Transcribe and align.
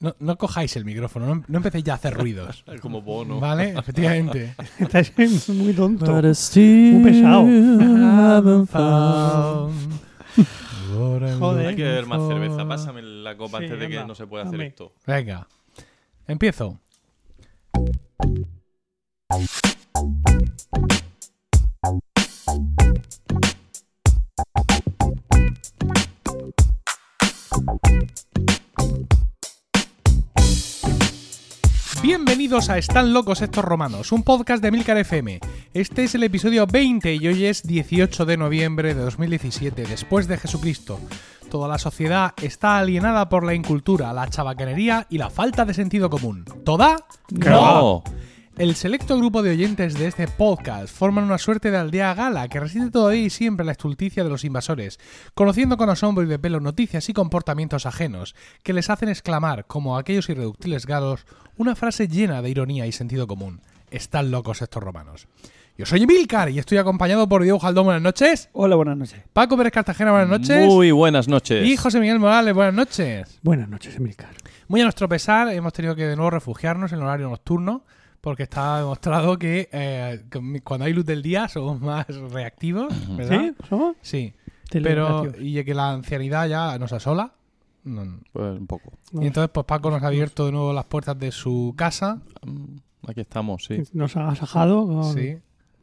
No, 0.00 0.14
no 0.20 0.38
cojáis 0.38 0.76
el 0.76 0.84
micrófono, 0.84 1.26
no, 1.26 1.42
no 1.48 1.56
empecéis 1.56 1.82
ya 1.84 1.94
a 1.94 1.96
hacer 1.96 2.14
ruidos. 2.14 2.64
Como 2.80 3.02
bono. 3.02 3.40
¿Vale? 3.40 3.74
Efectivamente. 3.76 4.54
Estás 4.78 5.12
muy 5.48 5.72
tonto. 5.72 6.06
Muy 6.12 7.04
pesado. 7.04 7.46
Joder. 11.38 11.66
Hay 11.68 11.76
que 11.76 11.82
beber 11.82 12.06
más 12.06 12.26
cerveza. 12.28 12.66
Pásame 12.66 13.02
la 13.02 13.36
copa 13.36 13.58
Sí, 13.58 13.64
antes 13.64 13.80
de 13.80 13.88
que 13.88 13.96
anda, 13.96 14.08
no 14.08 14.14
se 14.14 14.26
pueda 14.26 14.44
hacer 14.44 14.52
dame. 14.58 14.66
esto. 14.68 14.92
Venga. 15.06 15.46
Empiezo. 16.26 16.78
Bienvenidos 32.00 32.70
a 32.70 32.78
Están 32.78 33.12
locos 33.12 33.42
estos 33.42 33.64
romanos, 33.64 34.12
un 34.12 34.22
podcast 34.22 34.62
de 34.62 34.70
Milcar 34.70 34.98
FM. 34.98 35.40
Este 35.74 36.04
es 36.04 36.14
el 36.14 36.22
episodio 36.22 36.64
20 36.64 37.12
y 37.16 37.26
hoy 37.26 37.46
es 37.46 37.64
18 37.64 38.24
de 38.24 38.36
noviembre 38.36 38.94
de 38.94 39.02
2017, 39.02 39.84
después 39.84 40.28
de 40.28 40.36
Jesucristo. 40.36 41.00
Toda 41.50 41.66
la 41.66 41.78
sociedad 41.78 42.34
está 42.40 42.78
alienada 42.78 43.28
por 43.28 43.44
la 43.44 43.54
incultura, 43.54 44.12
la 44.12 44.28
chabacanería 44.28 45.08
y 45.10 45.18
la 45.18 45.28
falta 45.28 45.64
de 45.64 45.74
sentido 45.74 46.08
común. 46.08 46.44
¿Toda? 46.64 47.04
¡No! 47.30 48.04
El 48.58 48.74
selecto 48.74 49.16
grupo 49.16 49.44
de 49.44 49.52
oyentes 49.52 49.94
de 49.94 50.08
este 50.08 50.26
podcast 50.26 50.92
forman 50.92 51.22
una 51.22 51.38
suerte 51.38 51.70
de 51.70 51.76
aldea 51.76 52.12
gala 52.14 52.48
que 52.48 52.58
reside 52.58 52.90
todavía 52.90 53.22
y 53.22 53.30
siempre 53.30 53.62
en 53.62 53.66
la 53.66 53.72
estulticia 53.72 54.24
de 54.24 54.30
los 54.30 54.42
invasores, 54.42 54.98
conociendo 55.34 55.76
con 55.76 55.90
asombro 55.90 56.24
y 56.24 56.26
de 56.26 56.40
pelo 56.40 56.58
noticias 56.58 57.08
y 57.08 57.12
comportamientos 57.12 57.86
ajenos 57.86 58.34
que 58.64 58.72
les 58.72 58.90
hacen 58.90 59.10
exclamar, 59.10 59.66
como 59.66 59.96
aquellos 59.96 60.28
irreductibles 60.28 60.86
galos, 60.86 61.24
una 61.56 61.76
frase 61.76 62.08
llena 62.08 62.42
de 62.42 62.50
ironía 62.50 62.84
y 62.88 62.90
sentido 62.90 63.28
común. 63.28 63.60
Están 63.92 64.32
locos 64.32 64.60
estos 64.60 64.82
romanos. 64.82 65.28
Yo 65.76 65.86
soy 65.86 66.02
Emilcar 66.02 66.50
y 66.50 66.58
estoy 66.58 66.78
acompañado 66.78 67.28
por 67.28 67.44
Diego 67.44 67.60
Jaldón, 67.60 67.84
buenas 67.84 68.02
noches. 68.02 68.50
Hola, 68.54 68.74
buenas 68.74 68.96
noches. 68.96 69.22
Paco 69.32 69.56
Pérez 69.56 69.72
Cartagena, 69.72 70.10
buenas 70.10 70.30
noches. 70.30 70.66
Muy 70.66 70.90
buenas 70.90 71.28
noches. 71.28 71.64
Y 71.64 71.76
José 71.76 72.00
Miguel 72.00 72.18
Morales, 72.18 72.52
buenas 72.52 72.74
noches. 72.74 73.38
Buenas 73.40 73.68
noches, 73.68 73.94
Emilcar. 73.94 74.30
Muy 74.66 74.80
a 74.80 74.84
nuestro 74.84 75.08
pesar, 75.08 75.48
hemos 75.50 75.72
tenido 75.72 75.94
que 75.94 76.06
de 76.06 76.16
nuevo 76.16 76.30
refugiarnos 76.30 76.90
en 76.90 76.98
el 76.98 77.04
horario 77.04 77.30
nocturno, 77.30 77.84
porque 78.20 78.42
está 78.44 78.78
demostrado 78.78 79.38
que 79.38 79.68
eh, 79.72 80.22
cuando 80.64 80.86
hay 80.86 80.92
luz 80.92 81.06
del 81.06 81.22
día 81.22 81.48
somos 81.48 81.80
más 81.80 82.06
reactivos, 82.30 82.92
¿verdad? 83.16 83.40
¿Sí? 83.40 83.54
¿Somos? 83.68 83.96
Sí. 84.02 84.34
Pero, 84.70 85.32
y 85.38 85.64
que 85.64 85.74
la 85.74 85.90
ancianidad 85.92 86.46
ya 86.48 86.78
nos 86.78 86.92
asola. 86.92 87.32
No. 87.84 88.20
Pues 88.32 88.58
un 88.58 88.66
poco. 88.66 88.92
No, 89.12 89.22
Y 89.22 89.26
entonces, 89.28 89.50
pues 89.52 89.64
Paco 89.64 89.90
nos 89.90 90.02
ha 90.02 90.08
abierto 90.08 90.44
de 90.46 90.52
nuevo 90.52 90.72
las 90.72 90.84
puertas 90.84 91.18
de 91.18 91.32
su 91.32 91.74
casa. 91.76 92.20
Mm, 92.44 92.76
Aquí 93.08 93.20
estamos, 93.22 93.64
sí. 93.64 93.82
Nos 93.94 94.16
ha 94.16 94.28
asajado 94.28 94.86
con 94.86 95.14
Sí. 95.14 95.38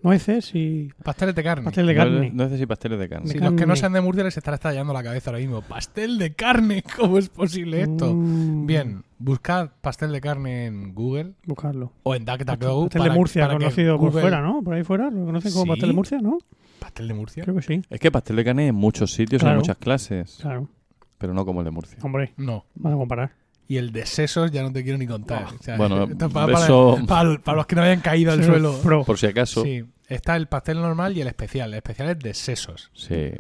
Nueces 0.05 0.53
y 0.55 0.89
Pasteles 1.03 1.35
de 1.35 1.43
carne. 1.43 1.65
pastel 1.65 1.87
de 1.87 1.95
carne. 1.95 2.31
No 2.33 2.43
necesito 2.45 2.67
pasteles 2.67 2.99
de 2.99 3.09
carne. 3.09 3.33
De 3.33 3.39
los 3.39 3.53
que 3.53 3.65
no 3.65 3.75
sean 3.75 3.91
de 3.93 4.01
Murcia 4.01 4.23
les 4.23 4.37
estará 4.37 4.55
estallando 4.55 4.93
la 4.93 5.03
cabeza 5.03 5.31
ahora 5.31 5.39
mismo. 5.39 5.61
¡Pastel 5.61 6.17
de 6.17 6.33
carne! 6.33 6.83
¿Cómo 6.97 7.17
es 7.17 7.29
posible 7.29 7.81
esto? 7.81 8.13
Mm, 8.13 8.65
Bien, 8.67 9.03
buscad 9.19 9.69
pastel 9.81 10.11
de 10.11 10.21
carne 10.21 10.67
en 10.67 10.93
Google 10.93 11.33
Buscarlo. 11.45 11.91
o 12.03 12.15
en 12.15 12.23
DuckDuckGo. 12.25 12.83
Pastel 12.83 13.01
de 13.01 13.07
para- 13.07 13.13
Murcia, 13.15 13.41
para 13.47 13.53
conocido 13.57 13.99
por 13.99 14.11
fuera, 14.11 14.41
¿no? 14.41 14.61
Por 14.63 14.73
ahí 14.75 14.83
fuera. 14.83 15.09
¿Lo 15.09 15.25
conocen 15.25 15.51
como 15.51 15.63
Sí. 15.65 15.69
pastel 15.71 15.89
de 15.89 15.95
Murcia, 15.95 16.17
no? 16.19 16.37
¿Pastel 16.79 17.07
de 17.07 17.13
Murcia? 17.13 17.43
Creo 17.43 17.55
que 17.55 17.61
sí. 17.63 17.81
Es 17.89 17.99
que 17.99 18.11
pastel 18.11 18.35
de 18.35 18.43
carne 18.45 18.61
hay 18.63 18.69
en 18.69 18.75
muchos 18.75 19.11
sitios, 19.13 19.41
Claro. 19.41 19.55
en 19.55 19.59
muchas 19.61 19.77
clases. 19.77 20.37
Claro. 20.41 20.69
Pero 21.17 21.33
no 21.33 21.45
como 21.45 21.61
el 21.61 21.65
de 21.65 21.71
Murcia. 21.71 21.97
Hombre, 22.03 22.33
No. 22.37 22.65
van 22.75 22.93
a 22.93 22.95
comparar. 22.97 23.31
Y 23.67 23.77
el 23.77 23.91
de 23.91 24.05
sesos 24.05 24.51
ya 24.51 24.61
no 24.61 24.71
te 24.71 24.83
quiero 24.83 24.97
ni 24.97 25.07
contar. 25.07 25.45
O 25.59 25.63
sea, 25.63 25.75
Bueno, 25.77 26.07
para, 26.17 26.29
para- 26.47 26.63
eso- 26.65 26.99
para- 27.07 27.37
para 27.39 27.57
los 27.57 27.65
que 27.65 27.75
no 27.75 27.81
hayan 27.81 28.01
caído 28.01 28.31
al 28.31 28.39
Sí, 28.39 28.45
suelo. 28.45 28.77
Pro. 28.83 29.03
Por 29.03 29.17
si 29.17 29.25
acaso. 29.27 29.63
Sí, 29.63 29.81
Sí, 30.07 30.13
está 30.13 30.35
el 30.35 30.47
pastel 30.47 30.79
normal 30.81 31.17
y 31.17 31.21
el 31.21 31.27
especial. 31.27 31.71
El 31.71 31.77
especial 31.77 32.09
es 32.09 32.19
de 32.19 32.33
sesos. 32.35 32.91
sí. 32.93 33.31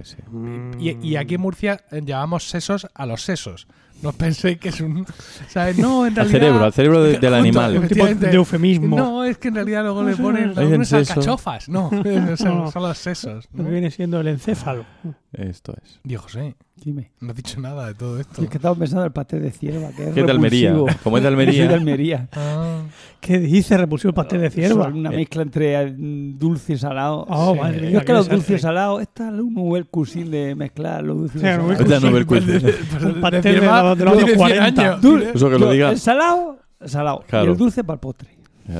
Y, 0.79 0.97
y 1.07 1.15
aquí 1.17 1.35
en 1.35 1.41
Murcia 1.41 1.81
eh, 1.91 2.01
llamamos 2.03 2.49
sesos 2.49 2.87
a 2.93 3.05
los 3.05 3.21
sesos. 3.21 3.67
No 4.01 4.11
penséis 4.11 4.57
que 4.57 4.69
es 4.69 4.81
un... 4.81 5.05
¿sabes? 5.47 5.77
No, 5.77 6.05
en 6.05 6.11
Al 6.19 6.29
realidad... 6.29 6.31
cerebro, 6.39 6.65
al 6.65 6.73
cerebro 6.73 7.03
de- 7.03 7.17
del 7.19 7.33
animal. 7.35 7.77
Un 7.77 7.87
tipo 7.87 8.05
de 8.05 8.35
eufemismo. 8.35 8.97
No, 8.97 9.23
es 9.23 9.37
que 9.37 9.47
en 9.47 9.55
realidad 9.55 9.83
luego 9.83 10.03
le 10.03 10.15
ponen 10.17 10.85
seso. 10.85 10.97
alcachofas. 10.97 11.69
No, 11.69 11.89
son, 12.35 12.57
No. 12.57 12.71
son 12.71 12.81
los 12.83 12.97
sesos. 12.97 13.47
¿no? 13.53 13.63
viene 13.69 13.91
siendo 13.91 14.19
el 14.19 14.27
encéfalo. 14.27 14.85
Esto 15.31 15.73
es. 15.83 15.99
Dios 16.03 16.23
José, 16.23 16.55
Dime. 16.77 17.09
no 17.21 17.31
has 17.31 17.35
dicho 17.37 17.59
nada 17.61 17.87
de 17.87 17.93
todo 17.95 18.19
esto. 18.19 18.43
Es 18.43 18.49
que 18.49 18.57
estaba 18.57 18.75
pensando 18.75 19.01
en 19.03 19.05
el 19.07 19.11
pastel 19.13 19.41
de 19.41 19.49
cierva, 19.51 19.89
que 19.95 20.09
es 20.09 20.13
¿Qué 20.13 20.23
de 20.23 20.29
Almería? 20.31 20.73
Como 21.03 21.17
es 21.17 21.23
de 21.23 21.29
Yo 21.29 21.35
soy 21.53 21.57
de 21.67 21.73
Almería. 21.73 21.73
Almería. 21.73 22.29
Ah, 22.33 22.81
¿Qué 23.21 23.39
dice? 23.39 23.77
Repulsivo 23.77 24.09
el 24.09 24.13
pastel 24.13 24.41
de 24.41 24.49
cierva. 24.51 24.87
Una 24.89 25.09
Eh. 25.11 25.15
mezcla 25.15 25.41
entre 25.41 25.91
mm, 25.93 26.37
dulce 26.37 26.73
y 26.73 26.77
salado. 26.77 27.25
Oh, 27.29 27.53
Sí. 27.53 27.59
madre 27.61 27.77
Yo 27.81 27.87
mía. 27.89 27.99
es 27.99 28.05
que 28.05 28.13
los 28.13 28.29
dulces 28.29 28.59
y 28.59 28.61
salados, 28.61 29.01
esta 29.01 29.29
es 29.29 29.39
un 29.39 29.53
novel 29.53 29.85
cuisine 29.87 30.29
de 30.29 30.55
mezclar 30.55 31.01
los 31.03 31.17
dulces 31.17 31.37
y 31.37 31.45
salados. 31.45 31.79
Esta 31.79 31.99
no 32.01 32.11
ve 32.11 32.19
el 32.19 32.25
pues 32.25 32.45
de- 32.45 32.59
cuento. 32.59 32.77
pues 32.91 33.03
Un 33.03 33.13
de 33.15 33.21
pastel 33.21 33.41
de 33.41 33.49
cierva 33.59 33.83
los- 33.83 33.97
de 33.97 34.05
los 34.05 34.13
tiene 34.17 34.27
100 34.35 34.37
40. 34.39 34.81
años. 34.81 35.01
Dul- 35.01 35.31
Eso 35.33 35.49
que 35.49 35.57
lo 35.59 35.71
diga. 35.71 35.89
El 35.91 35.99
salado, 35.99 36.59
salado. 36.85 37.23
Claro. 37.27 37.45
Y 37.47 37.51
el 37.51 37.57
dulce 37.57 37.83
para 37.85 37.95
el 37.95 37.99
postre. 38.01 38.34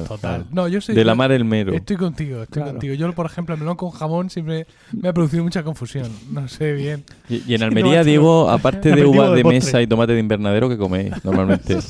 Total. 0.08 0.46
No, 0.52 0.68
yo 0.68 0.82
soy... 0.82 0.96
De 0.96 1.04
la 1.06 1.14
mar 1.16 1.32
el 1.32 1.46
mero. 1.46 1.74
Estoy 1.74 1.96
contigo, 1.98 2.42
estoy 2.44 2.62
Claro. 2.62 2.72
contigo. 2.72 2.94
Yo, 2.96 3.12
por 3.14 3.26
ejemplo, 3.28 3.54
el 3.54 3.62
melón 3.62 3.76
con 3.78 3.92
jamón 3.92 4.30
siempre 4.30 4.66
me 4.92 5.10
ha 5.10 5.14
producido 5.14 5.44
mucha 5.44 5.64
confusión. 5.64 6.10
No 6.32 6.48
sé 6.48 6.74
bien. 6.74 7.04
Y, 7.30 7.44
y 7.48 7.54
en 7.54 7.60
no, 7.62 7.68
Almería, 7.68 7.98
macho. 7.98 8.06
Diego, 8.06 8.50
aparte 8.50 8.92
de 8.96 9.06
uvas 9.06 9.30
de 9.32 9.38
de 9.38 9.44
mesa 9.44 9.82
y 9.82 9.88
tomate 9.88 10.14
de 10.14 10.20
invernadero, 10.20 10.70
que 10.70 10.78
coméis 10.78 11.12
normalmente? 11.24 11.78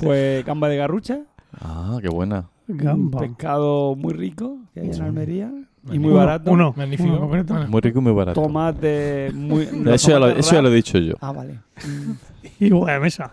Pues 0.00 0.44
gamba 0.44 0.68
de 0.68 0.76
garrucha, 0.76 1.20
ah, 1.60 1.98
qué 2.02 2.08
buena. 2.08 2.50
un 2.68 2.76
Gamba. 2.76 3.20
pescado 3.20 3.96
muy 3.96 4.12
rico 4.12 4.58
que 4.74 4.80
hay 4.80 4.90
en 4.90 5.02
Almería 5.02 5.50
y 5.90 5.98
muy 5.98 6.10
Uno, 6.10 6.16
barato. 6.18 6.50
Uno. 6.50 6.74
Magnífico. 6.76 7.08
Uno 7.14 7.66
Muy 7.68 7.80
rico 7.80 7.98
y 8.00 8.02
muy 8.02 8.12
barato. 8.12 8.42
Tomate 8.42 9.30
muy... 9.32 9.66
Eso 9.86 10.10
ya, 10.10 10.18
lo, 10.18 10.28
eso 10.28 10.52
ya 10.54 10.60
lo 10.62 10.68
he 10.68 10.74
dicho 10.74 10.98
yo. 10.98 11.14
Ah, 11.20 11.32
vale. 11.32 11.60
Y 12.60 12.70
buena 12.70 13.00
mesa. 13.00 13.32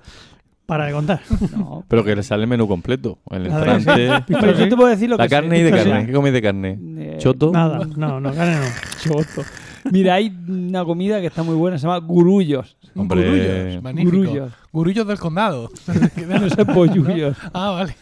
Para 0.73 0.85
de 0.88 0.91
contar. 0.94 1.22
No. 1.56 1.84
Pero 1.88 2.03
que 2.03 2.16
le 2.16 2.23
sale 2.23 2.44
el 2.44 2.50
menú 2.50 2.67
completo. 2.67 3.19
El 3.29 3.47
Nada, 3.47 3.75
entrante. 3.75 4.23
Pero 4.28 4.53
yo 4.57 4.67
te 4.69 4.75
puedo 4.75 4.89
decir 4.89 5.07
lo 5.07 5.17
La 5.17 5.25
que 5.25 5.29
carne 5.29 5.56
sé. 5.57 5.61
y 5.61 5.63
de 5.66 5.69
sí. 5.72 5.89
carne. 5.89 6.06
¿Qué 6.07 6.11
coméis 6.13 6.34
de 6.34 6.41
carne? 6.41 6.79
Eh, 6.97 7.17
¿Choto? 7.19 7.51
Nada. 7.51 7.79
No, 7.95 8.19
no, 8.19 8.34
carne 8.34 8.56
no. 8.57 8.66
Choto. 9.03 9.44
Mira, 9.91 10.13
hay 10.16 10.33
una 10.47 10.83
comida 10.85 11.19
que 11.19 11.28
está 11.28 11.44
muy 11.44 11.56
buena, 11.56 11.78
se 11.78 11.85
llama 11.85 11.97
gurullos. 12.00 12.75
Hombre. 12.95 13.22
Gurullos, 13.25 13.83
magnífico. 13.83 14.17
Gurullos. 14.17 14.51
Gurullos 14.72 15.07
del 15.07 15.19
condado. 15.19 15.69
No 16.28 16.50
sé, 16.50 16.66
pollullos. 16.66 17.35
ah, 17.53 17.72
vale. 17.72 17.95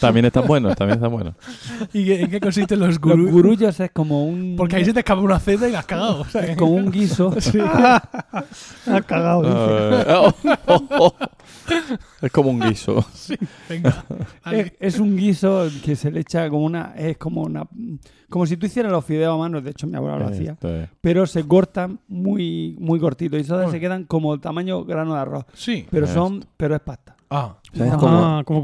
También 0.00 0.24
están 0.24 0.46
buenos, 0.46 0.74
también 0.74 0.96
están 0.96 1.12
buenos. 1.12 1.34
¿Y 1.92 2.04
qué- 2.04 2.22
en 2.22 2.30
qué 2.30 2.40
consisten 2.40 2.80
los 2.80 2.88
Los 2.88 2.98
gurullos? 2.98 3.30
gurullos 3.32 3.78
es 3.80 3.90
como 3.92 4.24
un... 4.24 4.54
Porque 4.56 4.76
ahí 4.76 4.84
se 4.86 4.92
te 4.94 5.00
escapa 5.00 5.20
una 5.20 5.38
Z 5.38 5.68
y 5.68 5.72
la 5.72 5.80
has 5.80 5.86
cagado. 5.86 6.24
es 6.42 6.56
como 6.56 6.72
un 6.72 6.90
guiso. 6.90 7.32
Ha 8.90 9.00
cagado, 9.02 9.42
dice. 9.42 10.10
Eh, 10.10 10.14
oh, 10.16 10.34
oh, 10.66 10.84
oh. 10.98 11.14
Es 12.22 12.32
como 12.32 12.50
un 12.50 12.60
guiso. 12.60 13.04
Venga. 13.68 14.04
es, 14.50 14.72
es 14.80 14.98
un 14.98 15.16
guiso 15.16 15.68
que 15.84 15.96
se 15.96 16.10
le 16.10 16.20
echa 16.20 16.48
como 16.48 16.64
una... 16.64 16.94
Es 16.96 17.16
como 17.18 17.42
una... 17.42 17.66
Como 18.28 18.46
si 18.46 18.56
tú 18.56 18.66
hicieras 18.66 18.92
los 18.92 19.04
fideos 19.04 19.34
a 19.34 19.38
mano, 19.38 19.60
de 19.60 19.70
hecho 19.70 19.86
mi 19.86 19.96
abuela 19.96 20.18
lo 20.18 20.26
hacía. 20.28 20.56
Pero 21.00 21.26
se 21.26 21.46
cortan 21.46 22.00
muy, 22.08 22.76
muy 22.78 22.98
cortitos 23.00 23.40
y 23.40 23.48
Bueno. 23.50 23.70
se 23.70 23.80
quedan 23.80 24.04
como 24.04 24.34
el 24.34 24.40
tamaño 24.40 24.84
grano 24.84 25.14
de 25.14 25.20
arroz. 25.20 25.44
Sí. 25.54 25.86
Pero 25.90 26.06
Esto. 26.06 26.18
son... 26.20 26.44
Pero 26.56 26.74
es 26.74 26.80
pasta. 26.80 27.16
Ah. 27.30 27.56
O 27.72 27.76
sea, 27.76 27.86
es, 27.86 27.92
Ah. 27.92 27.96
como, 27.98 28.16
Ah, 28.18 28.42
como 28.44 28.62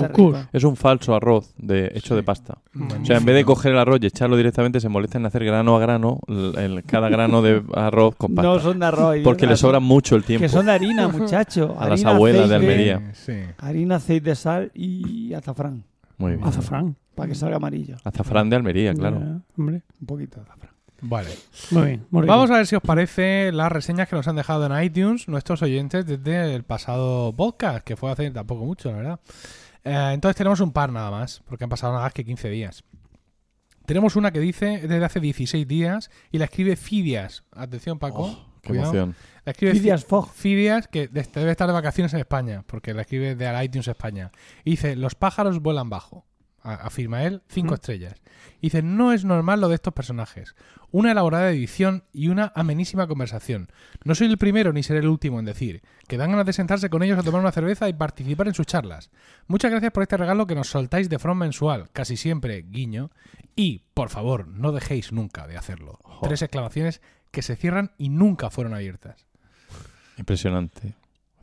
es 0.53 0.65
un 0.65 0.77
falso 0.77 1.15
arroz 1.15 1.53
de, 1.59 1.93
hecho 1.95 2.17
de 2.17 2.23
pasta. 2.23 2.59
O 3.03 3.05
sea, 3.05 3.19
en 3.19 3.25
vez 3.25 3.35
de 3.37 3.45
coger 3.45 3.73
el 3.73 3.79
arroz 3.79 3.99
y 4.03 4.07
echarlo 4.07 4.37
directamente, 4.37 4.81
se 4.81 4.89
molestan 4.89 5.23
en 5.23 5.27
hacer 5.27 5.45
grano 5.45 5.77
a 5.77 5.81
grano 5.81 6.21
el, 6.29 6.55
el- 6.59 6.85
cada 6.85 7.09
grano 7.11 7.43
de 7.43 7.63
arroz 7.75 8.15
con 8.17 8.35
pasta. 8.35 8.49
No 8.51 8.59
son 8.61 8.79
de 8.81 8.87
arroz. 8.87 9.17
porque 9.23 9.47
le 9.47 9.57
sobra 9.57 9.81
mucho 9.81 10.17
el 10.17 10.25
tiempo 10.25 10.43
Que 10.43 10.49
son 10.49 10.67
de 10.67 10.73
harina, 10.73 11.09
muchachos. 11.09 11.73
a 11.79 11.89
las 11.89 12.05
abuelas 12.05 12.49
de 12.49 12.55
Almería. 12.55 13.13
Sí. 13.13 13.35
Harina, 13.59 13.97
aceite, 13.97 14.35
sal 14.35 14.71
y 14.75 15.35
azafrán. 15.35 15.85
Muy 16.17 16.33
bien. 16.33 16.45
Azafrán. 16.45 16.97
Para 17.15 17.29
que 17.29 17.35
salga 17.35 17.57
amarillo. 17.57 17.97
Azafrán 18.05 18.49
de 18.51 18.57
Almería, 18.57 18.93
claro. 18.95 19.43
Hombre. 19.59 19.83
Un 20.01 20.07
poquito 20.07 20.37
de 20.37 20.43
azafrán. 20.47 20.74
Vale. 21.07 21.29
Muy 21.71 21.83
bien. 21.85 22.07
muy. 22.11 22.27
Vamos 22.27 22.51
a 22.51 22.55
ver 22.57 22.67
si 22.67 22.75
os 22.77 22.83
parece 22.83 23.53
las 23.53 23.71
reseñas 23.71 24.09
que 24.09 24.17
nos 24.17 24.27
han 24.27 24.37
dejado 24.37 24.65
en 24.67 24.83
iTunes 24.85 25.29
nuestros 25.29 25.61
oyentes 25.63 26.07
desde 26.07 26.55
el 26.55 26.65
pasado 26.65 27.33
podcast, 27.37 27.85
que 27.85 27.95
fue 27.97 28.11
hace 28.11 28.31
tampoco 28.31 28.65
mucho, 28.65 28.91
la 28.91 28.97
verdad. 28.97 29.21
Eh, 29.85 30.11
entonces 30.15 30.37
tenemos 30.37 30.61
un 30.61 30.73
par 30.73 30.91
nada 30.91 31.11
más, 31.11 31.43
porque 31.47 31.65
han 31.65 31.71
pasado 31.71 31.93
nada 31.93 32.05
más 32.05 32.15
que 32.15 32.25
15 32.25 32.49
días. 32.49 32.85
Tenemos 33.85 34.17
una 34.17 34.31
que 34.33 34.41
dice 34.41 34.81
desde 34.89 35.05
hace 35.05 35.21
16 35.21 35.69
días 35.69 36.11
y 36.33 36.39
la 36.39 36.47
escribe 36.47 36.75
Fidias. 36.77 37.45
Atención, 37.53 37.99
Paco. 37.99 38.23
Oh, 38.23 38.47
qué 38.63 38.69
cuidado. 38.71 38.87
emoción. 38.95 39.15
La 39.45 39.53
escribe 39.53 39.75
Fidias 39.75 40.07
Fog. 40.07 40.31
Fidias, 40.33 40.89
que 40.89 41.09
de- 41.09 41.29
debe 41.35 41.51
estar 41.51 41.67
de 41.67 41.75
vacaciones 41.75 42.15
en 42.15 42.21
España, 42.21 42.65
porque 42.67 42.95
la 42.95 43.03
escribe 43.03 43.35
de 43.35 43.63
iTunes 43.65 43.89
España. 43.89 44.31
Y 44.65 44.71
dice, 44.71 44.97
los 44.97 45.15
pájaros 45.15 45.61
vuelan 45.61 45.91
bajo. 45.91 46.24
Afirma 46.65 47.23
él, 47.25 47.43
cinco 47.49 47.73
Mm. 47.73 47.75
estrellas. 47.75 48.15
Dice, 48.61 48.83
no 48.83 49.13
es 49.13 49.25
normal 49.25 49.61
lo 49.61 49.69
de 49.69 49.75
estos 49.77 49.93
personajes. 49.93 50.55
Una 50.91 51.13
elaborada 51.13 51.51
edición 51.51 52.05
y 52.13 52.29
una 52.29 52.53
amenísima 52.55 53.07
conversación. 53.07 53.69
No 54.05 54.15
soy 54.15 54.29
el 54.29 54.39
primero 54.39 54.73
ni 54.73 54.83
seré 54.83 55.01
el 55.01 55.09
último 55.09 55.39
en 55.39 55.45
decir 55.45 55.83
que 56.09 56.17
dan 56.17 56.31
ganas 56.31 56.47
de 56.47 56.53
sentarse 56.53 56.89
con 56.89 57.03
ellos 57.03 57.19
a 57.19 57.23
tomar 57.23 57.41
una 57.41 57.53
cerveza 57.53 57.89
y 57.89 57.93
participar 57.93 58.49
en 58.49 58.55
sus 58.55 58.67
charlas. 58.67 59.11
Muchas 59.47 59.71
gracias 59.71 59.93
por 59.93 60.03
este 60.03 60.17
regalo 60.17 60.47
que 60.47 60.55
nos 60.55 60.69
soltáis 60.69 61.09
de 61.09 61.19
forma 61.19 61.45
mensual, 61.45 61.91
casi 61.93 62.17
siempre, 62.17 62.63
guiño. 62.63 63.11
Y, 63.57 63.83
por 63.95 64.09
favor, 64.09 64.49
no 64.49 64.73
dejéis 64.73 65.13
nunca 65.13 65.47
de 65.47 65.57
hacerlo. 65.57 65.99
Tres 66.23 66.43
exclamaciones 66.43 67.01
que 67.31 67.43
se 67.43 67.57
cierran 67.57 67.93
y 67.99 68.09
nunca 68.09 68.51
fueron 68.51 68.75
abiertas. 68.75 69.27
Impresionante. 70.17 70.95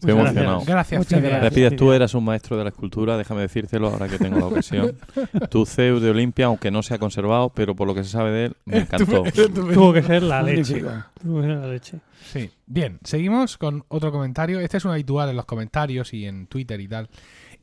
Estoy 0.02 0.16
Muchas 0.16 0.32
emocionado. 0.32 0.64
Gracias, 0.66 0.98
Muchas 0.98 1.22
gracias. 1.22 1.42
Despides, 1.44 1.76
tú 1.76 1.94
eras 1.94 2.16
un 2.16 2.26
maestro 2.26 2.58
de 2.58 2.64
la 2.64 2.72
escultura, 2.72 3.18
déjame 3.18 3.42
decírtelo 3.42 3.88
ahora 3.88 4.08
que 4.08 4.18
tengo 4.18 4.40
la 4.40 4.48
ocasión. 4.48 4.98
Tu 5.52 5.64
Zeus 5.68 6.02
de 6.02 6.10
Olimpia, 6.10 6.48
aunque 6.48 6.72
no 6.72 6.82
se 6.82 6.96
ha 6.96 6.98
conservado, 6.98 7.50
pero 7.50 7.76
por 7.76 7.88
lo 7.88 7.94
que 7.94 8.04
se 8.04 8.10
sabe 8.10 8.32
de 8.32 8.46
él, 8.46 8.58
me 8.66 8.80
encantó. 8.80 9.22
Tuvo 9.54 9.94
que 9.94 10.02
ser 10.02 10.24
la 10.24 10.42
leche. 10.42 10.84
Tuvo 11.22 11.42
que 11.42 11.48
ser 11.48 11.58
la 11.58 11.68
leche. 11.68 12.00
Sí. 12.34 12.50
Bien, 12.66 12.98
seguimos 13.04 13.60
con 13.60 13.86
otro 13.90 14.12
comentario. 14.12 14.60
Este 14.60 14.78
es 14.78 14.86
un 14.86 14.92
habitual 14.92 15.30
en 15.30 15.36
los 15.36 15.46
comentarios 15.46 16.16
y 16.16 16.26
en 16.26 16.48
Twitter 16.48 16.82
y 16.82 16.88
tal. 16.88 17.08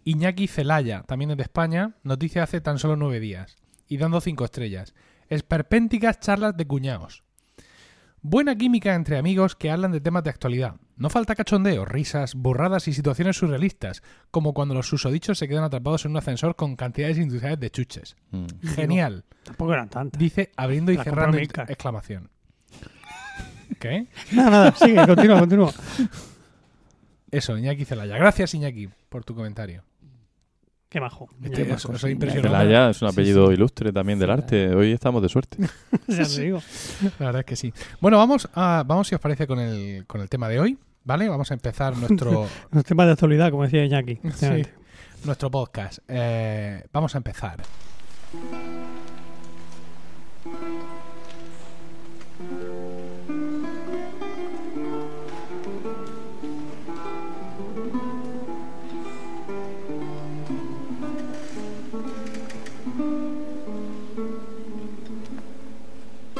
Iñaki 0.04 0.46
Celaya, 0.46 1.02
también 1.08 1.32
es 1.32 1.38
de 1.38 1.42
España, 1.42 1.96
noticia 2.04 2.44
hace 2.44 2.60
tan 2.60 2.78
solo 2.78 2.94
nueve 2.94 3.18
días. 3.18 3.56
Y 3.88 3.96
dando 3.96 4.20
cinco 4.20 4.44
estrellas. 4.44 4.94
Esperpénticas 5.28 6.20
charlas 6.20 6.56
de 6.56 6.68
cuñados. 6.68 7.24
Buena 8.22 8.54
química 8.54 8.94
entre 8.94 9.18
amigos 9.18 9.56
que 9.56 9.72
hablan 9.72 9.90
de 9.90 10.00
temas 10.00 10.22
de 10.22 10.30
actualidad. 10.30 10.76
No 10.98 11.10
falta 11.10 11.34
cachondeo, 11.36 11.84
risas, 11.84 12.34
burradas 12.34 12.88
y 12.88 12.92
situaciones 12.92 13.36
surrealistas, 13.36 14.02
como 14.30 14.52
cuando 14.52 14.74
los 14.74 14.88
susodichos 14.88 15.38
se 15.38 15.46
quedan 15.48 15.64
atrapados 15.64 16.04
en 16.04 16.10
un 16.10 16.16
ascensor 16.16 16.56
con 16.56 16.74
cantidades 16.76 17.18
industriales 17.18 17.60
de 17.60 17.70
chuches. 17.70 18.16
Mm. 18.32 18.46
Genial, 18.74 19.24
Tampoco 19.44 19.72
eran 19.74 19.88
tantas. 19.88 20.18
dice 20.18 20.50
abriendo 20.56 20.90
y 20.92 20.96
La 20.96 21.04
cerrando 21.04 21.38
exclamación. 21.38 22.30
¿Qué? 23.78 24.08
Nada, 24.32 24.50
nada, 24.50 24.72
sigue, 24.72 25.06
continúa, 25.06 25.38
continúa. 25.38 25.72
Eso, 27.30 27.56
Iñaki 27.56 27.84
Celaya. 27.84 28.16
Gracias, 28.16 28.54
Iñaki, 28.54 28.88
por 29.08 29.24
tu 29.24 29.34
comentario. 29.34 29.84
Qué 30.88 31.00
majo. 31.00 31.28
Este, 31.44 31.78
soy 31.78 32.12
impresionado. 32.12 32.48
Celaya 32.56 32.90
es 32.90 33.02
un 33.02 33.10
Sí, 33.10 33.14
apellido 33.14 33.48
sí. 33.48 33.52
ilustre 33.54 33.92
también 33.92 34.18
del 34.18 34.30
arte. 34.30 34.74
Hoy 34.74 34.92
estamos 34.92 35.22
de 35.22 35.28
suerte. 35.28 35.58
ya 36.08 36.24
te 36.24 36.40
digo. 36.40 36.62
La 37.18 37.26
verdad 37.26 37.40
es 37.40 37.44
que 37.46 37.56
sí. 37.56 37.72
Bueno, 38.00 38.16
vamos, 38.16 38.48
a, 38.54 38.82
vamos 38.86 39.06
si 39.06 39.14
os 39.14 39.20
parece, 39.20 39.46
con 39.46 39.58
el, 39.60 40.06
con 40.06 40.22
el 40.22 40.28
tema 40.30 40.48
de 40.48 40.58
hoy. 40.60 40.78
¿Vale? 41.08 41.26
Vamos 41.26 41.50
a 41.50 41.54
empezar 41.54 41.96
nuestro, 41.96 42.46
Los 42.70 42.84
temas 42.84 43.06
de 43.06 43.12
actualidad, 43.12 43.50
como 43.50 43.62
decía 43.62 43.88
sí, 43.88 44.18
efectivamente. 44.22 44.74
nuestro 45.24 45.50
podcast. 45.50 46.00
Eh, 46.06 46.84
vamos 46.92 47.14
a 47.14 47.18
empezar. 47.18 47.62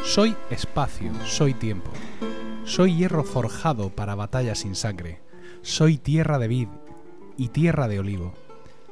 Soy 0.04 0.36
espacio, 0.50 1.10
soy 1.24 1.54
tiempo. 1.54 1.90
Soy 2.68 2.96
hierro 2.96 3.24
forjado 3.24 3.88
para 3.88 4.14
batallas 4.14 4.58
sin 4.58 4.74
sangre. 4.74 5.22
Soy 5.62 5.96
tierra 5.96 6.38
de 6.38 6.48
vid 6.48 6.68
y 7.38 7.48
tierra 7.48 7.88
de 7.88 7.98
olivo. 7.98 8.34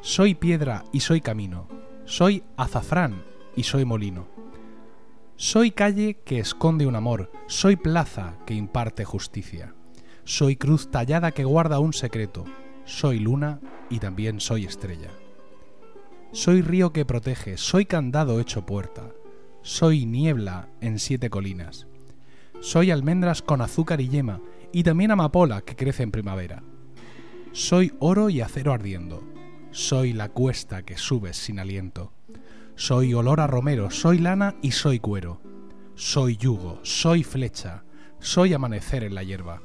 Soy 0.00 0.34
piedra 0.34 0.84
y 0.92 1.00
soy 1.00 1.20
camino. 1.20 1.68
Soy 2.06 2.42
azafrán 2.56 3.22
y 3.54 3.64
soy 3.64 3.84
molino. 3.84 4.28
Soy 5.36 5.72
calle 5.72 6.16
que 6.24 6.38
esconde 6.38 6.86
un 6.86 6.96
amor. 6.96 7.30
Soy 7.48 7.76
plaza 7.76 8.38
que 8.46 8.54
imparte 8.54 9.04
justicia. 9.04 9.74
Soy 10.24 10.56
cruz 10.56 10.90
tallada 10.90 11.32
que 11.32 11.44
guarda 11.44 11.78
un 11.78 11.92
secreto. 11.92 12.46
Soy 12.86 13.18
luna 13.18 13.60
y 13.90 13.98
también 13.98 14.40
soy 14.40 14.64
estrella. 14.64 15.10
Soy 16.32 16.62
río 16.62 16.94
que 16.94 17.04
protege. 17.04 17.58
Soy 17.58 17.84
candado 17.84 18.40
hecho 18.40 18.64
puerta. 18.64 19.10
Soy 19.60 20.06
niebla 20.06 20.70
en 20.80 20.98
siete 20.98 21.28
colinas. 21.28 21.85
Soy 22.60 22.90
almendras 22.90 23.42
con 23.42 23.60
azúcar 23.60 24.00
y 24.00 24.08
yema, 24.08 24.40
y 24.72 24.82
también 24.82 25.10
amapola 25.10 25.62
que 25.62 25.76
crece 25.76 26.02
en 26.02 26.10
primavera. 26.10 26.62
Soy 27.52 27.92
oro 28.00 28.28
y 28.28 28.40
acero 28.40 28.72
ardiendo. 28.72 29.22
Soy 29.70 30.12
la 30.12 30.28
cuesta 30.28 30.82
que 30.82 30.96
subes 30.96 31.36
sin 31.36 31.58
aliento. 31.58 32.12
Soy 32.74 33.14
olor 33.14 33.40
a 33.40 33.46
romero, 33.46 33.90
soy 33.90 34.18
lana 34.18 34.56
y 34.60 34.72
soy 34.72 34.98
cuero. 34.98 35.40
Soy 35.94 36.36
yugo, 36.36 36.80
soy 36.82 37.24
flecha, 37.24 37.84
soy 38.18 38.52
amanecer 38.52 39.04
en 39.04 39.14
la 39.14 39.22
hierba. 39.22 39.62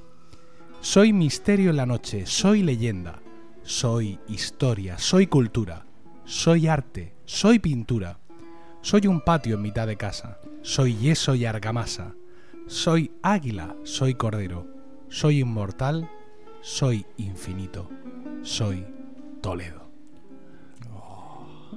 Soy 0.80 1.12
misterio 1.12 1.72
en 1.72 1.78
la 1.78 1.86
noche, 1.86 2.26
soy 2.26 2.64
leyenda. 2.64 3.22
Soy 3.64 4.20
historia, 4.28 4.98
soy 4.98 5.28
cultura. 5.28 5.86
Soy 6.26 6.68
arte, 6.68 7.14
soy 7.26 7.60
pintura. 7.60 8.20
Soy 8.82 9.08
un 9.08 9.22
patio 9.22 9.56
en 9.56 9.62
mitad 9.62 9.88
de 9.88 9.98
casa. 9.98 10.40
Soy 10.62 10.96
yeso 10.96 11.36
y 11.36 11.46
argamasa. 11.46 12.16
Soy 12.76 13.12
águila, 13.22 13.76
soy 13.84 14.14
cordero. 14.16 14.66
Soy 15.10 15.40
inmortal, 15.42 16.10
soy 16.62 17.06
infinito. 17.18 17.90
Soy 18.44 18.86
Toledo. 19.42 19.92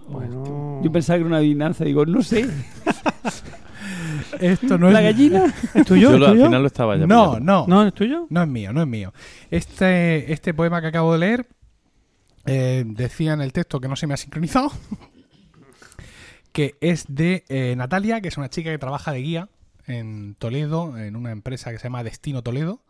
Bueno. 0.08 0.81
Yo 0.85 0.93
pensaba 0.93 1.17
que 1.17 1.23
era 1.23 1.26
una 1.29 1.38
adivinanza. 1.38 1.85
Digo, 1.85 2.06
no 2.06 2.23
sé. 2.23 2.49
Esto 4.41 4.79
no 4.79 4.88
¿La 4.91 5.00
gallina? 5.00 5.52
¿Es 5.75 5.85
tuyo? 5.85 6.11
Yo 6.11 6.14
¿Es 6.14 6.20
lo- 6.20 6.26
al 6.29 6.37
final 6.37 6.61
lo 6.62 6.67
estaba 6.69 6.96
ya. 6.96 7.06
No, 7.08 7.31
pillando. 7.32 7.67
no, 7.67 7.67
¿No 7.82 7.87
es 7.88 7.93
tuyo? 7.94 8.26
no 8.31 8.43
es 8.43 8.49
mío, 8.49 8.73
no 8.73 8.82
es 8.82 8.87
mío. 8.87 9.12
Este, 9.50 10.32
este 10.32 10.55
poema 10.55 10.81
que 10.81 10.87
acabo 10.87 11.12
de 11.12 11.19
leer 11.19 11.49
eh, 12.46 12.85
decía 12.87 13.32
en 13.32 13.41
el 13.41 13.52
texto 13.52 13.81
que 13.81 13.88
no 13.88 13.96
se 13.96 14.06
me 14.06 14.14
ha 14.14 14.17
sincronizado 14.17 14.70
que 16.52 16.76
es 16.81 17.06
de 17.08 17.44
eh, 17.49 17.75
Natalia, 17.76 18.20
que 18.20 18.29
es 18.29 18.37
una 18.37 18.49
chica 18.49 18.70
que 18.70 18.79
trabaja 18.79 19.11
de 19.11 19.19
guía 19.23 19.49
en 19.86 20.34
Toledo, 20.38 20.96
en 20.98 21.16
una 21.16 21.31
empresa 21.32 21.70
que 21.72 21.78
se 21.78 21.84
llama 21.84 22.02
Destino 22.04 22.42
Toledo, 22.42 22.81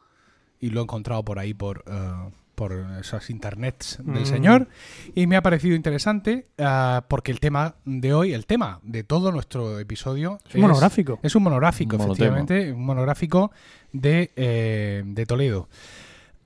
y 0.61 0.70
lo 0.70 0.81
he 0.81 0.82
encontrado 0.85 1.25
por 1.25 1.38
ahí 1.38 1.52
por, 1.55 1.85
eh, 1.87 2.31
por 2.55 2.73
esas 3.00 3.31
internets 3.31 3.99
del 4.05 4.23
Mm. 4.23 4.26
señor, 4.26 4.69
y 5.14 5.26
me 5.26 5.37
ha 5.37 5.43
parecido 5.43 5.75
interesante 5.75 6.46
eh, 6.56 7.00
porque 7.08 7.32
el 7.32 7.41
tema 7.41 7.75
de 7.85 8.14
hoy, 8.14 8.32
el 8.32 8.46
tema 8.46 8.79
de 8.85 9.02
todo 9.02 9.32
nuestro 9.32 9.81
episodio 9.81 10.38
Es 10.49 10.55
un 10.55 10.61
monográfico. 10.62 11.19
es 11.23 11.35
un 11.35 11.43
monográfico, 11.43 11.99
monotema. 11.99 12.14
efectivamente, 12.38 12.73
un 12.73 12.85
monográfico 12.87 13.50
de, 13.93 14.31
eh, 14.37 15.02
de 15.05 15.26
Toledo. 15.26 15.69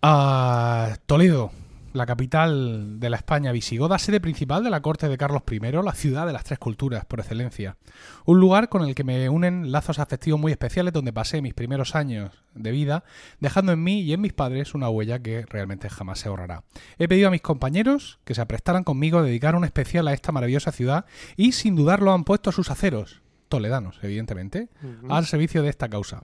Ah, 0.03 0.97
Toledo, 1.07 1.51
la 1.99 2.07
capital 2.07 2.99
de 2.99 3.11
la 3.11 3.17
España 3.17 3.53
visigoda, 3.53 3.99
sede 3.99 4.21
principal 4.21 4.65
de 4.65 4.71
la 4.71 4.81
corte 4.81 5.09
de 5.09 5.19
Carlos 5.19 5.43
I, 5.51 5.59
la 5.59 5.93
ciudad 5.93 6.27
de 6.27 6.33
las 6.33 6.45
tres 6.45 6.59
culturas 6.59 7.05
por 7.05 7.21
excelencia. 7.21 7.77
Un 8.25 8.41
lugar 8.41 8.69
con 8.69 8.83
el 8.83 8.95
que 8.95 9.05
me 9.05 9.29
unen 9.29 9.71
lazos 9.73 9.99
afectivos 9.99 10.41
muy 10.41 10.53
especiales 10.53 10.95
donde 10.95 11.13
pasé 11.13 11.43
mis 11.43 11.55
primeros 11.55 11.95
años 11.95 12.31
de 12.55 12.71
vida, 12.71 13.05
dejando 13.41 13.73
en 13.73 13.83
mí 13.83 14.01
y 14.01 14.13
en 14.13 14.21
mis 14.21 14.33
padres 14.33 14.75
una 14.75 14.89
huella 14.89 15.19
que 15.19 15.45
realmente 15.47 15.91
jamás 15.91 16.21
se 16.21 16.29
borrará. 16.29 16.63
He 16.99 17.09
pedido 17.09 17.29
a 17.29 17.33
mis 17.33 17.43
compañeros 17.43 18.21
que 18.25 18.35
se 18.35 18.41
aprestaran 18.41 18.85
conmigo 18.85 19.19
a 19.19 19.23
dedicar 19.23 19.57
un 19.57 19.65
especial 19.65 20.09
a 20.09 20.15
esta 20.15 20.33
maravillosa 20.33 20.73
ciudad 20.73 21.05
y 21.37 21.53
sin 21.53 21.77
dudarlo 21.77 22.13
han 22.13 22.25
puesto 22.25 22.53
sus 22.53 22.71
aceros, 22.71 23.21
toledanos, 23.49 23.99
evidentemente, 24.03 24.69
al 25.09 25.27
servicio 25.27 25.63
de 25.63 25.71
esta 25.71 25.89
causa. 25.89 26.23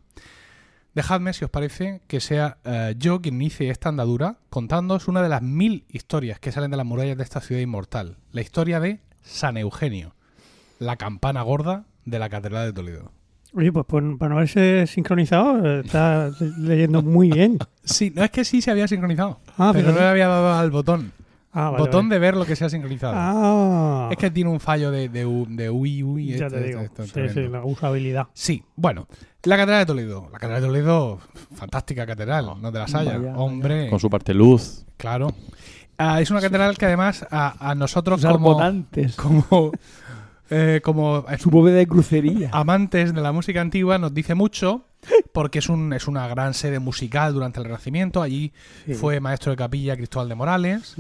Dejadme, 0.95 1.33
si 1.33 1.45
os 1.45 1.51
parece, 1.51 2.03
que 2.07 2.21
sea 2.21 2.59
eh, 2.65 2.95
yo 2.99 3.21
quien 3.21 3.35
inicie 3.35 3.69
esta 3.71 3.89
andadura 3.89 4.37
contándoos 4.49 5.09
una 5.09 5.23
de 5.23 5.29
las 5.29 5.43
mil 5.43 5.85
historias 5.89 6.39
que 6.39 6.53
salen 6.53 6.71
de 6.71 6.77
las 6.77 6.87
murallas 6.87 7.17
de 7.17 7.25
esta 7.25 7.41
ciudad 7.41 7.61
inmortal. 7.61 8.17
La 8.33 8.41
historia 8.43 8.79
de 8.79 9.01
San 9.23 9.57
Eugenio, 9.57 10.15
la 10.79 10.97
campana 10.97 11.43
gorda 11.43 11.85
de 12.05 12.19
la 12.19 12.29
Catedral 12.29 12.67
de 12.67 12.73
Toledo. 12.73 13.11
Oye, 13.57 13.73
pues 13.73 13.87
por- 13.87 14.19
para 14.19 14.29
no 14.31 14.37
haberse 14.37 14.87
sincronizado, 14.87 15.81
está 15.81 16.31
leyendo 16.59 17.03
muy 17.03 17.31
bien. 17.31 17.59
Sí, 17.85 18.13
no 18.15 18.25
es 18.25 18.31
que 18.31 18.45
sí 18.45 18.63
se 18.63 18.71
había 18.71 18.89
sincronizado, 18.89 19.41
Ah, 19.59 19.71
pero 19.73 19.87
pero 19.87 19.93
no 19.93 20.01
le 20.01 20.07
había 20.09 20.27
dado 20.29 20.55
al 20.55 20.71
botón. 20.71 21.13
Ah, 21.57 21.71
vale, 21.71 21.79
botón 21.85 22.09
vale. 22.09 22.15
de 22.17 22.19
ver 22.19 22.37
lo 22.37 22.45
que 22.45 22.57
se 22.57 22.65
ha 22.65 22.69
sincronizado. 22.69 23.15
Ah, 23.17 24.09
Es 24.11 24.17
que 24.19 24.31
tiene 24.31 24.51
un 24.51 24.59
fallo 24.61 24.91
de, 24.91 25.09
de, 25.09 25.21
de 25.49 25.71
UI, 25.71 26.03
UI. 26.03 26.37
ya 26.37 26.49
te 26.49 26.61
digo. 26.63 26.81
Sí, 27.05 27.29
sí, 27.33 27.49
la 27.49 27.65
usabilidad. 27.65 28.27
Sí, 28.35 28.63
bueno, 28.75 29.07
la 29.45 29.57
Catedral 29.57 29.81
de 29.83 29.87
Toledo. 29.87 30.29
La 30.33 30.39
Catedral 30.39 30.63
de 30.63 30.67
Toledo, 30.69 31.19
fantástica 31.55 32.05
catedral, 32.07 32.47
no 32.61 32.73
de 32.73 32.79
las 32.81 32.95
haya. 32.95 33.19
Vaya, 33.19 33.37
Hombre, 33.37 33.89
Con 33.89 34.01
su 34.01 34.11
parte 34.11 34.35
luz. 34.35 34.85
claro. 34.97 35.33
Ah, 35.97 36.21
es 36.21 36.29
una 36.33 36.41
catedral 36.41 36.77
que 36.77 36.87
además 36.87 37.25
a, 37.31 37.71
a 37.71 37.77
nosotros 37.77 38.21
Los 38.21 38.33
como, 38.33 38.51
arbotantes. 38.51 39.15
como, 39.15 39.71
eh, 40.51 40.81
como 40.83 41.25
Su 41.39 41.51
bóveda 41.51 41.77
de 41.77 41.87
crucería. 41.87 42.51
amantes 42.53 43.15
de 43.15 43.21
la 43.21 43.31
música 43.31 43.61
antigua 43.61 43.97
nos 43.99 44.13
dice 44.13 44.35
mucho 44.35 44.87
porque 45.33 45.61
es, 45.61 45.69
un, 45.69 45.93
es 45.93 46.09
una 46.09 46.27
gran 46.27 46.53
sede 46.53 46.81
musical 46.81 47.33
durante 47.33 47.61
el 47.61 47.67
Renacimiento. 47.67 48.23
Allí 48.23 48.53
Sí. 48.87 48.95
fue 48.95 49.21
maestro 49.21 49.53
de 49.53 49.57
capilla 49.57 49.97
Cristóbal 49.97 50.29
de 50.29 50.35
Morales. 50.35 50.97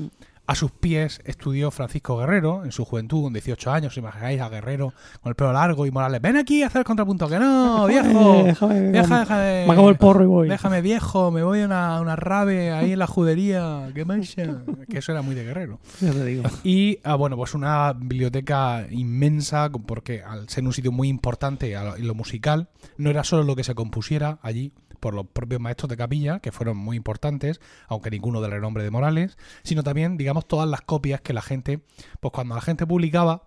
A 0.46 0.54
sus 0.54 0.70
pies 0.72 1.22
estudió 1.24 1.70
Francisco 1.70 2.18
Guerrero 2.18 2.64
en 2.66 2.72
su 2.72 2.84
juventud, 2.84 3.22
con 3.22 3.32
18 3.32 3.72
años. 3.72 3.92
¿Os 3.94 3.96
imagináis 3.96 4.42
a 4.42 4.50
Guerrero 4.50 4.92
con 5.22 5.30
el 5.30 5.36
pelo 5.36 5.54
largo 5.54 5.86
y 5.86 5.90
Morales? 5.90 6.20
Ven 6.20 6.36
aquí 6.36 6.62
a 6.62 6.66
hacer 6.66 6.80
el 6.80 6.84
contrapunto. 6.84 7.28
Que 7.28 7.38
no, 7.38 7.86
viejo. 7.86 8.42
Déjame, 8.44 8.80
Deja, 8.80 9.20
déjame. 9.20 9.64
me 9.66 9.72
acabo 9.72 9.88
el 9.88 9.96
porro 9.96 10.22
y 10.22 10.26
voy. 10.26 10.48
Déjame 10.50 10.82
viejo, 10.82 11.30
me 11.30 11.42
voy 11.42 11.62
a 11.62 11.64
una, 11.64 11.98
una 12.02 12.14
rave 12.14 12.72
ahí 12.72 12.92
en 12.92 12.98
la 12.98 13.06
judería. 13.06 13.90
¿Qué 13.94 14.04
mancha? 14.04 14.62
Que 14.90 14.98
eso 14.98 15.12
era 15.12 15.22
muy 15.22 15.34
de 15.34 15.44
Guerrero. 15.44 15.80
Ya 16.00 16.12
te 16.12 16.24
digo. 16.26 16.42
Y 16.62 16.98
ah, 17.04 17.14
bueno, 17.14 17.36
pues 17.36 17.54
una 17.54 17.94
biblioteca 17.94 18.86
inmensa, 18.90 19.70
porque 19.70 20.22
al 20.22 20.48
ser 20.50 20.64
un 20.64 20.74
sitio 20.74 20.92
muy 20.92 21.08
importante 21.08 21.72
en 21.72 22.06
lo 22.06 22.14
musical, 22.14 22.68
no 22.98 23.08
era 23.08 23.24
solo 23.24 23.44
lo 23.44 23.56
que 23.56 23.64
se 23.64 23.74
compusiera 23.74 24.38
allí 24.42 24.72
por 25.04 25.12
los 25.12 25.26
propios 25.26 25.60
maestros 25.60 25.90
de 25.90 25.98
capilla, 25.98 26.38
que 26.40 26.50
fueron 26.50 26.78
muy 26.78 26.96
importantes, 26.96 27.60
aunque 27.88 28.10
ninguno 28.10 28.40
del 28.40 28.52
renombre 28.52 28.82
de 28.84 28.90
Morales, 28.90 29.36
sino 29.62 29.82
también, 29.82 30.16
digamos, 30.16 30.48
todas 30.48 30.66
las 30.66 30.80
copias 30.80 31.20
que 31.20 31.34
la 31.34 31.42
gente, 31.42 31.80
pues 32.20 32.32
cuando 32.32 32.54
la 32.54 32.62
gente 32.62 32.86
publicaba, 32.86 33.42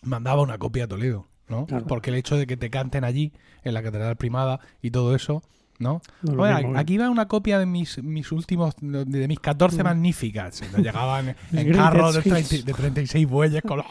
mandaba 0.00 0.40
una 0.40 0.56
copia 0.56 0.84
a 0.84 0.88
Toledo, 0.88 1.26
¿no? 1.48 1.66
Claro. 1.66 1.86
Porque 1.86 2.08
el 2.08 2.16
hecho 2.16 2.38
de 2.38 2.46
que 2.46 2.56
te 2.56 2.70
canten 2.70 3.04
allí, 3.04 3.34
en 3.62 3.74
la 3.74 3.82
Catedral 3.82 4.16
Primada 4.16 4.58
y 4.80 4.90
todo 4.90 5.14
eso, 5.14 5.42
¿no? 5.78 6.00
Oye, 6.38 6.54
mismo, 6.54 6.78
aquí 6.78 6.96
va 6.96 7.10
una 7.10 7.28
copia 7.28 7.58
de 7.58 7.66
mis, 7.66 8.02
mis 8.02 8.32
últimos, 8.32 8.74
de, 8.80 9.04
de 9.04 9.28
mis 9.28 9.40
14 9.40 9.82
Mm. 9.82 9.84
magníficas. 9.84 10.62
Llegaban 10.78 11.36
en 11.52 11.72
carros 11.74 12.14
de, 12.14 12.20
hits. 12.20 12.48
30 12.48 12.64
de 12.64 12.72
36 12.72 13.28
bueyes 13.28 13.60
con 13.62 13.82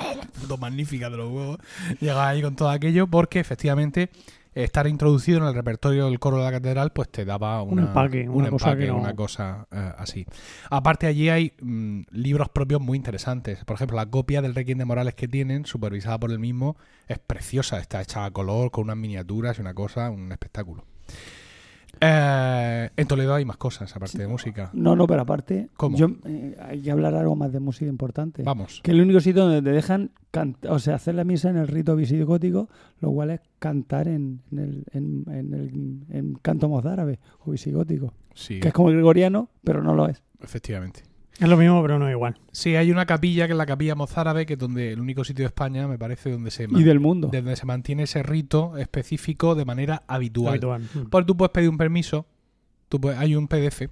los 0.50 0.60
magníficas 0.60 1.12
de 1.12 1.18
los 1.18 1.32
huevos. 1.32 1.60
Llegaba 2.00 2.30
ahí 2.30 2.42
con 2.42 2.56
todo 2.56 2.70
aquello 2.72 3.06
porque 3.06 3.40
efectivamente 3.40 4.10
estar 4.56 4.88
introducido 4.88 5.40
en 5.40 5.46
el 5.46 5.54
repertorio 5.54 6.06
del 6.06 6.20
coro 6.20 6.38
de 6.38 6.44
la 6.44 6.52
catedral 6.52 6.92
pues 6.92 7.10
te 7.10 7.26
daba 7.26 7.62
una, 7.64 7.84
empaque, 7.84 8.28
un 8.30 8.36
una 8.36 8.50
cosa 8.50 8.70
empaque, 8.72 8.88
no- 8.88 8.98
una 8.98 9.16
cosa 9.16 9.68
eh, 9.72 9.92
así. 9.98 10.26
Aparte 10.70 11.08
allí 11.08 11.30
hay 11.30 11.54
mm, 11.62 12.02
libros 12.12 12.50
propios 12.50 12.82
muy 12.82 12.98
interesantes. 12.98 13.64
Por 13.66 13.76
ejemplo, 13.76 13.98
la 13.98 14.06
copia 14.06 14.42
del 14.42 14.56
Requiem 14.56 14.78
de 14.78 14.86
Morales 14.86 15.16
que 15.16 15.28
tienen, 15.28 15.66
supervisada 15.66 16.20
por 16.20 16.32
el 16.32 16.40
mismo, 16.40 16.78
es 17.08 17.20
preciosa. 17.20 17.80
Está 17.80 18.02
hecha 18.02 18.26
a 18.26 18.32
color, 18.32 18.72
con 18.72 18.86
unas 18.86 18.98
miniaturas 18.98 19.58
y 19.58 19.62
una 19.62 19.74
cosa, 19.74 20.10
un 20.10 20.32
espectáculo. 20.32 20.86
Eh, 22.06 22.90
en 22.98 23.08
Toledo 23.08 23.34
hay 23.34 23.46
más 23.46 23.56
cosas, 23.58 23.96
aparte 23.96 24.18
de 24.18 24.28
música. 24.28 24.70
No, 24.74 24.94
no, 24.96 25.08
pero 25.08 25.22
aparte, 25.22 25.70
¿Cómo? 25.78 25.96
yo, 25.98 26.08
eh, 26.26 26.58
hay 26.62 26.82
que 26.82 26.92
hablar 26.92 27.16
algo 27.16 27.36
más 27.36 27.54
de 27.54 27.60
música 27.62 27.90
importante. 27.90 28.44
Vamos. 28.44 28.82
Que 28.84 28.92
el 28.92 29.00
único 29.02 29.22
sitio 29.22 29.44
donde 29.44 29.62
te 29.62 29.70
dejan 29.74 30.12
o 30.68 30.80
sea, 30.80 30.96
hacer 30.96 31.16
la 31.16 31.24
misa 31.24 31.50
en 31.50 31.58
el 31.58 31.68
rito 31.68 31.96
visigótico, 31.96 32.68
lo 33.00 33.12
cual 33.12 33.30
es 33.32 33.42
cantar 33.60 34.08
en, 34.08 34.42
en 34.52 34.60
el, 34.60 34.84
en, 34.92 35.24
en 35.28 35.54
el 35.54 36.16
en 36.16 36.34
canto 36.42 36.68
mozárabe 36.68 37.20
o 37.46 37.52
visigótico, 37.52 38.14
Sí, 38.34 38.60
que 38.60 38.70
es 38.70 38.74
como 38.74 38.90
el 38.90 38.96
gregoriano, 38.96 39.50
pero 39.64 39.82
no 39.84 39.94
lo 39.94 40.08
es. 40.10 40.22
efectivamente. 40.42 41.04
Es 41.40 41.50
lo 41.50 41.58
mismo, 41.58 41.82
pero 41.82 41.98
no 42.00 42.08
es 42.08 42.12
igual. 42.12 42.36
Sí, 42.52 42.76
hay 42.76 42.92
una 42.92 43.06
capilla 43.06 43.48
que 43.48 43.54
es 43.54 43.58
la 43.58 43.66
capilla 43.66 43.96
mozárabe, 43.96 44.46
que 44.46 44.54
es 44.54 44.60
donde 44.60 44.94
el 44.94 45.00
único 45.00 45.24
sitio 45.24 45.44
de 45.44 45.48
España, 45.48 45.88
me 45.88 45.98
parece, 45.98 46.32
donde 46.32 46.52
se, 46.52 46.68
Y 46.70 46.84
del 46.84 47.00
mundo. 47.00 47.30
de 47.30 47.42
donde 47.42 47.56
se 47.56 47.66
mantiene 47.66 48.04
ese 48.04 48.22
rito 48.24 48.78
específico 48.78 49.56
de 49.56 49.66
manera 49.66 50.04
habitual. 50.08 50.50
Habitual. 50.54 50.82
Mm. 50.94 51.10
Porque 51.10 51.26
tú 51.26 51.36
puedes 51.36 51.52
pedir 51.52 51.70
un 51.70 51.78
permiso, 51.78 52.26
tú 52.88 53.02
puedes- 53.02 53.18
hay 53.20 53.36
un 53.36 53.48
PDF 53.48 53.90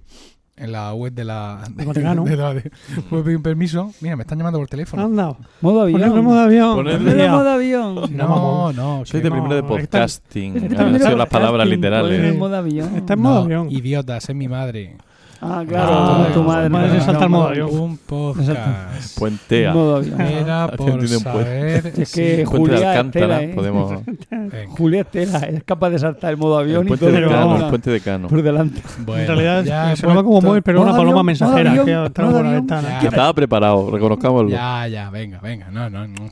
en 0.56 0.70
la 0.70 0.94
web 0.94 1.12
de 1.12 1.24
la... 1.24 1.64
Vaticano. 1.70 2.24
de 2.26 2.36
la- 2.36 2.54
de- 2.54 2.70
puedes 3.10 3.24
pedir 3.24 3.36
un 3.38 3.42
permiso. 3.42 3.92
Mira, 4.00 4.14
me 4.14 4.22
están 4.22 4.38
llamando 4.38 4.60
por 4.60 4.68
teléfono. 4.68 5.02
Anda, 5.02 5.36
Modo 5.62 5.82
avión. 5.82 6.00
ponerle 6.00 6.22
modo 6.22 6.38
avión. 6.40 6.84
Modo 7.32 7.50
avión. 7.50 7.94
No, 8.16 8.28
No, 8.28 8.72
no. 8.72 9.04
Soy 9.04 9.20
que 9.20 9.24
de 9.24 9.30
no. 9.30 9.36
primero 9.42 9.56
de 9.56 9.62
podcasting. 9.64 10.56
está- 10.58 10.86
Han 10.86 10.96
sido 10.98 11.16
las 11.16 11.28
palabras 11.28 11.66
literales. 11.66 12.36
modo 12.38 12.54
avión. 12.56 12.94
Está 12.94 13.14
en 13.14 13.22
No, 13.22 13.28
modo 13.30 13.38
avión. 13.42 13.68
idiotas, 13.70 14.28
es 14.28 14.36
mi 14.36 14.46
madre. 14.46 14.96
Ah, 15.44 15.64
claro, 15.66 15.92
Ah, 15.92 16.28
tu 16.32 16.44
madre. 16.44 16.68
madre 16.68 17.00
se 17.00 17.00
salta 17.04 17.24
el 17.24 17.30
modo 17.30 17.48
avión. 17.48 17.68
Un 17.72 17.96
podcast. 17.98 19.18
Puentea. 19.18 19.74
Modo 19.74 19.96
avión. 19.96 20.20
Era 20.20 20.68
por 20.68 21.08
saber... 21.08 21.86
Es 21.88 21.94
que 21.94 22.06
sí. 22.06 22.22
De 22.22 22.42
Alcántara. 22.44 23.40
Estela, 23.40 23.42
¿eh? 23.42 23.52
Podemos... 23.52 24.02
Julia 24.68 25.00
Estela 25.00 25.40
es 25.40 25.64
capaz 25.64 25.90
de 25.90 25.98
saltar 25.98 26.30
el 26.30 26.36
modo 26.36 26.58
avión 26.58 26.86
El 26.86 26.94
y 26.94 26.96
todo 26.96 27.10
de 27.10 27.26
Cano. 27.28 27.56
El 27.56 27.68
puente 27.70 27.90
de 27.90 28.00
Cano. 28.00 28.28
por 28.28 28.40
delante. 28.40 28.82
Bueno, 29.04 29.20
en 29.22 29.26
realidad 29.26 29.64
ya 29.64 29.96
se 29.96 30.06
llama 30.06 30.22
como 30.22 30.40
móvil, 30.40 30.62
pero 30.62 30.80
una 30.80 30.92
paloma 30.92 31.10
avión, 31.10 31.26
mensajera 31.26 31.74
está 31.74 32.22
por 32.30 32.44
la 32.44 32.50
ventana. 32.52 32.98
Que 33.00 33.08
estaba 33.08 33.34
preparado, 33.34 33.90
reconozcámoslo. 33.90 34.48
Ya, 34.48 34.86
ya, 34.86 35.10
venga, 35.10 35.40
venga. 35.40 35.70
No, 35.72 35.90
no, 35.90 36.06
no. 36.06 36.28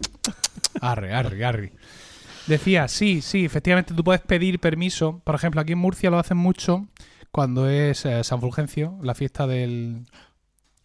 Arre, 0.80 1.12
arre, 1.12 1.44
arre. 1.44 1.72
Decía, 2.46 2.86
sí, 2.86 3.20
sí, 3.22 3.44
efectivamente 3.44 3.92
tú 3.92 4.04
puedes 4.04 4.22
pedir 4.22 4.60
permiso. 4.60 5.20
Por 5.24 5.34
ejemplo, 5.34 5.60
aquí 5.60 5.72
en 5.72 5.78
Murcia 5.78 6.10
lo 6.10 6.18
hacen 6.18 6.36
mucho 6.36 6.86
cuando 7.30 7.68
es 7.68 8.04
eh, 8.06 8.22
San 8.24 8.40
Fulgencio, 8.40 8.98
la 9.02 9.14
fiesta 9.14 9.46
del, 9.46 10.06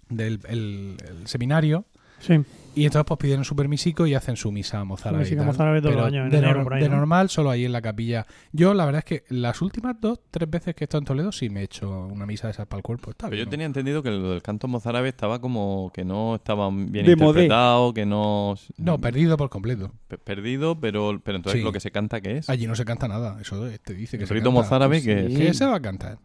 del 0.09 0.39
el- 0.47 0.97
el 1.07 1.27
seminario. 1.27 1.85
Sí. 2.19 2.35
Y 2.75 2.85
entonces 2.85 3.05
pues 3.07 3.19
piden 3.19 3.43
su 3.45 3.55
permisico 3.55 4.07
y 4.07 4.15
hacen 4.15 4.35
su 4.35 4.51
misa 4.51 4.83
mozárabe. 4.83 5.25
Su 5.25 5.35
mozárabe 5.37 5.79
todos 5.81 5.91
Pero 5.95 6.05
los 6.05 6.13
años, 6.13 6.25
en 6.25 6.31
de, 6.31 6.37
enero, 6.39 6.63
nor- 6.65 6.73
ahí, 6.73 6.81
de 6.83 6.89
¿no? 6.89 6.95
normal 6.97 7.29
solo 7.29 7.49
ahí 7.49 7.65
en 7.65 7.71
la 7.71 7.81
capilla. 7.81 8.25
Yo 8.51 8.73
la 8.73 8.85
verdad 8.85 8.99
es 8.99 9.05
que 9.05 9.23
las 9.33 9.61
últimas 9.61 9.95
dos, 10.01 10.19
tres 10.31 10.49
veces 10.49 10.75
que 10.75 10.83
he 10.83 10.85
estado 10.85 10.99
en 10.99 11.05
Toledo 11.05 11.31
sí 11.31 11.49
me 11.49 11.61
he 11.61 11.63
hecho 11.63 12.07
una 12.07 12.25
misa 12.25 12.47
de 12.47 12.51
esas 12.51 12.67
para 12.67 12.79
el 12.79 12.83
cuerpo. 12.83 13.11
Está 13.11 13.27
Pero 13.27 13.35
bien. 13.35 13.41
yo 13.41 13.45
¿no? 13.45 13.51
tenía 13.51 13.65
entendido 13.67 14.01
que 14.01 14.11
lo 14.11 14.31
del 14.31 14.41
canto 14.41 14.67
mozárabe 14.67 15.09
estaba 15.09 15.39
como 15.39 15.91
que 15.93 16.03
no 16.03 16.35
estaba 16.35 16.69
bien 16.71 17.05
De 17.05 17.15
modé. 17.15 17.43
interpretado, 17.43 17.93
que 17.93 18.05
no... 18.05 18.55
No, 18.77 18.97
perdido 18.99 19.37
por 19.37 19.49
completo. 19.49 19.91
Pe- 20.07 20.17
Perdido, 20.17 20.79
pero, 20.79 21.21
pero 21.23 21.37
entonces 21.37 21.59
Sí. 21.61 21.65
lo 21.65 21.71
que 21.71 21.79
se 21.79 21.91
canta, 21.91 22.19
¿qué 22.21 22.37
es? 22.37 22.49
Allí 22.49 22.65
no 22.67 22.75
se 22.75 22.83
canta 22.85 23.07
nada. 23.07 23.37
Eso 23.39 23.61
te 23.83 23.93
dice 23.93 24.17
que 24.17 24.23
El 24.23 24.27
se 24.27 24.33
rito 24.33 24.45
canta. 24.49 24.61
mozárabe 24.61 24.99
Sí. 24.99 25.05
que 25.05 25.25
es 25.27 25.37
¿Qué 25.37 25.53
se 25.53 25.65
va 25.65 25.75
a 25.75 25.81
cantar? 25.81 26.17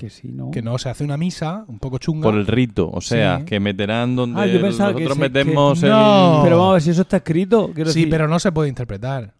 Que 0.00 0.10
¿no? 0.32 0.50
Que 0.50 0.62
no 0.62 0.78
se 0.78 0.88
hace 0.88 1.04
una 1.04 1.16
misa 1.16 1.64
un 1.68 1.78
poco 1.78 1.98
chunga. 1.98 2.22
por 2.22 2.34
el 2.34 2.46
rito, 2.46 2.88
o 2.90 3.00
sea, 3.00 3.38
Sí. 3.40 3.44
que 3.44 3.60
meterán 3.60 4.16
donde 4.16 4.40
Ah, 4.40 4.46
yo 4.46 4.60
pensaba 4.60 4.90
que 4.94 5.04
nosotros 5.04 5.16
se- 5.16 5.20
metemos 5.20 5.80
que- 5.80 5.86
el... 5.86 5.92
No. 5.92 6.40
Pero 6.42 6.56
vamos 6.58 6.70
a 6.70 6.72
ver 6.74 6.82
si 6.82 6.90
eso 6.90 7.02
está 7.02 7.18
escrito. 7.18 7.70
Quiero 7.74 7.90
Sí, 7.90 8.00
decir- 8.00 8.10
pero 8.10 8.28
no 8.28 8.38
se 8.38 8.50
puede 8.52 8.68
interpretar. 8.68 9.34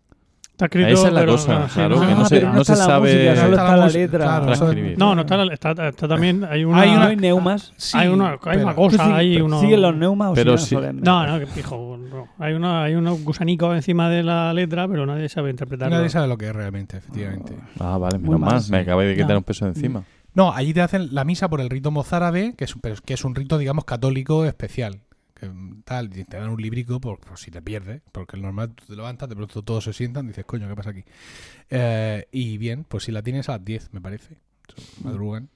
Está 0.53 0.67
escrito, 0.67 0.89
Esa 0.91 1.09
es 1.09 1.15
la 1.15 1.21
pero- 1.21 1.33
cosa, 1.33 1.69
sí, 1.69 1.75
claro, 1.75 1.95
no, 1.97 2.01
que 2.03 2.07
Ah, 2.13 2.15
no 2.17 2.25
se, 2.27 2.35
pero 2.37 2.49
no 2.51 2.55
no 2.57 2.65
se 2.65 2.73
está 2.75 2.85
la 2.87 2.93
sabe... 2.93 3.15
música, 3.15 3.37
solo 3.37 3.51
está 3.57 3.65
la 3.71 3.77
la 3.79 3.85
música, 3.85 3.99
letra. 4.01 4.19
claro, 4.19 4.53
eso- 4.53 4.65
Transcribir. 4.67 4.99
No, 4.99 5.15
no 5.15 5.21
está, 5.23 5.43
está, 5.55 5.89
está 5.89 6.09
también. 6.09 6.45
Hay 6.45 6.65
una. 6.67 6.81
Hay 6.83 6.91
¿No 6.91 6.97
una- 6.97 7.07
hay 7.07 7.17
neumas? 7.17 7.73
Sí, 7.79 7.97
hay 7.97 8.09
una, 8.09 8.29
hay 8.33 8.39
pero- 8.43 8.63
una 8.65 8.75
cosa. 8.75 8.97
¿Tú 8.99 9.03
sigue- 9.05 9.15
hay 9.17 9.41
uno, 9.41 9.61
¿Siguen 9.63 9.81
los 9.81 9.97
neumas 9.97 10.29
o 10.33 10.35
Pero 10.35 10.59
siguen 10.59 10.67
sí- 10.69 10.75
solemnes? 10.75 11.05
No, 11.07 11.27
no, 11.27 11.39
que 11.41 11.47
pijo. 11.47 11.97
no. 11.97 12.29
Hay, 12.39 12.53
una, 12.53 12.83
hay 12.83 12.95
unos 12.95 13.25
gusanicos 13.25 13.75
encima 13.75 14.11
de 14.11 14.23
la 14.23 14.53
letra, 14.53 14.87
pero 14.87 15.07
nadie 15.07 15.31
sabe 15.31 15.49
interpretarlo. 15.49 15.97
Nadie 15.97 16.11
sabe 16.11 16.29
lo 16.29 16.37
que 16.37 16.49
es 16.49 16.55
realmente, 16.55 16.99
efectivamente. 16.99 17.55
Ah, 17.79 17.97
vale, 17.97 18.19
Muy 18.19 18.25
menos 18.29 18.41
mal, 18.41 18.51
mal, 18.53 18.61
sí. 18.61 18.71
me 18.71 18.79
acabé 18.81 19.07
de 19.07 19.15
quitar 19.15 19.31
Ya. 19.31 19.39
un 19.39 19.45
peso 19.45 19.65
de 19.65 19.71
encima. 19.71 20.03
No, 20.35 20.53
allí 20.53 20.73
te 20.73 20.81
hacen 20.81 21.15
la 21.15 21.25
misa 21.25 21.49
por 21.49 21.61
el 21.61 21.71
rito 21.71 21.91
mozárabe, 21.91 22.55
que 22.57 22.65
es, 22.65 22.75
un- 22.75 22.81
pero 22.81 22.97
que 23.05 23.15
es 23.15 23.25
un 23.25 23.35
rito, 23.35 23.59
digamos, 23.59 23.85
católico 23.85 24.45
especial. 24.45 25.01
Que, 25.35 25.49
mm, 25.49 25.83
tal, 25.85 26.11
te 26.11 26.25
dan 26.37 26.51
un 26.51 26.61
librico 26.61 27.01
por, 27.01 27.19
por 27.19 27.39
si 27.39 27.51
te 27.51 27.63
pierdes, 27.63 28.03
porque 28.13 28.37
el 28.37 28.43
normal 28.43 28.73
tú 28.75 28.85
te 28.87 28.95
levantas, 28.97 29.29
de 29.29 29.37
pronto 29.37 29.63
todos 29.63 29.85
se 29.85 29.93
sientan 29.93 30.27
dices, 30.29 30.45
coño, 30.45 30.69
¿qué 30.69 30.77
pasa 30.77 30.91
aquí? 30.91 31.05
Eh, 31.71 32.27
y 32.31 32.59
bien, 32.59 32.85
pues 32.85 33.05
si 33.05 33.13
la 33.13 33.23
tienes 33.23 33.49
a 33.49 33.53
las 33.53 33.65
10, 33.65 33.89
me 33.93 34.01
parece. 34.01 34.37
Madrugan. 35.03 35.49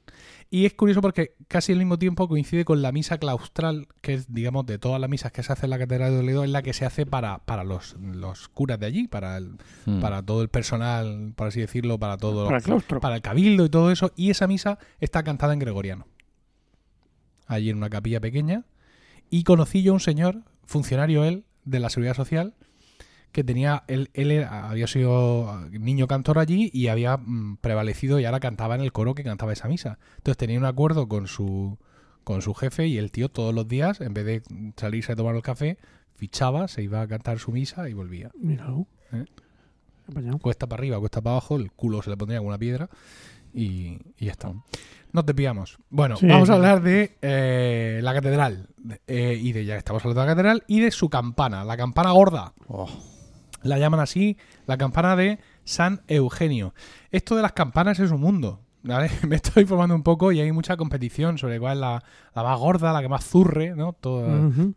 Y 0.50 0.66
es 0.66 0.74
curioso 0.74 1.00
porque 1.00 1.34
casi 1.48 1.72
al 1.72 1.78
mismo 1.78 1.98
tiempo 1.98 2.28
coincide 2.28 2.64
con 2.64 2.80
la 2.80 2.92
misa 2.92 3.18
claustral, 3.18 3.88
que 4.00 4.14
es, 4.14 4.32
digamos, 4.32 4.66
de 4.66 4.78
todas 4.78 5.00
las 5.00 5.10
misas 5.10 5.32
que 5.32 5.42
se 5.42 5.52
hacen 5.52 5.64
en 5.66 5.70
la 5.70 5.78
Catedral 5.78 6.12
de 6.12 6.18
Toledo, 6.18 6.44
es 6.44 6.50
la 6.50 6.62
que 6.62 6.72
se 6.72 6.84
hace 6.84 7.06
para, 7.06 7.38
para 7.38 7.64
los, 7.64 7.96
los 8.00 8.48
curas 8.48 8.78
de 8.78 8.86
allí, 8.86 9.08
para, 9.08 9.36
el, 9.36 9.56
Mm. 9.86 10.00
para 10.00 10.22
todo 10.22 10.42
el 10.42 10.48
personal, 10.48 11.32
por 11.34 11.48
así 11.48 11.60
decirlo, 11.60 11.98
para 11.98 12.16
todo 12.16 12.44
Para 12.46 12.58
el 12.58 12.62
claustro. 12.62 13.00
para 13.00 13.16
el 13.16 13.22
cabildo 13.22 13.64
y 13.64 13.68
todo 13.68 13.90
eso. 13.90 14.12
Y 14.16 14.30
esa 14.30 14.46
misa 14.46 14.78
está 15.00 15.22
cantada 15.24 15.52
en 15.52 15.58
gregoriano. 15.58 16.06
Allí 17.46 17.70
en 17.70 17.76
una 17.76 17.90
capilla 17.90 18.20
pequeña. 18.20 18.64
Y 19.30 19.42
conocí 19.44 19.82
yo 19.82 19.92
a 19.92 19.94
un 19.94 20.00
señor, 20.00 20.42
funcionario 20.64 21.24
él, 21.24 21.44
de 21.64 21.80
la 21.80 21.90
Seguridad 21.90 22.14
Social, 22.14 22.54
que 23.34 23.42
tenía, 23.44 23.82
él, 23.88 24.10
él 24.14 24.44
había 24.48 24.86
sido 24.86 25.68
niño 25.70 26.06
cantor 26.06 26.38
allí 26.38 26.70
y 26.72 26.86
había 26.86 27.16
mm, 27.16 27.56
prevalecido 27.60 28.20
y 28.20 28.24
ahora 28.24 28.38
cantaba 28.38 28.76
en 28.76 28.80
el 28.80 28.92
coro 28.92 29.14
que 29.14 29.24
cantaba 29.24 29.52
esa 29.52 29.66
misa. 29.68 29.98
Entonces 30.18 30.36
tenía 30.38 30.56
un 30.58 30.64
acuerdo 30.64 31.08
con 31.08 31.26
su, 31.26 31.76
con 32.22 32.42
su 32.42 32.54
jefe 32.54 32.86
y 32.86 32.96
el 32.96 33.10
tío 33.10 33.28
todos 33.28 33.52
los 33.52 33.66
días, 33.66 34.00
en 34.00 34.14
vez 34.14 34.24
de 34.24 34.42
salirse 34.76 35.12
a 35.12 35.16
tomar 35.16 35.34
el 35.34 35.42
café, 35.42 35.78
fichaba, 36.14 36.68
se 36.68 36.84
iba 36.84 37.00
a 37.02 37.08
cantar 37.08 37.40
su 37.40 37.50
misa 37.50 37.88
y 37.88 37.92
volvía. 37.92 38.30
Míralo. 38.38 38.86
¿Eh? 39.12 39.24
Cuesta 40.40 40.68
para 40.68 40.80
arriba, 40.80 41.00
cuesta 41.00 41.20
para 41.20 41.32
abajo, 41.36 41.56
el 41.56 41.72
culo 41.72 42.02
se 42.02 42.10
le 42.10 42.16
pondría 42.16 42.38
con 42.38 42.48
una 42.48 42.58
piedra 42.58 42.88
y, 43.52 43.98
y 44.16 44.26
ya 44.26 44.30
está. 44.32 44.52
No 45.12 45.24
te 45.24 45.34
pillamos. 45.34 45.78
Bueno, 45.90 46.16
Sí. 46.16 46.26
vamos 46.26 46.50
a 46.50 46.54
hablar 46.54 46.82
de 46.82 47.16
eh, 47.22 48.00
la 48.02 48.14
catedral. 48.14 48.68
eh, 49.08 49.38
y 49.42 49.52
de 49.52 49.64
ya 49.64 49.74
que 49.74 49.78
estamos 49.78 50.04
hablando 50.04 50.20
de 50.20 50.26
la 50.28 50.32
catedral 50.34 50.62
y 50.68 50.80
de 50.80 50.90
su 50.92 51.08
campana, 51.08 51.64
la 51.64 51.76
campana 51.76 52.10
gorda. 52.12 52.52
Oh, 52.68 52.88
La 53.64 53.78
llaman 53.78 54.00
así, 54.00 54.36
la 54.66 54.76
campana 54.76 55.16
de 55.16 55.38
San 55.64 56.02
Eugenio. 56.06 56.74
Esto 57.10 57.34
de 57.34 57.42
las 57.42 57.52
campanas 57.52 57.98
es 57.98 58.10
un 58.10 58.20
mundo. 58.20 58.60
¿vale? 58.84 59.10
Me 59.28 59.36
estoy 59.36 59.62
informando 59.62 59.94
un 59.94 60.02
poco 60.02 60.30
y 60.30 60.40
hay 60.40 60.52
mucha 60.52 60.76
competición 60.76 61.38
sobre 61.38 61.58
cuál 61.58 61.74
es 61.74 61.80
la, 61.80 62.04
la 62.34 62.42
más 62.42 62.58
gorda, 62.58 62.92
la 62.92 63.02
que 63.02 63.08
más 63.08 63.24
zurre, 63.24 63.74
¿no? 63.74 63.92
Todo, 63.94 64.26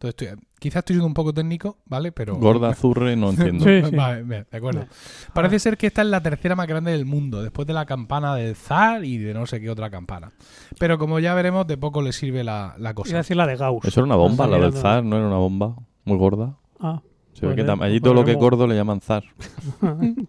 esto. 0.01 0.25
Quizás 0.59 0.79
estoy 0.79 0.95
siendo 0.95 1.05
un 1.05 1.13
poco 1.13 1.33
técnico, 1.33 1.77
¿vale? 1.85 2.11
Pero... 2.11 2.35
Gorda, 2.37 2.73
zurre, 2.75 3.15
no 3.15 3.29
entiendo. 3.29 3.63
Sí, 3.63 3.83
sí. 3.83 3.95
Vale, 3.95 4.23
bien, 4.23 4.47
de 4.49 4.57
acuerdo. 4.57 4.85
Parece 5.33 5.59
ser 5.59 5.77
que 5.77 5.87
esta 5.87 6.01
es 6.01 6.07
la 6.07 6.21
tercera 6.21 6.55
más 6.55 6.67
grande 6.67 6.91
del 6.91 7.05
mundo, 7.05 7.43
después 7.43 7.67
de 7.67 7.73
la 7.73 7.85
campana 7.85 8.33
del 8.35 8.55
zar 8.55 9.05
y 9.05 9.17
de 9.17 9.33
no 9.33 9.45
sé 9.45 9.61
qué 9.61 9.69
otra 9.69 9.91
campana. 9.91 10.31
Pero 10.79 10.97
como 10.97 11.19
ya 11.19 11.35
veremos, 11.35 11.67
de 11.67 11.77
poco 11.77 12.01
le 12.01 12.11
sirve 12.11 12.43
la, 12.43 12.73
la 12.77 12.89
Iba 12.89 12.89
a 12.89 12.93
cosa. 12.95 13.17
decir 13.17 13.37
la 13.37 13.45
de 13.45 13.55
Gauss. 13.55 13.85
Eso 13.85 13.99
era 13.99 14.05
una 14.05 14.15
bomba, 14.15 14.47
la 14.47 14.57
del 14.57 14.73
zar, 14.73 15.03
¿no 15.03 15.17
era 15.17 15.27
una 15.27 15.37
bomba? 15.37 15.75
Muy 16.05 16.17
gorda. 16.17 16.55
Ah, 16.79 17.01
Se 17.39 17.45
ve 17.45 17.55
que 17.55 17.65
tam- 17.65 17.83
allí 17.83 17.99
todo 17.99 18.13
lo 18.13 18.25
que 18.25 18.31
es 18.31 18.37
gordo 18.37 18.65
le 18.67 18.75
llaman 18.75 19.01
zar. 19.01 19.23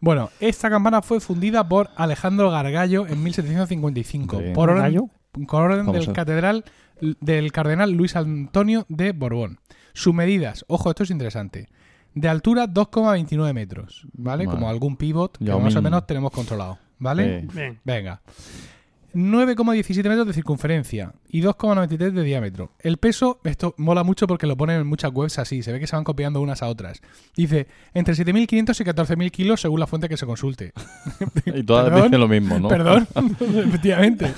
Bueno, 0.00 0.28
esta 0.40 0.68
campana 0.68 1.00
fue 1.02 1.20
fundida 1.20 1.66
por 1.66 1.88
Alejandro 1.96 2.50
Gargallo 2.50 3.06
en 3.06 3.22
1755, 3.22 4.38
Bien. 4.38 4.52
por 4.52 4.68
orden, 4.70 4.82
Gallo. 4.82 5.08
por 5.48 5.62
orden 5.62 5.86
Vamos 5.86 6.00
del 6.02 6.10
a- 6.10 6.12
catedral 6.12 6.64
del 7.20 7.50
cardenal 7.52 7.92
Luis 7.92 8.14
Antonio 8.16 8.84
de 8.88 9.12
Borbón. 9.12 9.58
Sus 9.94 10.12
medidas, 10.14 10.64
ojo, 10.68 10.90
esto 10.90 11.02
es 11.02 11.10
interesante, 11.10 11.68
de 12.14 12.28
altura 12.28 12.66
2,29 12.66 13.54
metros, 13.54 14.06
¿vale? 14.12 14.44
Vale. 14.46 14.54
Como 14.58 14.68
algún 14.68 14.96
pivot 14.98 15.38
que 15.38 15.46
Yao 15.46 15.60
más 15.60 15.74
o 15.74 15.78
Ming. 15.78 15.84
menos 15.84 16.06
tenemos 16.06 16.30
controlado, 16.30 16.78
¿vale? 16.98 17.46
Bien. 17.54 17.80
Venga. 17.84 18.20
9,17 19.16 20.08
metros 20.08 20.26
de 20.26 20.34
circunferencia 20.34 21.14
y 21.28 21.40
2,93 21.40 22.10
de 22.10 22.22
diámetro. 22.22 22.72
El 22.78 22.98
peso, 22.98 23.40
esto 23.44 23.74
mola 23.78 24.04
mucho 24.04 24.26
porque 24.26 24.46
lo 24.46 24.58
ponen 24.58 24.82
en 24.82 24.86
muchas 24.86 25.10
webs 25.10 25.38
así, 25.38 25.62
se 25.62 25.72
ve 25.72 25.80
que 25.80 25.86
se 25.86 25.96
van 25.96 26.04
copiando 26.04 26.42
unas 26.42 26.62
a 26.62 26.68
otras. 26.68 27.00
Dice, 27.34 27.66
entre 27.94 28.14
7.500 28.14 28.80
y 28.80 28.84
14.000 28.84 29.30
kilos 29.30 29.60
según 29.62 29.80
la 29.80 29.86
fuente 29.86 30.10
que 30.10 30.18
se 30.18 30.26
consulte. 30.26 30.72
y 31.46 31.62
todas 31.62 31.94
dicen 32.04 32.20
lo 32.20 32.28
mismo, 32.28 32.58
¿no? 32.58 32.68
Perdón, 32.68 33.08
efectivamente. 33.40 34.34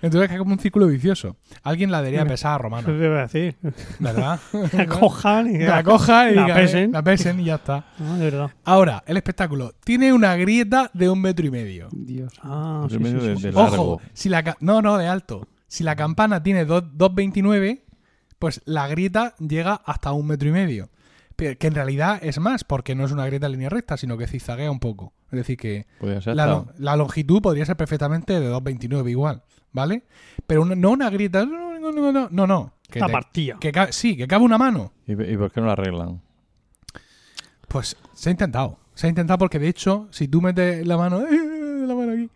Entonces 0.00 0.30
es 0.30 0.38
como 0.38 0.52
un 0.52 0.58
círculo 0.58 0.86
vicioso. 0.86 1.36
Alguien 1.62 1.90
la 1.90 1.98
debería 2.02 2.24
pesar 2.24 2.52
a 2.52 2.54
Eso 2.56 2.62
Romano, 2.62 2.86
te 2.86 3.04
iba 3.04 3.18
a 3.18 3.22
decir. 3.26 3.56
¿verdad? 3.98 4.38
La 4.72 4.86
cojan 4.86 5.54
y 5.54 5.58
la 5.58 5.82
coja 5.82 6.30
y 6.30 6.34
la 6.34 6.54
pesen. 6.54 6.92
la 6.92 7.02
pesen 7.02 7.40
y 7.40 7.44
ya 7.44 7.56
está. 7.56 7.84
Ah, 8.00 8.16
de 8.16 8.24
verdad. 8.30 8.50
Ahora, 8.64 9.02
el 9.06 9.16
espectáculo. 9.16 9.72
Tiene 9.84 10.12
una 10.12 10.36
grieta 10.36 10.90
de 10.94 11.08
un 11.10 11.20
metro 11.20 11.46
y 11.46 11.50
medio. 11.50 11.88
Dios. 11.92 12.32
Ah, 12.42 12.86
sí, 12.90 12.98
medio 12.98 13.20
sí, 13.20 13.26
de- 13.28 13.36
sí, 13.36 13.42
de 13.42 13.50
sí. 13.52 13.56
largo. 13.58 13.82
Ojo, 13.94 14.02
si 14.12 14.28
la 14.28 14.42
ca- 14.42 14.56
no, 14.60 14.80
no, 14.82 14.96
de 14.98 15.06
alto. 15.08 15.48
Si 15.66 15.84
la 15.84 15.96
campana 15.96 16.42
tiene 16.42 16.64
dos- 16.64 16.84
2,29, 16.96 17.82
pues 18.38 18.60
la 18.64 18.86
grieta 18.88 19.34
llega 19.38 19.74
hasta 19.84 20.12
un 20.12 20.26
metro 20.28 20.48
y 20.48 20.52
medio. 20.52 20.90
Pero 21.38 21.56
que 21.56 21.68
en 21.68 21.74
realidad 21.76 22.18
es 22.20 22.40
más, 22.40 22.64
porque 22.64 22.96
no 22.96 23.04
es 23.04 23.12
una 23.12 23.24
grieta 23.24 23.46
en 23.46 23.52
línea 23.52 23.68
recta, 23.68 23.96
sino 23.96 24.18
que 24.18 24.26
zigzaguea 24.26 24.72
un 24.72 24.80
poco. 24.80 25.12
Es 25.30 25.38
decir, 25.38 25.56
que 25.56 25.86
la, 26.78 26.96
longitud 26.96 27.40
podría 27.40 27.64
ser 27.64 27.76
perfectamente 27.76 28.40
de 28.40 28.50
2,29 28.50 29.08
igual, 29.08 29.44
¿vale? 29.72 30.02
Pero 30.48 30.62
una- 30.62 30.74
no 30.74 30.90
una 30.90 31.08
grieta, 31.10 31.46
no, 31.46 31.78
no, 31.78 31.92
no, 31.92 32.10
no, 32.10 32.28
no, 32.28 32.46
no. 32.48 32.72
Que 32.90 32.98
te- 33.00 33.12
partida. 33.12 33.56
que 33.60 33.72
sí, 33.92 34.16
que 34.16 34.26
cabe 34.26 34.44
una 34.44 34.58
mano. 34.58 34.92
¿Y, 35.06 35.12
y 35.12 35.36
por 35.36 35.52
qué 35.52 35.60
no 35.60 35.68
la 35.68 35.74
arreglan? 35.74 36.20
Pues 37.68 37.96
se 38.14 38.30
ha 38.30 38.32
intentado. 38.32 38.80
Se 38.94 39.06
ha 39.06 39.10
intentado 39.10 39.38
porque, 39.38 39.60
de 39.60 39.68
hecho, 39.68 40.08
si 40.10 40.26
tú 40.26 40.42
metes 40.42 40.84
la 40.88 40.96
mano, 40.96 41.20
la 41.86 41.94
mano 41.94 42.12
aquí, 42.14 42.30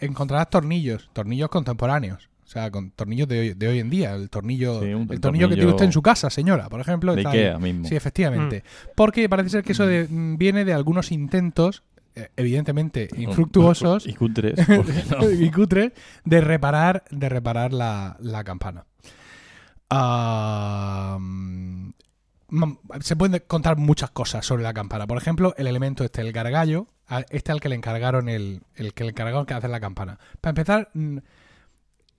encontrarás 0.00 0.48
tornillos, 0.48 1.10
tornillos 1.12 1.50
contemporáneos. 1.50 2.30
O 2.52 2.54
sea, 2.54 2.70
con 2.70 2.90
tornillos 2.90 3.26
de 3.28 3.40
hoy, 3.40 3.54
de 3.54 3.66
hoy 3.66 3.78
en 3.78 3.88
día. 3.88 4.14
El 4.14 4.28
tornillo, 4.28 4.82
Sí, 4.82 4.92
un 4.92 5.10
el 5.10 5.20
tornillo 5.20 5.48
que 5.48 5.54
tiene 5.54 5.70
usted 5.70 5.86
en 5.86 5.92
su 5.92 6.02
casa, 6.02 6.28
señora, 6.28 6.68
por 6.68 6.80
ejemplo. 6.80 7.14
De 7.14 7.22
está 7.22 7.30
ahí. 7.30 7.38
Ikea 7.38 7.58
mismo. 7.58 7.88
Sí, 7.88 7.96
efectivamente. 7.96 8.62
Porque 8.94 9.26
parece 9.30 9.48
ser 9.48 9.64
que 9.64 9.72
eso 9.72 9.86
de- 9.86 10.06
mm, 10.06 10.36
viene 10.36 10.66
de 10.66 10.74
algunos 10.74 11.12
intentos, 11.12 11.82
eh, 12.14 12.28
evidentemente 12.36 13.08
infructuosos, 13.16 14.06
Y 14.06 14.12
cutres. 14.12 14.66
¿por 14.66 14.84
qué 14.84 15.02
no? 15.10 15.30
y 15.46 15.50
cutres 15.50 15.92
de 16.26 16.40
reparar, 16.42 17.04
de 17.10 17.28
reparar 17.30 17.72
la, 17.72 18.18
la 18.20 18.44
campana. 18.44 18.84
Mm, 21.18 21.88
mm, 22.48 22.76
se 23.00 23.16
pueden 23.16 23.42
contar 23.46 23.78
muchas 23.78 24.10
cosas 24.10 24.44
sobre 24.44 24.62
la 24.62 24.74
campana. 24.74 25.06
Por 25.06 25.16
ejemplo, 25.16 25.54
el 25.56 25.66
elemento 25.66 26.04
este, 26.04 26.20
el 26.20 26.32
gargallo, 26.32 26.86
este 27.30 27.50
al 27.52 27.60
que 27.60 27.68
le 27.70 27.76
encargaron 27.76 28.28
el, 28.28 28.60
el 28.76 28.94
que 28.94 29.04
le 29.04 29.10
encargaron 29.10 29.46
que 29.46 29.54
hacer 29.54 29.70
la 29.70 29.80
campana. 29.80 30.18
Para 30.40 30.50
empezar, 30.50 30.90
mm, 30.94 31.18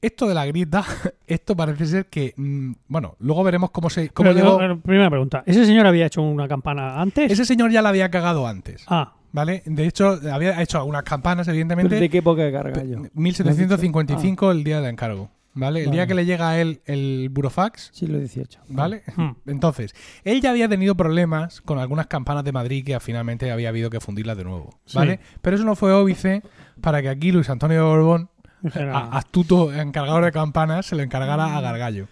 esto 0.04 0.28
de 0.28 0.36
la 0.36 0.46
grieta, 0.46 0.84
esto 1.28 1.56
parece 1.56 1.86
ser 1.88 2.06
que, 2.08 2.34
mm, 2.38 2.74
bueno, 2.88 3.16
luego 3.20 3.44
veremos 3.44 3.72
cómo 3.72 3.90
se, 3.90 4.10
cómo 4.10 4.30
Pero, 4.30 4.40
llegó. 4.46 4.58
pero, 4.60 4.80
primera 4.80 5.10
pregunta. 5.10 5.44
¿Ese 5.46 5.66
señor 5.66 5.88
había 5.88 6.06
hecho 6.06 6.22
una 6.22 6.48
campana 6.48 7.02
antes? 7.02 7.32
Ese 7.32 7.46
señor 7.46 7.72
ya 7.72 7.82
la 7.82 7.90
había 7.90 8.12
cagado 8.12 8.48
antes, 8.48 8.86
Ah, 8.88 9.14
¿vale? 9.32 9.64
De 9.66 9.88
hecho, 9.88 10.20
había 10.32 10.62
hecho 10.62 10.78
algunas 10.78 11.04
campanas, 11.04 11.48
evidentemente. 11.48 12.00
¿De 12.00 12.10
qué 12.10 12.20
época 12.20 12.52
carga 12.52 12.84
yo? 12.84 13.00
1755, 13.14 14.52
el 14.52 14.64
día 14.64 14.82
del 14.82 14.92
encargo. 14.92 15.30
¿Vale? 15.56 15.84
El 15.84 15.92
día 15.92 16.08
que 16.08 16.16
le 16.16 16.26
llega 16.26 16.50
a 16.50 16.60
él 16.60 16.82
el 16.86 17.30
burofax, 17.30 17.92
Siglo 17.94 18.18
XVIII. 18.18 18.58
¿vale? 18.70 19.04
Hmm. 19.16 19.34
Entonces, 19.46 19.94
él 20.24 20.42
ya 20.42 20.50
había 20.50 20.68
tenido 20.68 20.96
problemas 20.96 21.62
con 21.62 21.78
algunas 21.78 22.08
campanas 22.08 22.44
de 22.44 22.52
Madrid 22.52 22.84
que 22.84 23.00
finalmente 23.00 23.52
había 23.52 23.70
habido 23.70 23.92
que 23.92 24.00
fundirlas 24.00 24.36
de 24.36 24.46
nuevo, 24.46 24.80
¿vale? 24.96 25.20
Pero 25.44 25.56
eso 25.56 25.64
no 25.64 25.76
fue 25.76 25.92
óbice 25.94 26.42
para 26.82 27.04
que 27.04 27.10
aquí 27.10 27.32
Luis 27.32 27.52
Antonio 27.52 27.78
de 27.78 27.84
Borbón, 27.84 28.30
a- 28.94 29.18
astuto 29.18 29.74
encargador 29.74 30.26
de 30.26 30.32
campanas, 30.32 30.86
se 30.88 30.96
lo 30.96 31.04
encargara 31.04 31.58
a 31.58 31.62
Gargallo. 31.62 32.08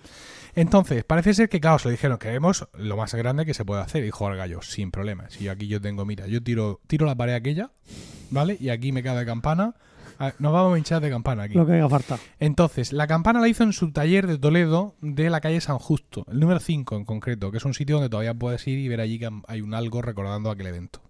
Entonces, 0.53 1.03
parece 1.05 1.33
ser 1.33 1.47
que, 1.49 1.61
claro, 1.61 1.79
se 1.79 1.87
le 1.87 1.93
dijeron, 1.93 2.17
queremos 2.17 2.67
lo 2.73 2.97
más 2.97 3.13
grande 3.15 3.45
que 3.45 3.53
se 3.53 3.63
puede 3.63 3.81
hacer. 3.81 4.01
Y 4.01 4.07
dijo 4.07 4.25
Gargallo, 4.25 4.61
sin 4.61 4.91
problema. 4.91 5.29
Si 5.29 5.45
yo 5.45 5.51
aquí 5.53 5.67
yo 5.67 5.79
tengo, 5.79 6.05
mira, 6.05 6.27
yo 6.27 6.43
tiro, 6.43 6.81
tiro 6.87 7.05
la 7.05 7.15
pared 7.15 7.33
aquella, 7.35 7.71
¿vale? 8.31 8.57
Y 8.59 8.69
aquí 8.69 8.91
me 8.91 9.01
cabe 9.01 9.25
campana. 9.25 9.75
Ah, 10.19 10.33
Nos 10.39 10.51
vamos 10.53 10.75
a 10.75 10.77
hinchar 10.77 11.01
de 11.01 11.09
campana 11.09 11.43
aquí. 11.43 11.55
lo 11.55 11.65
que 11.65 11.73
haga 11.75 11.89
falta. 11.89 12.19
Entonces, 12.39 12.91
la 12.93 13.07
campana 13.07 13.39
la 13.39 13.47
hizo 13.47 13.63
en 13.63 13.71
su 13.73 13.91
taller 13.91 14.27
de 14.27 14.37
Toledo 14.37 14.93
de 15.01 15.29
la 15.29 15.39
calle 15.41 15.61
San 15.61 15.79
Justo, 15.79 16.25
el 16.29 16.39
número 16.41 16.59
5 16.59 16.95
en 16.97 17.05
concreto, 17.05 17.49
que 17.49 17.57
es 17.57 17.65
un 17.65 17.73
sitio 17.73 17.95
donde 17.95 18.09
todavía 18.09 18.33
puedes 18.33 18.67
ir 18.67 18.77
y 18.77 18.87
ver 18.89 18.99
allí 19.01 19.17
que 19.19 19.29
hay 19.47 19.61
un 19.61 19.73
algo 19.73 20.01
recordando 20.01 20.51
aquel 20.51 20.67
evento. 20.67 21.01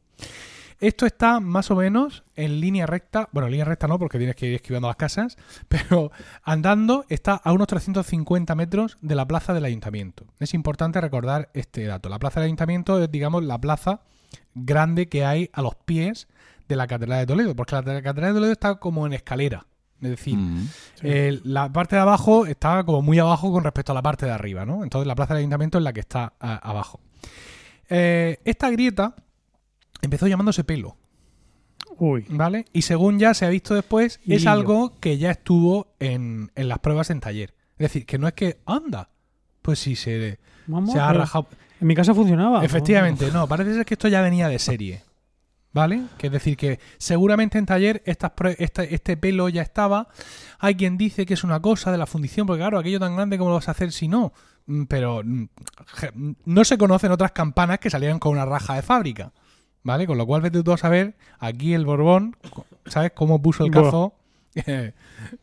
Esto 0.81 1.05
está 1.05 1.39
más 1.39 1.69
o 1.71 1.75
menos 1.75 2.23
en 2.35 2.59
línea 2.59 2.85
recta, 2.87 3.29
bueno, 3.31 3.45
en 3.47 3.51
línea 3.51 3.65
recta 3.65 3.87
no, 3.87 3.97
porque 3.99 4.17
tienes 4.17 4.35
que 4.35 4.47
ir 4.47 4.55
esquivando 4.55 4.87
las 4.87 4.97
casas, 4.97 5.37
pero 5.69 6.11
andando 6.43 7.05
está 7.07 7.35
a 7.35 7.51
unos 7.53 7.67
350 7.67 8.53
metros 8.55 8.97
de 9.01 9.15
la 9.15 9.25
plaza 9.27 9.53
del 9.53 9.63
ayuntamiento. 9.65 10.25
Es 10.39 10.53
importante 10.53 10.99
recordar 10.99 11.49
este 11.53 11.85
dato. 11.85 12.09
La 12.09 12.19
plaza 12.19 12.39
del 12.39 12.47
ayuntamiento 12.47 13.01
es, 13.01 13.09
digamos, 13.11 13.43
la 13.43 13.59
plaza 13.59 14.01
grande 14.55 15.07
que 15.07 15.23
hay 15.23 15.49
a 15.53 15.61
los 15.61 15.75
pies 15.75 16.27
de 16.67 16.75
la 16.75 16.87
Catedral 16.87 17.19
de 17.19 17.25
Toledo, 17.27 17.55
porque 17.55 17.75
la 17.75 17.83
Catedral 17.83 18.33
de 18.33 18.39
Toledo 18.39 18.51
está 18.51 18.75
como 18.75 19.05
en 19.05 19.13
escalera. 19.13 19.65
Es 20.01 20.09
decir, 20.09 20.35
Mm. 20.35 20.67
eh, 21.03 21.39
la 21.43 21.71
parte 21.71 21.95
de 21.95 22.01
abajo 22.01 22.47
está 22.47 22.83
como 22.85 23.03
muy 23.03 23.19
abajo 23.19 23.51
con 23.51 23.63
respecto 23.63 23.91
a 23.91 23.95
la 23.95 24.01
parte 24.01 24.25
de 24.25 24.31
arriba, 24.31 24.65
¿no? 24.65 24.83
Entonces 24.83 25.05
la 25.05 25.13
plaza 25.13 25.35
del 25.35 25.41
ayuntamiento 25.41 25.77
es 25.77 25.83
la 25.83 25.93
que 25.93 25.99
está 25.99 26.33
a- 26.39 26.55
abajo. 26.57 26.99
Eh, 27.89 28.39
esta 28.45 28.69
grieta 28.71 29.13
empezó 30.01 30.27
llamándose 30.27 30.63
pelo, 30.63 30.97
Uy. 31.97 32.25
¿vale? 32.29 32.65
Y 32.73 32.81
según 32.83 33.19
ya 33.19 33.33
se 33.33 33.45
ha 33.45 33.49
visto 33.49 33.75
después, 33.75 34.19
es 34.25 34.47
algo 34.47 34.99
que 34.99 35.17
ya 35.17 35.31
estuvo 35.31 35.93
en, 35.99 36.51
en 36.55 36.67
las 36.67 36.79
pruebas 36.79 37.09
en 37.09 37.19
taller. 37.19 37.53
Es 37.77 37.85
decir, 37.85 38.05
que 38.05 38.17
no 38.17 38.27
es 38.27 38.33
que, 38.33 38.59
anda, 38.65 39.09
pues 39.61 39.79
sí, 39.79 39.95
se, 39.95 40.39
Vamos, 40.67 40.91
se 40.93 40.99
ha 40.99 41.11
rajado. 41.13 41.47
En 41.79 41.87
mi 41.87 41.95
casa 41.95 42.13
funcionaba. 42.13 42.63
Efectivamente, 42.63 43.31
no, 43.31 43.47
parece 43.47 43.73
ser 43.73 43.85
que 43.85 43.95
esto 43.95 44.07
ya 44.07 44.21
venía 44.21 44.47
de 44.47 44.59
serie. 44.59 45.03
¿Vale? 45.73 46.01
Que 46.17 46.27
es 46.27 46.33
decir, 46.33 46.57
que 46.57 46.79
seguramente 46.97 47.57
en 47.57 47.65
taller 47.65 48.03
estas 48.05 48.33
este, 48.89 49.15
pelo 49.15 49.47
ya 49.47 49.61
estaba. 49.61 50.09
Hay 50.59 50.75
quien 50.75 50.97
dice 50.97 51.25
que 51.25 51.33
es 51.33 51.45
una 51.45 51.61
cosa 51.61 51.91
de 51.93 51.97
la 51.97 52.05
fundición, 52.05 52.45
porque 52.45 52.59
claro, 52.59 52.77
aquello 52.77 52.99
tan 52.99 53.15
grande, 53.15 53.37
¿cómo 53.37 53.51
lo 53.51 53.55
vas 53.55 53.69
a 53.69 53.71
hacer 53.71 53.93
si 53.93 54.09
no? 54.09 54.33
Mm, 54.65 54.83
Pero 54.83 55.21
mm, 55.23 55.47
je- 56.01 56.35
no 56.43 56.65
se 56.65 56.77
conocen 56.77 57.11
otras 57.13 57.31
campanas 57.31 57.79
que 57.79 57.89
salieran 57.89 58.19
con 58.19 58.33
una 58.33 58.45
raja 58.45 58.75
de 58.75 58.81
fábrica. 58.81 59.31
¿Vale? 59.83 60.05
Con 60.07 60.17
lo 60.17 60.25
cual, 60.27 60.41
vete 60.41 60.61
tú 60.63 60.71
a 60.71 60.77
saber, 60.77 61.15
aquí 61.39 61.73
el 61.73 61.85
Borbón, 61.85 62.35
¿sabes 62.85 63.11
cómo 63.15 63.41
puso 63.41 63.65
el 63.65 63.71
cazo? 63.71 64.13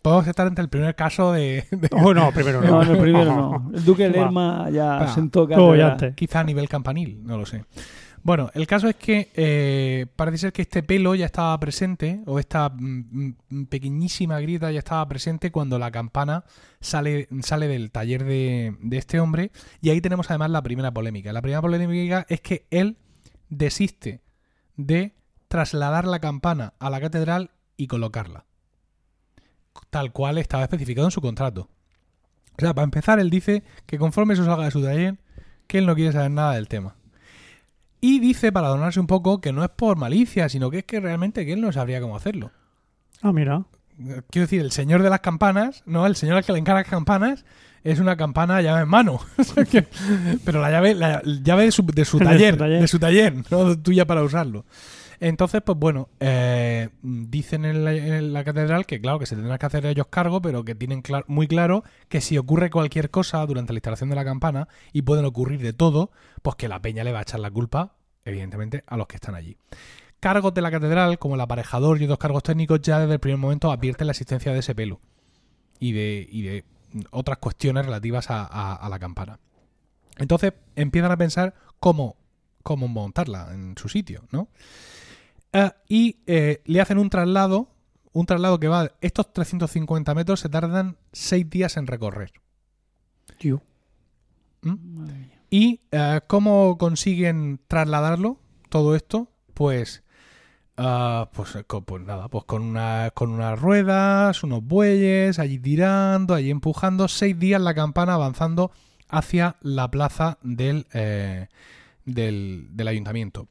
Podemos 0.02 0.26
estar 0.26 0.46
ante 0.46 0.60
el 0.60 0.68
primer 0.68 0.94
caso 0.94 1.32
de, 1.32 1.64
de- 1.70 1.88
Oh, 1.92 2.12
no, 2.14 2.30
primero 2.32 2.60
no. 2.60 2.68
No, 2.68 2.84
no, 2.84 2.92
el 2.92 2.98
primero 3.00 3.34
no. 3.34 3.70
El 3.74 3.84
Duque 3.84 4.08
Lerma 4.08 4.68
ya 4.70 4.84
Va. 4.98 5.08
sentó 5.14 5.48
antes. 5.82 6.14
Quizá 6.14 6.40
a 6.40 6.44
nivel 6.44 6.68
campanil, 6.68 7.20
no 7.24 7.38
lo 7.38 7.46
sé. 7.46 7.64
Bueno, 8.22 8.50
el 8.54 8.66
caso 8.66 8.88
es 8.88 8.96
que 8.96 9.30
eh, 9.34 10.06
parece 10.16 10.38
ser 10.38 10.52
que 10.52 10.62
este 10.62 10.82
pelo 10.82 11.14
ya 11.14 11.24
estaba 11.26 11.58
presente, 11.58 12.20
o 12.26 12.38
esta 12.38 12.68
mm, 12.68 13.32
mm, 13.48 13.64
pequeñísima 13.66 14.40
grieta 14.40 14.70
ya 14.72 14.80
estaba 14.80 15.08
presente 15.08 15.50
cuando 15.50 15.78
la 15.78 15.90
campana 15.90 16.44
sale, 16.80 17.28
sale 17.40 17.68
del 17.68 17.90
taller 17.90 18.24
de, 18.24 18.76
de 18.82 18.98
este 18.98 19.20
hombre. 19.20 19.52
Y 19.80 19.90
ahí 19.90 20.00
tenemos 20.00 20.28
además 20.30 20.50
la 20.50 20.62
primera 20.62 20.90
polémica. 20.92 21.32
La 21.32 21.40
primera 21.40 21.62
polémica 21.62 22.26
es 22.28 22.40
que 22.40 22.66
él 22.70 22.96
desiste 23.48 24.20
de 24.78 25.14
trasladar 25.48 26.06
la 26.06 26.20
campana 26.20 26.72
a 26.78 26.88
la 26.88 27.00
catedral 27.00 27.50
y 27.76 27.88
colocarla. 27.88 28.46
Tal 29.90 30.12
cual 30.12 30.38
estaba 30.38 30.62
especificado 30.62 31.06
en 31.06 31.10
su 31.10 31.20
contrato. 31.20 31.68
O 32.56 32.60
sea, 32.60 32.74
para 32.74 32.84
empezar, 32.84 33.18
él 33.20 33.28
dice 33.28 33.62
que 33.86 33.98
conforme 33.98 34.34
eso 34.34 34.44
salga 34.44 34.64
de 34.64 34.70
su 34.70 34.82
taller, 34.82 35.18
que 35.66 35.78
él 35.78 35.86
no 35.86 35.94
quiere 35.94 36.12
saber 36.12 36.30
nada 36.30 36.54
del 36.54 36.68
tema. 36.68 36.96
Y 38.00 38.20
dice, 38.20 38.52
para 38.52 38.68
adornarse 38.68 39.00
un 39.00 39.06
poco, 39.06 39.40
que 39.40 39.52
no 39.52 39.62
es 39.64 39.70
por 39.70 39.96
malicia, 39.96 40.48
sino 40.48 40.70
que 40.70 40.78
es 40.78 40.84
que 40.84 41.00
realmente 41.00 41.44
que 41.44 41.52
él 41.52 41.60
no 41.60 41.72
sabría 41.72 42.00
cómo 42.00 42.16
hacerlo. 42.16 42.52
Ah, 43.22 43.32
mira. 43.32 43.64
quiero 44.30 44.46
decir, 44.46 44.60
el 44.60 44.70
señor 44.70 45.02
de 45.02 45.10
las 45.10 45.20
campanas, 45.20 45.82
no, 45.86 46.06
el 46.06 46.16
señor 46.16 46.36
al 46.36 46.44
que 46.44 46.52
le 46.52 46.58
encarga 46.58 46.82
las 46.82 46.90
campanas 46.90 47.44
es 47.90 48.00
una 48.00 48.16
campana 48.16 48.60
llave 48.62 48.82
en 48.82 48.88
mano. 48.88 49.20
Pero 50.44 50.60
la 50.60 50.70
llave, 50.70 50.94
la 50.94 51.22
llave 51.22 51.64
de 51.64 51.72
su, 51.72 51.84
de 51.86 52.04
su 52.04 52.18
De 52.18 52.24
su 52.24 52.30
taller, 52.30 52.56
taller. 52.56 52.80
de 52.80 52.88
su 52.88 52.98
taller, 52.98 53.34
no 53.50 53.78
tuya 53.78 54.06
para 54.06 54.22
usarlo. 54.22 54.64
Entonces, 55.20 55.62
pues 55.64 55.76
bueno, 55.76 56.08
eh, 56.20 56.90
dicen 57.02 57.64
en 57.64 57.84
la, 57.84 57.92
en 57.92 58.32
la 58.32 58.44
catedral 58.44 58.86
que 58.86 59.00
claro, 59.00 59.18
que 59.18 59.26
se 59.26 59.34
tendrán 59.34 59.58
que 59.58 59.66
hacer 59.66 59.84
ellos 59.86 60.06
cargo, 60.08 60.40
pero 60.40 60.64
que 60.64 60.76
tienen 60.76 61.02
clar- 61.02 61.24
muy 61.26 61.48
claro 61.48 61.82
que 62.08 62.20
si 62.20 62.38
ocurre 62.38 62.70
cualquier 62.70 63.10
cosa 63.10 63.44
durante 63.44 63.72
la 63.72 63.78
instalación 63.78 64.10
de 64.10 64.14
la 64.16 64.24
campana, 64.24 64.68
y 64.92 65.02
pueden 65.02 65.24
ocurrir 65.24 65.60
de 65.60 65.72
todo, 65.72 66.12
pues 66.42 66.54
que 66.54 66.68
la 66.68 66.80
peña 66.80 67.02
le 67.02 67.10
va 67.10 67.18
a 67.18 67.22
echar 67.22 67.40
la 67.40 67.50
culpa, 67.50 67.96
evidentemente, 68.24 68.84
a 68.86 68.96
los 68.96 69.08
que 69.08 69.16
están 69.16 69.34
allí. 69.34 69.56
Cargos 70.20 70.54
de 70.54 70.62
la 70.62 70.70
catedral, 70.70 71.18
como 71.18 71.34
el 71.34 71.40
aparejador 71.40 72.00
y 72.00 72.04
otros 72.04 72.18
cargos 72.18 72.44
técnicos, 72.44 72.80
ya 72.82 73.00
desde 73.00 73.14
el 73.14 73.20
primer 73.20 73.38
momento 73.38 73.72
advierten 73.72 74.06
la 74.06 74.12
existencia 74.12 74.52
de 74.52 74.60
ese 74.60 74.74
pelo 74.76 75.00
y 75.80 75.90
de, 75.92 76.28
y 76.30 76.42
de 76.42 76.64
otras 77.10 77.38
cuestiones 77.38 77.84
relativas 77.86 78.30
a, 78.30 78.44
a- 78.44 78.74
a 78.74 78.88
la 78.88 78.98
campana. 78.98 79.38
Entonces 80.18 80.52
empiezan 80.76 81.12
a 81.12 81.16
pensar 81.16 81.54
cómo, 81.80 82.16
cómo 82.62 82.88
montarla 82.88 83.52
en 83.54 83.74
su 83.76 83.88
sitio, 83.88 84.24
¿no? 84.32 84.48
Ah, 85.52 85.76
y 85.88 86.18
eh, 86.26 86.60
le 86.66 86.80
hacen 86.80 86.98
un 86.98 87.08
traslado, 87.10 87.70
un 88.12 88.26
traslado 88.26 88.58
que 88.60 88.68
va, 88.68 88.92
estos 89.00 89.32
350 89.32 90.14
metros 90.14 90.40
se 90.40 90.48
tardan 90.48 90.96
6 91.12 91.48
días 91.48 91.76
en 91.76 91.86
recorrer. 91.86 92.32
Tío. 93.38 93.62
Mía. 94.62 95.40
¿Y 95.50 95.80
eh, 95.92 96.20
cómo 96.26 96.76
consiguen 96.78 97.60
trasladarlo, 97.68 98.38
todo 98.68 98.94
esto? 98.96 99.30
Pues, 99.54 100.02
ah, 100.78 101.28
pues, 101.32 101.56
eh, 101.56 101.64
pues 101.64 102.02
nada, 102.04 102.28
pues 102.28 102.44
con, 102.44 102.62
una, 102.62 103.10
con 103.14 103.30
unas 103.30 103.60
ruedas, 103.60 104.42
unos 104.42 104.64
bueyes, 104.64 105.38
allí 105.38 105.58
tirando, 105.58 106.34
allí 106.34 106.50
empujando, 106.50 107.08
seis 107.08 107.38
días 107.38 107.60
la 107.60 107.74
campana 107.74 108.14
avanzando 108.14 108.70
hacia 109.08 109.56
la 109.60 109.90
plaza 109.90 110.38
del, 110.42 110.86
eh, 110.92 111.48
del, 112.04 112.68
del 112.70 112.88
ayuntamiento. 112.88 113.48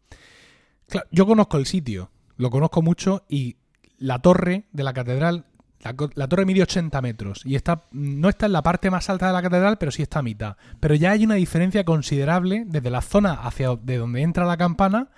Claro, 0.87 1.07
yo 1.11 1.25
conozco 1.25 1.57
el 1.57 1.65
sitio, 1.65 2.09
lo 2.37 2.49
conozco 2.49 2.81
mucho 2.81 3.23
y 3.27 3.57
la 3.97 4.19
torre 4.19 4.65
de 4.71 4.83
la 4.83 4.93
catedral, 4.93 5.45
la, 5.81 5.95
la 6.15 6.27
torre 6.27 6.45
mide 6.45 6.63
80 6.63 7.01
metros 7.01 7.41
y 7.45 7.55
está, 7.55 7.83
no 7.91 8.29
está 8.29 8.45
en 8.45 8.53
la 8.53 8.63
parte 8.63 8.89
más 8.89 9.09
alta 9.09 9.27
de 9.27 9.33
la 9.33 9.41
catedral, 9.41 9.77
pero 9.77 9.91
sí 9.91 10.01
está 10.01 10.19
a 10.19 10.23
mitad. 10.23 10.55
Pero 10.79 10.95
ya 10.95 11.11
hay 11.11 11.25
una 11.25 11.35
diferencia 11.35 11.83
considerable 11.83 12.63
desde 12.65 12.89
la 12.89 13.01
zona 13.01 13.33
hacia 13.33 13.75
de 13.75 13.97
donde 13.97 14.21
entra 14.21 14.45
la 14.45 14.57
campana, 14.57 15.09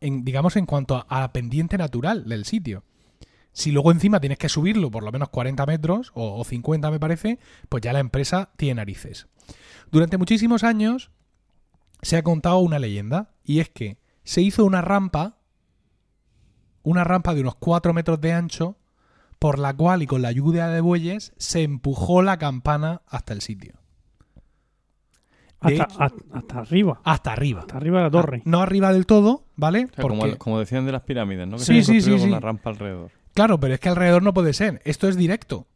en, 0.00 0.24
digamos 0.24 0.56
en 0.56 0.66
cuanto 0.66 0.96
a, 0.96 1.00
a 1.00 1.20
la 1.20 1.32
pendiente 1.32 1.78
natural 1.78 2.28
del 2.28 2.44
sitio. 2.44 2.84
Si 3.52 3.72
luego 3.72 3.90
encima 3.90 4.20
tienes 4.20 4.38
que 4.38 4.48
subirlo 4.48 4.90
por 4.90 5.02
lo 5.02 5.10
menos 5.10 5.30
40 5.30 5.66
metros 5.66 6.12
o, 6.14 6.38
o 6.38 6.44
50 6.44 6.90
me 6.90 7.00
parece, 7.00 7.38
pues 7.68 7.82
ya 7.82 7.92
la 7.92 8.00
empresa 8.00 8.50
tiene 8.56 8.76
narices. 8.76 9.26
Durante 9.90 10.18
muchísimos 10.18 10.64
años 10.64 11.10
se 12.02 12.16
ha 12.16 12.22
contado 12.22 12.58
una 12.58 12.78
leyenda 12.78 13.34
y 13.44 13.60
es 13.60 13.68
que 13.68 13.98
se 14.24 14.42
hizo 14.42 14.64
una 14.64 14.82
rampa, 14.82 15.38
una 16.82 17.04
rampa 17.04 17.34
de 17.34 17.40
unos 17.40 17.56
4 17.56 17.92
metros 17.94 18.20
de 18.20 18.32
ancho, 18.32 18.76
por 19.38 19.58
la 19.58 19.74
cual 19.74 20.02
y 20.02 20.06
con 20.06 20.22
la 20.22 20.28
ayuda 20.28 20.68
de 20.68 20.80
bueyes 20.80 21.32
se 21.38 21.62
empujó 21.62 22.22
la 22.22 22.38
campana 22.38 23.02
hasta 23.06 23.32
el 23.32 23.40
sitio. 23.40 23.77
Hasta, 25.60 25.84
hecho- 25.84 26.02
hasta, 26.02 26.14
hasta 26.38 26.58
arriba. 26.60 27.00
Hasta 27.04 27.32
arriba. 27.32 27.60
Hasta 27.62 27.76
arriba 27.76 27.98
de 27.98 28.04
la 28.04 28.10
torre. 28.10 28.42
No 28.44 28.60
arriba 28.60 28.92
del 28.92 29.06
todo, 29.06 29.44
¿vale? 29.56 29.86
O 29.90 29.94
sea, 29.94 30.02
como, 30.02 30.18
Porque- 30.20 30.38
como 30.38 30.58
decían 30.60 30.86
de 30.86 30.92
las 30.92 31.02
pirámides, 31.02 31.48
¿no? 31.48 31.56
Que 31.56 31.64
Sí, 31.64 31.64
se 31.64 31.72
sí, 31.72 31.78
han 31.78 31.84
sí, 31.84 31.92
construido 31.92 32.18
sí. 32.18 32.22
con 32.22 32.28
una 32.30 32.40
rampa 32.40 32.70
alrededor. 32.70 33.10
Claro, 33.34 33.58
pero 33.60 33.74
es 33.74 33.80
que 33.80 33.88
alrededor 33.88 34.22
no 34.22 34.32
puede 34.34 34.52
ser. 34.52 34.80
Esto 34.84 35.08
es 35.08 35.16
directo. 35.16 35.66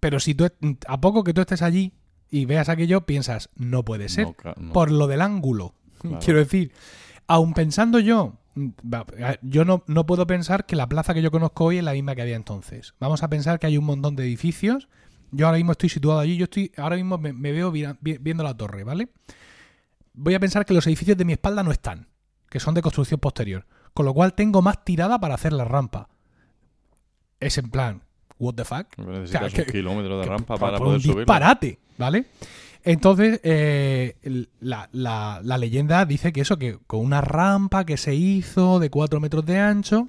Pero 0.00 0.18
si 0.20 0.34
tú, 0.34 0.48
a 0.86 1.00
poco 1.00 1.24
que 1.24 1.32
tú 1.34 1.40
estés 1.42 1.62
allí 1.62 1.92
y 2.30 2.44
veas 2.46 2.68
aquello, 2.68 3.02
piensas, 3.06 3.50
no 3.54 3.84
puede 3.84 4.08
ser. 4.08 4.26
No, 4.26 4.32
claro, 4.34 4.60
no. 4.60 4.72
Por 4.72 4.90
lo 4.90 5.06
del 5.06 5.20
ángulo. 5.20 5.74
Claro. 6.00 6.18
Quiero 6.24 6.38
decir, 6.40 6.72
aun 7.26 7.52
pensando 7.54 7.98
yo, 8.00 8.34
yo 9.42 9.64
no, 9.64 9.82
no 9.86 10.06
puedo 10.06 10.26
pensar 10.26 10.66
que 10.66 10.76
la 10.76 10.88
plaza 10.88 11.14
que 11.14 11.22
yo 11.22 11.30
conozco 11.30 11.64
hoy 11.66 11.78
es 11.78 11.84
la 11.84 11.92
misma 11.92 12.14
que 12.14 12.22
había 12.22 12.36
entonces. 12.36 12.94
Vamos 12.98 13.22
a 13.22 13.28
pensar 13.28 13.58
que 13.58 13.66
hay 13.66 13.78
un 13.78 13.84
montón 13.84 14.16
de 14.16 14.24
edificios. 14.24 14.88
Yo 15.32 15.46
ahora 15.46 15.56
mismo 15.56 15.72
estoy 15.72 15.88
situado 15.88 16.20
allí, 16.20 16.36
yo 16.36 16.44
estoy, 16.44 16.70
ahora 16.76 16.96
mismo 16.96 17.18
me, 17.18 17.32
me 17.32 17.50
veo 17.52 17.72
vi- 17.72 17.86
viendo 18.00 18.44
la 18.44 18.56
torre, 18.56 18.84
¿vale? 18.84 19.08
Voy 20.14 20.34
a 20.34 20.40
pensar 20.40 20.64
que 20.66 20.74
los 20.74 20.86
edificios 20.86 21.16
de 21.16 21.24
mi 21.24 21.32
espalda 21.32 21.62
no 21.62 21.72
están, 21.72 22.06
que 22.50 22.60
son 22.60 22.74
de 22.74 22.82
construcción 22.82 23.18
posterior. 23.18 23.66
Con 23.94 24.06
lo 24.06 24.14
cual 24.14 24.34
tengo 24.34 24.62
más 24.62 24.84
tirada 24.84 25.18
para 25.18 25.34
hacer 25.34 25.52
la 25.52 25.64
rampa. 25.64 26.08
Es 27.40 27.58
en 27.58 27.70
plan, 27.70 28.02
what 28.38 28.54
the 28.54 28.64
fuck? 28.64 28.86
Pero 28.96 29.10
Necesitas 29.12 29.42
O 29.42 29.50
sea, 29.50 29.60
un 29.60 29.66
que- 29.66 29.72
kilómetro 29.72 30.18
de 30.18 30.24
que 30.24 30.30
rampa 30.30 30.56
para 30.56 30.78
poder 30.78 30.96
un 30.96 31.02
disparate, 31.16 31.78
¿vale? 31.98 32.26
Entonces, 32.84 33.40
eh, 33.44 34.16
la, 34.60 34.88
la- 34.92 35.40
la 35.42 35.58
leyenda 35.58 36.04
dice 36.04 36.32
que 36.32 36.40
eso, 36.42 36.58
que 36.58 36.78
con 36.86 37.00
una 37.00 37.20
rampa 37.20 37.84
que 37.86 37.96
se 37.96 38.14
hizo 38.14 38.80
de 38.80 38.90
4 38.90 39.20
metros 39.20 39.46
de 39.46 39.58
ancho 39.58 40.08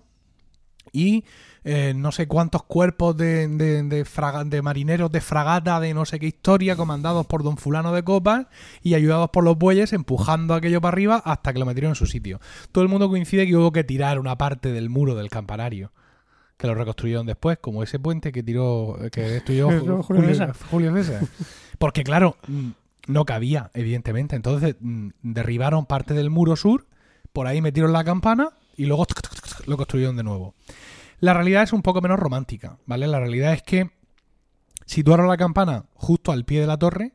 y 0.91 1.23
eh, 1.65 1.93
no 1.95 2.11
sé 2.11 2.27
cuántos 2.27 2.63
cuerpos 2.63 3.15
de, 3.15 3.47
de, 3.47 3.83
de 3.83 4.05
fraga- 4.05 4.43
de 4.43 4.61
marineros 4.61 5.11
de 5.11 5.21
fragata 5.21 5.79
de 5.79 5.93
no 5.93 6.05
sé 6.05 6.19
qué 6.19 6.27
historia, 6.27 6.75
comandados 6.75 7.25
por 7.25 7.43
don 7.43 7.57
fulano 7.57 7.93
de 7.93 8.03
copas 8.03 8.47
y 8.81 8.95
ayudados 8.95 9.29
por 9.29 9.43
los 9.43 9.57
bueyes, 9.57 9.93
empujando 9.93 10.53
aquello 10.53 10.81
para 10.81 10.93
arriba 10.95 11.21
hasta 11.23 11.53
que 11.53 11.59
lo 11.59 11.65
metieron 11.65 11.91
en 11.91 11.95
su 11.95 12.05
sitio. 12.05 12.39
Todo 12.71 12.83
el 12.83 12.89
mundo 12.89 13.09
coincide 13.09 13.47
que 13.47 13.55
hubo 13.55 13.71
que 13.71 13.83
tirar 13.83 14.19
una 14.19 14.37
parte 14.37 14.71
del 14.71 14.89
muro 14.89 15.15
del 15.15 15.29
campanario. 15.29 15.91
Que 16.57 16.67
lo 16.67 16.75
reconstruyeron 16.75 17.25
después, 17.25 17.57
como 17.59 17.81
ese 17.83 17.97
puente 17.99 18.31
que 18.31 18.43
tiró, 18.43 18.97
que 19.11 19.21
destruyó 19.21 19.67
Julio 19.79 20.03
Julio, 20.03 20.27
César. 20.29 20.53
Julio 20.69 20.93
César. 20.93 21.21
Porque 21.79 22.03
claro, 22.03 22.37
mm, 22.47 22.69
no 23.07 23.25
cabía, 23.25 23.71
evidentemente. 23.73 24.35
Entonces 24.35 24.75
mm, 24.79 25.09
derribaron 25.23 25.85
parte 25.87 26.13
del 26.13 26.29
muro 26.29 26.55
sur, 26.55 26.85
por 27.33 27.47
ahí 27.47 27.59
metieron 27.61 27.91
la 27.91 28.03
campana 28.03 28.49
y 28.77 28.85
luego 28.85 29.05
lo 29.65 29.77
construyeron 29.77 30.15
de 30.15 30.23
nuevo. 30.23 30.53
La 31.19 31.33
realidad 31.33 31.63
es 31.63 31.73
un 31.73 31.81
poco 31.81 32.01
menos 32.01 32.19
romántica, 32.19 32.77
¿vale? 32.85 33.07
La 33.07 33.19
realidad 33.19 33.53
es 33.53 33.63
que 33.63 33.91
situaron 34.85 35.27
la 35.27 35.37
campana 35.37 35.85
justo 35.93 36.31
al 36.31 36.45
pie 36.45 36.61
de 36.61 36.67
la 36.67 36.77
torre, 36.77 37.13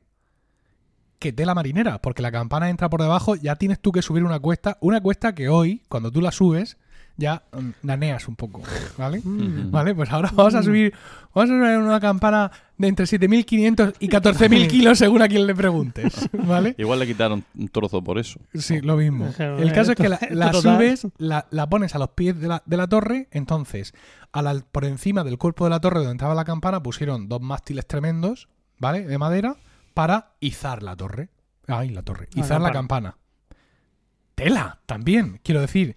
que 1.18 1.32
tela 1.32 1.54
marinera, 1.54 2.00
porque 2.00 2.22
la 2.22 2.32
campana 2.32 2.70
entra 2.70 2.88
por 2.88 3.02
debajo, 3.02 3.34
ya 3.34 3.56
tienes 3.56 3.80
tú 3.80 3.92
que 3.92 4.02
subir 4.02 4.24
una 4.24 4.38
cuesta, 4.38 4.78
una 4.80 5.00
cuesta 5.00 5.34
que 5.34 5.48
hoy, 5.48 5.82
cuando 5.88 6.12
tú 6.12 6.20
la 6.20 6.30
subes, 6.30 6.78
ya 7.16 7.42
mm, 7.52 7.70
naneas 7.82 8.28
un 8.28 8.36
poco, 8.36 8.62
¿vale? 8.96 9.20
Vale, 9.24 9.94
pues 9.94 10.10
ahora 10.10 10.30
vamos 10.32 10.54
a 10.54 10.62
subir, 10.62 10.94
vamos 11.34 11.50
a 11.50 11.54
subir 11.54 11.78
una 11.78 12.00
campana 12.00 12.50
de 12.78 12.88
entre 12.88 13.04
7.500 13.06 13.94
y 13.98 14.08
14.000 14.08 14.66
kilos 14.70 14.98
según 14.98 15.20
a 15.22 15.28
quien 15.28 15.46
le 15.46 15.54
preguntes, 15.54 16.28
¿vale? 16.32 16.74
Igual 16.78 17.00
le 17.00 17.06
quitaron 17.06 17.44
un 17.56 17.68
trozo 17.68 18.02
por 18.02 18.18
eso. 18.18 18.40
Sí, 18.54 18.80
lo 18.80 18.96
mismo. 18.96 19.26
El 19.38 19.72
caso 19.72 19.92
es 19.92 19.96
que 19.96 20.08
la, 20.08 20.18
la 20.30 20.52
subes, 20.52 21.06
la, 21.18 21.46
la 21.50 21.68
pones 21.68 21.94
a 21.94 21.98
los 21.98 22.10
pies 22.10 22.40
de 22.40 22.48
la, 22.48 22.62
de 22.64 22.76
la 22.76 22.86
torre, 22.86 23.28
entonces 23.32 23.92
a 24.32 24.42
la- 24.42 24.60
por 24.72 24.84
encima 24.84 25.24
del 25.24 25.38
cuerpo 25.38 25.64
de 25.64 25.70
la 25.70 25.80
torre 25.80 25.98
donde 26.00 26.12
estaba 26.12 26.34
la 26.34 26.44
campana 26.44 26.82
pusieron 26.82 27.28
dos 27.28 27.40
mástiles 27.40 27.86
tremendos, 27.86 28.48
¿vale? 28.78 29.06
De 29.06 29.18
madera, 29.18 29.56
para 29.94 30.32
izar 30.40 30.82
la 30.82 30.94
torre. 30.96 31.28
Ay, 31.66 31.90
la 31.90 32.02
torre. 32.02 32.28
La 32.34 32.42
Izar 32.44 32.60
la 32.60 32.70
campana. 32.70 33.16
Tela, 34.34 34.78
también, 34.86 35.40
quiero 35.42 35.60
decir. 35.60 35.96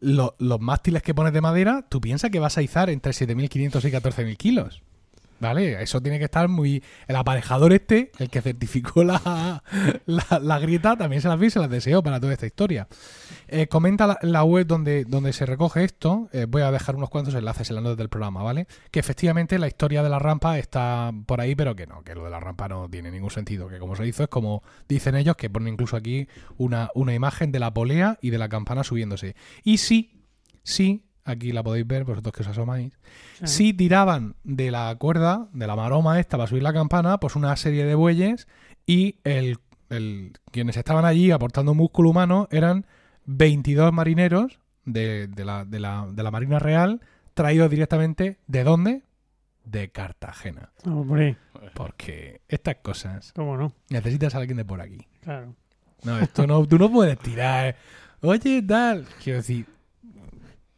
lo- 0.00 0.34
los 0.38 0.60
mástiles 0.60 1.02
que 1.02 1.14
pones 1.14 1.32
de 1.32 1.40
madera, 1.40 1.86
tú 1.88 2.00
piensas 2.00 2.30
que 2.30 2.38
vas 2.38 2.58
a 2.58 2.62
izar 2.62 2.90
entre 2.90 3.12
7.500 3.12 3.88
y 3.88 3.90
14.000 3.92 4.36
kilos. 4.36 4.82
¿Vale? 5.44 5.82
Eso 5.82 6.00
tiene 6.00 6.18
que 6.18 6.24
estar 6.24 6.48
muy... 6.48 6.82
El 7.06 7.16
aparejador 7.16 7.74
este, 7.74 8.10
el 8.18 8.30
que 8.30 8.40
certificó 8.40 9.04
la, 9.04 9.62
la, 10.06 10.58
grieta, 10.58 10.96
también 10.96 11.20
se 11.20 11.28
las 11.28 11.38
vi 11.38 11.50
se 11.50 11.58
las 11.58 11.68
deseo 11.68 12.02
para 12.02 12.18
toda 12.18 12.32
esta 12.32 12.46
historia. 12.46 12.88
Eh, 13.48 13.66
comenta 13.66 14.06
la, 14.06 14.18
la 14.22 14.42
web 14.42 14.66
donde, 14.66 15.04
donde 15.04 15.34
se 15.34 15.44
recoge 15.44 15.84
esto. 15.84 16.30
eh, 16.32 16.46
voy 16.48 16.62
a 16.62 16.70
dejar 16.70 16.96
unos 16.96 17.10
cuantos 17.10 17.34
enlaces 17.34 17.68
en 17.68 17.76
la 17.76 17.82
nota 17.82 17.96
del 17.96 18.08
programa, 18.08 18.42
¿vale? 18.42 18.66
Que 18.90 19.00
efectivamente 19.00 19.58
la 19.58 19.68
historia 19.68 20.02
de 20.02 20.08
la 20.08 20.18
rampa 20.18 20.58
está 20.58 21.12
por 21.26 21.42
ahí, 21.42 21.54
pero 21.54 21.76
que 21.76 21.86
no, 21.86 22.02
que 22.02 22.14
lo 22.14 22.24
de 22.24 22.30
la 22.30 22.40
rampa 22.40 22.66
no 22.68 22.88
tiene 22.88 23.10
ningún 23.10 23.30
sentido. 23.30 23.68
Que 23.68 23.78
como 23.78 23.96
se 23.96 24.06
hizo 24.06 24.22
es 24.22 24.30
como 24.30 24.62
dicen 24.88 25.14
ellos, 25.14 25.36
que 25.36 25.50
ponen 25.50 25.74
incluso 25.74 25.94
aquí 25.94 26.26
una, 26.56 26.88
una 26.94 27.12
imagen 27.12 27.52
de 27.52 27.58
la 27.58 27.74
polea 27.74 28.18
y 28.22 28.30
de 28.30 28.38
la 28.38 28.48
campana 28.48 28.82
subiéndose. 28.82 29.36
Y 29.62 29.76
sí, 29.76 30.22
sí, 30.62 31.03
aquí 31.24 31.52
la 31.52 31.62
podéis 31.62 31.86
ver, 31.86 32.04
vosotros 32.04 32.32
que 32.34 32.42
os 32.42 32.48
asomáis. 32.48 32.92
Si 33.44 33.72
tiraban 33.72 34.34
de 34.44 34.70
la 34.70 34.94
cuerda, 34.96 35.48
de 35.52 35.66
la 35.66 35.76
maroma 35.76 36.20
esta 36.20 36.36
para 36.36 36.48
subir 36.48 36.62
la 36.62 36.72
campana, 36.72 37.18
pues 37.18 37.36
una 37.36 37.54
serie 37.56 37.84
de 37.84 37.94
bueyes 37.94 38.46
y 38.86 39.16
el, 39.24 39.58
el- 39.90 40.32
quienes 40.50 40.76
estaban 40.76 41.04
allí 41.04 41.30
aportando 41.30 41.74
músculo 41.74 42.10
humano 42.10 42.48
eran 42.50 42.86
22 43.26 43.92
marineros 43.92 44.58
de, 44.84 45.26
de 45.28 45.44
la, 45.44 45.64
de 45.64 45.80
la- 45.80 46.06
de 46.10 46.22
la 46.22 46.30
Marina 46.30 46.58
Real 46.58 47.00
traídos 47.32 47.70
directamente 47.70 48.38
¿de 48.46 48.64
dónde? 48.64 49.02
De 49.64 49.90
Cartagena. 49.90 50.70
Hombre, 50.84 51.38
Porque 51.74 52.42
estas 52.48 52.76
cosas 52.76 53.32
¿cómo 53.34 53.56
no? 53.56 53.72
necesitas 53.88 54.34
a 54.34 54.38
alguien 54.38 54.58
de 54.58 54.64
por 54.66 54.80
aquí. 54.82 55.06
Claro. 55.22 55.54
No, 56.04 56.18
esto 56.18 56.46
no, 56.46 56.66
tú 56.66 56.78
no 56.78 56.92
puedes 56.92 57.18
tirar. 57.18 57.76
Oye, 58.20 58.60
tal. 58.62 59.06
Quiero 59.22 59.38
decir, 59.38 59.64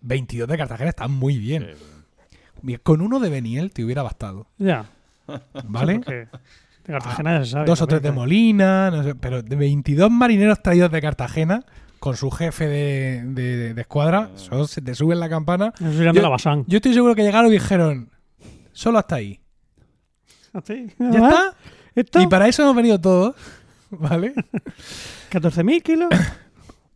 22 0.01 0.49
de 0.49 0.57
Cartagena 0.59 0.91
están 0.91 1.11
muy 1.13 1.39
bien. 1.39 1.69
Con 2.83 3.01
uno 3.01 3.21
de 3.21 3.29
Beniel 3.31 3.71
te 3.73 3.85
hubiera 3.85 4.03
bastado, 4.03 4.47
Ya. 4.59 4.87
¿vale? 5.65 5.99
De 5.99 6.29
Cartagena 6.93 7.39
ya 7.39 7.45
se 7.45 7.51
sabe. 7.53 7.67
Dos 7.67 7.83
o 7.83 7.87
tres 7.87 8.03
de 8.03 8.13
Molina, 8.13 8.91
no 8.91 9.03
sé, 9.03 9.15
pero 9.15 9.43
de 9.43 9.57
22 9.57 10.11
marineros 10.11 10.63
traídos 10.63 10.91
de 10.91 11.01
Cartagena 11.01 11.65
con 11.99 12.17
su 12.17 12.31
jefe 12.31 12.67
de, 12.67 13.23
de- 13.25 13.75
de 13.75 13.81
escuadra, 13.81 14.31
eso 14.37 14.67
se 14.67 14.81
te 14.83 14.95
sube 14.95 15.15
en 15.15 15.21
la 15.21 15.29
campana. 15.29 15.73
Yo- 15.81 16.13
la 16.13 16.29
Basán. 16.29 16.65
Yo 16.69 16.77
estoy 16.77 16.95
seguro 16.95 17.15
que 17.15 17.23
llegaron 17.23 17.51
y 17.51 17.55
dijeron, 17.55 18.11
solo 18.73 18.99
hasta 18.99 19.17
ahí. 19.17 19.41
¿Sí? 20.65 20.87
¿Ya 20.99 21.07
¿Ah? 21.07 21.29
está? 21.29 21.55
¿Esto? 21.95 22.21
Y 22.23 22.27
para 22.29 22.47
eso 22.49 22.63
hemos 22.63 22.77
venido 22.77 23.01
todos, 23.01 23.35
¿vale? 23.91 24.33
14.000 25.31 25.83
kilos. 25.83 26.09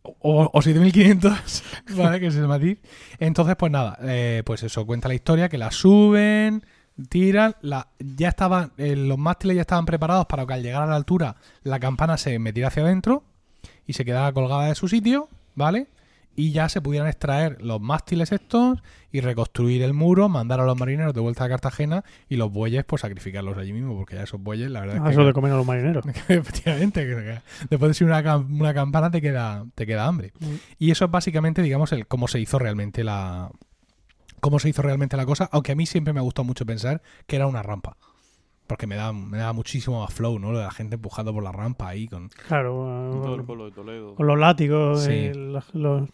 O, 0.03 0.49
o 0.51 0.61
7.500, 0.61 1.63
¿vale? 1.95 2.19
Que 2.19 2.27
es 2.27 2.35
el 2.35 2.47
matiz. 2.47 2.79
Entonces, 3.19 3.55
pues 3.55 3.71
nada, 3.71 3.97
eh, 4.01 4.41
pues 4.45 4.63
eso, 4.63 4.85
cuenta 4.85 5.07
la 5.07 5.13
historia, 5.13 5.47
que 5.47 5.57
la 5.57 5.71
suben, 5.71 6.63
tiran, 7.09 7.55
la, 7.61 7.87
ya 7.99 8.29
estaban, 8.29 8.71
eh, 8.77 8.95
los 8.95 9.17
mástiles 9.17 9.55
ya 9.55 9.61
estaban 9.61 9.85
preparados 9.85 10.25
para 10.25 10.45
que 10.45 10.53
al 10.53 10.63
llegar 10.63 10.83
a 10.83 10.87
la 10.87 10.95
altura 10.95 11.35
la 11.63 11.79
campana 11.79 12.17
se 12.17 12.37
metiera 12.39 12.69
hacia 12.69 12.83
adentro 12.83 13.23
y 13.85 13.93
se 13.93 14.05
quedara 14.05 14.31
colgada 14.33 14.67
de 14.67 14.75
su 14.75 14.87
sitio, 14.87 15.29
¿vale? 15.55 15.87
Y 16.35 16.51
ya 16.53 16.69
se 16.69 16.79
pudieran 16.81 17.09
extraer 17.09 17.61
los 17.61 17.81
mástiles 17.81 18.31
estos 18.31 18.81
y 19.11 19.19
reconstruir 19.19 19.81
el 19.83 19.93
muro, 19.93 20.29
mandar 20.29 20.61
a 20.61 20.65
los 20.65 20.79
marineros 20.79 21.13
de 21.13 21.19
vuelta 21.19 21.43
a 21.43 21.49
Cartagena 21.49 22.05
y 22.29 22.37
los 22.37 22.51
bueyes, 22.51 22.85
pues 22.85 23.01
sacrificarlos 23.01 23.57
allí 23.57 23.73
mismo, 23.73 23.95
porque 23.97 24.15
ya 24.15 24.23
esos 24.23 24.41
bueyes, 24.41 24.71
la 24.71 24.79
verdad 24.79 24.95
es 24.95 25.01
Ah, 25.01 25.05
que... 25.07 25.11
Eso 25.11 25.25
de 25.25 25.33
comer 25.33 25.51
a 25.51 25.57
los 25.57 25.65
marineros. 25.65 26.05
Efectivamente, 26.29 27.05
que- 27.05 27.15
que 27.15 27.39
después 27.69 27.89
de 27.89 27.93
ser 27.93 28.07
una, 28.07 28.37
una 28.37 28.73
campana 28.73 29.11
te 29.11 29.21
queda, 29.21 29.65
te 29.75 29.85
queda 29.85 30.07
hambre. 30.07 30.31
Mm. 30.39 30.45
Y 30.79 30.91
eso 30.91 31.03
es 31.05 31.11
básicamente, 31.11 31.61
digamos, 31.61 31.91
el 31.91 32.07
cómo 32.07 32.27
se 32.29 32.39
hizo 32.39 32.57
realmente 32.59 33.03
la. 33.03 33.49
cómo 34.39 34.57
se 34.59 34.69
hizo 34.69 34.81
realmente 34.81 35.17
la 35.17 35.25
cosa, 35.25 35.49
aunque 35.51 35.73
a 35.73 35.75
mí 35.75 35.85
siempre 35.85 36.13
me 36.13 36.19
ha 36.19 36.23
gustado 36.23 36.45
mucho 36.45 36.65
pensar 36.65 37.01
que 37.27 37.35
era 37.35 37.45
una 37.47 37.61
rampa. 37.61 37.97
Porque 38.71 38.87
me 38.87 38.95
da, 38.95 39.11
me 39.11 39.37
da 39.37 39.51
muchísimo 39.51 39.99
más 40.01 40.13
flow, 40.13 40.39
¿no? 40.39 40.51
Lo 40.53 40.59
de 40.59 40.63
la 40.63 40.71
gente 40.71 40.95
empujando 40.95 41.33
por 41.33 41.43
la 41.43 41.51
rampa 41.51 41.89
ahí 41.89 42.07
con. 42.07 42.29
Claro. 42.47 43.19
Todo 43.21 43.35
el 43.35 43.43
pueblo 43.43 43.65
de 43.65 43.71
Toledo. 43.71 44.15
Con 44.15 44.27
los 44.27 44.39
látigos. 44.39 45.03
Sí. 45.03 45.11
eh, 45.11 45.33
los- 45.35 45.73
los- 45.75 46.07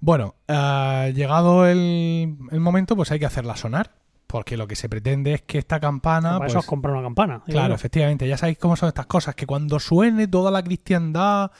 Bueno, 0.00 0.34
ah, 0.48 1.08
llegado 1.14 1.66
el, 1.66 2.36
el 2.50 2.60
momento, 2.60 2.96
pues 2.96 3.10
hay 3.12 3.18
que 3.18 3.26
hacerla 3.26 3.56
sonar. 3.56 3.92
Porque 4.26 4.56
lo 4.56 4.66
que 4.66 4.76
se 4.76 4.88
pretende 4.88 5.34
es 5.34 5.42
que 5.42 5.58
esta 5.58 5.78
campana. 5.78 6.38
para 6.38 6.46
eso 6.46 6.54
pues, 6.54 6.64
has 6.64 6.68
comprado 6.68 6.98
una 6.98 7.06
campana. 7.06 7.42
Claro, 7.44 7.68
yo. 7.68 7.74
efectivamente, 7.74 8.26
ya 8.26 8.38
sabéis 8.38 8.56
cómo 8.56 8.76
son 8.76 8.88
estas 8.88 9.04
cosas, 9.04 9.34
que 9.34 9.46
cuando 9.46 9.78
suene 9.78 10.26
toda 10.26 10.50
la 10.50 10.62
cristiandad, 10.62 11.50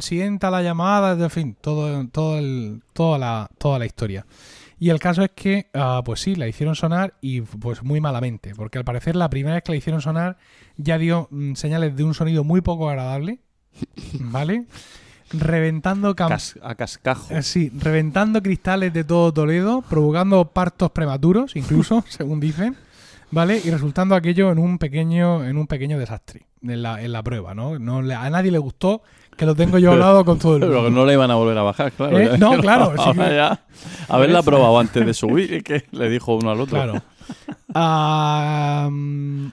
sienta 0.00 0.50
la 0.50 0.62
llamada, 0.62 1.12
en 1.12 1.30
fin, 1.30 1.56
todo, 1.60 2.06
todo 2.08 2.38
el- 2.38 2.82
toda, 2.94 3.18
la, 3.18 3.50
toda 3.58 3.78
la 3.78 3.84
historia. 3.84 4.24
Y 4.82 4.90
el 4.90 4.98
caso 4.98 5.22
es 5.22 5.30
que, 5.32 5.68
ah, 5.74 6.02
pues 6.04 6.18
sí, 6.20 6.34
la 6.34 6.48
hicieron 6.48 6.74
sonar 6.74 7.14
y 7.20 7.40
pues 7.42 7.84
muy 7.84 8.00
malamente, 8.00 8.52
porque 8.56 8.78
al 8.78 8.84
parecer 8.84 9.14
la 9.14 9.30
primera 9.30 9.54
vez 9.54 9.62
que 9.62 9.70
la 9.70 9.78
hicieron 9.78 10.00
sonar 10.02 10.38
ya 10.76 10.98
dio 10.98 11.28
mm, 11.30 11.54
señales 11.54 11.94
de 11.94 12.02
un 12.02 12.14
sonido 12.14 12.42
muy 12.42 12.62
poco 12.62 12.90
agradable, 12.90 13.38
¿vale? 14.18 14.64
Reventando 15.32 16.16
Cas- 16.16 16.58
a 16.62 16.74
cascajo. 16.74 17.32
eh, 17.32 17.42
Sí, 17.44 17.70
reventando 17.78 18.42
cristales 18.42 18.92
de 18.92 19.04
todo 19.04 19.32
Toledo, 19.32 19.82
provocando 19.82 20.44
partos 20.46 20.90
prematuros, 20.90 21.54
incluso, 21.54 22.04
según 22.08 22.40
dicen, 22.40 22.76
¿vale? 23.32 23.60
Y 23.64 23.70
resultando 23.70 24.14
aquello 24.14 24.52
en 24.52 24.58
un 24.58 24.78
pequeño, 24.78 25.44
en 25.44 25.56
un 25.56 25.66
pequeño 25.66 25.98
desastre 25.98 26.46
en 26.62 26.80
la, 26.82 27.02
en 27.02 27.10
la 27.10 27.22
prueba, 27.24 27.54
¿no? 27.54 27.78
no 27.80 28.00
le- 28.02 28.14
a 28.14 28.30
nadie 28.30 28.52
le 28.52 28.58
gustó 28.58 29.02
que 29.36 29.46
lo 29.46 29.56
tengo 29.56 29.78
yo 29.78 29.90
hablado 29.92 30.24
con 30.24 30.38
todo 30.38 30.54
el 30.56 30.60
Pero 30.68 30.82
mundo. 30.82 30.90
no 31.00 31.06
le 31.06 31.14
iban 31.14 31.30
a 31.30 31.34
volver 31.34 31.58
a 31.58 31.62
bajar, 31.62 31.90
claro. 31.92 32.18
¿Eh? 32.18 32.30
No, 32.38 32.52
claro, 32.58 32.92
sí 32.96 33.02
ahora 33.04 33.28
que- 33.28 33.34
ya, 33.36 33.60
haberla 34.08 34.42
probado 34.42 34.78
antes 34.78 35.04
de 35.04 35.12
subir, 35.14 35.52
y 35.54 35.62
que 35.62 35.84
le 35.90 36.08
dijo 36.08 36.36
uno 36.36 36.50
al 36.52 36.60
otro. 36.60 36.76
Claro. 36.76 37.02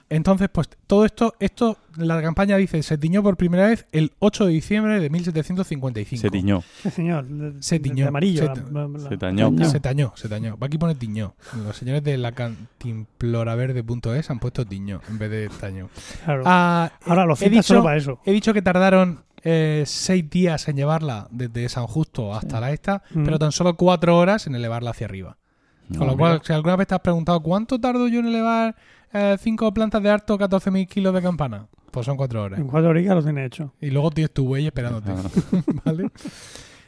Entonces, 0.08 0.48
pues 0.52 0.68
todo 0.86 1.04
esto, 1.04 1.34
esto, 1.40 1.78
la 1.96 2.20
campaña 2.22 2.56
dice, 2.56 2.82
se 2.82 2.98
tiñó 2.98 3.22
por 3.22 3.36
primera 3.36 3.66
vez 3.68 3.86
el 3.92 4.12
8 4.18 4.46
de 4.46 4.52
diciembre 4.52 5.00
de 5.00 5.10
1755. 5.10 6.20
Se 6.20 6.30
tiñó. 6.30 6.62
Sí, 6.82 6.90
señor. 6.90 7.24
de- 7.26 7.62
Se 7.62 7.78
tiñó. 7.80 8.04
De 8.04 8.08
amarillo. 8.08 8.42
Se 8.54 8.60
la- 8.72 8.86
la- 8.86 8.98
la- 8.98 9.08
Se 9.08 9.16
tañó. 9.16 9.50
Se 9.68 9.80
tañó, 9.80 10.12
se 10.16 10.28
tañó. 10.28 10.56
Aquí 10.60 10.78
pone 10.78 10.94
tiñó. 10.94 11.34
Los 11.64 11.76
señores 11.76 12.02
de 12.04 12.18
la 12.18 12.32
cantimploraverde.es 12.32 14.30
han 14.30 14.38
puesto 14.40 14.64
tiñó 14.66 15.00
en 15.08 15.18
vez 15.18 15.30
de 15.30 15.48
tañó. 15.60 15.88
Claro. 16.24 16.42
Ah, 16.46 16.90
Ahora 17.06 17.24
lo 17.26 17.34
he 17.34 17.36
citas 17.36 17.50
dicho, 17.52 17.62
solo 17.62 17.82
para 17.84 17.96
eso. 17.96 18.20
he 18.24 18.32
dicho 18.32 18.52
que 18.52 18.62
tardaron 18.62 19.24
eh, 19.42 19.84
seis 19.86 20.28
días 20.28 20.68
en 20.68 20.76
llevarla 20.76 21.26
desde 21.30 21.66
San 21.70 21.86
Justo 21.86 22.34
hasta 22.34 22.60
la 22.60 22.72
esta, 22.72 23.02
Mm. 23.14 23.24
pero 23.24 23.38
tan 23.38 23.52
solo 23.52 23.74
cuatro 23.74 24.18
horas 24.18 24.46
en 24.46 24.54
elevarla 24.54 24.90
hacia 24.90 25.06
arriba. 25.06 25.38
Con 25.96 26.06
lo 26.06 26.16
cual, 26.16 26.40
si 26.44 26.52
alguna 26.52 26.76
vez 26.76 26.86
te 26.88 26.94
has 26.94 27.00
preguntado 27.00 27.40
cuánto 27.42 27.80
tardo 27.80 28.06
yo 28.08 28.20
en 28.20 28.26
elevar 28.26 28.76
eh, 29.12 29.36
cinco 29.40 29.72
plantas 29.74 30.02
de 30.02 30.10
harto 30.10 30.38
14.000 30.38 30.86
kilos 30.88 31.12
de 31.14 31.20
campana, 31.22 31.66
pues 31.90 32.06
son 32.06 32.16
cuatro 32.16 32.42
horas. 32.44 32.60
En 32.60 32.68
cuatro 32.68 32.90
horitas 32.90 33.14
lo 33.16 33.22
tiene 33.24 33.44
hecho. 33.44 33.74
Y 33.80 33.90
luego 33.90 34.10
tienes 34.10 34.32
tu 34.32 34.44
buey 34.46 34.66
esperándote. 34.66 35.12
¿Vale? 35.84 36.10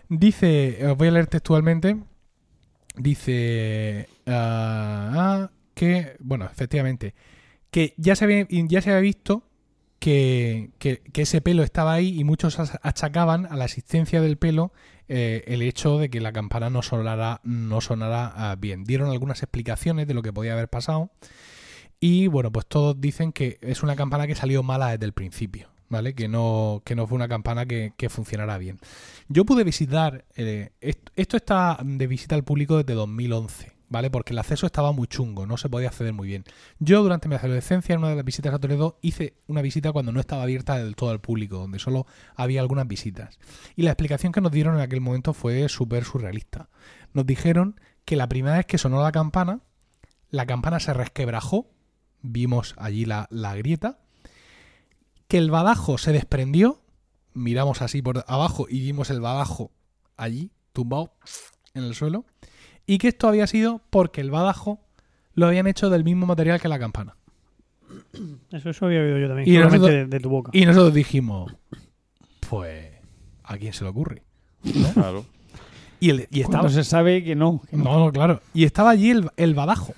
Dice, 0.08 0.86
os 0.86 0.96
voy 0.96 1.08
a 1.08 1.10
leer 1.12 1.26
textualmente. 1.26 1.96
Dice 2.96 4.08
ah, 4.26 5.10
ah, 5.14 5.50
que, 5.74 6.16
bueno, 6.20 6.44
efectivamente, 6.44 7.14
que 7.70 7.94
ya 7.96 8.14
se 8.16 8.24
había, 8.24 8.46
ya 8.48 8.82
se 8.82 8.90
había 8.90 9.00
visto 9.00 9.44
que, 9.98 10.70
que- 10.78 10.98
que 10.98 11.22
ese 11.22 11.40
pelo 11.40 11.62
estaba 11.62 11.94
ahí 11.94 12.18
y 12.20 12.24
muchos 12.24 12.58
achacaban 12.82 13.46
a 13.46 13.56
la 13.56 13.64
existencia 13.64 14.20
del 14.20 14.36
pelo 14.36 14.72
eh, 15.08 15.44
el 15.46 15.62
hecho 15.62 15.98
de 15.98 16.08
que 16.10 16.20
la 16.20 16.32
campana 16.32 16.70
no 16.70 16.82
sonara, 16.82 17.40
no 17.44 17.80
sonara 17.80 18.32
ah, 18.34 18.56
bien. 18.58 18.84
Dieron 18.84 19.10
algunas 19.10 19.42
explicaciones 19.42 20.06
de 20.06 20.14
lo 20.14 20.22
que 20.22 20.32
podía 20.32 20.52
haber 20.52 20.68
pasado. 20.68 21.10
Y 22.00 22.26
bueno, 22.26 22.50
pues 22.50 22.66
todos 22.66 23.00
dicen 23.00 23.32
que 23.32 23.58
es 23.60 23.82
una 23.82 23.94
campana 23.96 24.26
que 24.26 24.34
salió 24.34 24.62
mala 24.62 24.90
desde 24.90 25.04
el 25.04 25.12
principio, 25.12 25.68
¿vale? 25.88 26.14
Que 26.14 26.26
no, 26.26 26.82
que 26.84 26.96
no 26.96 27.06
fue 27.06 27.14
una 27.16 27.28
campana 27.28 27.64
que, 27.66 27.92
que 27.96 28.08
funcionara 28.08 28.58
bien. 28.58 28.78
Yo 29.28 29.44
pude 29.44 29.62
visitar, 29.62 30.24
eh, 30.34 30.70
est- 30.80 31.10
esto 31.14 31.36
está 31.36 31.78
de 31.84 32.06
visita 32.08 32.34
al 32.34 32.42
público 32.42 32.76
desde 32.78 32.94
2011, 32.94 33.72
¿vale? 33.92 34.10
Porque 34.10 34.32
el 34.32 34.38
acceso 34.38 34.66
estaba 34.66 34.90
muy 34.90 35.06
chungo, 35.06 35.46
no 35.46 35.56
se 35.58 35.68
podía 35.68 35.88
acceder 35.88 36.14
muy 36.14 36.26
bien. 36.26 36.44
Yo 36.80 37.02
durante 37.02 37.28
mi 37.28 37.36
adolescencia, 37.36 37.92
en 37.92 38.00
una 38.00 38.08
de 38.08 38.16
las 38.16 38.24
visitas 38.24 38.52
a 38.52 38.58
Toledo, 38.58 38.98
hice 39.02 39.34
una 39.46 39.62
visita 39.62 39.92
cuando 39.92 40.10
no 40.10 40.18
estaba 40.18 40.42
abierta 40.42 40.78
del 40.78 40.96
todo 40.96 41.10
al 41.10 41.20
público, 41.20 41.58
donde 41.58 41.78
solo 41.78 42.06
había 42.34 42.62
algunas 42.62 42.88
visitas. 42.88 43.38
Y 43.76 43.82
la 43.82 43.90
explicación 43.90 44.32
que 44.32 44.40
nos 44.40 44.50
dieron 44.50 44.74
en 44.74 44.80
aquel 44.80 45.02
momento 45.02 45.34
fue 45.34 45.68
súper 45.68 46.04
surrealista. 46.04 46.70
Nos 47.12 47.26
dijeron 47.26 47.78
que 48.06 48.16
la 48.16 48.28
primera 48.28 48.56
vez 48.56 48.66
que 48.66 48.78
sonó 48.78 49.02
la 49.02 49.12
campana, 49.12 49.60
la 50.30 50.46
campana 50.46 50.80
se 50.80 50.94
resquebrajó, 50.94 51.70
vimos 52.22 52.74
allí 52.78 53.04
la, 53.04 53.28
la 53.30 53.54
grieta, 53.54 53.98
que 55.28 55.36
el 55.36 55.50
badajo 55.50 55.98
se 55.98 56.12
desprendió, 56.12 56.80
miramos 57.34 57.82
así 57.82 58.00
por 58.00 58.24
abajo 58.26 58.66
y 58.68 58.80
vimos 58.80 59.10
el 59.10 59.20
badajo 59.20 59.70
allí, 60.16 60.50
tumbado 60.72 61.14
en 61.74 61.84
el 61.84 61.94
suelo, 61.94 62.24
y 62.86 62.98
que 62.98 63.08
esto 63.08 63.28
había 63.28 63.46
sido 63.46 63.80
porque 63.90 64.20
el 64.20 64.30
badajo 64.30 64.80
lo 65.34 65.46
habían 65.46 65.66
hecho 65.66 65.90
del 65.90 66.04
mismo 66.04 66.26
material 66.26 66.60
que 66.60 66.68
la 66.68 66.78
campana. 66.78 67.16
Eso, 68.50 68.70
eso 68.70 68.86
había 68.86 69.00
oído 69.00 69.18
yo 69.18 69.28
también. 69.28 69.48
Y 69.48 69.56
nosotros- 69.58 69.88
de, 69.90 70.06
de 70.06 70.20
tu 70.20 70.28
boca. 70.28 70.50
Y 70.54 70.64
nosotros 70.66 70.94
dijimos, 70.94 71.54
pues, 72.48 72.90
¿a 73.44 73.56
quién 73.56 73.72
se 73.72 73.84
le 73.84 73.90
ocurre? 73.90 74.22
Claro. 74.94 75.24
Y, 76.00 76.10
el, 76.10 76.28
y 76.30 76.40
estaba... 76.40 76.68
Se 76.68 76.84
sabe 76.84 77.22
que 77.24 77.34
no. 77.34 77.62
que 77.70 77.76
no. 77.76 77.84
No, 77.84 77.98
no, 78.06 78.12
claro. 78.12 78.40
Y 78.54 78.64
estaba 78.64 78.90
allí 78.90 79.10
el, 79.10 79.30
el 79.36 79.54
badajo. 79.54 79.94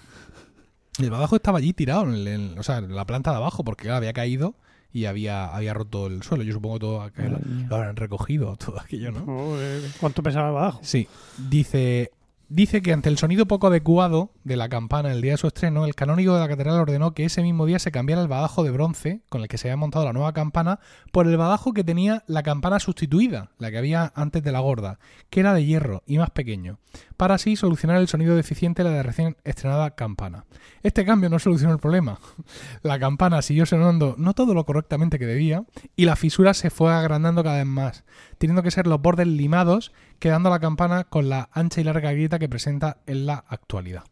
El 0.98 1.10
badajo 1.10 1.34
estaba 1.36 1.58
allí 1.58 1.72
tirado, 1.72 2.02
en, 2.14 2.58
o 2.58 2.62
sea, 2.62 2.78
en 2.78 2.94
la 2.94 3.04
planta 3.06 3.30
de 3.30 3.36
abajo, 3.38 3.64
porque 3.64 3.84
claro, 3.84 3.96
había 3.96 4.12
caído 4.12 4.54
y 4.92 5.06
había, 5.06 5.46
había 5.46 5.74
roto 5.74 6.06
el 6.06 6.22
suelo. 6.22 6.44
Yo 6.44 6.52
supongo 6.52 6.78
todo 6.78 7.10
que 7.12 7.22
lo, 7.28 7.38
habrán 7.74 7.96
recogido, 7.96 8.54
todo 8.64 8.80
aquello, 8.80 9.10
¿no? 9.10 9.24
Joder, 9.24 9.82
¿Cuánto 10.00 10.22
pesaba 10.22 10.48
el 10.48 10.54
badajo? 10.54 10.80
Sí. 10.82 11.08
Dice, 11.48 12.12
dice 12.48 12.82
que 12.82 12.92
ante 12.92 13.08
el 13.08 13.18
sonido 13.18 13.46
poco 13.46 13.68
adecuado 13.68 14.32
de 14.44 14.56
la 14.56 14.68
campana 14.68 15.12
el 15.12 15.20
día 15.20 15.32
de 15.32 15.38
su 15.38 15.46
estreno, 15.46 15.84
el 15.84 15.94
canónigo 15.94 16.34
de 16.34 16.40
la 16.40 16.48
catedral 16.48 16.80
ordenó 16.80 17.14
que 17.14 17.24
ese 17.24 17.42
mismo 17.42 17.66
día 17.66 17.78
se 17.78 17.92
cambiara 17.92 18.22
el 18.22 18.28
badajo 18.28 18.62
de 18.62 18.70
bronce 18.70 19.22
con 19.28 19.42
el 19.42 19.48
que 19.48 19.58
se 19.58 19.68
había 19.68 19.76
montado 19.76 20.04
la 20.04 20.12
nueva 20.12 20.32
campana 20.32 20.80
por 21.12 21.26
el 21.26 21.36
badajo 21.36 21.72
que 21.72 21.84
tenía 21.84 22.24
la 22.26 22.42
campana 22.42 22.80
sustituida, 22.80 23.50
la 23.58 23.70
que 23.70 23.78
había 23.78 24.12
antes 24.14 24.42
de 24.42 24.52
la 24.52 24.60
gorda, 24.60 24.98
que 25.30 25.40
era 25.40 25.54
de 25.54 25.64
hierro 25.64 26.02
y 26.06 26.18
más 26.18 26.30
pequeño, 26.30 26.78
para 27.16 27.34
así 27.34 27.56
solucionar 27.56 27.96
el 27.96 28.08
sonido 28.08 28.36
deficiente 28.36 28.84
de 28.84 28.90
la 28.90 29.02
recién 29.02 29.36
estrenada 29.44 29.94
campana. 29.94 30.44
Este 30.82 31.04
cambio 31.04 31.30
no 31.30 31.38
solucionó 31.38 31.72
el 31.72 31.78
problema. 31.78 32.18
La 32.82 32.98
campana 32.98 33.40
siguió 33.42 33.64
sonando 33.66 34.14
no 34.18 34.34
todo 34.34 34.52
lo 34.54 34.64
correctamente 34.64 35.18
que 35.18 35.26
debía 35.26 35.64
y 35.96 36.04
la 36.04 36.16
fisura 36.16 36.54
se 36.54 36.70
fue 36.70 36.92
agrandando 36.92 37.42
cada 37.42 37.56
vez 37.56 37.66
más, 37.66 38.04
teniendo 38.38 38.62
que 38.62 38.70
ser 38.70 38.86
los 38.86 39.00
bordes 39.00 39.26
limados, 39.26 39.92
quedando 40.24 40.48
la 40.48 40.58
campana 40.58 41.04
con 41.04 41.28
la 41.28 41.50
ancha 41.52 41.82
y 41.82 41.84
larga 41.84 42.10
grieta 42.10 42.38
que 42.38 42.48
presenta 42.48 43.02
en 43.06 43.26
la 43.26 43.44
actualidad. 43.46 44.04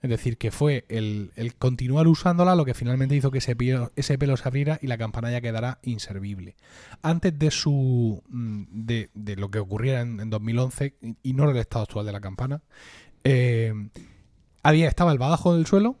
Es 0.00 0.08
decir, 0.08 0.38
que 0.38 0.50
fue 0.50 0.86
el, 0.88 1.32
continuar 1.58 2.08
usándola 2.08 2.54
lo 2.54 2.64
que 2.64 2.72
finalmente 2.72 3.14
hizo 3.14 3.30
que 3.30 3.36
ese 3.36 3.56
pelo, 3.56 3.90
se 3.94 4.48
abriera 4.48 4.78
y 4.80 4.86
la 4.86 4.96
campana 4.96 5.30
ya 5.30 5.42
quedara 5.42 5.80
inservible. 5.82 6.56
Antes 7.02 7.38
de 7.38 7.50
su 7.50 8.22
mm, 8.30 8.62
de, 8.70 9.36
lo 9.36 9.50
que 9.50 9.58
ocurriera 9.58 10.00
en, 10.00 10.18
en 10.18 10.30
2011 10.30 10.94
y- 11.22 11.34
no 11.34 11.50
el 11.50 11.58
estado 11.58 11.82
actual 11.82 12.06
de 12.06 12.12
la 12.12 12.22
campana, 12.22 12.62
eh, 13.22 13.74
había, 14.62 14.88
estaba 14.88 15.12
el 15.12 15.18
badajo 15.18 15.52
en 15.52 15.60
el 15.60 15.66
suelo, 15.66 15.98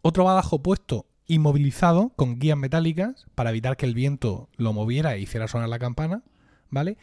otro 0.00 0.24
badajo 0.24 0.62
puesto 0.62 1.04
inmovilizado 1.26 2.14
con 2.16 2.38
guías 2.38 2.56
metálicas 2.56 3.26
para 3.34 3.50
evitar 3.50 3.76
que 3.76 3.84
el 3.84 3.92
viento 3.92 4.48
lo 4.56 4.72
moviera 4.72 5.14
e 5.14 5.20
hiciera 5.20 5.46
sonar 5.46 5.68
la 5.68 5.78
campana, 5.78 6.22
¿vale? 6.70 6.96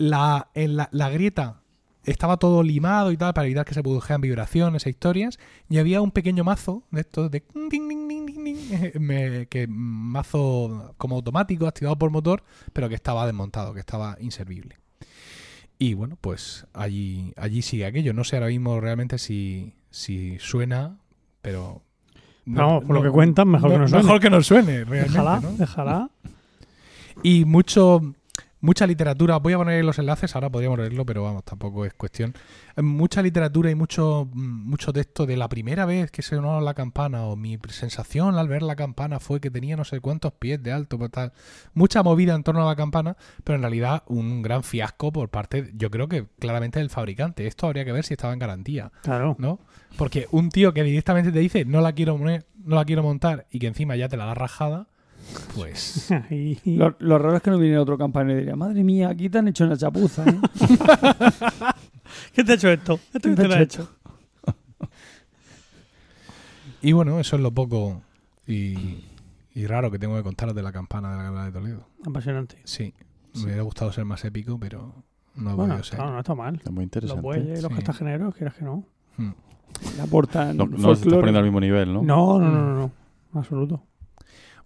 La, 0.00 0.48
en 0.54 0.76
la, 0.76 0.88
la 0.92 1.10
grieta 1.10 1.60
estaba 2.04 2.38
todo 2.38 2.62
limado 2.62 3.12
y 3.12 3.18
tal 3.18 3.34
para 3.34 3.44
evitar 3.46 3.66
que 3.66 3.74
se 3.74 3.82
produjeran 3.82 4.22
vibraciones 4.22 4.86
e 4.86 4.90
historias 4.90 5.38
y 5.68 5.76
había 5.76 6.00
un 6.00 6.10
pequeño 6.10 6.42
mazo 6.42 6.82
de 6.90 7.02
estos 7.02 7.30
de 7.30 7.42
ding, 7.54 7.68
ding, 7.88 8.08
ding, 8.08 8.26
ding, 8.26 8.42
ding, 8.44 8.56
me- 9.00 9.46
que 9.48 9.66
mazo 9.68 10.94
como 10.96 11.16
automático 11.16 11.66
activado 11.66 11.98
por 11.98 12.10
motor 12.10 12.42
pero 12.72 12.88
que 12.88 12.94
estaba 12.94 13.26
desmontado 13.26 13.74
que 13.74 13.80
estaba 13.80 14.16
inservible 14.20 14.78
y 15.78 15.92
bueno 15.92 16.16
pues 16.18 16.66
allí 16.72 17.34
allí 17.36 17.60
sigue 17.60 17.84
aquello 17.84 18.14
no 18.14 18.24
sé 18.24 18.36
ahora 18.36 18.48
mismo 18.48 18.80
realmente 18.80 19.18
si 19.18 19.74
si 19.90 20.38
suena 20.38 20.96
pero 21.42 21.82
Vamos, 22.46 22.84
por 22.84 22.96
lo 22.96 23.02
que 23.02 23.10
cuentan, 23.10 23.48
mejor 23.48 23.70
que 23.72 23.78
no 23.78 23.86
suene. 23.88 24.02
mejor 24.04 24.20
que 24.20 24.30
no 24.30 24.42
suene 24.42 24.84
realmente 24.86 25.46
¿no? 25.46 25.52
déjala. 25.58 26.10
Y 27.22 27.44
mucho, 27.44 28.14
mucha 28.60 28.86
literatura. 28.86 29.38
Voy 29.38 29.52
a 29.52 29.58
poner 29.58 29.84
los 29.84 29.98
enlaces, 29.98 30.34
ahora 30.34 30.50
podríamos 30.50 30.78
leerlo, 30.78 31.04
pero 31.06 31.22
vamos, 31.22 31.44
tampoco 31.44 31.84
es 31.84 31.94
cuestión. 31.94 32.34
Eh, 32.76 32.82
Mucha 32.82 33.22
literatura 33.22 33.70
y 33.70 33.74
mucho, 33.74 34.28
mm, 34.32 34.68
mucho 34.68 34.92
texto 34.92 35.26
de 35.26 35.36
la 35.36 35.48
primera 35.48 35.86
vez 35.86 36.10
que 36.10 36.22
sonó 36.22 36.60
la 36.60 36.74
campana, 36.74 37.24
o 37.24 37.36
mi 37.36 37.58
sensación 37.68 38.36
al 38.36 38.48
ver 38.48 38.62
la 38.62 38.76
campana 38.76 39.20
fue 39.20 39.40
que 39.40 39.50
tenía 39.50 39.76
no 39.76 39.84
sé 39.84 40.00
cuántos 40.00 40.32
pies 40.32 40.62
de 40.62 40.72
alto, 40.72 40.98
pues 40.98 41.10
tal. 41.10 41.32
Mucha 41.74 42.02
movida 42.02 42.34
en 42.34 42.42
torno 42.42 42.62
a 42.62 42.66
la 42.66 42.76
campana, 42.76 43.16
pero 43.44 43.56
en 43.56 43.62
realidad 43.62 44.02
un 44.06 44.42
gran 44.42 44.62
fiasco 44.62 45.12
por 45.12 45.28
parte, 45.28 45.70
yo 45.74 45.90
creo 45.90 46.08
que 46.08 46.26
claramente 46.38 46.78
del 46.78 46.90
fabricante. 46.90 47.46
Esto 47.46 47.66
habría 47.66 47.84
que 47.84 47.92
ver 47.92 48.04
si 48.04 48.14
estaba 48.14 48.32
en 48.32 48.38
garantía. 48.38 48.92
Claro. 49.02 49.36
¿no? 49.38 49.60
Porque 49.96 50.26
un 50.30 50.50
tío 50.50 50.72
que 50.72 50.82
directamente 50.82 51.32
te 51.32 51.38
dice 51.38 51.64
no 51.64 51.80
la 51.80 51.92
quiero 51.92 52.18
no 52.18 52.76
la 52.76 52.84
quiero 52.84 53.02
montar 53.02 53.46
y 53.50 53.58
que 53.58 53.66
encima 53.66 53.96
ya 53.96 54.08
te 54.08 54.16
la 54.16 54.26
da 54.26 54.34
rajada, 54.34 54.88
pues 55.54 56.08
Lo, 56.64 56.96
lo 56.98 57.18
raro 57.18 57.36
es 57.36 57.42
que 57.42 57.50
no 57.50 57.58
viniera 57.58 57.82
otro 57.82 57.98
campanero 57.98 58.38
y 58.38 58.40
diría, 58.40 58.56
madre 58.56 58.82
mía, 58.84 59.08
aquí 59.10 59.28
te 59.28 59.38
han 59.38 59.48
hecho 59.48 59.64
una 59.64 59.76
chapuza. 59.76 60.24
¿eh? 60.28 60.38
¿Qué 62.34 62.44
te 62.44 62.52
ha 62.52 62.54
hecho 62.54 62.68
esto? 62.70 62.94
¿Esto 63.12 63.20
¿Quién 63.20 63.34
qué 63.36 63.42
te 63.42 63.48
lo 63.48 63.54
ha 63.54 63.60
hecho? 63.62 63.88
y 66.82 66.92
bueno, 66.92 67.18
eso 67.20 67.36
es 67.36 67.42
lo 67.42 67.50
poco 67.52 68.02
y, 68.46 69.04
y 69.54 69.66
raro 69.66 69.90
que 69.90 69.98
tengo 69.98 70.16
que 70.16 70.22
contaros 70.22 70.54
de 70.54 70.62
la 70.62 70.72
campana 70.72 71.10
de 71.10 71.16
la 71.16 71.22
Gala 71.24 71.44
de 71.46 71.52
Toledo. 71.52 71.86
Apasionante. 72.06 72.58
Sí, 72.64 72.94
me 73.34 73.44
hubiera 73.44 73.62
gustado 73.62 73.92
ser 73.92 74.04
más 74.04 74.24
épico, 74.24 74.58
pero 74.58 74.94
no 75.36 75.50
ha 75.50 75.54
Bueno, 75.54 75.74
podido 75.74 75.84
ser. 75.84 75.96
claro, 75.96 76.12
no 76.12 76.18
está 76.20 76.34
mal. 76.34 76.56
Es 76.64 76.70
muy 76.70 76.76
Los 76.76 76.84
interesante. 76.84 77.22
bueyes 77.22 77.58
y 77.58 77.62
los 77.62 77.70
Sí. 77.70 77.74
castajeneros, 77.76 78.34
quieras 78.34 78.54
que 78.54 78.64
no. 78.64 78.84
Hmm. 79.16 79.30
Le 79.96 80.02
aportan 80.02 80.56
No, 80.56 80.66
no 80.66 80.94
se 80.96 81.04
está 81.04 81.16
poniendo 81.16 81.38
al 81.38 81.44
mismo 81.44 81.60
nivel, 81.60 81.92
¿no? 81.92 82.02
No, 82.02 82.40
no, 82.40 82.50
no, 82.50 82.66
no, 82.66 82.74
no. 82.74 82.90
Absoluto. 83.38 83.82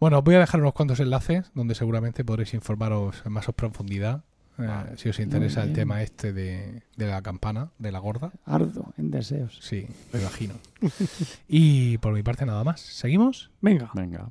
Bueno, 0.04 0.18
os 0.18 0.24
voy 0.24 0.34
a 0.34 0.40
dejar 0.40 0.60
unos 0.60 0.74
cuantos 0.74 1.00
enlaces 1.00 1.50
donde 1.54 1.74
seguramente 1.74 2.26
podréis 2.26 2.52
informaros 2.52 3.22
en 3.24 3.32
más 3.32 3.46
profundidad 3.56 4.22
eh, 4.58 4.68
si 4.96 5.08
os 5.08 5.18
interesa 5.18 5.62
el 5.62 5.72
tema 5.72 6.02
este 6.02 6.34
de, 6.34 6.82
de 6.94 7.06
la 7.06 7.22
campana, 7.22 7.70
de 7.78 7.90
la 7.90 8.00
gorda. 8.00 8.30
Ardo 8.44 8.92
en 8.98 9.10
deseos. 9.10 9.58
Sí, 9.62 9.86
me 10.12 10.20
imagino. 10.20 10.56
y 11.48 11.96
por 11.96 12.12
mi 12.12 12.22
parte 12.22 12.44
nada 12.44 12.62
más. 12.64 12.82
¿Seguimos? 12.82 13.50
Venga. 13.62 13.92
Venga. 13.94 14.28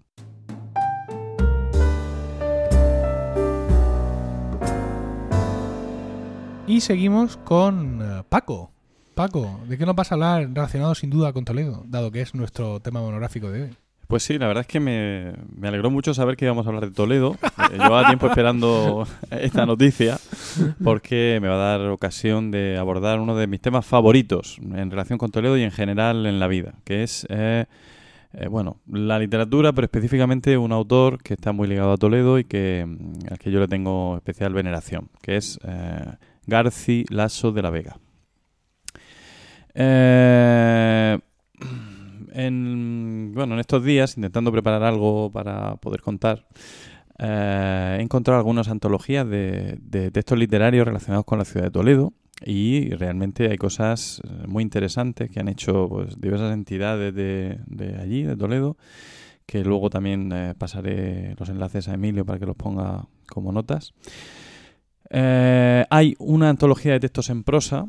Y 6.67 6.81
seguimos 6.81 7.38
con 7.38 7.99
eh, 7.99 8.23
Paco. 8.29 8.69
Paco, 9.15 9.59
¿de 9.67 9.79
qué 9.79 9.88
nos 9.88 9.95
vas 9.95 10.12
a 10.12 10.15
hablar 10.15 10.47
relacionado 10.53 10.93
sin 10.93 11.09
duda 11.09 11.33
con 11.33 11.45
Toledo, 11.45 11.83
dado 11.88 12.12
que 12.12 12.21
es 12.21 12.36
nuestro 12.36 12.79
tema 12.79 13.01
monográfico 13.01 13.49
de 13.49 13.63
hoy? 13.63 13.77
Pues 14.07 14.23
sí, 14.23 14.37
la 14.37 14.47
verdad 14.47 14.61
es 14.61 14.67
que 14.67 14.79
me, 14.79 15.33
me 15.55 15.67
alegró 15.67 15.89
mucho 15.89 16.13
saber 16.13 16.35
que 16.35 16.45
íbamos 16.45 16.65
a 16.65 16.69
hablar 16.69 16.85
de 16.85 16.91
Toledo. 16.91 17.35
Eh, 17.43 17.73
llevaba 17.73 18.07
tiempo 18.07 18.27
esperando 18.27 19.07
esta 19.31 19.65
noticia 19.65 20.19
porque 20.83 21.39
me 21.41 21.47
va 21.47 21.55
a 21.55 21.77
dar 21.77 21.89
ocasión 21.89 22.51
de 22.51 22.77
abordar 22.77 23.19
uno 23.19 23.35
de 23.35 23.47
mis 23.47 23.61
temas 23.61 23.85
favoritos 23.85 24.57
en 24.61 24.91
relación 24.91 25.17
con 25.17 25.31
Toledo 25.31 25.57
y 25.57 25.63
en 25.63 25.71
general 25.71 26.25
en 26.25 26.39
la 26.39 26.47
vida, 26.47 26.75
que 26.83 27.03
es, 27.03 27.25
eh, 27.29 27.65
eh, 28.33 28.47
bueno, 28.47 28.77
la 28.87 29.17
literatura, 29.19 29.73
pero 29.73 29.85
específicamente 29.85 30.57
un 30.57 30.71
autor 30.71 31.21
que 31.23 31.33
está 31.33 31.51
muy 31.51 31.67
ligado 31.67 31.93
a 31.93 31.97
Toledo 31.97 32.37
y 32.37 32.43
que, 32.43 32.85
mm, 32.85 33.31
al 33.31 33.39
que 33.39 33.51
yo 33.51 33.59
le 33.59 33.67
tengo 33.67 34.17
especial 34.17 34.53
veneración, 34.53 35.09
que 35.21 35.37
es 35.37 35.59
Garci 36.45 37.05
Lasso 37.09 37.51
de 37.51 37.61
la 37.61 37.69
Vega. 37.69 37.97
Eh, 39.75 41.19
en, 42.34 43.32
bueno, 43.34 43.54
en 43.54 43.60
estos 43.60 43.84
días, 43.84 44.17
intentando 44.17 44.52
preparar 44.52 44.84
algo 44.84 45.32
para 45.32 45.76
poder 45.78 46.02
contar, 46.02 46.46
eh, 47.19 47.98
he 48.00 48.02
encontrado 48.02 48.39
algunas 48.39 48.67
antologías 48.67 49.28
de, 49.28 49.78
de 49.82 50.12
textos 50.12 50.38
literarios 50.38 50.88
relacionados 50.88 51.26
con 51.26 51.38
la 51.38 51.46
ciudad 51.46 51.67
de 51.67 51.72
Toledo 51.72 52.13
y 52.43 52.89
realmente 52.89 53.50
hay 53.50 53.58
cosas 53.58 54.22
eh, 54.24 54.48
muy 54.48 54.63
interesantes 54.63 55.30
que 55.30 55.39
han 55.39 55.48
hecho 55.48 55.88
pues, 55.88 56.19
diversas 56.19 56.54
entidades 56.54 57.13
de, 57.13 57.60
allí, 58.02 58.24
de 58.24 58.36
Toledo, 58.36 58.78
que 59.46 59.63
luego 59.63 59.89
también 59.89 60.32
eh, 60.34 60.56
pasaré 60.58 61.36
los 61.38 61.50
enlaces 61.50 61.88
a 61.88 61.93
Emilio 61.93 62.26
para 62.26 62.39
que 62.39 62.46
los 62.46 62.56
ponga 62.56 63.08
como 63.28 63.52
notas. 63.52 63.93
Hay 65.10 66.15
una 66.17 66.50
antología 66.50 66.93
de 66.93 67.00
textos 67.00 67.30
en 67.30 67.43
prosa 67.43 67.88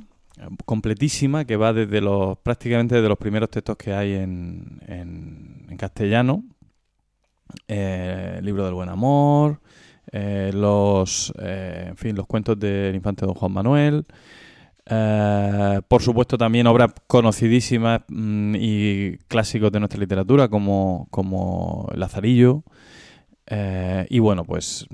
completísima 0.65 1.45
que 1.45 1.57
va 1.57 1.73
desde 1.73 2.01
los 2.01 2.39
prácticamente 2.39 2.97
desde 2.97 3.09
los 3.09 3.19
primeros 3.19 3.51
textos 3.51 3.77
que 3.77 3.93
hay 3.95 4.15
en, 4.15 4.81
en- 4.87 5.67
en 5.71 5.77
castellano. 5.77 6.45
Eh, 7.69 8.37
el 8.39 8.45
libro 8.45 8.65
del 8.65 8.75
buen 8.75 8.89
amor 8.89 9.61
eh, 10.13 10.51
los 10.55 11.33
eh, 11.39 11.87
en 11.89 11.97
fin 11.97 12.17
los 12.17 12.27
cuentos 12.27 12.59
del 12.59 12.95
infante 12.95 13.27
don 13.27 13.35
Juan 13.35 13.53
Manuel. 13.53 14.07
Eh, 14.87 15.81
por 15.89 16.03
supuesto 16.03 16.37
también 16.39 16.67
obras 16.67 16.93
conocidísimas 17.07 18.03
mm, 18.09 18.55
y 18.59 19.19
clásicos 19.29 19.73
de 19.73 19.81
nuestra 19.81 19.99
literatura 20.01 20.49
como, 20.49 21.09
como 21.11 21.89
Lazarillo 21.95 22.65
eh, 23.47 24.07
y 24.09 24.21
bueno, 24.21 24.45
pues 24.45 24.87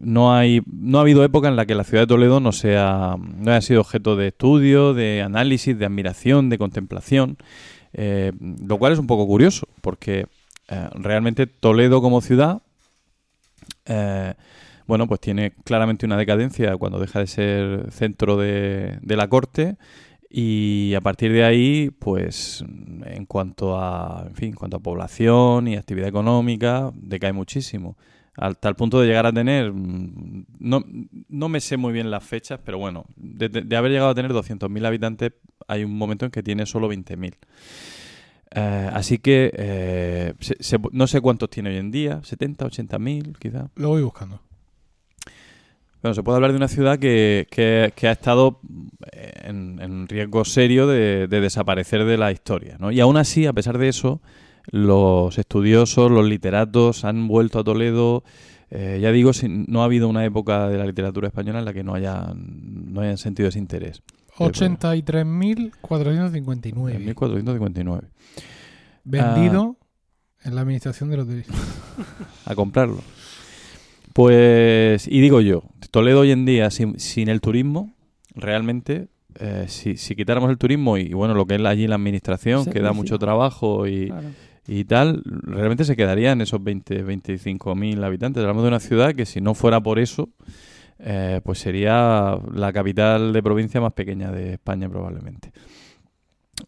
no 0.00 0.34
hay 0.34 0.60
no 0.66 0.98
ha 0.98 1.00
habido 1.00 1.24
época 1.24 1.48
en 1.48 1.56
la 1.56 1.64
que 1.64 1.74
la 1.74 1.84
ciudad 1.84 2.02
de 2.02 2.06
Toledo 2.06 2.40
no 2.40 2.52
sea 2.52 3.16
no 3.18 3.50
haya 3.50 3.60
sido 3.62 3.80
objeto 3.80 4.16
de 4.16 4.28
estudio, 4.28 4.92
de 4.92 5.22
análisis, 5.22 5.78
de 5.78 5.86
admiración, 5.86 6.50
de 6.50 6.58
contemplación, 6.58 7.38
eh, 7.94 8.32
lo 8.40 8.78
cual 8.78 8.92
es 8.92 8.98
un 8.98 9.06
poco 9.06 9.26
curioso 9.26 9.66
porque 9.80 10.26
eh, 10.68 10.88
realmente 10.94 11.46
Toledo 11.46 12.02
como 12.02 12.20
ciudad 12.20 12.60
eh, 13.86 14.34
bueno, 14.86 15.08
pues 15.08 15.20
tiene 15.20 15.52
claramente 15.64 16.06
una 16.06 16.16
decadencia 16.16 16.76
cuando 16.76 17.00
deja 17.00 17.20
de 17.20 17.26
ser 17.26 17.92
centro 17.92 18.36
de, 18.36 18.98
de 19.00 19.16
la 19.16 19.28
corte 19.28 19.76
y 20.38 20.92
a 20.94 21.00
partir 21.00 21.32
de 21.32 21.44
ahí, 21.44 21.90
pues 21.98 22.62
en 23.06 23.24
cuanto 23.24 23.80
a, 23.80 24.24
en 24.28 24.34
fin, 24.34 24.48
en 24.50 24.54
cuanto 24.54 24.76
a 24.76 24.80
población 24.80 25.66
y 25.66 25.76
actividad 25.76 26.08
económica, 26.08 26.90
decae 26.94 27.32
muchísimo. 27.32 27.96
Al 28.36 28.58
tal 28.58 28.76
punto 28.76 29.00
de 29.00 29.06
llegar 29.06 29.24
a 29.24 29.32
tener, 29.32 29.72
mm, 29.72 30.44
no, 30.58 30.84
no 31.30 31.48
me 31.48 31.60
sé 31.60 31.78
muy 31.78 31.94
bien 31.94 32.10
las 32.10 32.22
fechas, 32.22 32.60
pero 32.62 32.76
bueno, 32.76 33.06
de, 33.16 33.48
de- 33.48 33.76
haber 33.76 33.90
llegado 33.92 34.10
a 34.10 34.14
tener 34.14 34.32
200.000 34.34 34.84
habitantes, 34.84 35.32
hay 35.68 35.84
un 35.84 35.96
momento 35.96 36.26
en 36.26 36.30
que 36.30 36.42
tiene 36.42 36.66
solo 36.66 36.86
20.000. 36.86 37.34
Eh, 38.54 38.90
así 38.92 39.18
que 39.18 39.50
eh, 39.54 40.34
se- 40.40 40.56
se- 40.60 40.78
no 40.92 41.06
sé 41.06 41.20
cuántos 41.22 41.48
tiene 41.48 41.70
hoy 41.70 41.76
en 41.76 41.90
día, 41.90 42.20
70, 42.22 42.66
80.000 42.66 43.38
quizá. 43.38 43.70
Lo 43.76 43.88
voy 43.88 44.02
buscando. 44.02 44.40
Bueno, 46.06 46.14
se 46.14 46.22
puede 46.22 46.36
hablar 46.36 46.52
de 46.52 46.58
una 46.58 46.68
ciudad 46.68 47.00
que, 47.00 47.48
que- 47.50 47.92
que 47.96 48.06
ha 48.06 48.12
estado 48.12 48.60
eh, 49.10 49.32
en, 49.42 49.80
en 49.80 50.06
riesgo 50.06 50.44
serio 50.44 50.86
de, 50.86 51.26
de 51.26 51.40
desaparecer 51.40 52.04
de 52.04 52.16
la 52.16 52.30
historia. 52.30 52.76
¿no? 52.78 52.92
Y 52.92 53.00
aún 53.00 53.16
así, 53.16 53.44
a 53.46 53.52
pesar 53.52 53.76
de 53.76 53.88
eso, 53.88 54.22
los 54.70 55.36
estudiosos, 55.36 56.08
los 56.12 56.24
literatos 56.24 57.04
han 57.04 57.26
vuelto 57.26 57.58
a 57.58 57.64
Toledo. 57.64 58.22
Eh, 58.70 59.00
ya 59.02 59.10
digo, 59.10 59.32
no 59.48 59.82
ha 59.82 59.86
habido 59.86 60.08
una 60.08 60.24
época 60.24 60.68
de 60.68 60.78
la 60.78 60.86
literatura 60.86 61.26
española 61.26 61.58
en 61.58 61.64
la 61.64 61.72
que 61.72 61.82
no 61.82 61.92
hayan, 61.94 62.92
no 62.92 63.00
hayan 63.00 63.18
sentido 63.18 63.48
ese 63.48 63.58
interés. 63.58 64.00
83.459 64.36 66.94
En 66.94 67.04
1459. 67.04 68.06
vendido 69.02 69.76
en 70.44 70.54
la 70.54 70.60
administración 70.60 71.10
de 71.10 71.16
los 71.16 71.26
derechos. 71.26 71.56
a 72.44 72.54
comprarlo. 72.54 73.00
Pues, 74.12 75.08
y 75.08 75.20
digo 75.20 75.40
yo, 75.42 75.62
Toledo 75.96 76.20
hoy 76.20 76.30
en 76.30 76.44
día, 76.44 76.70
sin, 76.70 77.00
sin 77.00 77.30
el 77.30 77.40
turismo, 77.40 77.94
realmente, 78.34 79.08
eh, 79.40 79.64
si, 79.66 79.96
si 79.96 80.14
quitáramos 80.14 80.50
el 80.50 80.58
turismo 80.58 80.98
y, 80.98 81.14
bueno, 81.14 81.32
lo 81.32 81.46
que 81.46 81.54
es 81.54 81.64
allí 81.64 81.86
la 81.86 81.94
administración, 81.94 82.66
que 82.66 82.80
da 82.80 82.92
mucho 82.92 83.18
trabajo 83.18 83.86
y, 83.86 84.08
Claro. 84.08 84.28
y 84.68 84.84
tal, 84.84 85.22
realmente 85.24 85.86
se 85.86 85.96
quedaría 85.96 86.32
en 86.32 86.42
esos 86.42 86.62
20, 86.62 87.02
25 87.02 87.74
mil 87.74 88.04
habitantes. 88.04 88.42
Hablamos 88.42 88.64
de 88.64 88.68
una 88.68 88.80
ciudad 88.80 89.14
que 89.14 89.24
si 89.24 89.40
no 89.40 89.54
fuera 89.54 89.80
por 89.80 89.98
eso, 89.98 90.28
eh, 90.98 91.40
pues 91.42 91.60
sería 91.60 92.38
la 92.52 92.74
capital 92.74 93.32
de 93.32 93.42
provincia 93.42 93.80
más 93.80 93.94
pequeña 93.94 94.30
de 94.30 94.52
España 94.52 94.90
probablemente. 94.90 95.50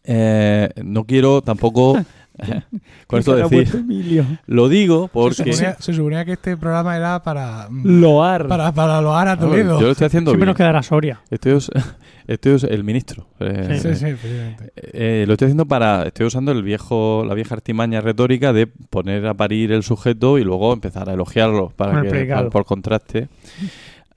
Eh, 0.03 0.69
no 0.83 1.03
quiero 1.05 1.43
tampoco 1.43 2.03
con 3.07 3.19
esto 3.19 3.35
¿Qué 3.35 3.41
cara 3.41 3.45
ha 3.45 3.49
decir. 3.49 4.25
Lo 4.47 4.69
digo 4.69 5.03
Se 5.03 5.09
porque. 5.13 5.35
suponía, 5.53 5.75
se 5.79 5.93
suponía 5.93 6.25
que 6.25 6.33
este 6.33 6.57
programa 6.57 6.95
era 6.97 7.21
para, 7.23 7.67
mm, 7.69 7.99
Loar. 8.01 8.47
para, 8.47 8.71
para 8.71 9.01
loar 9.01 9.27
a 9.27 9.35
No, 9.35 9.47
Toledo. 9.47 9.79
yo 9.79 9.85
lo 9.87 9.91
estoy 9.91 10.07
haciendo 10.07 10.31
Siempre 10.31 10.45
bien. 10.45 10.49
nos 10.51 10.57
quedará 10.57 10.83
Soria. 10.83 11.21
Estoy, 11.29 11.53
us- 11.53 11.71
estoy 12.27 12.53
us- 12.53 12.63
el 12.63 12.83
ministro. 12.83 13.27
eh, 13.39 13.79
Sí, 13.81 13.93
sí, 13.95 14.05
precisamente. 14.05 14.71
eh, 14.75 15.25
lo 15.27 15.33
estoy 15.33 15.47
haciendo 15.47 15.65
para. 15.65 16.03
Estoy 16.03 16.25
usando 16.27 16.51
el 16.51 16.63
viejo, 16.63 17.23
la 17.27 17.33
vieja 17.33 17.55
artimaña 17.55 18.01
retórica 18.01 18.53
de 18.53 18.67
poner 18.67 19.25
a 19.27 19.33
parir 19.33 19.71
el 19.71 19.83
sujeto 19.83 20.37
y 20.37 20.43
luego 20.43 20.73
empezar 20.73 21.09
a 21.09 21.13
elogiarlo 21.13 21.69
para 21.75 22.01
que, 22.01 22.25
para- 22.25 22.49
por 22.49 22.65
contraste. 22.65 23.27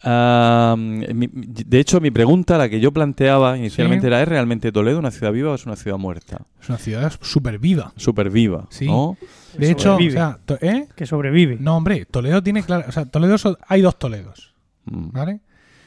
Ah, 0.05 0.75
mi- 0.77 1.29
de 1.33 1.79
hecho, 1.81 2.01
mi 2.01 2.11
pregunta, 2.11 2.59
la 2.59 2.69
que 2.69 2.81
yo 2.81 2.93
planteaba 2.93 3.57
inicialmente 3.57 4.03
Sí. 4.03 4.07
era: 4.09 4.23
¿es 4.23 4.29
realmente 4.29 4.73
Toledo 4.73 4.99
una 4.99 5.11
ciudad 5.11 5.33
viva 5.33 5.53
o 5.53 5.55
es 5.55 5.65
una 5.67 5.77
ciudad 5.77 5.99
muerta? 5.99 6.43
Es 6.61 6.69
una 6.69 6.79
ciudad 6.79 7.13
súper 7.21 7.59
viva. 7.59 7.93
Súper 7.97 8.31
viva, 8.31 8.67
Sí. 8.71 8.87
¿no? 8.87 9.17
De 9.57 9.71
hecho, 9.71 9.97
o 9.97 10.01
sea, 10.11 10.39
¿eh? 10.61 10.89
Que 10.97 11.07
sobrevive. 11.07 11.59
No, 11.61 11.77
hombre, 11.77 12.05
Toledo 12.07 12.43
tiene 12.43 12.63
claro. 12.63 12.85
O 12.89 12.93
sea, 12.93 13.05
Toledo 13.05 13.37
hay 13.69 13.81
dos 13.83 13.99
Toledos, 13.99 14.55
Mm. 14.87 15.11
¿vale? 15.13 15.41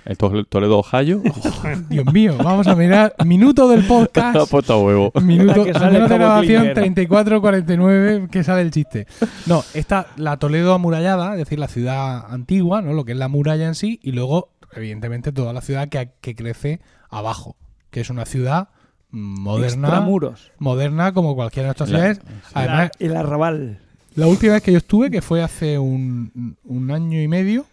El 0.06 0.18
To- 0.18 0.46
Toledo 0.46 0.78
Ohio. 0.80 1.22
Dios 1.90 2.06
mío, 2.14 2.36
vamos 2.38 2.68
a 2.68 2.76
mirar. 2.76 3.16
Minuto 3.26 3.68
del 3.68 3.80
Ha 3.86 3.88
podcast. 3.88 4.52
puesto 4.52 4.74
a 4.74 4.78
huevo. 4.84 5.12
Minuto, 5.22 5.60
La 5.60 5.64
que 5.66 5.74
sale 5.74 5.92
minuto 5.94 6.14
de 6.14 6.20
grabación 6.20 6.64
clicker. 6.74 7.10
34-49 7.10 8.30
que 8.30 8.44
sale 8.44 8.62
el 8.62 8.72
chiste. 8.72 9.08
No, 9.48 9.64
está 9.74 10.08
la 10.18 10.38
Toledo 10.38 10.74
amurallada, 10.74 11.32
es 11.34 11.40
decir, 11.40 11.58
la 11.60 11.68
ciudad 11.68 12.26
antigua, 12.32 12.82
¿no? 12.82 12.94
Lo 12.94 13.04
que 13.06 13.14
es 13.14 13.18
la 13.18 13.28
muralla 13.28 13.66
en 13.68 13.76
sí, 13.76 14.00
y 14.04 14.12
luego, 14.12 14.50
evidentemente, 14.74 15.32
toda 15.32 15.54
la 15.54 15.62
ciudad 15.62 15.90
que, 15.90 16.12
que 16.22 16.36
crece 16.36 16.82
abajo, 17.10 17.56
que 17.90 18.02
es 18.02 18.10
una 18.10 18.26
ciudad 18.26 18.70
moderna, 19.12 19.88
Extramuros. 19.88 20.52
moderna 20.60 21.14
como 21.14 21.36
cualquiera 21.36 21.68
de 21.68 21.70
nuestras 21.70 21.90
ciudades. 21.90 22.18
sí. 22.24 22.52
Además, 22.54 22.92
El 23.00 23.16
arrabal. 23.16 23.80
la 24.16 24.28
última 24.28 24.54
vez 24.54 24.62
que 24.62 24.72
yo 24.72 24.78
estuve, 24.78 25.10
que 25.10 25.22
fue 25.22 25.42
hace 25.42 25.80
un, 25.80 26.58
un 26.64 26.92
año 26.92 27.22
y 27.22 27.28
medio, 27.28 27.66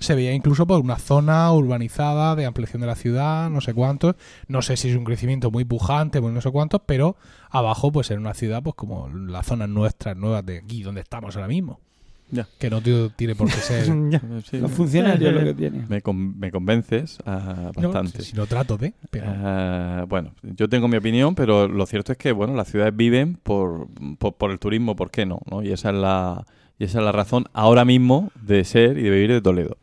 se 0.00 0.14
veía 0.16 0.32
incluso 0.34 0.66
por 0.66 0.80
una 0.80 0.96
zona 0.96 1.52
urbanizada 1.52 2.34
de 2.34 2.46
ampliación 2.46 2.80
de 2.80 2.88
la 2.88 2.96
ciudad, 2.96 3.48
no 3.50 3.60
sé 3.60 3.74
cuántos. 3.74 4.16
No 4.48 4.62
sé 4.62 4.76
si 4.76 4.88
es 4.90 4.96
un 4.96 5.04
crecimiento 5.04 5.50
muy 5.50 5.64
pujante, 5.64 6.20
pues 6.20 6.34
no 6.34 6.40
sé 6.40 6.50
cuántos, 6.50 6.80
pero 6.86 7.16
abajo 7.50 7.92
pues 7.92 8.10
era 8.10 8.18
una 8.18 8.34
ciudad 8.34 8.62
pues 8.62 8.74
como 8.74 9.08
las 9.08 9.46
zonas 9.46 9.68
nuestras, 9.68 10.16
nuevas 10.16 10.44
de 10.44 10.58
aquí, 10.58 10.82
donde 10.82 11.02
estamos 11.02 11.36
ahora 11.36 11.48
mismo. 11.48 11.78
Ya. 12.32 12.46
Que 12.60 12.70
no 12.70 12.80
tiene 12.80 13.34
por 13.34 13.48
qué 13.48 13.54
ser... 13.56 13.86
Ya. 14.10 14.22
Sí, 14.48 14.58
Los 14.58 14.70
funcionarios 14.70 15.34
lo 15.34 15.40
que 15.40 15.52
tiene. 15.54 15.84
me, 15.88 16.00
con- 16.00 16.38
me 16.38 16.52
convences 16.52 17.18
ah, 17.26 17.72
No, 17.76 17.88
bastante. 17.90 18.22
si 18.22 18.36
no 18.36 18.46
trato 18.46 18.78
de, 18.78 18.94
pero... 19.10 19.26
Ah, 19.28 20.04
bueno, 20.08 20.30
yo 20.42 20.68
tengo 20.68 20.86
mi 20.86 20.96
opinión, 20.96 21.34
pero 21.34 21.66
lo 21.66 21.84
cierto 21.86 22.12
es 22.12 22.18
que 22.18 22.30
bueno, 22.30 22.54
las 22.54 22.68
ciudades 22.70 22.94
viven 22.96 23.34
por, 23.42 23.88
por, 24.18 24.34
por 24.34 24.52
el 24.52 24.60
turismo, 24.60 24.94
¿por 24.94 25.10
qué 25.10 25.26
no? 25.26 25.40
¿no? 25.50 25.62
Y 25.64 25.72
esa 25.72 25.90
es 25.90 25.96
la 25.96 26.46
y 26.80 26.84
esa 26.84 26.98
es 26.98 27.04
la 27.04 27.12
razón 27.12 27.44
ahora 27.52 27.84
mismo 27.84 28.32
de 28.40 28.64
ser 28.64 28.96
y 28.96 29.02
de 29.02 29.10
vivir 29.10 29.30
de 29.30 29.42
Toledo. 29.42 29.76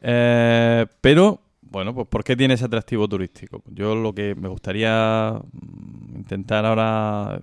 Eh, 0.00 0.86
pero 1.02 1.42
bueno, 1.60 1.94
pues 1.94 2.08
¿por 2.08 2.24
qué 2.24 2.34
tiene 2.34 2.54
ese 2.54 2.64
atractivo 2.64 3.06
turístico? 3.06 3.62
Yo 3.66 3.94
lo 3.94 4.14
que 4.14 4.34
me 4.34 4.48
gustaría 4.48 5.38
mm, 5.52 6.16
intentar 6.16 6.64
ahora, 6.64 7.42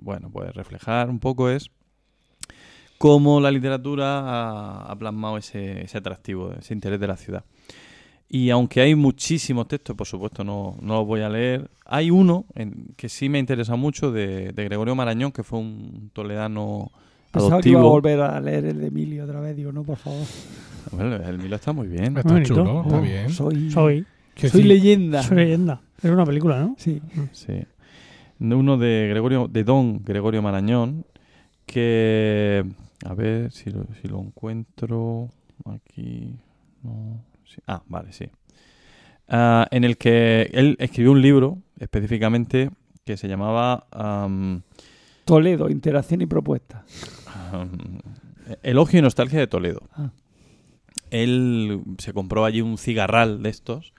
bueno, 0.00 0.28
pues 0.28 0.52
reflejar 0.56 1.08
un 1.08 1.20
poco 1.20 1.50
es 1.50 1.70
cómo 2.98 3.40
la 3.40 3.52
literatura 3.52 4.90
ha, 4.90 4.96
plasmado 4.98 5.38
ese, 5.38 5.80
ese 5.84 5.98
atractivo, 5.98 6.52
ese 6.52 6.74
interés 6.74 6.98
de 6.98 7.06
la 7.06 7.16
ciudad. 7.16 7.44
Y 8.28 8.50
aunque 8.50 8.80
hay 8.80 8.96
muchísimos 8.96 9.68
textos, 9.68 9.94
por 9.94 10.08
supuesto 10.08 10.42
no, 10.42 10.76
no 10.80 10.94
los 10.94 11.06
voy 11.06 11.20
a 11.20 11.28
leer, 11.28 11.70
hay 11.84 12.10
uno 12.10 12.46
en- 12.56 12.92
que 12.96 13.08
sí 13.08 13.28
me 13.28 13.38
interesa 13.38 13.76
mucho 13.76 14.10
de, 14.10 14.50
de 14.52 14.64
Gregorio 14.64 14.96
Marañón, 14.96 15.30
que 15.30 15.44
fue 15.44 15.60
un 15.60 16.10
toledano 16.12 16.90
Pensaba 17.32 17.60
que 17.60 17.70
iba 17.70 17.80
a 17.80 17.84
volver 17.84 18.20
a 18.20 18.40
leer 18.40 18.66
el 18.66 18.80
de 18.80 18.86
Emilio 18.88 19.24
otra 19.24 19.40
vez. 19.40 19.56
Digo, 19.56 19.72
no, 19.72 19.82
por 19.82 19.96
favor. 19.96 20.24
Bueno, 20.90 21.16
el 21.16 21.38
Milo 21.38 21.56
está 21.56 21.72
muy 21.72 21.88
bien. 21.88 22.16
Está 22.16 22.42
chulo, 22.42 22.82
está 22.82 22.98
Oh, 22.98 23.00
bien. 23.00 23.30
Soy, 23.30 24.62
leyenda. 24.62 25.22
Soy 25.22 25.36
leyenda. 25.38 25.80
Es 26.02 26.10
una 26.10 26.24
película, 26.26 26.60
¿no? 26.60 26.74
Sí. 26.78 27.00
Sí. 27.32 27.64
Uno 28.40 28.76
de 28.76 29.06
Gregorio, 29.08 29.48
de 29.48 29.64
Don 29.64 30.02
Gregorio 30.04 30.42
Marañón, 30.42 31.06
que 31.64 32.64
a 33.04 33.14
ver 33.14 33.50
si 33.52 33.70
lo, 33.70 33.86
si 34.00 34.08
lo 34.08 34.20
encuentro 34.20 35.30
aquí. 35.64 36.36
No. 36.82 37.24
Sí. 37.44 37.60
Ah, 37.66 37.82
vale, 37.86 38.12
sí. 38.12 38.26
Ah, 39.28 39.66
en 39.70 39.84
el 39.84 39.96
que 39.96 40.50
él 40.52 40.76
escribió 40.80 41.12
un 41.12 41.22
libro 41.22 41.58
específicamente 41.78 42.70
que 43.04 43.16
se 43.16 43.28
llamaba 43.28 43.86
am, 43.90 44.62
Toledo, 45.24 45.70
interacción 45.70 46.20
y 46.20 46.26
propuesta. 46.26 46.84
Elogio 48.62 48.98
y 48.98 49.02
Nostalgia 49.02 49.38
de 49.38 49.46
Toledo. 49.46 49.80
Ah. 49.94 50.10
Él 51.10 51.82
se 51.98 52.12
compró 52.12 52.44
allí 52.44 52.60
un 52.62 52.78
cigarral 52.78 53.42
de 53.42 53.50
estos 53.50 53.92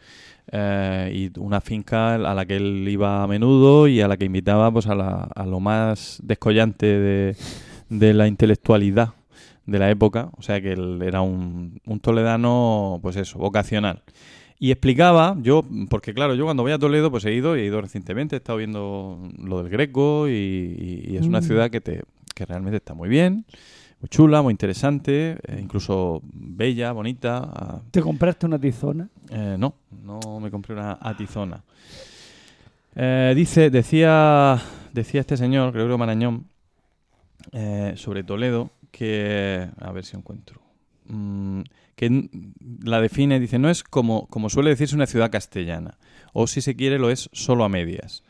eh, 0.52 1.12
y 1.14 1.40
una 1.40 1.62
finca 1.62 2.16
a 2.16 2.34
la 2.34 2.46
que 2.46 2.56
él 2.58 2.88
iba 2.90 3.24
a 3.24 3.28
menudo 3.28 3.88
y 3.88 4.02
a 4.02 4.08
la 4.08 4.18
que 4.18 4.26
invitaba 4.26 4.72
pues 4.72 4.88
a, 4.88 4.96
la- 4.96 5.30
a 5.36 5.46
lo 5.46 5.60
más 5.60 6.20
descollante 6.24 6.86
de, 6.88 7.36
de 7.90 8.14
la 8.14 8.28
intelectualidad 8.28 9.14
de 9.66 9.80
la 9.80 9.90
época. 9.92 10.30
O 10.38 10.42
sea 10.42 10.60
que 10.60 10.74
él 10.74 11.02
era 11.04 11.22
un, 11.22 11.80
un 11.86 12.00
toledano, 12.00 13.00
pues 13.02 13.16
eso, 13.16 13.38
vocacional. 13.38 14.02
Y 14.60 14.72
explicaba, 14.72 15.36
yo, 15.42 15.64
porque 15.90 16.14
claro, 16.14 16.36
yo 16.36 16.46
cuando 16.46 16.64
voy 16.64 16.72
a 16.72 16.80
Toledo, 16.80 17.12
pues 17.12 17.26
he 17.26 17.34
ido, 17.34 17.58
y 17.58 17.62
he 17.62 17.66
ido 17.66 17.82
recientemente, 17.82 18.36
he 18.36 18.38
estado 18.38 18.58
viendo 18.60 19.20
lo 19.38 19.58
del 19.62 19.70
Greco 19.70 20.30
y, 20.30 20.32
y- 20.32 21.06
y 21.14 21.18
es 21.18 21.26
una 21.28 21.40
Mm. 21.40 21.44
ciudad 21.44 21.70
que, 21.70 21.82
te, 21.82 22.04
que 22.34 22.46
realmente 22.46 22.78
está 22.78 22.94
muy 22.94 23.10
bien, 23.10 23.46
muy 24.00 24.10
chula, 24.10 24.42
muy 24.42 24.52
interesante, 24.52 25.38
eh, 25.48 25.60
incluso 25.62 26.22
bella, 26.24 26.92
bonita. 26.92 27.82
¿Te 27.92 28.02
compraste 28.02 28.46
una 28.46 28.60
tizona? 28.60 29.10
eh, 29.30 29.56
no, 29.58 29.76
no 30.04 30.40
me 30.40 30.52
compré 30.52 30.74
una 30.74 30.98
atizona. 31.02 31.64
Eh, 32.96 33.34
dice, 33.36 33.70
decía, 33.70 34.62
decía 34.92 35.22
este 35.22 35.38
señor, 35.38 35.72
Gregorio 35.72 35.98
Marañón, 35.98 36.48
eh, 37.52 37.94
sobre 37.96 38.24
Toledo, 38.24 38.72
que, 38.92 39.68
a 39.80 39.92
ver 39.92 40.06
si 40.06 40.16
encuentro, 40.16 40.62
mm, 41.08 41.62
que 41.96 42.30
la 42.84 43.02
define, 43.02 43.40
dice, 43.40 43.58
no 43.58 43.70
es 43.70 43.84
como, 43.84 44.28
como 44.28 44.50
suele 44.50 44.70
decirse 44.70 44.96
una 44.96 45.08
ciudad 45.08 45.32
castellana, 45.32 45.98
o 46.34 46.48
si 46.48 46.62
se 46.62 46.76
quiere 46.76 47.00
lo 47.00 47.10
es 47.10 47.30
solo 47.34 47.64
a 47.64 47.70
medias. 47.70 48.24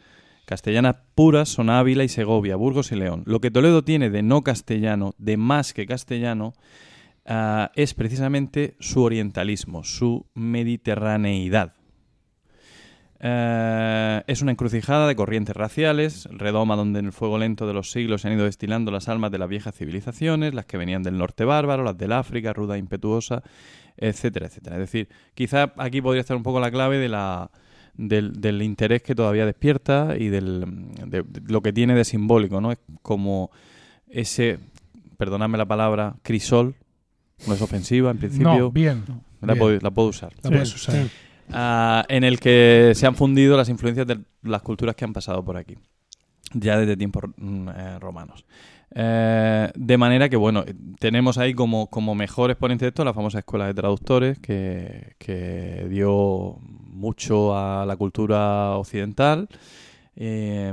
Castellanas 0.45 0.97
puras 1.15 1.49
son 1.49 1.69
Ávila 1.69 2.03
y 2.03 2.09
Segovia, 2.09 2.57
Burgos 2.57 2.91
y 2.91 2.95
León. 2.95 3.23
Lo 3.25 3.39
que 3.39 3.51
Toledo 3.51 3.83
tiene 3.83 4.09
de 4.09 4.23
no 4.23 4.43
castellano, 4.43 5.13
de 5.17 5.37
más 5.37 5.73
que 5.73 5.85
castellano, 5.85 6.53
ah, 7.25 7.71
es 7.75 7.93
precisamente 7.93 8.75
su 8.79 9.03
orientalismo, 9.03 9.83
su 9.83 10.25
mediterraneidad. 10.33 11.73
Eh, 13.25 14.21
es 14.27 14.41
una 14.41 14.51
encrucijada 14.51 15.07
de 15.07 15.15
corrientes 15.15 15.55
raciales, 15.55 16.27
redoma 16.29 16.75
donde 16.75 16.99
en 16.99 17.05
el 17.05 17.13
fuego 17.13 17.37
lento 17.37 17.65
de 17.65 17.73
los 17.73 17.89
siglos 17.89 18.21
se 18.21 18.27
han 18.27 18.33
ido 18.33 18.43
destilando 18.43 18.91
las 18.91 19.07
almas 19.07 19.31
de 19.31 19.37
las 19.37 19.47
viejas 19.47 19.73
civilizaciones, 19.73 20.53
las 20.53 20.65
que 20.65 20.75
venían 20.75 21.03
del 21.03 21.17
norte 21.17 21.45
bárbaro, 21.45 21.83
las 21.83 21.97
del 21.97 22.11
África, 22.11 22.51
ruda 22.51 22.75
e 22.75 22.79
impetuosa, 22.79 23.41
etcétera, 23.95 24.47
etcétera. 24.47 24.75
Es 24.75 24.81
decir, 24.81 25.07
quizá 25.35 25.71
aquí 25.77 26.01
podría 26.01 26.19
estar 26.19 26.35
un 26.35 26.43
poco 26.43 26.59
la 26.59 26.69
clave 26.69 26.97
de 26.97 27.07
la, 27.07 27.49
del, 27.95 28.39
del 28.41 28.61
interés 28.61 29.01
que 29.03 29.15
todavía 29.15 29.45
despierta 29.45 30.15
y 30.17 30.27
del, 30.29 30.65
de, 31.05 31.23
de 31.23 31.41
lo 31.51 31.61
que 31.61 31.73
tiene 31.73 31.93
de 31.95 32.05
simbólico, 32.05 32.59
¿no? 32.61 32.71
Es 32.71 32.79
como 33.01 33.51
ese, 34.09 34.59
perdonadme 35.17 35.57
la 35.57 35.65
palabra, 35.65 36.15
crisol, 36.23 36.75
no 37.47 37.53
es 37.53 37.61
ofensiva 37.61 38.11
en 38.11 38.17
principio, 38.17 38.53
No, 38.59 38.71
bien. 38.71 39.03
la, 39.41 39.53
bien. 39.53 39.59
puedo, 39.59 39.79
la 39.81 39.91
puedo 39.91 40.07
usar. 40.09 40.31
La 40.43 40.49
puedes 40.49 40.73
usar. 40.73 40.95
sí. 40.95 41.09
Ah, 41.51 42.05
en 42.07 42.23
el 42.23 42.39
que 42.39 42.93
se 42.95 43.05
han 43.05 43.15
fundido 43.15 43.57
las 43.57 43.67
influencias 43.67 44.07
de 44.07 44.17
las 44.43 44.61
culturas 44.61 44.95
que 44.95 45.03
han 45.03 45.11
pasado 45.13 45.43
por 45.43 45.57
aquí, 45.57 45.75
ya 46.53 46.77
desde 46.77 46.95
tiempos 46.95 47.25
mm, 47.35 47.67
eh, 47.69 47.99
romanos. 47.99 48.45
Eh, 48.95 49.69
de 49.75 49.97
manera 49.97 50.29
que, 50.29 50.37
bueno, 50.37 50.63
tenemos 50.99 51.37
ahí 51.37 51.53
como, 51.53 51.87
como 51.89 52.15
mejor 52.15 52.49
exponente 52.51 52.85
de 52.85 52.89
esto 52.89 53.03
la 53.03 53.13
famosa 53.13 53.39
escuela 53.39 53.65
de 53.67 53.73
traductores 53.73 54.39
que, 54.39 55.15
que 55.17 55.85
dio 55.89 56.59
mucho 56.93 57.57
a 57.57 57.85
la 57.85 57.95
cultura 57.97 58.71
occidental. 58.77 59.47
Eh, 60.15 60.71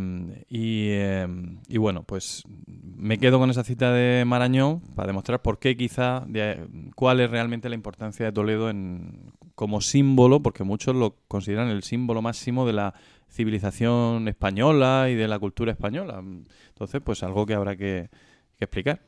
y, 0.50 0.88
eh, 0.90 1.26
y 1.68 1.78
bueno, 1.78 2.02
pues 2.02 2.44
me 2.66 3.18
quedo 3.18 3.38
con 3.38 3.48
esa 3.50 3.64
cita 3.64 3.90
de 3.92 4.24
Marañón 4.26 4.80
para 4.94 5.06
demostrar 5.06 5.40
por 5.40 5.58
qué 5.58 5.76
quizá, 5.78 6.24
de- 6.28 6.68
cuál 6.94 7.20
es 7.20 7.30
realmente 7.30 7.68
la 7.70 7.74
importancia 7.74 8.26
de 8.26 8.32
Toledo 8.32 8.68
en, 8.68 9.32
como 9.54 9.80
símbolo, 9.80 10.40
porque 10.42 10.62
muchos 10.62 10.94
lo 10.94 11.16
consideran 11.26 11.68
el 11.68 11.82
símbolo 11.84 12.20
máximo 12.20 12.66
de 12.66 12.74
la 12.74 12.94
civilización 13.30 14.28
española 14.28 15.08
y 15.10 15.14
de 15.14 15.26
la 15.28 15.38
cultura 15.38 15.72
española. 15.72 16.22
Entonces, 16.68 17.00
pues 17.02 17.22
algo 17.22 17.46
que 17.46 17.54
habrá 17.54 17.76
que, 17.76 18.10
explicar, 18.58 19.00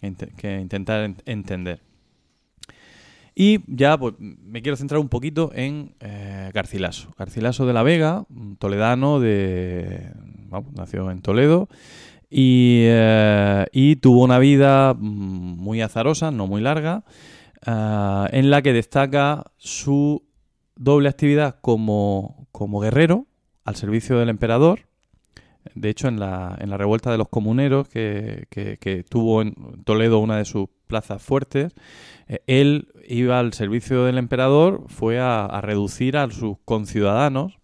que, 0.00 0.06
inte- 0.06 0.32
que 0.36 0.60
intentar 0.60 1.04
en- 1.04 1.16
entender. 1.26 1.80
Y 3.34 3.60
ya 3.66 3.96
pues, 3.96 4.14
me 4.18 4.60
quiero 4.62 4.76
centrar 4.76 5.00
un 5.00 5.08
poquito 5.08 5.50
en 5.54 5.94
eh, 6.00 6.50
Garcilaso. 6.52 7.14
Garcilaso 7.18 7.64
de 7.66 7.72
la 7.72 7.82
Vega, 7.82 8.24
un 8.28 8.56
toledano 8.56 9.20
de... 9.20 10.10
vamos, 10.48 10.72
nació 10.74 11.10
en 11.10 11.22
Toledo 11.22 11.68
y, 12.28 12.82
eh, 12.86 13.96
tuvo 14.00 14.22
una 14.24 14.38
vida 14.38 14.94
mm, 14.94 15.00
muy 15.58 15.80
azarosa, 15.82 16.30
no 16.30 16.46
muy 16.46 16.60
larga, 16.62 17.04
eh, 17.66 18.26
en 18.32 18.50
la 18.50 18.60
que 18.62 18.72
destaca 18.72 19.44
su 19.56 20.22
doble 20.76 21.08
actividad 21.08 21.56
como, 21.60 22.48
como 22.52 22.80
guerrero 22.80 23.26
al 23.64 23.76
servicio 23.76 24.18
del 24.18 24.28
emperador. 24.28 24.80
De 25.74 25.90
hecho, 25.90 26.08
en 26.08 26.18
la, 26.18 26.56
en 26.60 26.70
la 26.70 26.76
revuelta 26.76 27.12
de 27.12 27.18
los 27.18 27.28
comuneros, 27.28 27.86
que, 27.88 28.46
que- 28.50 29.04
tuvo 29.08 29.42
en 29.42 29.54
Toledo 29.84 30.18
una 30.18 30.36
de 30.36 30.44
sus 30.44 30.66
plazas 30.88 31.22
fuertes, 31.22 31.72
él 32.46 32.88
iba 33.08 33.38
al 33.38 33.52
servicio 33.52 34.04
del 34.04 34.18
emperador, 34.18 34.84
fue 34.88 35.18
a, 35.18 35.44
a 35.44 35.60
reducir 35.60 36.16
a 36.16 36.30
sus 36.30 36.56
conciudadanos. 36.64 37.58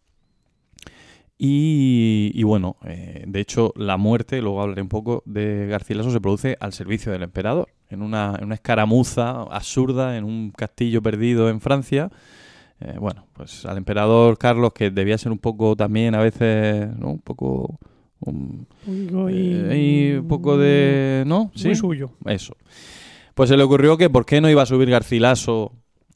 Y, 1.40 2.32
y 2.34 2.42
bueno, 2.42 2.76
eh, 2.84 3.22
de 3.26 3.40
hecho, 3.40 3.72
la 3.76 3.96
muerte, 3.96 4.42
luego 4.42 4.60
hablaré 4.60 4.82
un 4.82 4.88
poco 4.88 5.22
de 5.24 5.68
Garcilaso, 5.68 6.10
se 6.10 6.20
produce 6.20 6.56
al 6.58 6.72
servicio 6.72 7.12
del 7.12 7.22
emperador, 7.22 7.68
en 7.90 8.02
una, 8.02 8.34
en 8.36 8.46
una 8.46 8.56
escaramuza 8.56 9.42
absurda, 9.42 10.16
en 10.16 10.24
un 10.24 10.50
castillo 10.50 11.00
perdido 11.00 11.48
en 11.48 11.60
Francia. 11.60 12.10
Eh, 12.80 12.96
bueno, 12.98 13.26
pues 13.34 13.64
al 13.66 13.76
emperador 13.76 14.36
Carlos, 14.36 14.72
que 14.72 14.90
debía 14.90 15.16
ser 15.16 15.30
un 15.30 15.38
poco 15.38 15.76
también 15.76 16.16
a 16.16 16.20
veces, 16.20 16.88
¿no? 16.96 17.10
Un 17.12 17.20
poco... 17.20 17.78
un- 18.20 18.66
eh, 19.68 20.16
y 20.18 20.20
poco 20.22 20.58
de... 20.58 21.22
¿No? 21.24 21.52
Muy 21.64 21.76
suyo. 21.76 22.10
Eso. 22.24 22.56
Pues 23.38 23.50
se 23.50 23.56
le 23.56 23.62
ocurrió 23.62 23.96
que 23.96 24.10
por 24.10 24.26
qué 24.26 24.40
no 24.40 24.50
iba 24.50 24.62
a 24.62 24.66
subir 24.66 24.90
Garcilaso 24.90 25.70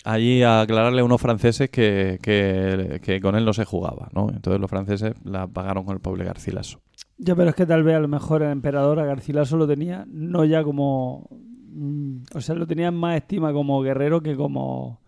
allí 0.05 0.43
a 0.43 0.61
aclararle 0.63 1.03
a 1.03 1.05
unos 1.05 1.21
franceses 1.21 1.71
que, 1.71 2.19
que- 2.21 2.99
que 3.01 3.21
con 3.21 3.37
él 3.37 3.45
no 3.45 3.53
se 3.53 3.65
jugaba, 3.65 4.09
¿no? 4.13 4.29
Entonces 4.35 4.61
los 4.61 4.69
franceses 4.69 5.15
la 5.25 5.47
pagaron 5.47 5.85
con 5.85 5.95
el 5.95 6.01
pobre 6.01 6.25
Garcilaso. 6.25 6.81
Ya, 7.19 7.37
pero 7.37 7.51
es 7.51 7.55
que 7.55 7.65
tal 7.65 7.85
vez 7.85 7.95
a 7.95 8.01
lo 8.01 8.09
mejor 8.09 8.43
el 8.43 8.51
emperador 8.51 8.99
a 8.99 9.05
Garcilaso 9.05 9.57
lo 9.57 9.69
tenía 9.69 10.05
no 10.11 10.45
ya 10.45 10.65
como... 10.65 11.29
mm, 11.31 12.17
O 12.35 12.41
sea, 12.41 12.57
lo 12.57 12.67
tenía 12.67 12.89
en 12.89 12.95
más 12.97 13.17
estima 13.19 13.53
como 13.53 13.81
guerrero 13.83 14.21
que 14.21 14.35
como, 14.35 14.99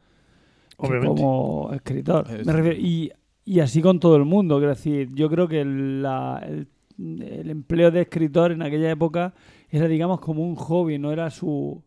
que 0.81 1.01
como 1.01 1.71
escritor. 1.75 2.27
Es- 2.31 2.47
Me 2.47 2.53
refiero- 2.53 2.79
y, 2.79 3.11
y 3.45 3.59
así 3.59 3.83
con 3.83 3.99
todo 3.99 4.15
el 4.15 4.25
mundo. 4.25 4.59
Quiero 4.59 4.71
decir, 4.75 5.11
yo 5.15 5.29
creo 5.29 5.49
que 5.49 5.65
la- 5.65 6.41
el, 6.47 6.69
el 6.97 7.51
empleo 7.51 7.91
de 7.91 8.03
escritor 8.03 8.53
en 8.53 8.63
aquella 8.63 8.93
época 8.93 9.35
era, 9.69 9.89
digamos, 9.89 10.21
como 10.21 10.45
un 10.47 10.55
hobby, 10.55 10.97
no 10.99 11.11
era 11.11 11.29
su... 11.31 11.83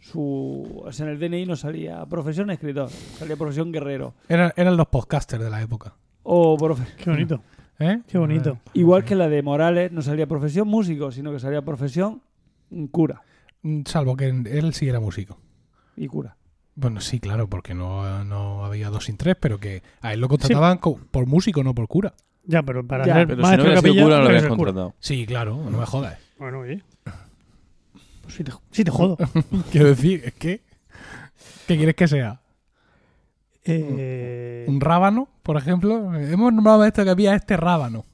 su 0.00 0.82
o 0.84 0.92
sea, 0.92 1.06
en 1.06 1.12
el 1.12 1.18
DNI 1.18 1.46
no 1.46 1.56
salía 1.56 2.04
profesión 2.06 2.50
escritor, 2.50 2.88
salía 2.90 3.36
profesión 3.36 3.72
guerrero. 3.72 4.14
Eran, 4.28 4.52
eran 4.56 4.76
los 4.76 4.86
podcasters 4.88 5.42
de 5.42 5.50
la 5.50 5.60
época. 5.62 5.94
O 6.22 6.56
profe- 6.56 6.94
Qué 6.96 7.10
bonito. 7.10 7.40
¿Eh? 7.80 8.00
Qué 8.08 8.18
bonito. 8.18 8.58
Igual 8.74 9.04
que 9.04 9.14
la 9.14 9.28
de 9.28 9.40
Morales, 9.42 9.92
no 9.92 10.02
salía 10.02 10.26
profesión 10.26 10.66
músico, 10.66 11.12
sino 11.12 11.30
que 11.32 11.38
salía 11.38 11.62
profesión 11.62 12.22
mm, 12.70 12.86
cura 12.86 13.22
Mm, 13.62 13.82
Salvo 13.86 14.16
que 14.16 14.26
él 14.28 14.72
sí 14.72 14.88
era 14.88 15.00
músico. 15.00 15.38
y 15.96 16.06
cura. 16.06 16.36
Bueno, 16.76 17.00
sí, 17.00 17.18
claro, 17.18 17.48
porque 17.48 17.74
no, 17.74 18.22
no 18.24 18.64
había 18.64 18.88
dos 18.88 19.06
sin 19.06 19.16
tres, 19.16 19.34
pero 19.40 19.58
que 19.58 19.82
a 20.00 20.12
él 20.12 20.20
lo 20.20 20.28
contrataban 20.28 20.78
co- 20.78 21.00
por 21.10 21.26
músico, 21.26 21.64
no 21.64 21.74
por 21.74 21.88
cura. 21.88 22.14
Ya, 22.44 22.62
pero 22.62 22.86
para 22.86 23.04
Ya, 23.04 23.14
ser 23.14 23.26
Pero 23.26 23.44
si 23.44 23.56
no 23.56 23.74
capilla, 23.74 24.02
cura, 24.04 24.16
no 24.18 24.22
lo 24.22 24.28
habías 24.28 24.46
contratado. 24.46 24.94
Sí, 25.00 25.26
claro, 25.26 25.56
no 25.68 25.76
me 25.76 25.86
jodas. 25.86 26.18
Bueno, 26.38 26.60
oye. 26.60 26.82
Pues 28.28 28.36
sí 28.36 28.44
te, 28.44 28.52
sí 28.72 28.84
te 28.84 28.90
jodo. 28.90 29.16
Quiero 29.72 29.86
decir, 29.88 30.20
es 30.22 30.34
que... 30.34 30.60
¿Qué 31.66 31.78
quieres 31.78 31.94
que 31.94 32.06
sea? 32.06 32.42
Eh, 33.64 34.66
¿Un 34.68 34.82
rábano, 34.82 35.28
por 35.42 35.56
ejemplo? 35.56 36.14
Hemos 36.14 36.52
nombrado 36.52 36.84
esto 36.84 37.04
que 37.04 37.10
había 37.10 37.34
este 37.34 37.56
rábano. 37.56 38.04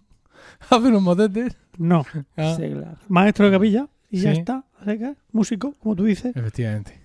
Hace 0.70 0.86
unos 0.86 1.02
motetes. 1.02 1.56
no. 1.78 2.06
Ah, 2.36 2.54
Seglar. 2.56 2.96
Maestro 3.08 3.46
de 3.46 3.52
capilla 3.56 3.88
y 4.08 4.20
ya 4.20 4.30
está. 4.30 4.64
Músico, 5.32 5.74
como 5.82 5.96
tú 5.96 6.04
dices. 6.04 6.34
Efectivamente. 6.36 7.00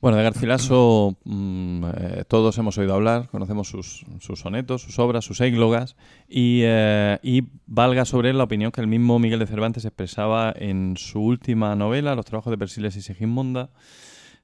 Bueno, 0.00 0.18
de 0.18 0.24
Garcilaso 0.24 1.16
mm, 1.24 1.84
eh, 1.84 2.24
todos 2.28 2.58
hemos 2.58 2.76
oído 2.76 2.94
hablar, 2.94 3.28
conocemos 3.28 3.68
sus, 3.68 4.04
sus 4.20 4.40
sonetos, 4.40 4.82
sus 4.82 4.98
obras, 4.98 5.24
sus 5.24 5.40
églogas, 5.40 5.96
y, 6.28 6.60
eh, 6.64 7.18
y 7.22 7.44
valga 7.66 8.04
sobre 8.04 8.30
él 8.30 8.38
la 8.38 8.44
opinión 8.44 8.72
que 8.72 8.82
el 8.82 8.88
mismo 8.88 9.18
Miguel 9.18 9.38
de 9.38 9.46
Cervantes 9.46 9.86
expresaba 9.86 10.52
en 10.54 10.98
su 10.98 11.20
última 11.20 11.74
novela, 11.76 12.14
Los 12.14 12.26
trabajos 12.26 12.50
de 12.50 12.58
Persiles 12.58 12.94
y 12.96 13.02
Segismunda, 13.02 13.70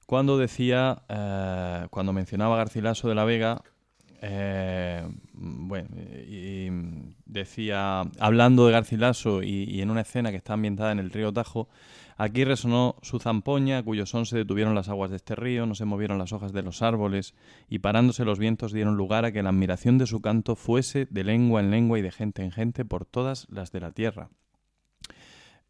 cuando 0.07 0.39
decía, 0.39 1.03
eh, 1.07 1.85
cuando 1.91 2.13
mencionaba 2.13 2.55
a 2.55 2.57
Garcilaso 2.57 3.07
de 3.07 3.15
la 3.15 3.23
Vega, 3.23 3.61
bueno, 5.33 5.89
y, 6.29 6.69
decía, 7.25 8.03
hablando 8.19 8.65
de 8.65 8.71
Garcilaso 8.71 9.43
y 9.43 9.81
en 9.81 9.91
una 9.91 10.01
escena 10.01 10.31
que 10.31 10.37
está 10.37 10.53
ambientada 10.53 10.93
en 10.93 10.99
el 10.99 11.11
río 11.11 11.33
Tajo, 11.33 11.67
Aquí 12.17 12.43
resonó 12.45 12.95
su 13.01 13.19
zampoña, 13.19 13.81
cuyo 13.83 14.05
son 14.05 14.25
se 14.25 14.37
detuvieron 14.37 14.75
las 14.75 14.89
aguas 14.89 15.09
de 15.09 15.15
este 15.17 15.35
río, 15.35 15.65
no 15.65 15.75
se 15.75 15.85
movieron 15.85 16.17
las 16.17 16.31
hojas 16.33 16.53
de 16.53 16.61
los 16.63 16.81
árboles, 16.81 17.33
y 17.69 17.79
parándose 17.79 18.23
los 18.25 18.39
vientos 18.39 18.71
dieron 18.71 18.95
lugar 18.97 19.25
a 19.25 19.31
que 19.31 19.41
la 19.43 19.49
admiración 19.49 19.97
de 19.97 20.05
su 20.07 20.21
canto 20.21 20.55
fuese 20.55 21.07
de 21.09 21.23
lengua 21.23 21.59
en 21.61 21.71
lengua 21.71 21.97
y 21.99 22.01
de 22.01 22.11
gente 22.11 22.43
en 22.43 22.51
gente 22.51 22.85
por 22.85 23.05
todas 23.05 23.47
las 23.49 23.71
de 23.71 23.79
la 23.79 23.91
tierra. 23.91 24.29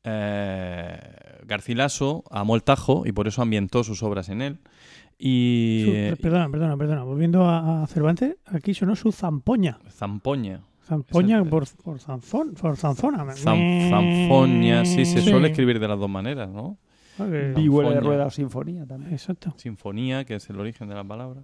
Eh, 0.03 0.99
Garcilaso 1.45 2.23
amó 2.29 2.55
el 2.55 2.63
Tajo 2.63 3.03
y 3.05 3.11
por 3.13 3.27
eso 3.27 3.41
ambientó 3.41 3.83
sus 3.83 4.03
obras 4.03 4.29
en 4.29 4.41
él. 4.41 4.59
Y 5.17 6.09
Su- 6.15 6.21
perdona, 6.21 6.49
perdona, 6.49 6.75
perdona. 6.77 7.03
Volviendo 7.03 7.45
a, 7.45 7.83
a 7.83 7.87
Cervantes, 7.87 8.35
aquí 8.45 8.73
sonó 8.73 8.95
su 8.95 9.11
zampoña. 9.11 9.79
zampoña. 9.89 10.61
Zampoña 10.93 11.43
por, 11.45 11.65
por, 11.83 11.99
zanfón, 11.99 12.53
por 12.53 12.77
zanzona. 12.77 13.23
Zam- 13.35 13.89
zanfoña, 13.89 14.85
sí, 14.85 15.05
se 15.05 15.21
Sí. 15.21 15.29
suele 15.29 15.47
escribir 15.47 15.79
de 15.79 15.87
las 15.87 15.99
dos 15.99 16.09
maneras, 16.09 16.49
¿no? 16.49 16.77
Vihuela 17.55 17.91
de 17.91 17.99
rueda 17.99 18.25
o 18.25 18.29
sinfonía 18.31 18.85
también. 18.85 19.13
Exacto. 19.13 19.53
Sinfonía, 19.57 20.25
que 20.25 20.35
es 20.35 20.49
el 20.49 20.59
origen 20.59 20.87
de 20.89 20.95
la 20.95 21.03
palabra. 21.03 21.41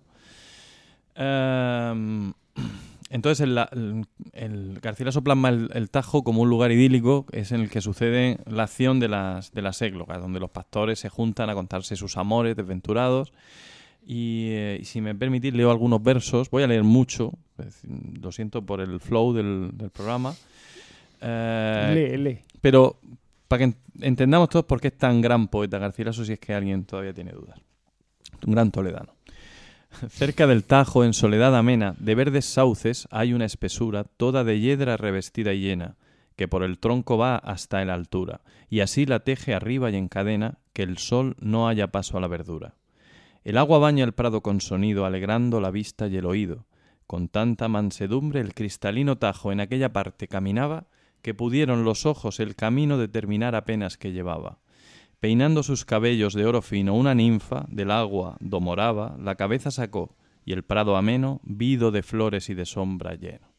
Em, 1.16 2.34
entonces, 3.10 3.42
el, 3.42 3.58
el- 3.72 4.06
el 4.34 4.80
Garcilaso 4.82 5.24
plasma 5.24 5.50
el, 5.50 5.70
el 5.74 5.90
Tajo 5.90 6.24
como 6.24 6.42
un 6.42 6.50
lugar 6.50 6.72
idílico, 6.72 7.26
es 7.32 7.52
en 7.52 7.62
el 7.62 7.70
que 7.70 7.82
sucede 7.82 8.38
la 8.46 8.64
acción 8.64 9.00
de 9.00 9.10
las, 9.10 9.52
de 9.52 9.62
las 9.62 9.82
églogas, 9.82 10.22
donde 10.22 10.40
los 10.40 10.50
pastores 10.50 11.00
se 11.00 11.10
juntan 11.10 11.50
a 11.50 11.54
contarse 11.56 11.96
sus 11.96 12.18
amores 12.18 12.56
desventurados. 12.56 13.34
Y, 14.06 14.50
eh, 14.52 14.78
y 14.82 14.86
si 14.86 15.02
me 15.02 15.14
permitís, 15.14 15.54
leo 15.54 15.70
algunos 15.72 16.02
versos. 16.02 16.50
Voy 16.50 16.64
a 16.64 16.68
leer 16.68 16.84
mucho, 16.84 17.34
lo 18.22 18.32
siento 18.32 18.66
por 18.66 18.82
el 18.82 19.00
flow 19.00 19.34
del, 19.34 19.72
del 19.74 19.90
programa. 19.90 20.34
Eh, 21.22 21.92
lee, 21.94 22.18
lee. 22.18 22.40
pero 22.62 23.00
para 23.48 23.60
que 23.60 23.64
en- 23.66 23.78
entendamos 24.02 24.50
todos 24.50 24.66
por 24.66 24.80
qué 24.80 24.88
es 24.90 24.98
tan 24.98 25.22
gran 25.22 25.48
poeta 25.48 25.78
Garcilaso, 25.80 26.24
si 26.24 26.34
es 26.34 26.40
que 26.40 26.54
alguien 26.54 26.86
todavía 26.86 27.14
tiene 27.14 27.32
dudas. 27.32 27.60
Un 28.46 28.54
gran 28.54 28.72
toledano. 28.72 29.14
Cerca 30.10 30.46
del 30.48 30.64
Tajo, 30.64 31.04
en 31.04 31.14
soledad 31.14 31.56
amena, 31.58 31.96
de 32.00 32.16
verdes 32.16 32.46
sauces 32.46 33.08
hay 33.12 33.34
una 33.34 33.46
espesura, 33.46 34.04
toda 34.04 34.44
de 34.44 34.60
hiedra 34.60 34.98
revestida 34.98 35.52
y 35.54 35.62
llena, 35.62 35.96
que 36.36 36.48
por 36.48 36.64
el 36.64 36.78
tronco 36.80 37.18
va 37.18 37.36
hasta 37.38 37.84
la 37.84 37.96
altura, 37.96 38.42
y 38.70 38.80
así 38.82 39.06
la 39.06 39.20
teje 39.22 39.54
arriba 39.54 39.90
y 39.90 39.96
encadena, 39.96 40.60
que 40.74 40.84
el 40.84 41.00
sol 41.00 41.36
no 41.42 41.68
haya 41.68 41.88
paso 41.88 42.18
a 42.18 42.22
la 42.22 42.28
verdura. 42.28 42.76
El 43.44 43.58
agua 43.58 43.80
baña 43.80 44.04
el 44.06 44.14
prado 44.14 44.42
con 44.42 44.62
sonido, 44.62 45.06
alegrando 45.06 45.60
la 45.60 45.72
vista 45.72 46.08
y 46.08 46.16
el 46.18 46.26
oído. 46.26 46.66
Con 47.10 47.28
tanta 47.28 47.68
mansedumbre 47.68 48.40
el 48.40 48.54
cristalino 48.54 49.18
Tajo 49.18 49.52
en 49.52 49.62
aquella 49.62 49.92
parte 49.92 50.28
caminaba, 50.28 50.86
que 51.24 51.34
pudieron 51.34 51.84
los 51.84 52.06
ojos 52.06 52.40
el 52.40 52.56
camino 52.56 53.00
determinar 53.00 53.56
apenas 53.56 53.98
que 53.98 54.12
llevaba. 54.12 54.60
Peinando 55.20 55.64
sus 55.64 55.86
cabellos 55.86 56.36
de 56.36 56.46
oro 56.46 56.62
fino, 56.62 56.94
una 56.94 57.16
ninfa 57.16 57.66
del 57.68 57.90
agua 57.90 58.38
do 58.40 58.60
moraba, 58.60 59.18
la 59.20 59.34
cabeza 59.34 59.72
sacó, 59.72 60.16
y 60.46 60.54
el 60.54 60.62
prado 60.62 60.98
ameno, 60.98 61.42
vido 61.44 61.90
de 61.90 62.04
flores 62.04 62.48
y 62.52 62.54
de 62.54 62.68
sombra 62.68 63.16
lleno. 63.16 63.56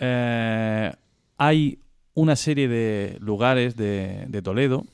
Eh, 0.00 0.92
hay 1.38 1.78
una 2.14 2.34
serie 2.34 2.66
de 2.66 3.16
lugares 3.20 3.76
de 3.76 4.42
Toledo 4.42 4.84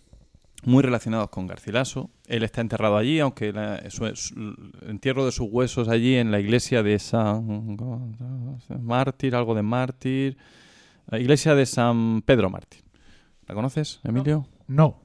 muy 0.65 0.83
relacionados 0.83 1.31
con 1.31 1.47
Garcilaso. 1.47 2.11
Él 2.27 2.43
está 2.43 2.61
enterrado 2.61 2.97
allí, 2.97 3.19
aunque 3.21 3.53
la- 3.53 3.89
su- 3.91 4.15
su- 4.17 4.35
el 4.83 4.91
entierro 4.91 5.25
de 5.25 5.33
sus 5.33 5.49
huesos 5.51 5.89
allí 5.89 6.17
en 6.17 6.31
la 6.31 6.41
iglesia 6.41 6.83
de 6.83 6.99
San 6.99 7.77
Mártir, 8.81 9.35
algo 9.35 9.55
de 9.55 9.63
Mártir, 9.63 10.37
la 11.09 11.19
iglesia 11.19 11.55
de 11.55 11.67
San 11.67 12.23
Pedro 12.23 12.51
Mártir. 12.51 12.83
¿La 13.47 13.55
conoces, 13.55 14.01
Emilio? 14.05 14.47
No. 14.69 15.01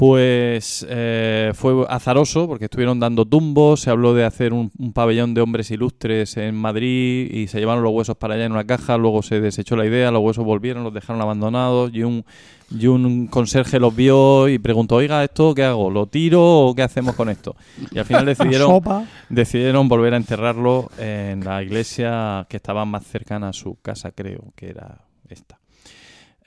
Pues 0.00 0.86
eh, 0.88 1.52
fue 1.54 1.84
azaroso 1.86 2.46
porque 2.48 2.64
estuvieron 2.64 3.00
dando 3.00 3.26
tumbos, 3.26 3.80
se 3.80 3.90
habló 3.90 4.14
de 4.14 4.24
hacer 4.24 4.54
un, 4.54 4.70
un 4.78 4.94
pabellón 4.94 5.34
de 5.34 5.42
hombres 5.42 5.70
ilustres 5.70 6.38
en 6.38 6.54
Madrid 6.54 7.30
y 7.30 7.48
se 7.48 7.58
llevaron 7.58 7.84
los 7.84 7.92
huesos 7.92 8.16
para 8.16 8.32
allá 8.32 8.46
en 8.46 8.52
una 8.52 8.64
caja, 8.64 8.96
luego 8.96 9.22
se 9.22 9.42
desechó 9.42 9.76
la 9.76 9.84
idea, 9.84 10.10
los 10.10 10.22
huesos 10.22 10.42
volvieron, 10.42 10.84
los 10.84 10.94
dejaron 10.94 11.20
abandonados 11.20 11.90
y 11.92 12.02
un, 12.02 12.24
y 12.70 12.86
un 12.86 13.26
conserje 13.26 13.78
los 13.78 13.94
vio 13.94 14.48
y 14.48 14.58
preguntó, 14.58 14.94
oiga, 14.94 15.22
¿esto 15.22 15.54
qué 15.54 15.64
hago? 15.64 15.90
¿Lo 15.90 16.06
tiro 16.06 16.42
o 16.42 16.74
qué 16.74 16.82
hacemos 16.82 17.14
con 17.14 17.28
esto? 17.28 17.54
Y 17.90 17.98
al 17.98 18.06
final 18.06 18.24
decidieron, 18.24 18.80
decidieron 19.28 19.86
volver 19.86 20.14
a 20.14 20.16
enterrarlo 20.16 20.90
en 20.96 21.44
la 21.44 21.62
iglesia 21.62 22.46
que 22.48 22.56
estaba 22.56 22.86
más 22.86 23.04
cercana 23.04 23.50
a 23.50 23.52
su 23.52 23.76
casa, 23.82 24.12
creo 24.12 24.54
que 24.56 24.70
era 24.70 25.04
esta. 25.28 25.59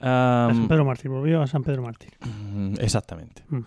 A 0.00 0.50
San 0.52 0.68
Pedro 0.68 0.84
Mártir. 0.84 1.10
Volvió 1.10 1.42
a 1.42 1.46
San 1.46 1.62
Pedro 1.62 1.82
Mártir. 1.82 2.12
Mm, 2.20 2.74
Exactamente. 2.80 3.42
Mm. 3.48 3.58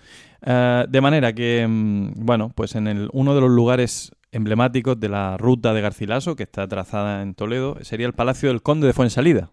Eh, 0.42 0.86
de 0.88 1.02
manera 1.02 1.34
que, 1.34 1.66
mm, 1.68 2.26
bueno, 2.26 2.52
pues 2.54 2.76
en 2.76 2.88
el, 2.88 3.10
uno 3.14 3.34
de 3.34 3.42
los 3.42 3.50
lugares 3.50 4.12
emblemáticos 4.32 5.00
de 5.00 5.10
la 5.10 5.38
ruta 5.38 5.74
de 5.74 5.82
Garcilaso, 5.82 6.36
que 6.36 6.44
está 6.44 6.68
trazada 6.68 7.22
en 7.22 7.34
Toledo, 7.34 7.78
sería 7.82 8.06
el 8.08 8.14
Palacio 8.14 8.50
del 8.50 8.62
Conde 8.62 8.88
de 8.88 8.94
Fuensalida. 8.94 9.52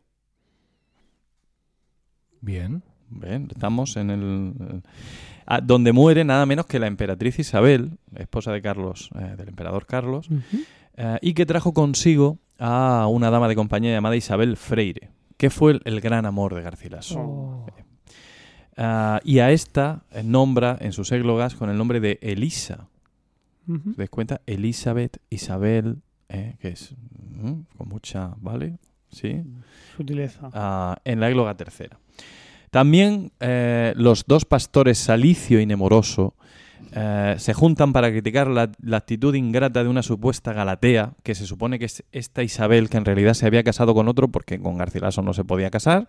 Bien. 2.40 2.82
Ven, 3.08 3.48
estamos 3.50 3.96
en 3.96 4.10
el... 4.10 4.82
ah, 5.46 5.60
donde 5.62 5.92
muere 5.92 6.24
nada 6.24 6.46
menos 6.46 6.66
que 6.66 6.78
la 6.78 6.86
emperatriz 6.86 7.38
Isabel, 7.38 7.98
esposa 8.16 8.52
de 8.52 8.60
Carlos, 8.60 9.10
eh, 9.18 9.34
del 9.36 9.48
emperador 9.48 9.86
Carlos, 9.86 10.28
eh, 10.96 11.18
y 11.22 11.34
que 11.34 11.46
trajo 11.46 11.72
consigo 11.72 12.38
a 12.58 13.06
una 13.08 13.30
dama 13.30 13.48
de 13.48 13.54
compañía 13.54 13.92
llamada 13.92 14.16
Isabel 14.16 14.56
Freire, 14.56 15.10
que 15.45 15.51
fue 15.51 15.72
el, 15.72 15.82
el 15.84 16.01
gran 16.01 16.24
amor 16.24 16.55
de 16.55 16.62
Garcilaso. 16.62 17.20
Oh. 17.20 17.66
Ah, 18.78 19.20
y 19.24 19.40
a 19.40 19.51
esta 19.51 20.05
eh, 20.11 20.22
nombra 20.22 20.78
en 20.80 20.92
sus 20.92 21.12
églogas 21.12 21.55
con 21.55 21.68
el 21.68 21.76
nombre 21.76 22.01
de 22.01 22.18
Elisa. 22.22 22.88
¿Te 23.66 23.92
das 23.95 24.09
cuenta? 24.09 24.40
Elizabeth, 24.47 25.18
Isabel, 25.28 25.99
eh, 26.30 26.57
que 26.61 26.68
es 26.68 26.95
mm, 27.18 27.53
con 27.76 27.88
mucha, 27.90 28.32
¿vale? 28.38 28.78
Sí. 29.11 29.42
Sutileza. 29.95 30.49
Ah, 30.55 30.97
en 31.05 31.20
la 31.20 31.28
égloga 31.28 31.55
tercera. 31.59 32.01
También 32.70 33.30
eh, 33.38 33.92
los 33.97 34.24
dos 34.26 34.47
pastores 34.47 34.97
Salicio 34.97 35.61
y 35.61 35.66
Nemoroso 35.66 36.36
eh, 36.97 37.34
se 37.38 37.55
juntan 37.55 37.92
para 37.92 38.11
criticar 38.11 38.47
la, 38.47 38.70
la 38.82 38.99
actitud 38.99 39.34
ingrata 39.34 39.82
de 39.82 39.88
una 39.90 40.03
supuesta 40.03 40.53
Galatea, 40.53 41.14
que 41.22 41.34
se 41.34 41.45
supone 41.47 41.78
que 41.78 41.86
es 41.86 42.05
esta 42.12 42.42
Isabel, 42.42 42.88
que 42.88 42.97
en 42.99 43.05
realidad 43.05 43.34
se 43.34 43.47
había 43.47 43.64
casado 43.64 43.95
con 43.95 44.07
otro 44.09 44.28
porque 44.28 44.61
con 44.61 44.78
Garcilaso 44.78 45.20
no 45.22 45.32
se 45.34 45.45
podía 45.45 45.70
casar. 45.70 46.07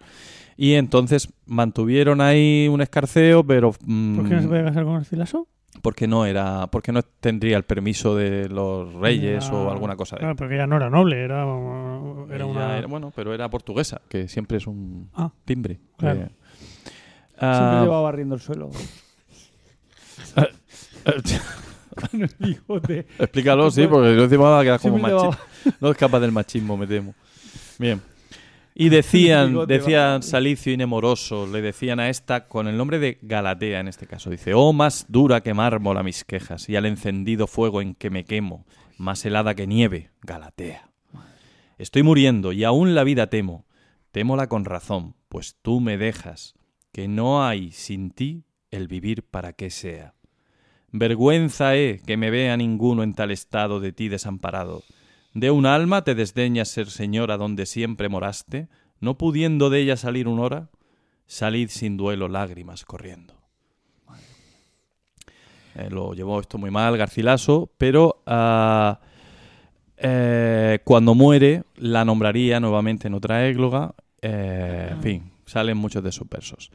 Y 0.58 0.74
entonces 0.76 1.34
mantuvieron 1.46 2.22
ahí 2.22 2.68
un 2.72 2.82
escarceo, 2.82 3.44
pero... 3.44 3.74
mm, 3.86 4.16
¿Por 4.16 4.30
qué 4.30 4.36
no 4.36 4.42
se 4.44 4.48
puede 4.48 4.64
casar 4.64 4.84
con 4.84 4.94
Garcilaso? 4.94 5.48
porque 5.82 6.08
no 6.08 6.26
era 6.26 6.68
porque 6.68 6.94
no 6.94 7.02
tendría 7.04 7.58
el 7.58 7.64
permiso 7.64 8.16
de 8.16 8.48
los 8.48 8.94
reyes 8.94 9.50
o 9.52 9.70
alguna 9.70 9.98
cosa 9.98 10.16
de 10.16 10.22
Claro, 10.22 10.36
porque 10.38 10.56
ella 10.56 10.66
no 10.68 10.78
era 10.78 10.90
noble, 10.90 11.22
era, 11.22 11.42
era 12.34 12.46
una... 12.46 12.78
era- 12.78 12.88
bueno 12.88 13.12
pero 13.14 13.34
era 13.34 13.50
portuguesa 13.50 14.00
que 14.08 14.30
siempre 14.30 14.58
es 14.58 14.68
un 14.68 15.10
Ah, 15.14 15.32
timbre 15.44 15.82
claro. 15.98 16.20
Siempre 16.20 16.36
ah, 17.40 17.80
llevaba 17.84 18.04
barriendo 18.04 18.36
el 18.36 18.42
suelo. 18.42 18.70
Con 22.12 22.22
el 22.24 22.30
bigote. 22.39 23.08
explícalo 23.20 23.72
sí 23.72 23.88
porque 23.88 24.22
encima 24.22 24.49
va 24.49 24.60
a 24.60 24.64
quedar 24.64 24.80
como 24.82 24.95
Siempre 24.97 25.14
machi- 25.16 25.22
llevaba- 25.22 25.39
no 25.80 25.91
escapa 25.91 26.20
del 26.20 26.32
machismo 26.34 26.76
me 26.76 26.88
temo 26.88 27.16
bien 27.80 28.01
y 28.74 28.89
decían 28.89 29.66
decían. 29.66 30.22
Salicio 30.22 30.74
y 30.74 30.78
Nemoroso 30.78 31.47
le 31.47 31.62
decían 31.62 32.01
a 32.01 32.10
esta 32.10 32.47
con 32.47 32.68
el 32.68 32.76
nombre 32.76 32.99
de 32.99 33.18
Galatea 33.22 33.80
en 33.80 33.88
este 33.88 34.08
caso 34.08 34.30
dice 34.30 34.53
oh 34.53 34.74
más 34.74 35.06
dura 35.08 35.39
que 35.41 35.53
mármol 35.53 35.97
a 35.97 36.03
mis 36.03 36.26
quejas 36.26 36.68
y 36.68 36.76
al 36.76 36.86
encendido 36.86 37.47
fuego 37.47 37.82
en 37.82 37.95
que 37.95 38.10
me 38.10 38.26
quemo 38.26 38.66
más 38.97 39.24
helada 39.26 39.56
que 39.56 39.66
nieve 39.68 40.12
Galatea 40.22 40.89
Estoy 41.78 42.03
muriendo 42.03 42.53
y 42.53 42.64
aún 42.64 42.95
la 42.95 43.03
vida 43.03 43.28
temo. 43.28 43.66
Témola 44.14 44.47
con 44.47 44.64
razón, 44.64 45.16
pues 45.28 45.58
tú 45.62 45.82
me 45.82 45.97
dejas, 45.97 46.53
que 46.93 47.10
no 47.10 47.45
hay 47.45 47.74
sin 47.74 48.12
ti 48.12 48.45
el 48.72 48.88
vivir 48.88 49.24
para 49.24 49.51
que 49.51 49.70
sea. 49.70 50.14
Vergüenza 50.98 51.76
he 51.76 52.00
que 52.06 52.16
me 52.16 52.30
vea 52.30 52.56
ninguno 52.56 53.04
en 53.04 53.14
tal 53.14 53.32
estado 53.32 53.80
de 53.82 53.91
ti 53.91 54.08
desamparado. 54.08 54.84
De 55.34 55.52
un 55.52 55.66
alma 55.66 56.06
te 56.06 56.16
desdeñas 56.16 56.70
ser 56.70 56.89
señora 56.89 57.36
donde 57.36 57.66
siempre 57.66 58.08
moraste, 58.08 58.70
no 59.02 59.18
pudiendo 59.18 59.70
de 59.70 59.82
ella 59.82 59.98
salir 59.98 60.30
un 60.30 60.39
hora, 60.39 60.70
salid 61.26 61.70
sin 61.70 61.98
duelo 61.98 62.30
lágrimas 62.30 62.86
corriendo. 62.86 63.34
Eh, 65.76 65.89
lo 65.89 66.14
llevó 66.14 66.39
esto 66.39 66.58
muy 66.58 66.72
mal 66.72 66.96
Garcilaso, 66.96 67.70
pero 67.78 68.22
ah, 68.26 69.02
eh, 69.98 70.80
cuando 70.86 71.14
muere 71.14 71.64
la 71.76 72.06
nombraría 72.06 72.62
nuevamente 72.62 73.08
en 73.08 73.16
otra 73.16 73.46
égloga. 73.46 73.93
eh, 74.22 74.91
en 74.91 75.02
fin, 75.04 75.32
salen 75.46 75.76
muchos 75.78 76.02
de 76.02 76.14
sus 76.14 76.30
versos. 76.30 76.72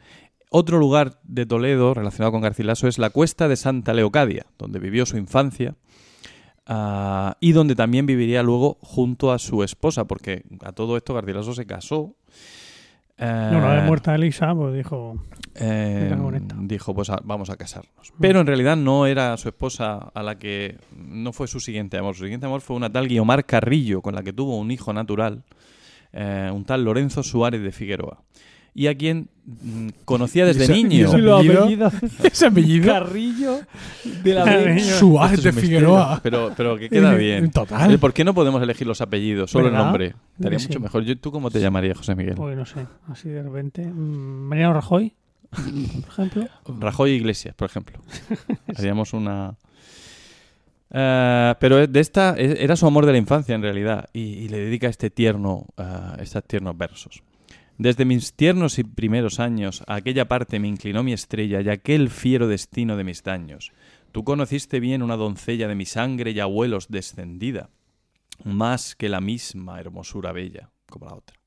Otro 0.51 0.79
lugar 0.79 1.21
de 1.23 1.47
Toledo 1.47 1.95
relacionado 1.95 2.33
con 2.33 2.41
Garcilaso 2.41 2.89
es 2.89 2.99
la 2.99 3.11
cuesta 3.11 3.47
de 3.49 3.55
Santa 3.57 3.95
Leocadia, 3.95 4.47
donde 4.59 4.81
vivió 4.81 5.07
su 5.07 5.17
infancia 5.17 5.77
ah, 6.67 7.37
y 7.41 7.53
donde 7.53 7.75
también 7.77 8.05
viviría 8.07 8.43
luego 8.43 8.77
junto 8.83 9.33
a 9.33 9.39
su 9.39 9.63
esposa, 9.63 10.05
porque 10.07 10.43
a 10.65 10.73
todo 10.73 10.97
esto 10.97 11.15
Garcilaso 11.15 11.55
se 11.55 11.67
casó. 11.67 12.17
eh, 13.17 13.49
no, 13.53 13.59
una 13.59 13.75
vez 13.75 13.85
muerta 13.85 14.15
Elisa, 14.15 14.55
pues 14.55 14.75
dijo... 14.75 15.23
eh, 15.55 16.17
dijo, 16.63 16.95
pues 16.95 17.11
a- 17.11 17.21
vamos 17.23 17.49
a 17.51 17.57
casarnos. 17.57 18.13
Pero 18.19 18.41
en 18.41 18.47
realidad 18.47 18.77
no 18.77 19.07
era 19.07 19.37
su 19.37 19.49
esposa 19.49 19.99
a 20.15 20.23
la 20.23 20.39
que... 20.39 20.79
No 20.97 21.33
fue 21.33 21.47
su 21.47 21.61
siguiente 21.61 21.97
amor. 21.99 22.15
Su 22.17 22.23
siguiente 22.25 22.47
amor 22.47 22.61
fue 22.61 22.77
una 22.77 22.91
tal 22.91 23.07
Guiomar 23.09 23.45
Carrillo, 23.45 24.01
con 24.03 24.15
la 24.15 24.23
que 24.23 24.33
tuvo 24.33 24.59
un 24.59 24.71
hijo 24.71 24.93
natural, 24.93 25.45
eh, 26.13 26.51
un 26.53 26.65
tal 26.65 26.85
Lorenzo 26.85 27.23
Suárez 27.23 27.63
de 27.63 27.71
Figueroa. 27.73 28.23
Y 28.73 28.87
a 28.87 28.95
quien 28.97 29.29
mm, 29.47 29.89
conocía 30.05 30.47
desde 30.47 30.61
¿Y 30.61 30.65
ese- 30.65 30.79
y 30.79 30.85
niño. 30.85 31.07
ese 31.09 31.17
apellido? 31.61 31.93
Ese 32.23 32.47
apellido. 32.47 32.87
Carrillo 32.93 33.61
de 34.23 34.35
la 34.35 34.45
Carrillo. 34.45 34.97
Suárez 34.97 35.43
de 35.43 35.51
es 35.51 35.57
un 35.57 35.63
Figueroa. 35.63 36.21
Pero, 36.23 36.53
pero 36.57 36.77
que 36.79 36.89
queda 36.89 37.15
bien. 37.17 37.51
Total. 37.51 37.93
Eh, 37.93 37.99
¿Por 37.99 38.13
qué 38.13 38.25
no 38.25 38.33
podemos 38.33 38.63
elegir 38.63 38.87
los 38.87 39.01
apellidos? 39.01 39.51
Solo 39.51 39.69
el 39.69 39.75
nombre. 39.75 40.15
Estaría 40.39 40.59
Sí. 40.61 40.69
mucho 40.69 40.81
mejor. 40.81 41.05
¿Tú 41.21 41.33
cómo 41.33 41.51
te 41.51 41.61
llamarías, 41.61 41.99
José 41.99 42.15
Miguel? 42.15 42.35
Pues 42.37 42.57
no 42.57 42.65
sé, 42.65 42.87
así 43.09 43.29
de 43.29 43.43
repente. 43.43 43.85
Mm, 43.85 44.49
Mariano 44.49 44.75
Rajoy, 44.75 45.13
por 45.51 46.09
ejemplo. 46.13 46.47
Rajoy 46.79 47.11
Iglesias, 47.11 47.55
por 47.57 47.69
ejemplo. 47.69 47.99
Haríamos 48.77 49.13
una... 49.13 49.57
Eh, 50.93 51.55
pero 51.61 51.87
de 51.87 52.01
esta 52.01 52.35
e- 52.37 52.65
era 52.65 52.75
su 52.77 52.87
amor 52.87 53.07
de 53.07 53.13
la 53.13 53.19
infancia 53.19 53.55
en 53.55 53.63
realidad 53.63 54.09
y, 54.13 54.21
y 54.21 54.49
le 54.49 54.59
dedica 54.59 54.89
este 54.89 55.09
tierno, 55.11 55.67
eh, 55.77 55.85
estos 56.21 56.43
tiernos 56.45 56.77
versos. 56.77 57.23
Desde 57.81 58.05
mis 58.05 58.35
tiernos 58.35 58.79
y 58.79 58.85
primeros 58.85 59.41
años 59.41 59.83
a 59.87 59.95
aquella 59.95 60.29
parte 60.29 60.61
me 60.61 60.69
inclinó 60.69 61.03
mi 61.03 61.15
estrella 61.15 61.63
y 61.63 61.71
aquel 61.71 62.11
fiero 62.11 62.47
destino 62.47 62.95
de 62.99 63.05
mis 63.05 63.23
daños. 63.23 63.73
Tú 64.13 64.23
conociste 64.23 64.81
bien 64.81 65.03
una 65.03 65.17
doncella 65.17 65.67
de 65.67 65.75
mi 65.75 65.87
sangre 65.87 66.33
y 66.33 66.41
abuelos 66.41 66.89
descendida, 66.91 67.71
más 68.45 68.95
que 68.95 69.09
la 69.09 69.23
misma 69.23 69.81
hermosura 69.81 70.31
bella, 70.33 70.69
como 70.91 71.07
la 71.07 71.15
otra. 71.15 71.39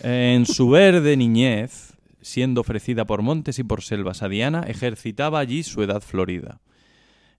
En 0.00 0.46
su 0.46 0.70
verde 0.70 1.16
niñez, 1.16 1.94
siendo 2.20 2.60
ofrecida 2.60 3.04
por 3.04 3.22
montes 3.22 3.58
y 3.58 3.64
por 3.64 3.82
selvas 3.82 4.22
a 4.22 4.28
Diana, 4.28 4.62
ejercitaba 4.68 5.40
allí 5.40 5.64
su 5.64 5.82
edad 5.82 6.02
florida. 6.02 6.60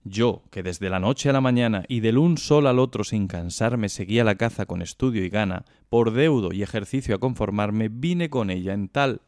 Yo, 0.04 0.42
que 0.50 0.62
desde 0.62 0.90
la 0.90 1.00
noche 1.00 1.28
a 1.28 1.32
la 1.32 1.40
mañana 1.40 1.84
y 1.88 2.00
del 2.00 2.18
un 2.18 2.38
sol 2.38 2.66
al 2.66 2.78
otro 2.78 3.04
sin 3.04 3.26
cansarme 3.26 3.88
seguía 3.88 4.24
la 4.24 4.36
caza 4.36 4.66
con 4.66 4.80
estudio 4.80 5.24
y 5.24 5.28
gana, 5.28 5.64
por 5.88 6.12
deudo 6.12 6.52
y 6.52 6.62
ejercicio 6.62 7.14
a 7.14 7.18
conformarme, 7.18 7.88
vine 7.88 8.30
con 8.30 8.50
ella 8.50 8.72
en 8.72 8.88
tal 8.88 9.20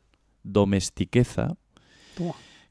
domestiqueza 0.42 1.56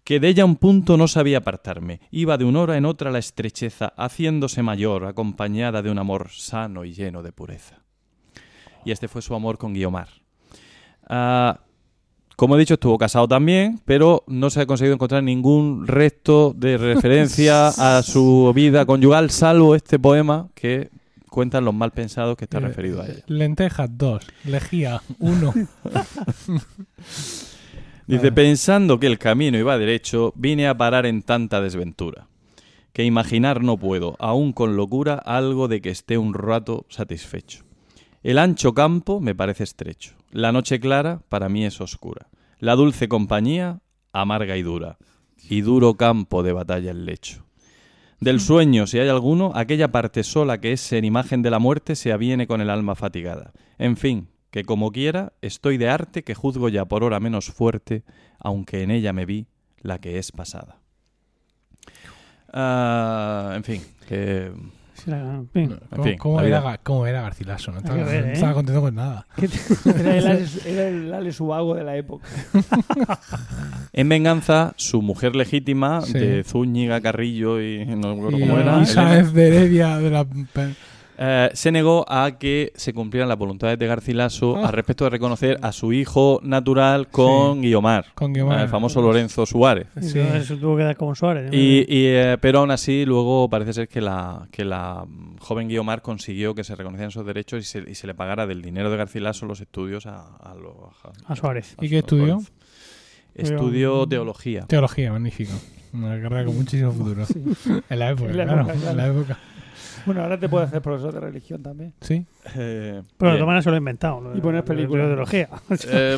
que 0.03 0.19
de 0.19 0.27
ella 0.27 0.43
un 0.43 0.55
punto 0.55 0.97
no 0.97 1.07
sabía 1.07 1.37
apartarme. 1.37 2.01
Iba 2.09 2.37
de 2.37 2.45
una 2.45 2.61
hora 2.61 2.77
en 2.77 2.85
otra 2.85 3.11
la 3.11 3.19
estrecheza, 3.19 3.93
haciéndose 3.95 4.63
mayor, 4.63 5.05
acompañada 5.05 5.83
de 5.83 5.91
un 5.91 5.99
amor 5.99 6.29
sano 6.31 6.83
y 6.83 6.93
lleno 6.93 7.21
de 7.21 7.31
pureza. 7.31 7.83
Y 8.85 8.91
este 8.91 9.07
fue 9.07 9.21
su 9.21 9.35
amor 9.35 9.59
con 9.59 9.73
Guiomar. 9.73 10.07
Ah, 11.07 11.59
como 12.39 12.55
he 12.55 12.59
dicho, 12.59 12.75
estuvo 12.75 12.97
casado 12.97 13.27
también, 13.27 13.81
pero 13.83 14.23
no 14.27 14.49
se 14.49 14.61
ha 14.61 14.65
conseguido 14.65 14.93
encontrar 14.93 15.21
ningún 15.21 15.85
resto 15.85 16.53
de 16.55 16.77
referencia 16.77 17.67
a 17.97 18.01
su 18.01 18.53
vida 18.55 18.85
conyugal, 18.85 19.29
salvo 19.29 19.75
este 19.75 19.99
poema 19.99 20.47
que 20.55 20.89
cuentan 21.29 21.65
los 21.65 21.73
mal 21.73 21.91
pensados 21.91 22.37
que 22.37 22.45
está 22.45 22.59
Eh, 22.59 22.61
referido 22.61 23.01
a 23.01 23.07
ella. 23.07 23.23
Lentejas 23.27 23.89
2, 23.91 24.25
lejía 24.45 25.01
1. 25.19 25.53
Dice, 28.07 28.31
pensando 28.31 29.01
que 29.01 29.07
el 29.07 29.19
camino 29.19 29.57
iba 29.57 29.77
derecho, 29.77 30.31
vine 30.37 30.69
a 30.69 30.77
parar 30.77 31.05
en 31.05 31.23
tanta 31.23 31.59
desventura, 31.59 32.29
que 32.93 33.03
imaginar 33.03 33.61
no 33.61 33.75
puedo, 33.75 34.15
aún 34.17 34.53
con 34.53 34.77
locura, 34.77 35.15
algo 35.15 35.67
de 35.67 35.81
que 35.81 35.89
esté 35.89 36.17
un 36.17 36.33
rato 36.33 36.85
satisfecho. 36.87 37.65
El 38.23 38.37
ancho 38.37 38.73
campo 38.73 39.19
me 39.19 39.35
parece 39.35 39.65
estrecho, 39.65 40.13
la 40.31 40.51
noche 40.51 40.79
clara 40.79 41.21
para 41.29 41.49
mí 41.49 41.65
es 41.65 41.81
oscura, 41.81 42.27
la 42.59 42.75
dulce 42.75 43.07
compañía 43.07 43.81
amarga 44.13 44.57
y 44.57 44.63
dura. 44.63 44.97
y 45.49 45.61
duro 45.61 45.95
campo 45.95 46.43
de 46.43 46.51
batalla 46.51 46.91
el 46.91 47.05
lecho. 47.05 47.45
Del 48.19 48.41
sueño, 48.41 48.85
si 48.85 48.99
hay 48.99 49.07
alguno, 49.07 49.53
aquella 49.55 49.91
parte 49.91 50.23
sola 50.23 50.59
que 50.59 50.73
es 50.73 50.81
ser 50.81 51.05
imagen 51.05 51.41
de 51.41 51.49
la 51.49 51.59
muerte 51.59 51.95
se 51.95 52.11
aviene 52.11 52.45
con 52.45 52.59
el 52.59 52.69
alma 52.69 52.95
fatigada. 52.95 53.53
En 53.77 53.95
fin, 53.95 54.27
que 54.51 54.65
como 54.65 54.91
quiera, 54.91 55.31
estoy 55.41 55.77
de 55.77 55.89
arte 55.89 56.23
que 56.23 56.35
juzgo 56.35 56.67
ya 56.67 56.85
por 56.85 57.03
hora 57.03 57.21
menos 57.21 57.45
fuerte, 57.45 58.03
aunque 58.37 58.83
en 58.83 58.91
ella 58.91 59.13
me 59.13 59.25
vi 59.25 59.47
la 59.81 59.99
que 59.99 60.17
es 60.17 60.33
pasada. 60.33 60.81
Ah, 62.51 63.53
en 63.55 63.63
fin, 63.63 63.81
que 64.07 64.51
En 65.07 65.49
fin. 65.49 65.79
¿Cómo, 65.89 66.03
fin, 66.03 66.17
cómo 66.17 66.41
la 66.41 66.47
era, 66.47 66.77
cómo 66.83 67.07
era 67.07 67.21
Garcilaso? 67.21 67.71
No 67.71 67.77
estaba, 67.79 67.97
que 67.97 68.03
ver, 68.03 68.21
no 68.25 68.29
¿eh? 68.29 68.33
estaba 68.33 68.53
contento 68.53 68.81
con 68.81 68.95
nada. 68.95 69.25
Era 69.85 70.33
el, 70.33 70.47
era 70.65 70.87
el 70.87 71.13
Alex 71.13 71.35
Subago 71.35 71.75
de 71.75 71.83
la 71.83 71.95
época. 71.97 72.27
En 73.91 74.07
venganza, 74.07 74.73
su 74.77 75.01
mujer 75.01 75.35
legítima 75.35 76.01
Sí. 76.01 76.13
de 76.13 76.43
Zúñiga, 76.43 77.01
Carrillo 77.01 77.61
y 77.61 77.85
no 77.85 78.13
Y, 78.29 78.39
cómo 78.39 78.59
era, 78.59 78.85
Sáenz 78.85 79.33
de 79.33 79.47
Heredia 79.47 79.97
de 79.97 80.09
la... 80.09 80.25
eh, 81.21 81.49
se 81.53 81.69
negó 81.71 82.05
a 82.07 82.37
que 82.39 82.71
se 82.75 82.93
cumplieran 82.93 83.27
las 83.27 83.37
voluntades 83.37 83.77
de 83.77 83.85
Garcilaso 83.87 84.55
Ah. 84.55 84.67
al 84.67 84.73
respecto 84.73 85.03
de 85.03 85.09
reconocer 85.09 85.59
a 85.61 85.73
su 85.73 85.91
hijo 85.91 86.39
natural 86.43 87.09
con 87.09 87.61
Guiomar, 87.61 88.05
Con 88.15 88.31
Guiomar. 88.31 88.61
el 88.61 88.69
famoso 88.69 89.01
Lorenzo 89.01 89.45
Suárez. 89.45 89.87
Eso, 89.97 90.09
Sí. 90.09 90.19
eso 90.19 90.55
tuvo 90.57 90.77
que 90.77 90.83
dar 90.83 90.95
como 90.95 91.13
Suárez. 91.15 91.51
Y, 91.53 91.79
y, 91.89 92.05
eh, 92.07 92.37
pero 92.39 92.59
aún 92.59 92.71
así, 92.71 93.05
luego 93.05 93.49
parece 93.49 93.73
ser 93.73 93.87
que 93.89 93.99
la, 93.99 94.47
que 94.51 94.63
la 94.63 95.03
mm, 95.05 95.37
joven 95.39 95.67
Guiomar 95.67 96.01
consiguió 96.01 96.55
que 96.55 96.63
se 96.63 96.73
reconocieran 96.75 97.09
esos 97.09 97.25
derechos 97.25 97.59
y 97.59 97.63
se, 97.63 97.89
y 97.91 97.95
se 97.95 98.07
le 98.07 98.13
pagara 98.15 98.47
del 98.47 98.61
dinero 98.61 98.89
de 98.89 98.95
Garcilaso 98.95 99.45
los 99.45 99.59
estudios 99.59 100.05
a, 100.05 100.37
a, 100.37 100.55
lo- 100.55 100.91
a- 101.03 101.33
A 101.33 101.35
Suárez. 101.35 101.75
¿Y 101.81 101.89
qué 101.89 101.97
estudió? 101.99 102.39
Estudió 103.35 104.07
teología. 104.07 104.61
Teología, 104.67 105.11
magnífico. 105.11 105.53
Una 105.93 106.21
carrera 106.21 106.45
con 106.45 106.55
muchísimo 106.55 106.91
futuro. 106.91 107.23
En 107.89 107.99
la 107.99 108.11
época, 108.11 108.29
En 108.31 108.37
la 108.37 108.43
claro. 108.45 108.61
época, 108.61 108.73
claro. 108.75 108.91
En 108.91 108.97
la 108.97 109.07
época. 109.07 109.39
Bueno, 110.05 110.23
ahora 110.23 110.39
te 110.39 110.47
puedes 110.49 110.67
hacer 110.69 110.81
profesor 110.81 111.13
de 111.13 111.19
religión 111.19 111.61
también. 111.63 111.93
Sí. 112.01 112.25
Eh, 112.55 113.01
Pero 113.17 113.33
de 113.33 113.39
maneras 113.45 113.63
se 113.63 113.69
lo 113.69 113.75
he 113.75 113.79
inventado. 113.79 114.21
lo 114.21 114.35
Y 114.37 114.41
poner 114.41 114.55
lo 114.55 114.61
de 114.61 114.63
películas. 114.63 115.05
ideología. 115.07 115.49
Eh, 115.91 116.17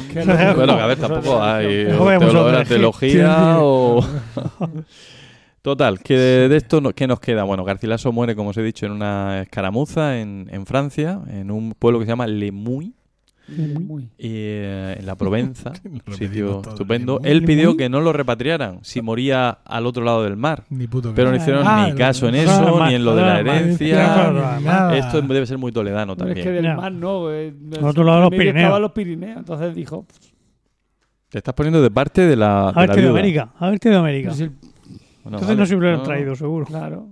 bueno, 0.56 0.76
que 0.78 0.82
a 0.82 0.86
ver, 0.88 0.98
tampoco 0.98 1.42
hay 1.44 1.86
hombre, 1.88 2.66
teología 2.66 3.58
o... 3.60 4.04
Total, 5.62 6.00
que 6.00 6.18
de, 6.18 6.50
de 6.50 6.58
esto, 6.58 6.82
no- 6.82 6.92
¿qué 6.94 7.06
nos 7.06 7.20
queda? 7.20 7.44
Bueno, 7.44 7.64
Garcilaso 7.64 8.12
muere, 8.12 8.36
como 8.36 8.50
os 8.50 8.58
he 8.58 8.64
dicho, 8.64 8.88
en 8.88 8.94
una 8.94 9.42
escaramuza 9.44 10.20
en, 10.20 10.48
en 10.52 10.66
Francia, 10.66 11.20
en 11.28 11.52
un 11.52 11.74
pueblo 11.78 12.00
que 12.00 12.06
se 12.06 12.10
llama 12.12 12.26
Le 12.26 12.52
Muy, 13.48 14.04
y, 14.18 14.30
eh, 14.30 14.96
en 15.00 15.06
la 15.06 15.16
Provenza, 15.16 15.74
un 16.08 16.14
sitio 16.16 16.62
estupendo. 16.62 17.20
Él 17.24 17.44
pidió 17.44 17.76
que 17.76 17.90
no 17.90 18.00
lo 18.00 18.14
repatriaran 18.14 18.80
si 18.84 19.02
moría 19.02 19.50
al 19.50 19.86
otro 19.88 20.04
lado 20.06 20.24
del 20.24 20.38
mar. 20.38 20.64
Ni 20.70 20.88
puto 20.88 21.12
Pero 21.14 21.32
no 21.32 21.36
hicieron 21.36 21.64
Ah, 21.66 21.88
ni 21.90 21.96
caso 21.98 22.28
en 22.30 22.36
eso, 22.36 22.62
no, 22.62 22.88
ni 22.88 22.94
en 22.96 23.04
lo 23.04 23.16
de 23.16 23.22
la 23.22 23.40
herencia. 23.40 24.32
no. 24.62 24.92
Esto 24.92 25.22
debe 25.22 25.46
ser 25.46 25.58
muy 25.58 25.72
toledano 25.72 26.16
Pero 26.16 26.30
es 26.30 26.36
que 26.36 26.44
también. 26.44 26.64
del 26.64 26.72
Ya. 26.72 26.78
mar 26.78 26.92
no. 26.94 27.32
eh, 27.32 27.54
Al 27.78 27.86
otro 27.86 28.04
lado 28.04 28.18
de 28.20 28.22
los 28.24 28.30
Pirineos. 28.32 28.56
estaban 28.58 28.82
los 28.82 28.92
Pirineos. 28.92 29.38
Entonces 29.38 29.76
dijo, 29.76 30.06
Te 31.30 31.40
estás 31.40 31.54
poniendo 31.54 31.82
de 31.82 31.92
parte 31.92 32.22
de 32.26 32.36
la, 32.36 32.70
A 32.70 32.72
de 32.74 32.88
verte 32.88 33.02
de. 33.02 33.10
América. 33.10 33.50
A 33.60 33.70
verte 33.70 33.90
de 33.90 33.96
América. 33.98 34.30
Entonces 34.30 35.48
vale. 35.48 35.56
no 35.56 35.66
se 35.66 35.76
hubieran 35.76 36.04
traído, 36.04 36.36
seguro. 36.36 36.66
claro. 36.66 37.08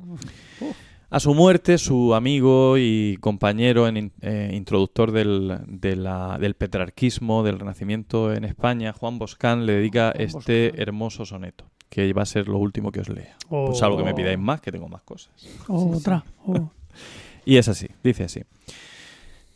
A 1.11 1.19
su 1.19 1.33
muerte, 1.33 1.79
su 1.79 2.13
amigo 2.13 2.77
y 2.77 3.17
compañero 3.19 3.87
en, 3.87 4.11
eh, 4.21 4.51
introductor 4.53 5.11
del, 5.11 5.59
de 5.65 5.95
la- 5.95 6.37
del 6.39 6.53
petrarquismo, 6.53 7.41
del 7.41 7.57
Renacimiento 7.57 8.31
en 8.31 8.43
España, 8.43 8.93
Juan 8.93 9.17
Boscán, 9.17 9.65
le 9.65 9.73
dedica 9.73 10.11
Juan 10.15 10.21
este 10.23 10.67
Boscán. 10.69 10.81
hermoso 10.81 11.25
soneto, 11.25 11.65
que 11.89 12.13
va 12.13 12.21
a 12.21 12.25
ser 12.27 12.47
lo 12.47 12.59
último 12.59 12.91
que 12.91 12.99
os 12.99 13.09
lea. 13.09 13.35
O- 13.49 13.67
Pues 13.67 13.79
salvo 13.79 13.97
que 13.97 14.03
me 14.03 14.13
pidáis 14.13 14.37
más, 14.37 14.61
que 14.61 14.71
tengo 14.71 14.87
más 14.87 15.01
cosas. 15.01 15.31
Otra. 15.67 16.23
o- 16.45 16.69
Y 17.45 17.57
es 17.57 17.67
así, 17.67 17.87
dice 18.03 18.25
así. 18.25 18.41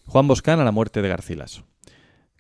Juan 0.08 0.28
Boscán 0.28 0.60
a 0.60 0.64
la 0.64 0.72
muerte 0.72 1.04
de 1.04 1.10
Garcilaso. 1.10 1.64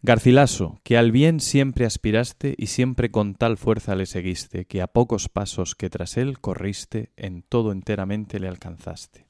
Garcilaso, 0.05 0.81
que 0.83 0.97
al 0.97 1.13
bien 1.13 1.39
siempre 1.39 1.85
aspiraste 1.85 2.55
y 2.57 2.67
siempre 2.67 3.09
con 3.09 3.35
tal 3.35 3.55
fuerza 3.55 3.95
le 3.95 4.05
seguiste, 4.05 4.65
que 4.65 4.81
a 4.81 4.87
pocos 4.87 5.29
pasos 5.29 5.75
que 5.75 5.89
tras 5.89 6.17
él 6.17 6.41
corriste, 6.41 7.13
en 7.15 7.41
todo 7.41 7.71
enteramente 7.71 8.37
le 8.41 8.49
alcanzaste. 8.49 9.27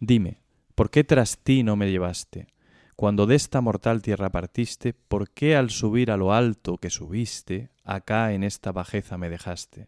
Dime, 0.00 0.40
¿por 0.74 0.90
qué 0.90 1.04
tras 1.04 1.38
ti 1.38 1.62
no 1.62 1.76
me 1.76 1.92
llevaste? 1.92 2.48
Cuando 2.96 3.26
de 3.26 3.36
esta 3.36 3.60
mortal 3.60 4.02
tierra 4.02 4.28
partiste, 4.30 4.92
¿por 4.92 5.30
qué 5.30 5.54
al 5.54 5.70
subir 5.70 6.10
a 6.10 6.16
lo 6.16 6.32
alto 6.32 6.78
que 6.78 6.90
subiste, 6.90 7.70
acá 7.84 8.32
en 8.32 8.42
esta 8.42 8.72
bajeza 8.72 9.18
me 9.18 9.30
dejaste? 9.30 9.86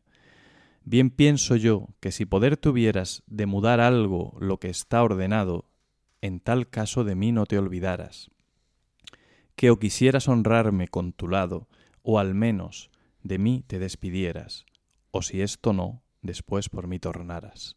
Bien 0.85 1.11
pienso 1.11 1.57
yo 1.57 1.89
que 1.99 2.13
si 2.13 2.25
poder 2.25 2.57
tuvieras 2.57 3.25
de 3.27 3.47
mudar 3.47 3.81
algo 3.81 4.37
lo 4.39 4.61
que 4.61 4.69
está 4.69 5.03
ordenado, 5.03 5.65
en 6.21 6.39
tal 6.39 6.71
caso 6.71 7.03
de 7.03 7.17
mí 7.17 7.33
no 7.33 7.47
te 7.47 7.59
olvidaras. 7.59 8.31
Que 9.61 9.69
o 9.69 9.79
quisieras 9.79 10.27
honrarme 10.27 10.89
con 10.89 11.13
tu 11.13 11.29
lado, 11.29 11.69
o 12.03 12.19
al 12.19 12.33
menos 12.33 12.89
de 13.23 13.37
mí 13.37 13.63
te 13.67 13.79
despidieras, 13.79 14.65
o 15.11 15.21
si 15.21 15.43
esto 15.43 15.75
no, 15.75 16.01
después 16.23 16.71
por 16.71 16.87
mí 16.87 16.99
tornaras. 16.99 17.77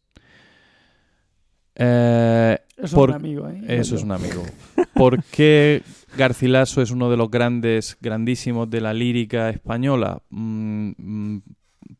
Eh, 1.74 2.56
Eso 2.78 2.96
Por- 2.96 3.10
es 3.10 3.16
un 3.16 3.20
amigo, 3.20 3.48
¿eh? 3.50 3.60
eso 3.68 3.96
es 3.96 4.02
un 4.02 4.12
amigo. 4.12 4.42
¿Por 4.94 5.22
qué 5.24 5.82
Garcilaso 6.16 6.80
es 6.80 6.90
uno 6.90 7.10
de 7.10 7.18
los 7.18 7.30
grandes, 7.30 7.98
grandísimos 8.00 8.70
de 8.70 8.80
la 8.80 8.94
lírica 8.94 9.50
española? 9.50 10.22
Mm, 10.30 10.92
mm, 10.96 11.42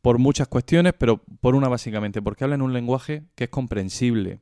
por 0.01 0.16
muchas 0.18 0.49
cuestiones, 0.49 0.95
pero 0.97 1.18
por 1.18 1.55
una 1.55 1.68
básicamente, 1.68 2.22
porque 2.22 2.45
habla 2.45 2.55
en 2.57 2.62
un 2.62 2.72
lenguaje 2.72 3.24
que 3.35 3.45
es 3.45 3.51
comprensible. 3.51 4.41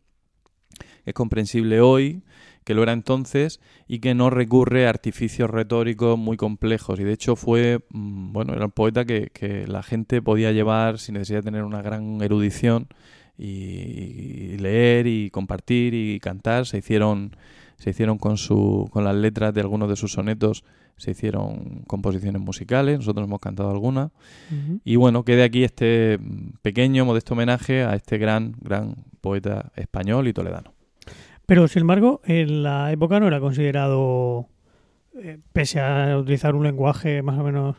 Es 1.05 1.15
comprensible 1.15 1.81
hoy, 1.81 2.23
que 2.65 2.75
lo 2.75 2.83
era 2.83 2.93
entonces, 2.93 3.61
y 3.89 3.99
que 3.99 4.15
no 4.15 4.31
recurre 4.31 4.87
a 4.87 4.91
artificios 4.91 5.51
retóricos 5.51 6.19
muy 6.19 6.37
complejos. 6.37 7.01
Y 7.01 7.05
de 7.05 7.13
hecho 7.13 7.37
fue, 7.37 7.81
mm, 7.91 8.33
bueno, 8.33 8.55
era 8.55 8.67
un 8.67 8.71
poeta 8.71 9.05
que, 9.05 9.31
que 9.33 9.67
la 9.67 9.83
gente 9.83 10.23
podía 10.23 10.53
llevar 10.53 10.99
sin 10.99 11.15
necesidad 11.15 11.41
de 11.41 11.45
tener 11.45 11.65
una 11.65 11.83
gran 11.83 12.23
erudición 12.23 12.89
y, 13.39 14.57
leer 14.59 15.07
y 15.07 15.31
compartir 15.31 15.95
y 15.95 16.21
cantar. 16.21 16.67
Se 16.67 16.79
hicieron, 16.79 17.37
se 17.79 17.91
hicieron 17.91 18.19
con, 18.19 18.37
su, 18.37 18.89
con 18.93 19.05
las 19.05 19.17
letras 19.17 19.55
de 19.55 19.61
algunos 19.61 19.89
de 19.89 19.97
sus 19.97 20.13
sonetos, 20.13 20.65
se 20.97 21.13
hicieron 21.13 21.83
composiciones 21.87 22.41
musicales, 22.41 22.99
nosotros 22.99 23.27
hemos 23.27 23.41
cantado 23.41 23.71
algunas. 23.71 24.11
Y 24.85 24.97
bueno, 24.97 25.25
quede 25.25 25.43
aquí 25.43 25.65
este 25.65 26.19
mm, 26.19 26.59
pequeño, 26.63 27.05
modesto 27.05 27.35
homenaje 27.35 27.83
a 27.83 27.95
este 27.95 28.19
gran, 28.19 28.55
gran 28.61 28.95
poeta 29.21 29.73
español 29.77 30.29
y 30.29 30.33
toledano. 30.33 30.72
Pero, 31.53 31.69
sin 31.69 31.81
embargo, 31.83 32.23
en 32.25 32.63
la 32.63 32.91
época 32.93 33.21
no 33.21 33.27
era 33.27 33.39
considerado, 33.39 34.49
eh, 35.23 35.37
pese 35.53 35.81
a 35.81 36.17
utilizar 36.17 36.55
un 36.55 36.63
lenguaje 36.65 37.21
más 37.21 37.39
o 37.39 37.43
menos, 37.45 37.77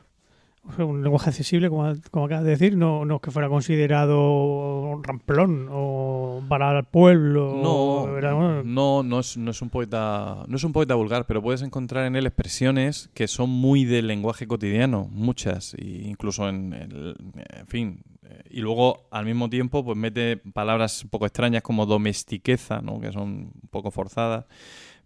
o 0.64 0.74
sea, 0.74 0.86
un 0.86 1.02
lenguaje 1.02 1.32
accesible, 1.32 1.70
como, 1.70 1.92
como 2.12 2.26
acabas 2.28 2.44
de 2.44 2.52
decir, 2.52 2.78
no, 2.78 3.04
no 3.04 3.16
es 3.16 3.22
que 3.24 3.32
fuera 3.32 3.50
considerado 3.50 4.82
un 4.92 5.04
ramplón 5.04 5.70
o 5.72 6.44
para 6.48 6.78
el 6.78 6.84
pueblo. 6.86 7.60
No, 7.64 8.16
era, 8.16 8.36
bueno, 8.36 8.62
no, 8.64 9.02
no 9.02 9.20
es, 9.20 9.38
no 9.38 9.50
es 9.50 9.60
un 9.64 9.72
poeta, 9.72 10.44
no 10.48 10.56
es 10.56 10.64
un 10.64 10.72
poeta 10.72 10.94
vulgar, 10.94 11.26
pero 11.26 11.42
puedes 11.42 11.64
encontrar 11.64 12.06
en 12.06 12.16
él 12.16 12.28
expresiones 12.28 13.10
que 13.16 13.28
son 13.28 13.50
muy 13.50 13.86
del 13.86 14.06
lenguaje 14.06 14.46
cotidiano, 14.46 15.08
muchas, 15.12 15.74
e 15.80 15.84
incluso 16.06 16.48
en, 16.48 16.74
el- 16.74 17.16
en 17.58 17.66
fin, 17.66 18.04
y 18.50 18.62
luego 18.62 19.08
al 19.12 19.26
mismo 19.26 19.50
tiempo 19.50 19.84
pues 19.86 19.98
mete 19.98 20.38
palabras 20.38 21.04
un 21.04 21.10
poco 21.10 21.26
extrañas 21.26 21.62
como 21.64 21.86
domestiqueza, 21.86 22.82
¿no? 22.82 23.00
que 23.00 23.12
son 23.12 23.24
un 23.62 23.70
poco 23.70 23.92
forzadas. 23.92 24.46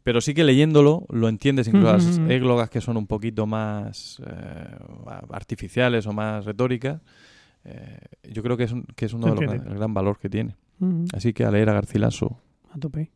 Pero 0.03 0.21
sí 0.21 0.33
que 0.33 0.43
leyéndolo 0.45 1.05
lo 1.09 1.27
entiendes, 1.27 1.67
incluso 1.67 1.91
las 1.93 2.17
églogas 2.29 2.69
que 2.69 2.79
son 2.79 2.95
un 2.95 3.07
poquito 3.07 3.45
más 3.45 4.21
eh, 4.25 4.77
artificiales 5.31 6.07
o 6.07 6.13
más 6.13 6.45
retóricas. 6.45 7.01
eh, 7.65 7.99
yo 8.31 8.41
creo 8.43 8.55
que 8.55 8.63
es, 8.63 8.71
un- 8.71 8.85
que 8.95 9.05
es 9.05 9.13
uno 9.13 9.27
de 9.27 9.31
los 9.35 9.41
gran- 9.41 9.67
el 9.67 9.77
gran 9.77 9.93
valor 9.93 10.17
que 10.17 10.29
tiene. 10.29 10.55
Así 11.13 11.33
que 11.33 11.43
a 11.43 11.51
leer 11.51 11.69
a 11.69 11.73
Garcilaso 11.73 12.39
a 12.71 12.79
tope. 12.79 13.11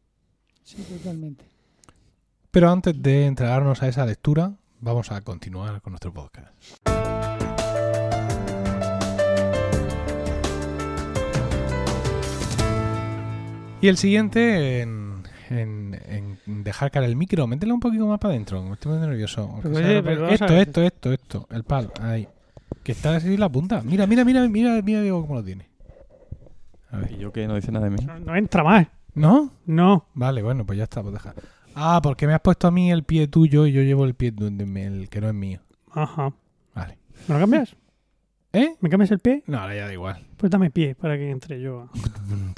Sí, 0.64 0.78
totalmente. 0.84 1.46
Pero 2.52 2.70
antes 2.70 3.02
de 3.02 3.26
entregarnos 3.28 3.82
a 3.84 3.88
esa 3.88 4.06
lectura, 4.06 4.54
vamos 4.82 5.12
a 5.12 5.22
continuar 5.22 5.82
con 5.82 5.92
nuestro 5.94 6.12
podcast. 6.12 6.52
Y 13.82 13.88
el 13.88 13.98
siguiente 13.98 14.82
en, 14.82 15.24
en- 15.50 16.00
en 16.46 16.64
dejar 16.64 16.92
caer 16.92 17.06
el 17.06 17.16
micro, 17.16 17.48
métele 17.48 17.74
un 17.74 17.80
poquito 17.80 18.06
más 18.08 18.20
para 18.20 18.34
adentro, 18.34 18.62
me 18.64 18.74
estoy 18.74 18.94
muy 18.98 19.08
nervioso. 19.08 19.42
aunque 19.42 19.70
Pero, 19.70 19.76
sea 19.76 19.86
oye, 19.88 19.96
rápido. 19.96 20.04
pero 20.12 20.22
vamos 20.22 20.42
a 20.42 20.46
esto, 20.46 20.56
esto, 20.56 20.82
esto, 20.84 21.12
esto, 21.14 21.48
el 21.52 21.64
palo, 21.64 21.92
ahí. 22.00 22.28
Que 22.84 22.92
está 22.94 23.16
así 23.16 23.36
la 23.38 23.50
punta. 23.50 23.82
Mira, 23.84 24.08
mira, 24.08 24.24
mira, 24.24 24.48
mira, 24.48 24.82
mira 24.82 25.02
Diego 25.02 25.22
cómo 25.22 25.36
lo 25.36 25.44
tiene. 25.44 25.68
A 26.92 26.98
ver. 26.98 27.12
Y 27.12 27.18
yo 27.18 27.32
que 27.32 27.48
no 27.48 27.56
dice 27.56 27.72
nada 27.72 27.86
de 27.90 27.92
mí. 27.92 28.06
No, 28.06 28.20
no 28.20 28.36
entra 28.36 28.64
más. 28.64 28.88
¿No? 29.14 29.52
No. 29.66 30.06
Vale, 30.14 30.42
bueno, 30.42 30.66
pues 30.66 30.78
ya 30.78 30.86
está, 30.86 31.02
pues 31.02 31.14
dejar. 31.14 31.36
Ah, 31.76 32.00
porque 32.04 32.28
me 32.28 32.34
has 32.34 32.42
puesto 32.42 32.68
a 32.68 32.72
mí 32.72 32.92
el 32.92 33.04
pie 33.04 33.28
tuyo 33.28 33.66
y 33.66 33.72
yo 33.72 33.82
llevo 33.82 34.06
el 34.06 34.14
pie 34.14 34.32
donde 34.32 34.66
me- 34.66 34.86
el 34.86 35.10
que 35.10 35.22
no 35.22 35.28
es 35.28 35.34
mío. 35.34 35.60
Ajá. 35.92 36.34
Vale. 36.76 36.98
¿Me 37.28 37.34
lo 37.36 37.40
cambias? 37.42 37.76
¿Eh? 38.54 38.76
¿Me 38.82 38.90
cambias 38.90 39.12
el 39.12 39.20
pie? 39.20 39.44
No, 39.48 39.60
ahora 39.60 39.76
ya 39.76 39.86
da 39.86 39.94
igual. 39.94 40.26
Pues 40.38 40.50
dame 40.52 40.70
pie 40.72 40.96
para 40.96 41.18
que 41.18 41.30
entre 41.30 41.62
yo. 41.62 41.90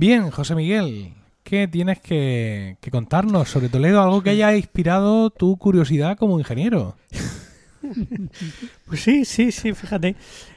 Bien, 0.00 0.30
José 0.30 0.54
Miguel, 0.54 1.12
¿qué 1.44 1.68
tienes 1.68 2.00
que, 2.00 2.78
que 2.80 2.90
contarnos 2.90 3.50
sobre 3.50 3.68
Toledo? 3.68 4.00
Algo 4.00 4.22
que 4.22 4.30
haya 4.30 4.56
inspirado 4.56 5.28
tu 5.28 5.58
curiosidad 5.58 6.16
como 6.16 6.38
ingeniero. 6.38 6.96
Pues 8.86 9.02
sí, 9.02 9.26
sí, 9.26 9.52
sí, 9.52 9.74
fíjate. 9.74 10.16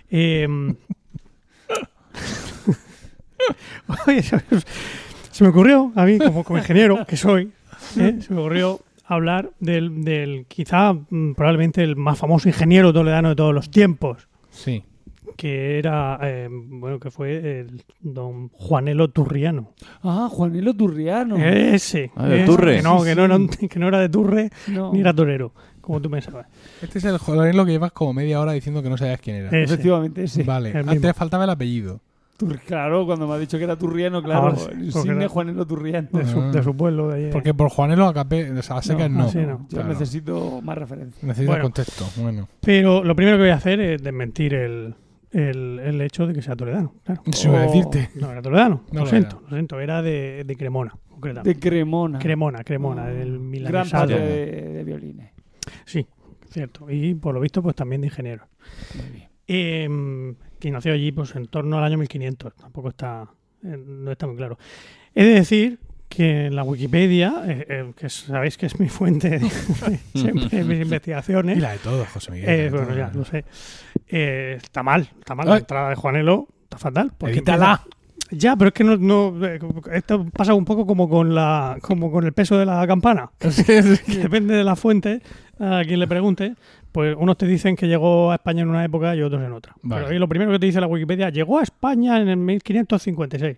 Eh, 0.10 0.48
Oye, 4.08 4.24
se, 4.24 5.44
me 5.44 5.50
ocurrió, 5.50 5.92
a 5.94 6.06
mí, 6.06 6.20
como, 6.20 6.46
como 6.46 6.60
ingeniero 6.60 7.06
que 7.06 7.18
soy, 7.18 7.52
¿eh? 7.98 8.20
se 8.22 8.34
me 8.34 8.40
ocurrió 8.40 8.80
hablar 9.04 9.52
del, 9.60 10.06
del 10.06 10.46
quizá, 10.48 10.94
mm, 10.94 11.34
probablemente 11.34 11.84
el 11.84 11.98
más 11.98 12.18
famoso 12.18 12.48
ingeniero 12.48 12.94
toledano 12.94 13.28
de 13.30 13.36
todos 13.36 13.54
los 13.54 13.70
tiempos, 13.70 14.30
Sí. 14.52 14.86
Que 15.36 15.78
era, 15.80 16.20
eh, 16.22 16.48
bueno, 16.52 17.00
que 17.00 17.12
fue 17.12 17.60
el 17.62 17.84
don 18.02 18.50
Juanelo 18.50 19.10
Turriano. 19.10 19.72
Ah, 20.04 20.28
Juanelo 20.32 20.74
Turriano. 20.74 21.38
Ese. 21.38 22.12
Ah, 22.16 22.28
de 22.28 22.38
ese, 22.38 22.46
Turre. 22.46 22.78
Que 22.78 22.82
no, 22.84 23.00
Sí, 23.00 23.06
que, 23.06 23.16
no 23.16 23.26
era, 23.26 23.36
un- 23.36 23.48
que 23.70 23.80
no 23.80 23.88
era 23.88 24.00
de 24.00 24.10
Turre 24.10 24.50
No. 24.68 24.92
ni 24.94 25.00
era 25.02 25.14
torero, 25.14 25.54
como 25.82 26.02
tú 26.02 26.10
pensabas. 26.10 26.48
Este 26.82 27.00
es 27.00 27.06
el 27.06 27.18
lo 27.56 27.66
que 27.66 27.72
llevas 27.72 27.92
como 27.92 28.14
media 28.14 28.40
hora 28.40 28.54
diciendo 28.54 28.82
que 28.84 28.90
no 28.90 28.98
sabías 28.98 29.20
quién 29.20 29.38
era. 29.38 29.48
Ese. 29.50 29.74
Efectivamente, 29.74 30.24
ese. 30.24 30.44
Vale, 30.44 30.70
el 30.72 30.78
antes 30.78 31.00
mismo. 31.02 31.14
faltaba 31.14 31.44
el 31.44 31.50
apellido. 31.50 32.00
Tur- 32.36 32.60
claro, 32.66 33.06
cuando 33.06 33.28
me 33.28 33.36
ha 33.36 33.38
dicho 33.38 33.60
que 33.60 33.64
era 33.64 33.76
Turriano, 33.78 34.24
claro. 34.24 34.42
Ahora 34.48 34.56
sí, 34.56 34.66
era- 35.08 35.30
Juanelo 35.30 35.68
Turriano. 35.68 36.10
De 36.12 36.26
su, 36.26 36.42
Ah. 36.42 36.52
de 36.52 36.64
su 36.64 36.76
pueblo 36.76 37.10
de 37.10 37.16
allí. 37.26 37.32
Porque 37.32 37.54
por 37.54 37.70
Juanelo 37.70 38.08
a, 38.08 38.14
cape, 38.14 38.50
o 38.52 38.62
sea, 38.64 38.78
a 38.78 38.82
secas 38.82 39.10
no. 39.12 39.20
No, 39.20 39.26
así 39.26 39.38
no. 39.38 39.60
Yo 39.70 39.78
Claro. 39.78 39.90
necesito 39.90 40.60
más 40.64 40.76
referencias. 40.78 41.24
Necesita 41.24 41.52
Bueno. 41.52 41.64
contexto. 41.64 42.06
Bueno. 42.18 42.48
Pero 42.62 43.04
lo 43.04 43.16
primero 43.16 43.38
que 43.38 43.44
voy 43.44 43.52
a 43.52 43.56
hacer 43.56 43.80
es 43.80 44.02
desmentir 44.02 44.56
el, 44.56 44.96
el, 45.34 45.80
el 45.80 46.02
hecho 46.02 46.28
de 46.28 46.34
que 46.34 46.42
sea 46.42 46.56
toledano. 46.56 46.94
Claro. 47.04 47.22
Eso 47.26 47.50
iba 47.50 47.64
a 47.64 47.66
Oh. 47.68 47.72
decirte. 47.72 48.10
No 48.16 48.32
era 48.32 48.42
toledano, 48.42 48.84
No 48.92 49.00
lo 49.00 49.06
lo 49.06 49.10
siento, 49.10 49.38
era. 49.38 49.50
lo 49.50 49.56
siento. 49.58 49.80
Era 49.80 50.02
de, 50.02 50.44
de 50.46 50.56
Cremona, 50.56 50.96
concretamente. 51.10 51.54
De 51.54 51.60
Cremona. 51.70 52.20
Cremona, 52.20 52.64
Cremona, 52.64 53.06
Ah. 53.06 53.10
del 53.10 53.32
Gran 53.34 53.50
milanesado. 53.50 54.04
patria 54.08 54.20
de, 54.26 54.46
de 54.74 54.84
violines. 54.84 55.32
Sí, 55.86 56.06
cierto. 56.50 56.90
Y 56.90 57.16
por 57.16 57.34
lo 57.34 57.40
visto, 57.42 57.62
pues 57.62 57.76
también 57.76 58.02
de 58.02 58.08
ingeniero. 58.08 58.48
Muy 58.96 59.10
bien. 59.12 59.30
Eh, 59.48 60.34
que 60.60 60.72
nació 60.72 60.94
allí 60.94 61.12
pues 61.12 61.36
en 61.36 61.48
torno 61.48 61.78
al 61.78 61.84
año 61.84 61.98
1500. 61.98 62.56
Tampoco 62.56 62.90
está, 62.90 63.28
eh, 63.64 63.78
no 63.78 64.12
está 64.12 64.28
muy 64.28 64.38
claro. 64.38 64.58
He 65.14 65.26
de 65.26 65.34
decir 65.36 65.80
que 66.08 66.46
en 66.46 66.56
la 66.56 66.64
Wikipedia, 66.64 67.44
eh, 67.48 67.66
eh, 67.68 67.92
que 67.98 68.08
sabéis 68.08 68.56
que 68.58 68.68
es 68.68 68.80
mi 68.80 68.88
fuente 68.88 69.32
de, 69.40 69.50
siempre 70.16 70.60
de 70.60 70.64
mis 70.64 70.82
investigaciones, 70.84 71.58
Y 71.58 71.60
la 71.60 71.72
de 71.74 71.80
todos, 71.80 72.08
José 72.10 72.32
Miguel. 72.32 72.50
Eh, 72.50 72.70
bueno, 72.70 72.96
ya, 72.96 73.12
lo 73.14 73.26
sé. 73.26 73.44
Eh, 74.08 74.58
está 74.62 74.84
mal, 74.84 75.10
está 75.20 75.36
mal. 75.36 75.48
La 75.48 75.54
Ay. 75.56 75.60
entrada 75.62 75.90
de 75.90 75.96
Juanelo 75.96 76.48
está 76.64 76.78
fatal. 76.78 77.12
Porque 77.18 77.34
Evítala. 77.38 77.82
Ya, 78.32 78.56
pero 78.56 78.70
es 78.70 78.74
que 78.74 78.84
no, 78.84 78.98
no- 78.98 79.46
eh, 79.46 79.60
esto 79.94 80.26
pasa 80.34 80.54
un 80.56 80.66
poco 80.66 80.88
como 80.88 81.08
con 81.08 81.36
la, 81.36 81.78
como 81.82 82.12
con 82.12 82.24
el 82.26 82.34
peso 82.34 82.58
de 82.58 82.66
la 82.66 82.86
campana. 82.88 83.30
Depende 83.40 84.56
de 84.56 84.64
la 84.64 84.76
fuente 84.76 85.22
a 85.60 85.82
quien 85.86 86.00
le 86.00 86.08
pregunte. 86.08 86.56
Pues 86.92 87.16
unos 87.20 87.38
te 87.38 87.46
dicen 87.48 87.76
que 87.76 87.88
llegó 87.88 88.32
a 88.32 88.36
España 88.36 88.62
en 88.64 88.70
una 88.70 88.86
época 88.86 89.16
y 89.16 89.22
otros 89.22 89.42
en 89.44 89.52
otra. 89.52 89.74
Vale. 89.82 90.02
Pero 90.04 90.14
ahí 90.14 90.20
lo 90.20 90.28
primero 90.28 90.52
que 90.52 90.60
te 90.60 90.66
dice 90.68 90.80
la 90.82 90.88
Wikipedia, 90.88 91.30
llegó 91.30 91.60
a 91.60 91.64
España 91.64 92.20
en 92.22 92.28
el 92.30 92.38
1556. 92.38 93.58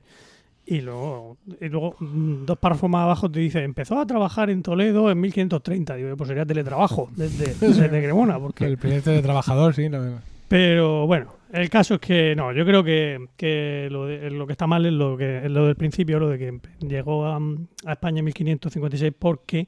Y 0.68 0.82
luego, 0.82 1.38
y 1.62 1.68
luego 1.70 1.96
mm, 2.00 2.46
dos 2.46 2.58
párrafos 2.58 2.90
más 2.90 3.04
abajo 3.04 3.30
te 3.30 3.40
dice, 3.40 3.64
empezó 3.64 4.00
a 4.00 4.06
trabajar 4.08 4.50
en 4.50 4.64
Toledo 4.64 5.12
en 5.12 5.20
1530. 5.22 5.96
Digo, 5.96 6.18
pues 6.18 6.28
sería 6.30 6.46
teletrabajo 6.46 7.10
desde, 7.16 7.54
desde 7.68 7.88
Cremona, 7.90 8.40
porque 8.40 8.66
El 8.66 8.78
primer 8.78 9.04
de 9.04 9.22
trabajador, 9.22 9.74
sí. 9.76 9.90
lo- 9.90 10.20
pero 10.48 11.08
bueno, 11.08 11.34
el 11.52 11.70
caso 11.70 11.96
es 11.96 12.00
que 12.02 12.36
no, 12.36 12.52
yo 12.54 12.66
creo 12.66 12.84
que, 12.84 13.20
que 13.38 13.88
lo, 13.92 14.06
de- 14.06 14.30
lo 14.30 14.46
que 14.46 14.54
está 14.54 14.68
mal 14.68 14.86
es 14.86 14.94
lo, 14.94 15.18
que, 15.18 15.46
es 15.46 15.52
lo 15.52 15.66
del 15.66 15.76
principio, 15.76 16.20
lo 16.20 16.30
de 16.30 16.38
que 16.38 16.60
llegó 16.88 17.26
a, 17.26 17.38
a 17.86 17.92
España 17.94 18.20
en 18.20 18.26
1556, 18.26 19.14
porque 19.18 19.68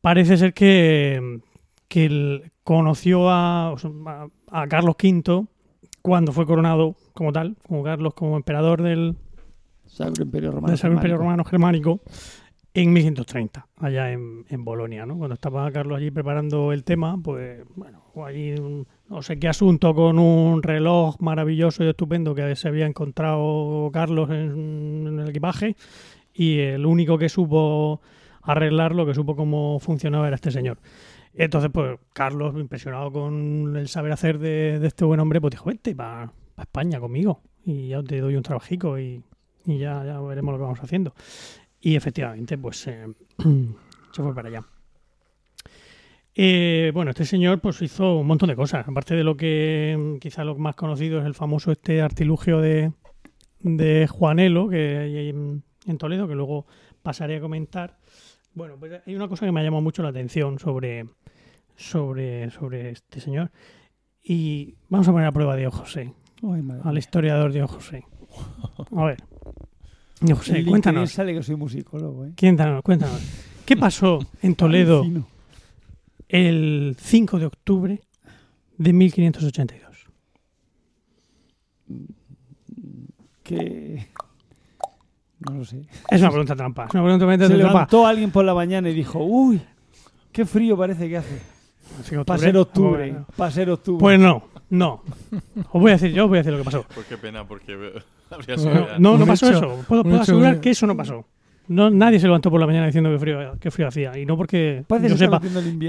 parece 0.00 0.36
ser 0.36 0.54
que, 0.54 1.40
que 1.88 2.04
él 2.06 2.52
conoció 2.64 3.28
a, 3.30 3.70
a- 3.72 4.26
a 4.50 4.66
Carlos 4.68 4.96
V 5.02 5.46
cuando 6.00 6.32
fue 6.32 6.46
coronado 6.46 6.96
como 7.14 7.32
tal, 7.32 7.56
como 7.66 7.82
Carlos 7.82 8.14
como 8.14 8.36
emperador 8.36 8.82
del, 8.82 9.16
Sacro 9.86 10.24
Imperio 10.24 10.50
Romano. 10.52 10.68
del 10.68 10.78
Sacro 10.78 10.94
Imperio. 10.94 11.18
Romano 11.18 11.44
Germánico 11.44 12.00
en 12.74 12.92
1130, 12.92 13.66
allá 13.76 14.12
en, 14.12 14.64
Bolonia, 14.64 15.04
¿no? 15.04 15.18
Cuando 15.18 15.34
estaba 15.34 15.70
Carlos 15.70 15.98
allí 15.98 16.10
preparando 16.10 16.72
el 16.72 16.84
tema, 16.84 17.18
pues, 17.22 17.64
bueno, 17.76 18.02
allí 18.24 18.52
un- 18.52 18.86
no 19.08 19.22
sé 19.22 19.38
qué 19.38 19.48
asunto 19.48 19.94
con 19.94 20.18
un 20.18 20.62
reloj 20.62 21.16
maravilloso 21.20 21.84
y 21.84 21.88
estupendo 21.88 22.34
que 22.34 22.56
se 22.56 22.68
había 22.68 22.86
encontrado 22.86 23.90
Carlos 23.92 24.30
en, 24.30 25.18
el 25.20 25.28
equipaje 25.28 25.76
y 26.32 26.60
el 26.60 26.86
único 26.86 27.18
que 27.18 27.28
supo 27.28 28.00
arreglarlo, 28.42 29.04
que 29.04 29.14
supo 29.14 29.36
cómo 29.36 29.78
funcionaba 29.78 30.26
era 30.26 30.36
este 30.36 30.50
señor. 30.50 30.78
Entonces, 31.34 31.70
pues, 31.72 31.98
Carlos, 32.14 32.54
impresionado 32.56 33.12
con 33.12 33.76
el 33.76 33.88
saber 33.88 34.12
hacer 34.12 34.38
de, 34.38 34.84
este 34.86 35.04
buen 35.04 35.20
hombre, 35.20 35.40
pues 35.40 35.52
dijo, 35.52 35.66
vente 35.66 35.94
para 35.94 36.32
España 36.58 37.00
conmigo 37.00 37.42
y 37.64 37.88
ya 37.88 38.02
te 38.02 38.20
doy 38.20 38.36
un 38.36 38.42
trabajico 38.42 38.98
y, 38.98 39.22
ya 39.64 40.02
veremos 40.20 40.52
lo 40.52 40.58
que 40.58 40.64
vamos 40.64 40.80
haciendo. 40.80 41.14
Y 41.82 41.96
efectivamente, 41.96 42.56
pues 42.56 42.86
eh, 42.86 43.06
se 44.12 44.22
fue 44.22 44.34
para 44.34 44.48
allá. 44.48 44.64
Eh, 46.34 46.92
bueno, 46.94 47.10
este 47.10 47.26
señor 47.26 47.60
pues 47.60 47.82
hizo 47.82 48.18
un 48.18 48.26
montón 48.26 48.48
de 48.48 48.56
cosas. 48.56 48.86
Aparte 48.88 49.16
de 49.16 49.24
lo 49.24 49.36
que 49.36 50.18
quizá 50.20 50.44
lo 50.44 50.56
más 50.56 50.76
conocido 50.76 51.18
es 51.20 51.26
el 51.26 51.34
famoso 51.34 51.72
este 51.72 52.00
artilugio 52.00 52.60
de, 52.60 52.92
de 53.60 54.06
Juanelo, 54.06 54.68
que 54.68 54.98
hay 54.98 55.28
en, 55.28 55.64
en 55.86 55.98
Toledo, 55.98 56.28
que 56.28 56.36
luego 56.36 56.66
pasaré 57.02 57.36
a 57.36 57.40
comentar. 57.40 57.98
Bueno, 58.54 58.76
pues 58.78 59.02
hay 59.04 59.14
una 59.16 59.28
cosa 59.28 59.44
que 59.44 59.52
me 59.52 59.60
ha 59.60 59.64
llamado 59.64 59.82
mucho 59.82 60.02
la 60.02 60.10
atención 60.10 60.60
sobre, 60.60 61.06
sobre, 61.74 62.50
sobre 62.50 62.90
este 62.90 63.20
señor. 63.20 63.50
Y 64.22 64.76
vamos 64.88 65.08
a 65.08 65.12
poner 65.12 65.26
a 65.26 65.32
prueba 65.32 65.54
a 65.54 65.56
Diego 65.56 65.72
José, 65.72 66.14
Ay, 66.44 66.62
al 66.84 66.96
historiador 66.96 67.52
Diego 67.52 67.66
José. 67.66 68.04
A 68.96 69.04
ver. 69.04 69.18
Diego 70.22 70.38
José, 70.38 70.52
LinkedIn 70.52 70.70
cuéntanos. 70.70 71.10
sale 71.12 71.34
que 71.34 71.42
soy 71.42 71.56
musicólogo, 71.56 72.26
¿eh? 72.26 72.32
Cuéntanos, 72.38 72.82
cuéntanos. 72.82 73.20
¿Qué 73.64 73.76
pasó 73.76 74.20
en 74.42 74.54
Toledo 74.54 75.04
el 76.28 76.96
5 76.98 77.38
de 77.38 77.46
octubre 77.46 78.00
de 78.78 78.92
1582? 78.92 80.06
Que... 83.42 84.08
No 85.40 85.58
lo 85.58 85.64
sé. 85.64 85.86
Es 86.08 86.20
una 86.20 86.30
pregunta 86.30 86.54
trampa. 86.54 86.86
Es 86.86 86.94
una 86.94 87.02
pregunta 87.02 87.26
Se 87.26 87.54
trampa. 87.54 87.56
levantó 87.68 88.06
alguien 88.06 88.30
por 88.30 88.44
la 88.44 88.54
mañana 88.54 88.88
y 88.88 88.94
dijo, 88.94 89.18
uy, 89.24 89.60
qué 90.30 90.46
frío 90.46 90.76
parece 90.76 91.08
que 91.08 91.16
hace. 91.16 91.34
El 91.98 92.04
5 92.04 92.18
de 92.20 92.24
Para 92.24 92.38
ser 92.38 92.56
octubre. 92.56 93.16
Para 93.36 93.50
ser 93.50 93.70
octubre. 93.70 93.98
Pues 94.00 94.20
no, 94.20 94.44
no. 94.72 95.02
Os 95.70 95.80
voy 95.80 95.90
a 95.90 95.94
decir 95.94 96.12
yo, 96.12 96.24
os 96.24 96.28
voy 96.28 96.38
a 96.38 96.40
decir 96.42 96.52
lo 96.52 96.58
que 96.58 96.64
pasó. 96.64 96.84
Pues 96.94 97.06
qué 97.06 97.16
pena, 97.16 97.46
porque 97.46 97.72
habría 98.30 98.58
sido 98.58 98.74
No, 98.98 99.12
no, 99.12 99.18
no 99.18 99.26
pasó 99.26 99.48
hecho- 99.48 99.56
eso. 99.58 99.84
Puedo, 99.86 100.02
puedo 100.02 100.20
asegurar 100.20 100.60
que 100.60 100.70
eso 100.70 100.86
no 100.86 100.96
pasó. 100.96 101.24
No, 101.68 101.88
nadie 101.90 102.18
se 102.18 102.26
levantó 102.26 102.50
por 102.50 102.58
la 102.60 102.66
mañana 102.66 102.86
diciendo 102.86 103.08
que 103.10 103.18
frío, 103.20 103.38
que 103.60 103.70
frío 103.70 103.86
hacía. 103.86 104.18
Y 104.18 104.26
no 104.26 104.36
porque 104.36 104.84
Parece 104.86 105.10
yo 105.10 105.16
se 105.16 105.24
sepa 105.26 105.40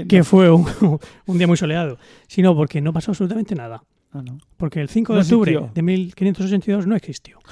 que 0.08 0.22
fue 0.22 0.48
un, 0.50 0.64
un 1.26 1.38
día 1.38 1.46
muy 1.48 1.56
soleado, 1.56 1.98
sino 2.28 2.54
porque 2.54 2.80
no 2.80 2.92
pasó 2.92 3.10
absolutamente 3.10 3.54
nada. 3.56 3.82
Ah, 4.12 4.22
no. 4.24 4.38
Porque 4.56 4.80
el 4.80 4.88
5 4.88 5.12
de 5.12 5.18
No 5.18 5.22
octubre 5.24 5.50
existió. 5.52 5.74
de 5.74 5.82
1582 5.82 6.86
no 6.86 6.94
existió. 6.94 7.38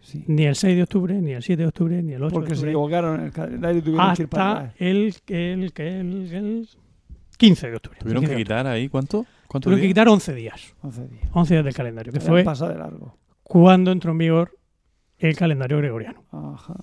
Sí. 0.00 0.24
Ni 0.26 0.44
el 0.46 0.54
6 0.56 0.74
de 0.74 0.82
octubre, 0.84 1.14
ni 1.20 1.32
el 1.32 1.42
7 1.42 1.60
de 1.62 1.68
octubre, 1.68 2.02
ni 2.02 2.14
el 2.14 2.22
8 2.22 2.32
Porque 2.32 2.48
de 2.50 2.54
se 2.56 2.60
octubre. 2.60 2.70
equivocaron 2.70 3.20
en 3.20 3.26
el 3.26 3.32
calendario 3.32 3.78
y 3.78 3.82
tuvieron 3.82 4.14
que 4.14 4.22
ir 4.22 4.28
para 4.28 4.52
hasta 4.60 4.74
el, 4.78 5.14
el, 5.26 5.72
el, 5.76 6.32
el 6.32 6.68
15 7.38 7.70
de 7.70 7.76
octubre. 7.76 7.98
¿Tuvieron 8.00 8.22
15 8.22 8.34
que 8.36 8.42
quitar 8.42 8.66
ahí 8.66 8.88
cuánto? 8.88 9.24
¿Cuánto 9.46 9.64
Tuvieron 9.66 9.80
que 9.80 9.88
quitar 9.88 10.08
11 10.08 10.34
días. 10.34 10.74
11 10.82 11.08
días. 11.08 11.28
11 11.32 11.54
días 11.54 11.64
del 11.64 11.74
calendario, 11.74 12.12
que 12.12 12.20
fue 12.20 12.44
pasado 12.44 12.72
de 12.72 12.78
largo. 12.78 13.16
cuando 13.42 13.90
entró 13.92 14.12
en 14.12 14.18
vigor 14.18 14.58
el 15.18 15.34
calendario 15.36 15.78
gregoriano. 15.78 16.24
Ajá. 16.30 16.74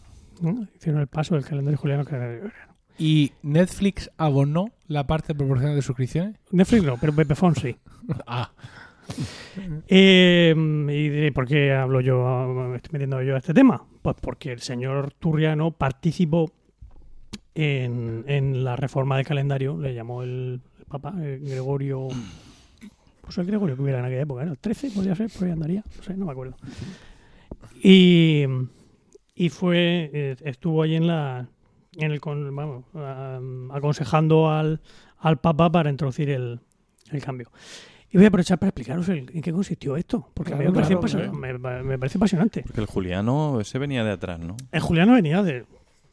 ¿no? 0.42 0.68
Hicieron 0.76 1.02
el 1.02 1.08
paso 1.08 1.36
del 1.36 1.46
calendario 1.46 1.78
juliano 1.78 2.02
al 2.02 2.08
calendario 2.08 2.40
gregoriano. 2.42 2.76
¿Y 2.98 3.34
Netflix 3.44 4.10
abonó 4.18 4.72
la 4.88 5.06
parte 5.06 5.36
proporcional 5.36 5.76
de 5.76 5.82
suscripciones? 5.82 6.38
Netflix 6.52 6.84
no, 6.84 6.98
pero 6.98 7.14
Pepefon 7.14 7.56
sí. 7.56 7.78
Ah, 8.28 8.52
Eh, 9.88 10.56
¿Y 11.28 11.32
por 11.32 11.48
qué 11.48 11.74
hablo 11.74 12.02
yo, 12.02 12.24
me 12.70 12.78
estoy 12.78 12.94
metiendo 12.94 13.22
yo 13.22 13.36
a 13.36 13.38
este 13.38 13.54
tema? 13.54 13.84
Pues 14.02 14.16
porque 14.22 14.52
el 14.52 14.62
señor 14.62 15.14
Turriano 15.14 15.72
participó 15.72 16.52
en, 17.56 18.24
en 18.28 18.64
la 18.64 18.76
reforma 18.76 19.18
del 19.18 19.26
calendario, 19.26 19.78
le 19.80 19.94
llamó 19.94 20.22
el, 20.24 20.62
el 20.80 20.86
Papa, 20.86 21.14
el 21.22 21.40
Gregorio, 21.40 22.10
pues 23.22 23.38
el 23.38 23.46
Gregorio 23.46 23.76
que 23.76 23.82
hubiera 23.82 24.00
en 24.00 24.06
aquella 24.06 24.22
época, 24.22 24.42
¿era 24.44 24.52
el 24.52 24.58
13? 24.60 24.92
Podría 24.92 25.16
ser, 25.16 25.30
por 25.32 25.46
ahí 25.46 25.52
andaría, 25.54 25.84
no 25.98 26.04
sé, 26.04 26.16
no 26.16 26.26
me 26.26 26.32
acuerdo. 26.32 26.56
Y, 27.82 28.44
y 29.36 29.50
fue, 29.50 30.10
eh, 30.14 30.36
estuvo 30.44 30.82
ahí 30.84 30.96
en 30.96 31.08
la, 31.08 31.48
en 31.98 32.12
el, 32.12 32.20
con- 32.22 32.56
vamos, 32.56 32.84
aconsejando 33.72 34.50
al, 34.52 34.82
al 35.20 35.38
Papa 35.38 35.72
para 35.72 35.90
introducir 35.90 36.30
el, 36.30 36.60
el 37.12 37.24
cambio. 37.24 37.52
Y 38.12 38.18
voy 38.18 38.26
a 38.26 38.28
aprovechar 38.30 38.58
para 38.60 38.70
explicaros 38.70 39.10
el- 39.10 39.30
en 39.34 39.42
qué 39.42 39.52
consistió 39.52 39.98
esto, 39.98 40.30
porque 40.34 40.54
a 40.54 40.58
mí 40.58 40.66
me, 40.66 40.72
Claro, 40.72 41.00
parece 41.02 41.18
claro, 41.18 41.34
me- 41.34 41.84
me 41.84 42.00
parece 42.00 42.18
apasionante. 42.18 42.64
Porque 42.64 42.82
el 42.82 42.88
Juliano, 42.88 43.60
ese 43.60 43.78
venía 43.78 44.04
de 44.04 44.12
atrás, 44.12 44.40
¿no? 44.40 44.56
El 44.72 44.80
Juliano 44.82 45.14
venía 45.14 45.44
de, 45.44 45.66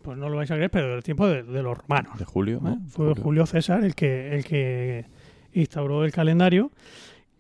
pues 0.03 0.19
no 0.19 0.29
lo 0.29 0.37
vais 0.37 0.51
a 0.51 0.55
creer, 0.57 0.71
pero 0.71 0.93
del 0.93 1.03
tiempo 1.03 1.27
de, 1.27 1.43
de 1.43 1.63
los 1.63 1.79
romanos. 1.79 2.19
De 2.19 2.25
Julio. 2.25 2.59
¿eh? 2.59 2.61
¿no? 2.63 2.81
Fue 2.89 3.15
Julio 3.15 3.47
César 3.47 3.85
el 3.85 3.95
que, 3.95 4.35
el 4.35 4.45
que 4.45 5.07
instauró 5.53 6.05
el 6.05 6.13
calendario, 6.13 6.71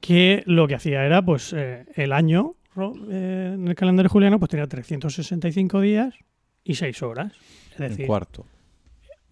que 0.00 0.42
lo 0.46 0.66
que 0.68 0.74
hacía 0.74 1.04
era, 1.04 1.22
pues, 1.22 1.52
eh, 1.56 1.86
el 1.94 2.12
año 2.12 2.54
eh, 3.10 3.52
en 3.54 3.68
el 3.68 3.74
calendario 3.74 4.08
juliano, 4.10 4.38
pues 4.38 4.50
tenía 4.50 4.66
365 4.66 5.80
días 5.80 6.14
y 6.64 6.74
6 6.74 7.02
horas. 7.02 7.32
Es 7.72 7.78
decir, 7.78 8.06
cuarto. 8.06 8.46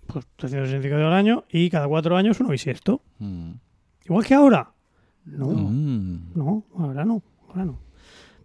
pues 0.07 0.27
365 0.37 0.97
días 0.97 1.07
al 1.07 1.13
año 1.13 1.45
y 1.51 1.71
cada 1.71 1.87
cuatro 1.89 2.17
años 2.17 2.41
uno 2.41 2.51
bisiesto. 2.51 3.03
Mm. 3.19 3.53
Igual 4.07 4.25
que 4.25 4.35
ahora. 4.35 4.73
No, 5.27 5.47
Mm. 5.49 6.33
no, 6.35 6.65
ahora 6.77 7.05
no, 7.05 7.23
ahora 7.49 7.65
no. 7.67 7.79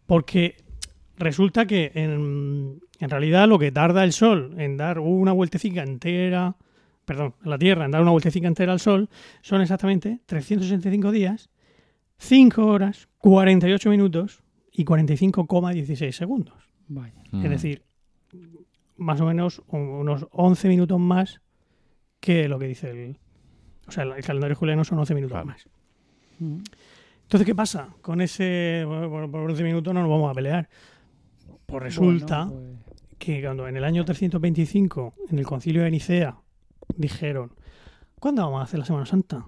Porque 0.05 0.57
resulta 1.17 1.65
que 1.65 1.91
en, 1.95 2.79
en 2.99 3.09
realidad 3.09 3.47
lo 3.47 3.59
que 3.59 3.71
tarda 3.71 4.03
el 4.03 4.13
Sol 4.13 4.55
en 4.57 4.77
dar 4.77 4.99
una 4.99 5.31
vueltecita 5.31 5.83
entera, 5.83 6.55
perdón, 7.05 7.35
la 7.43 7.57
Tierra 7.57 7.85
en 7.85 7.91
dar 7.91 8.01
una 8.01 8.11
vueltecita 8.11 8.47
entera 8.47 8.73
al 8.73 8.79
Sol, 8.79 9.09
son 9.41 9.61
exactamente 9.61 10.19
365 10.25 11.11
días, 11.11 11.49
5 12.17 12.65
horas, 12.65 13.07
48 13.19 13.89
minutos 13.89 14.41
y 14.71 14.85
45,16 14.85 16.11
segundos. 16.11 16.69
Vaya. 16.87 17.13
Mm. 17.31 17.43
Es 17.45 17.49
decir, 17.51 17.83
más 18.97 19.19
o 19.21 19.25
menos 19.25 19.61
un- 19.67 19.81
unos 19.89 20.27
11 20.31 20.67
minutos 20.69 20.99
más 20.99 21.41
que 22.19 22.47
lo 22.47 22.59
que 22.59 22.67
dice 22.67 22.89
el... 22.91 23.17
O 23.87 23.91
sea, 23.91 24.03
el 24.03 24.23
calendario 24.23 24.55
juliano 24.55 24.83
son 24.83 24.97
11 24.99 25.13
minutos 25.13 25.33
Claro. 25.33 25.45
más. 25.47 25.69
Mm. 26.39 26.59
Entonces, 27.23 27.45
¿qué 27.45 27.55
pasa? 27.55 27.89
Con 28.01 28.21
ese... 28.21 28.83
Bueno, 28.87 29.09
por, 29.09 29.29
por 29.31 29.41
11 29.51 29.63
minutos 29.63 29.93
no 29.93 30.01
nos 30.01 30.09
vamos 30.09 30.31
a 30.31 30.33
pelear. 30.33 30.67
Pues 31.65 31.83
resulta 31.83 32.45
Bueno, 32.45 32.79
pues, 32.85 33.17
que 33.17 33.41
cuando 33.41 33.67
en 33.67 33.77
el 33.77 33.83
año 33.83 34.05
325, 34.05 35.13
en 35.29 35.39
el 35.39 35.45
concilio 35.45 35.83
de 35.83 35.91
Nicea, 35.91 36.35
dijeron, 36.95 37.51
¿cuándo 38.19 38.43
vamos 38.43 38.61
a 38.61 38.63
hacer 38.63 38.79
la 38.79 38.85
Semana 38.85 39.05
Santa? 39.05 39.45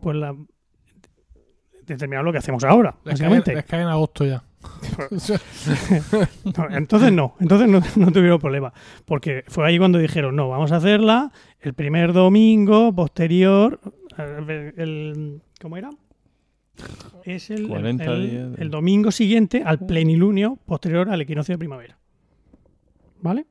Pues 0.00 0.16
la... 0.16 0.34
Determinar 1.86 2.24
lo 2.24 2.32
que 2.32 2.38
hacemos 2.38 2.64
ahora, 2.64 2.90
Les 3.04 3.18
cae, 3.20 3.28
básicamente. 3.28 3.54
les 3.54 3.64
cae 3.66 3.82
en 3.82 3.88
agosto 3.88 4.24
ya. 4.24 4.42
No, 6.56 6.70
entonces 6.70 7.12
no, 7.12 7.34
entonces 7.40 7.68
no, 7.68 7.80
no 7.96 8.12
tuvieron 8.12 8.38
problema. 8.38 8.72
Porque 9.04 9.44
fue 9.48 9.66
ahí 9.66 9.78
cuando 9.78 9.98
dijeron, 9.98 10.34
no, 10.36 10.48
vamos 10.48 10.72
a 10.72 10.76
hacerla 10.76 11.30
el 11.60 11.74
primer 11.74 12.12
domingo 12.14 12.94
posterior. 12.94 13.80
eh, 14.18 14.72
El, 14.76 15.42
¿Cómo 15.60 15.76
era? 15.76 15.90
Es 17.24 17.50
el, 17.50 17.68
40 17.68 18.04
el- 18.04 18.30
días 18.30 18.52
de- 18.56 18.62
el 18.62 18.70
domingo 18.70 19.10
siguiente 19.10 19.62
al 19.64 19.78
plenilunio 19.78 20.56
posterior 20.66 21.08
al 21.10 21.20
equinoccio 21.20 21.54
de 21.54 21.58
primavera. 21.58 21.98
¿Vale? 23.20 23.46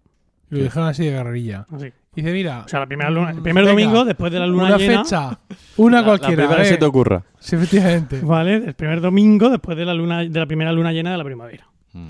Lo 0.49 0.59
dijeron 0.59 0.87
así 0.87 1.05
de 1.05 1.11
guerrilla. 1.11 1.65
Así. 1.71 1.87
Y 2.15 2.21
dice, 2.21 2.31
mira, 2.31 2.61
O 2.65 2.67
sea, 2.67 2.79
la 2.81 2.85
primera 2.85 3.09
luna- 3.09 3.31
el 3.31 3.41
primer 3.41 3.63
Venga, 3.65 3.71
domingo 3.71 4.05
después 4.05 4.31
de 4.31 4.39
la 4.39 4.45
luna 4.45 4.65
una 4.65 4.77
llena. 4.77 5.03
fecha, 5.03 5.39
una 5.77 6.01
La- 6.01 6.05
cualquiera. 6.05 6.43
La 6.43 6.47
primera 6.49 6.61
que 6.61 6.67
¿eh? 6.69 6.71
se 6.73 6.77
te 6.77 6.85
ocurra. 6.85 7.23
Sí, 7.39 7.55
efectivamente. 7.55 8.19
¿Vale? 8.23 8.55
El 8.57 8.73
primer 8.75 9.01
domingo 9.01 9.49
después 9.49 9.75
de 9.75 9.85
la 9.85 9.95
luna 9.95 10.19
de 10.19 10.39
la 10.39 10.45
primera 10.45 10.71
luna 10.71 10.91
llena 10.91 11.11
de 11.11 11.17
la 11.17 11.23
primavera. 11.23 11.67
Mm. 11.93 12.09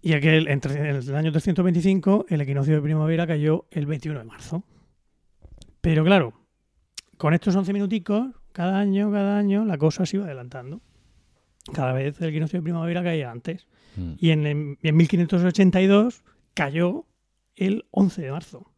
Y 0.00 0.12
aquel, 0.14 0.48
entre, 0.48 0.78
en 0.90 0.96
el 0.96 1.14
año 1.14 1.30
325, 1.32 2.26
el 2.30 2.40
equinoccio 2.40 2.74
de 2.76 2.80
primavera 2.80 3.26
cayó 3.26 3.66
el 3.70 3.84
21 3.84 4.18
de 4.20 4.24
marzo. 4.24 4.62
Pero 5.82 6.04
claro, 6.04 6.32
con 7.18 7.34
estos 7.34 7.54
11 7.54 7.72
minuticos, 7.74 8.28
cada 8.58 8.80
año, 8.80 9.12
cada 9.12 9.38
año, 9.38 9.64
la 9.64 9.78
cosa 9.78 10.04
se 10.04 10.16
iba 10.16 10.26
adelantando. 10.26 10.80
Cada 11.72 11.92
vez 11.92 12.20
el 12.20 12.30
equinoccio 12.30 12.58
de 12.58 12.64
primavera 12.64 13.04
caía 13.04 13.30
antes. 13.30 13.68
Mm. 13.94 14.14
Y 14.18 14.30
en, 14.30 14.46
en, 14.48 14.78
en 14.82 14.96
1582 14.96 16.24
cayó 16.54 17.06
el 17.54 17.86
11 17.92 18.20
de 18.20 18.32
marzo. 18.32 18.72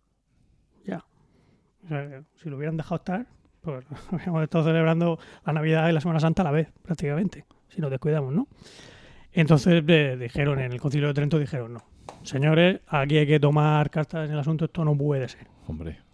Ya. 0.84 1.06
O 1.82 1.88
sea, 1.88 2.22
si 2.34 2.50
lo 2.50 2.58
hubieran 2.58 2.76
dejado 2.76 2.96
estar, 2.96 3.26
pues 3.62 3.86
habríamos 4.12 4.42
estado 4.42 4.64
celebrando 4.64 5.18
la 5.46 5.54
Navidad 5.54 5.88
y 5.88 5.92
la 5.92 6.02
Semana 6.02 6.20
Santa 6.20 6.42
a 6.42 6.44
la 6.44 6.50
vez, 6.50 6.70
prácticamente, 6.82 7.46
si 7.70 7.80
nos 7.80 7.90
descuidamos, 7.90 8.34
¿no? 8.34 8.48
Entonces 9.32 9.82
eh, 9.88 10.16
dijeron, 10.20 10.60
en 10.60 10.72
el 10.72 10.78
concilio 10.78 11.08
de 11.08 11.14
Trento 11.14 11.38
dijeron, 11.38 11.72
no, 11.72 11.86
señores, 12.22 12.82
aquí 12.86 13.16
hay 13.16 13.26
que 13.26 13.40
tomar 13.40 13.88
cartas 13.88 14.28
en 14.28 14.34
el 14.34 14.40
asunto, 14.40 14.66
esto 14.66 14.84
no 14.84 14.94
puede 14.94 15.26
ser. 15.26 15.46
Hombre. 15.66 16.09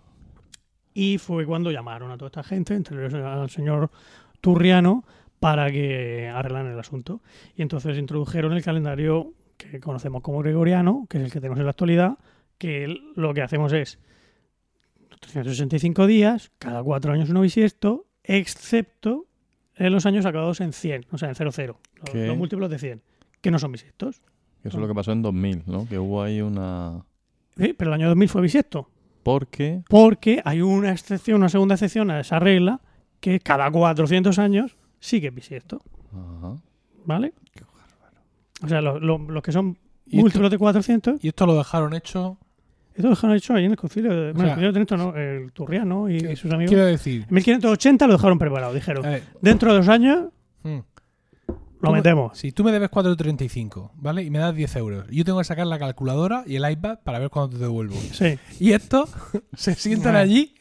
Y 0.98 1.18
fue 1.18 1.44
cuando 1.44 1.70
llamaron 1.70 2.10
a 2.10 2.16
toda 2.16 2.28
esta 2.28 2.42
gente, 2.42 2.74
entre 2.74 2.96
ellos 2.96 3.12
al 3.12 3.50
señor 3.50 3.90
Turriano, 4.40 5.04
para 5.38 5.70
que 5.70 6.26
arreglaran 6.26 6.72
el 6.72 6.78
asunto. 6.78 7.20
Y 7.54 7.60
entonces 7.60 7.98
introdujeron 7.98 8.54
el 8.54 8.64
calendario 8.64 9.34
que 9.58 9.78
conocemos 9.78 10.22
como 10.22 10.38
gregoriano, 10.38 11.06
que 11.10 11.18
es 11.18 11.24
el 11.24 11.30
que 11.30 11.38
tenemos 11.38 11.58
en 11.58 11.66
la 11.66 11.72
actualidad, 11.72 12.16
que 12.56 12.96
lo 13.14 13.34
que 13.34 13.42
hacemos 13.42 13.74
es 13.74 13.98
365 15.20 16.06
días, 16.06 16.50
cada 16.58 16.82
cuatro 16.82 17.12
años 17.12 17.28
uno 17.28 17.42
bisiesto, 17.42 18.06
excepto 18.24 19.26
en 19.74 19.92
los 19.92 20.06
años 20.06 20.24
acabados 20.24 20.62
en 20.62 20.72
100, 20.72 21.08
o 21.10 21.18
sea, 21.18 21.28
en 21.28 21.34
00, 21.34 21.52
los, 21.52 22.14
los 22.14 22.38
múltiplos 22.38 22.70
de 22.70 22.78
100, 22.78 23.02
que 23.42 23.50
no 23.50 23.58
son 23.58 23.72
bisiestos. 23.72 24.22
Eso 24.64 24.78
es 24.78 24.80
lo 24.80 24.88
que 24.88 24.94
pasó 24.94 25.12
en 25.12 25.20
2000, 25.20 25.64
¿no? 25.66 25.86
Que 25.86 25.98
hubo 25.98 26.22
ahí 26.22 26.40
una... 26.40 27.04
Sí, 27.58 27.74
pero 27.74 27.90
el 27.90 28.00
año 28.00 28.08
2000 28.08 28.28
fue 28.30 28.40
bisiesto. 28.40 28.88
Porque... 29.26 29.82
Porque 29.88 30.40
hay 30.44 30.62
una 30.62 30.92
excepción, 30.92 31.38
una 31.38 31.48
segunda 31.48 31.74
excepción 31.74 32.12
a 32.12 32.20
esa 32.20 32.38
regla, 32.38 32.80
que 33.18 33.40
cada 33.40 33.68
400 33.70 34.38
años 34.38 34.76
es 35.00 35.34
bisiesto. 35.34 35.80
Ajá. 36.12 36.54
¿Vale? 37.04 37.32
O 38.62 38.68
sea, 38.68 38.80
lo- 38.80 39.00
lo- 39.00 39.18
los 39.18 39.42
que 39.42 39.50
son 39.52 39.76
múltiplos 40.06 40.50
de 40.50 40.58
400, 40.58 41.22
y 41.24 41.28
esto 41.28 41.44
lo 41.44 41.56
dejaron 41.56 41.92
hecho. 41.94 42.38
esto 42.94 43.02
lo 43.08 43.10
dejaron 43.10 43.36
hecho 43.36 43.54
ahí 43.54 43.64
en 43.64 43.72
el 43.72 43.76
concilio 43.76 44.10
de, 44.14 44.32
bueno, 44.32 44.38
sea, 44.38 44.44
el 44.44 44.48
concilio 44.50 44.68
de 44.68 44.72
Trento, 44.72 44.96
no, 44.96 45.16
el 45.16 45.52
Turriano 45.52 46.08
y, 46.08 46.16
y 46.18 46.36
sus 46.36 46.52
amigos. 46.52 46.70
Quiero 46.70 46.86
decir, 46.86 47.26
En 47.28 47.34
1580 47.34 48.06
lo 48.06 48.12
dejaron 48.14 48.38
preparado, 48.38 48.72
dijeron, 48.72 49.02
ver, 49.02 49.24
dentro 49.42 49.72
de 49.72 49.78
dos 49.78 49.88
años 49.88 50.26
mm, 50.62 50.78
lo 51.90 51.96
metemos. 51.96 52.38
si 52.38 52.52
tú 52.52 52.64
me 52.64 52.72
debes 52.72 52.90
4.35, 52.90 53.90
¿vale? 53.94 54.22
Y 54.22 54.30
me 54.30 54.38
das 54.38 54.54
10 54.54 54.76
euros. 54.76 55.06
Yo 55.10 55.24
tengo 55.24 55.38
que 55.38 55.44
sacar 55.44 55.66
la 55.66 55.78
calculadora 55.78 56.44
y 56.46 56.56
el 56.56 56.70
iPad 56.70 56.98
para 57.04 57.18
ver 57.18 57.30
cuándo 57.30 57.56
te 57.56 57.62
devuelvo. 57.62 57.96
Sí. 58.12 58.38
Y 58.60 58.72
estos 58.72 59.10
se 59.56 59.74
sientan 59.74 60.16
allí 60.16 60.54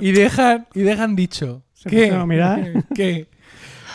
y 0.00 0.12
dejan, 0.12 0.66
y 0.74 0.80
dejan 0.80 1.14
dicho 1.16 1.62
Se 1.74 1.88
que, 1.90 1.96
pusieron 1.96 2.20
a 2.22 2.26
mirar. 2.26 2.84
que 2.94 3.28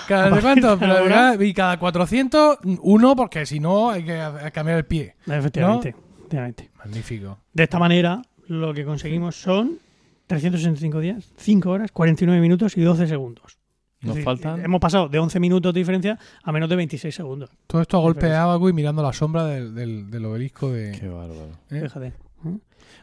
cada 0.08 0.30
de 0.30 0.42
cuánto, 0.42 0.78
de 0.78 0.86
ahora- 0.86 1.36
y 1.44 1.54
cada 1.54 1.78
400, 1.80 2.60
uno, 2.82 3.16
porque 3.16 3.46
si 3.46 3.60
no 3.60 3.90
hay 3.90 4.04
que 4.04 4.22
cambiar 4.54 4.78
el 4.78 4.86
pie. 4.86 5.16
Efectivamente, 5.28 5.96
efectivamente. 6.20 6.72
Magnífico. 6.78 7.40
De 7.54 7.64
esta 7.64 7.80
manera, 7.80 8.22
lo 8.48 8.74
que 8.74 8.86
conseguimos 8.86 9.36
son 9.36 9.80
365 10.28 11.00
días, 11.00 11.32
5 11.38 11.70
horas, 11.70 11.92
49 11.92 12.40
minutos 12.42 12.78
y 12.78 12.82
12 12.82 13.08
segundos. 13.08 13.58
Nos 14.06 14.16
decir, 14.16 14.24
faltan... 14.26 14.64
Hemos 14.64 14.80
pasado 14.80 15.10
de 15.10 15.20
11 15.20 15.40
minutos 15.40 15.74
de 15.74 15.80
diferencia 15.80 16.18
a 16.44 16.52
menos 16.52 16.70
de 16.70 16.76
26 16.76 17.14
segundos. 17.14 17.50
Todo 17.68 17.82
esto 17.82 17.98
a 17.98 18.02
golpe 18.02 18.28
de 18.28 18.36
abaco 18.36 18.70
y 18.70 18.74
mirando 18.74 19.02
la 19.04 19.14
sombra 19.14 19.46
del, 19.46 19.74
del, 19.76 20.10
del 20.10 20.26
obelisco 20.26 20.72
de... 20.72 20.98
Qué 21.00 21.08
bárbaro. 21.08 21.50
¿eh? 21.72 21.82
Fíjate. 21.82 22.14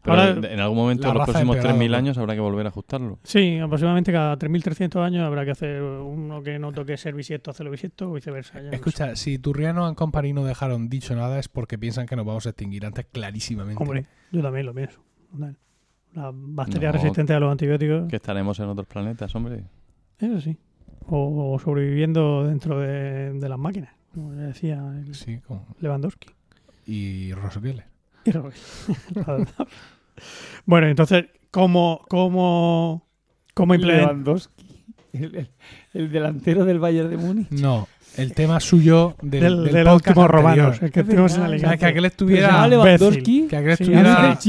Pero 0.04 0.16
Ahora- 0.20 0.48
en 0.52 0.60
algún 0.60 0.78
momento, 0.78 1.08
en 1.08 1.14
los 1.14 1.24
próximos 1.24 1.56
empeorada, 1.56 1.80
3.000 1.80 1.90
¿no? 1.90 1.96
años, 1.96 2.18
habrá 2.18 2.34
que 2.34 2.40
volver 2.40 2.66
a 2.66 2.70
ajustarlo. 2.70 3.18
Sí, 3.22 3.58
aproximadamente 3.58 4.10
cada 4.12 4.36
3.300 4.36 5.00
años 5.04 5.24
habrá 5.24 5.44
que 5.44 5.52
hacer 5.52 5.80
uno 5.82 6.42
que 6.42 6.58
no 6.58 6.72
toque 6.72 6.96
ser 6.96 7.14
bisiesto, 7.14 7.50
hacerlo 7.52 7.70
bisiesto 7.70 8.10
o 8.10 8.14
viceversa. 8.14 8.60
no 8.60 8.70
Escucha, 8.72 9.14
si 9.16 9.38
Turriano 9.38 9.86
and 9.86 9.96
Company 9.96 10.32
no 10.32 10.44
dejaron 10.44 10.88
dicho 10.88 11.14
nada 11.14 11.38
es 11.38 11.48
porque 11.48 11.78
piensan 11.78 12.06
que 12.06 12.16
nos 12.16 12.26
vamos 12.26 12.46
a 12.46 12.50
extinguir 12.50 12.84
antes 12.84 13.06
clarísimamente. 13.12 13.80
Hombre, 13.82 14.06
yo 14.32 14.42
también 14.42 14.66
lo 14.66 14.74
pienso. 14.74 15.00
La 16.14 16.30
bacteria 16.32 16.88
No. 16.88 16.92
resistente 16.92 17.32
a 17.32 17.40
los 17.40 17.50
antibióticos, 17.50 18.08
Que 18.08 18.16
estaremos 18.16 18.58
en 18.60 18.66
otros 18.68 18.86
planetas, 18.86 19.34
hombre. 19.34 19.64
eso 20.18 20.40
sí. 20.40 20.56
O, 21.08 21.52
o 21.54 21.58
sobreviviendo 21.58 22.44
dentro 22.46 22.78
de, 22.80 23.32
de 23.32 23.48
las 23.48 23.58
máquinas, 23.58 23.92
como 24.14 24.32
le 24.32 24.42
decía 24.42 24.76
el 25.04 25.14
Sí, 25.14 25.38
como- 25.46 25.66
Lewandowski. 25.80 26.28
y 26.86 27.32
Rosqueles. 27.34 27.84
bueno, 30.66 30.86
entonces, 30.88 31.26
¿cómo, 31.50 32.04
cómo, 32.08 33.06
cómo 33.54 33.74
implementar? 33.74 34.10
Lewandowski, 34.12 34.84
el, 35.12 35.34
el- 35.36 35.50
el 35.92 36.12
delantero 36.12 36.64
del 36.64 36.78
Bayern 36.78 37.10
de 37.10 37.16
Múnich. 37.16 37.50
No, 37.50 37.88
el 38.16 38.32
tema 38.34 38.60
suyo 38.60 39.14
del, 39.22 39.40
Del, 39.42 39.64
del 39.64 39.72
del 39.74 39.88
último 39.88 40.22
anterior. 40.22 40.30
romanos, 40.30 40.82
el 40.82 40.90
que 40.92 41.00
Es 41.00 41.06
tuvimos 41.06 41.32
en 41.34 41.40
verdad, 41.40 41.54
O 41.54 41.58
sea, 41.58 41.68
Alicante. 41.70 41.78
que 41.78 41.86
aquel 41.86 42.04
estuviera, 42.04 42.48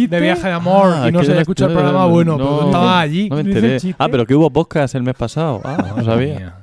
de 0.07 0.19
viaje 0.19 0.47
de 0.47 0.53
amor 0.53 0.93
Ah, 0.95 1.09
y 1.09 1.11
no 1.11 1.19
se 1.21 1.27
yo 1.27 1.33
le 1.35 1.41
escucha 1.41 1.65
el 1.65 1.71
programa 1.73 2.05
bueno, 2.07 2.37
pero 2.37 2.49
no. 2.49 2.59
tú 2.59 2.65
estabas 2.65 2.95
allí. 3.03 3.29
No. 3.29 3.37
Ah, 3.99 4.09
pero 4.09 4.25
que 4.25 4.35
hubo 4.35 4.49
podcast 4.49 4.95
el 4.95 5.03
mes 5.03 5.15
pasado. 5.15 5.61
Ah, 5.63 5.77
no 5.79 5.87
Madre 5.95 6.05
sabía. 6.05 6.55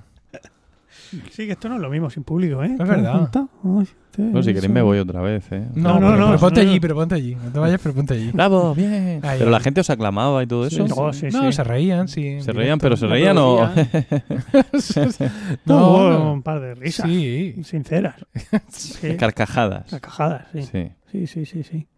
Sí, 1.31 1.47
que 1.47 1.53
esto 1.53 1.69
no 1.69 1.75
es 1.77 1.81
lo 1.81 1.91
mismo 1.91 2.09
sin 2.11 2.23
público, 2.23 2.63
¿eh? 2.63 2.71
Es 2.79 2.87
verdad. 2.89 3.29
Ay, 3.65 3.87
Bueno, 4.17 4.43
si 4.43 4.53
queréis 4.53 4.73
me 4.73 4.83
voy 4.83 4.99
otra 4.99 5.21
vez, 5.23 5.51
¿eh? 5.53 5.67
No, 5.75 5.95
No, 5.95 6.01
no, 6.01 6.07
pero, 6.11 6.17
no, 6.19 6.27
pero 6.29 6.39
ponte 6.41 6.63
no, 6.65 6.69
allí, 6.69 6.75
no. 6.77 6.81
pero 6.83 6.95
ponte 6.97 7.15
allí. 7.15 7.35
No 7.37 7.53
te 7.53 7.59
vayas, 7.59 7.81
pero 7.83 7.95
ponte 7.95 8.15
allí. 8.15 8.31
¡Bravo! 8.33 8.75
¡Bien! 8.75 9.21
Ahí, 9.25 9.39
Pero 9.39 9.51
la 9.51 9.61
gente 9.61 9.81
os 9.81 9.91
aclamaba 9.91 10.43
y 10.43 10.47
todo 10.47 10.67
eso. 10.67 10.87
Sí, 10.87 10.95
no, 10.97 11.13
sí, 11.13 11.27
no, 11.33 11.47
sí. 11.47 11.53
se 11.53 11.65
reían, 11.65 12.09
sí. 12.09 12.41
Se 12.43 12.53
reían, 12.53 12.79
pero 12.79 12.97
se 12.97 13.07
reían 13.07 13.39
o... 13.39 13.71
No, 15.65 16.11
no, 16.11 16.19
no. 16.19 16.33
un 16.35 16.43
par 16.43 16.61
de 16.61 16.75
risas 16.75 17.07
Sí. 17.09 17.55
sinceras. 17.65 18.17
Sí. 18.69 19.17
Carcajadas. 19.19 19.91
Carcajadas, 19.91 20.47
sí. 20.53 20.63
Sí. 20.63 20.91
Sí, 21.13 21.27
sí, 21.27 21.47
sí, 21.47 21.63
sí. 21.63 21.77
Y 21.77 21.89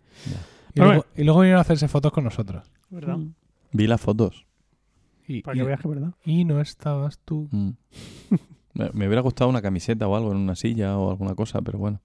Pero 0.74 0.86
luego, 0.86 1.06
y 1.16 1.24
luego 1.24 1.40
vinieron 1.40 1.58
a 1.58 1.62
hacerse 1.62 1.88
fotos 1.88 2.12
con 2.12 2.24
nosotros. 2.24 2.70
¿Verdad? 2.90 3.18
Vi 3.72 3.86
las 3.86 4.00
fotos. 4.00 4.46
Y, 5.26 5.42
Para 5.42 5.56
y- 5.56 5.60
que 5.60 5.66
veas 5.66 5.80
que 5.80 5.88
verdad. 5.88 6.12
y 6.24 6.44
no 6.44 6.60
estabas 6.60 7.18
tú. 7.24 7.48
Mm. 7.50 7.70
Me 8.74 8.90
me 8.92 9.06
hubiera 9.06 9.20
gustado 9.22 9.50
una 9.50 9.60
camiseta 9.62 10.06
o 10.08 10.16
algo 10.16 10.32
en 10.32 10.38
una 10.38 10.54
silla 10.56 10.96
o 10.96 11.10
alguna 11.10 11.34
cosa, 11.34 11.60
pero 11.62 11.78
bueno. 11.78 12.00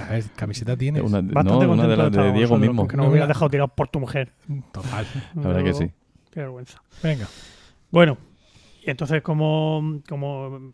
A 0.00 0.12
ver, 0.12 0.24
camiseta 0.36 0.76
tienes. 0.76 1.02
Una, 1.02 1.20
Bastante 1.22 1.66
no, 1.66 1.72
una 1.72 1.88
de 1.88 1.96
las 1.96 2.12
de 2.12 2.32
Diego 2.32 2.56
mismo. 2.58 2.84
Nos 2.84 2.94
No, 2.94 3.02
hubieras 3.04 3.12
mira. 3.14 3.26
dejado 3.26 3.50
tirado 3.50 3.68
por 3.68 3.88
tu 3.88 3.98
mujer. 3.98 4.32
Total. 4.72 5.06
La 5.34 5.42
verdad 5.42 5.64
que 5.64 5.74
sí. 5.74 5.90
Qué 6.30 6.40
vergüenza. 6.40 6.80
Venga. 7.02 7.26
Bueno, 7.90 8.18
y 8.84 8.90
entonces 8.90 9.22
como, 9.22 10.00
como 10.08 10.72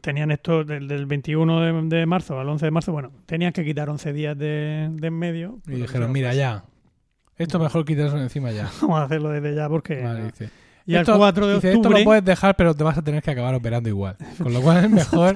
tenían 0.00 0.30
esto 0.32 0.64
del, 0.64 0.88
del 0.88 1.06
21 1.06 1.60
de, 1.60 1.96
de 1.96 2.06
marzo 2.06 2.40
al 2.40 2.48
11 2.48 2.64
de 2.64 2.70
marzo, 2.70 2.92
bueno, 2.92 3.12
tenían 3.26 3.52
que 3.52 3.64
quitar 3.64 3.88
11 3.88 4.12
días 4.12 4.36
de, 4.36 4.88
de 4.92 5.06
en 5.06 5.14
medio. 5.18 5.60
Y 5.68 5.72
dijeron, 5.72 6.10
mira, 6.10 6.34
ya. 6.34 6.64
Esto 7.36 7.58
mejor 7.58 7.84
quitarlo 7.84 8.18
encima 8.20 8.50
ya. 8.50 8.68
Vamos 8.80 8.98
a 8.98 9.04
hacerlo 9.04 9.28
desde 9.28 9.54
ya 9.54 9.68
porque... 9.68 10.02
Vale, 10.02 10.24
dice. 10.24 10.48
Y 10.86 10.94
el 10.94 11.00
Esto- 11.00 11.16
4 11.18 11.46
de 11.48 11.54
dice, 11.56 11.68
octubre... 11.68 11.88
esto 11.88 11.98
lo 11.98 12.04
puedes 12.04 12.24
dejar, 12.24 12.54
pero 12.56 12.72
te 12.74 12.84
vas 12.84 12.96
a 12.96 13.02
tener 13.02 13.22
que 13.22 13.30
acabar 13.32 13.54
operando 13.54 13.88
igual. 13.88 14.16
Con 14.42 14.52
lo 14.52 14.60
cual 14.62 14.84
es 14.84 14.90
mejor, 14.90 15.34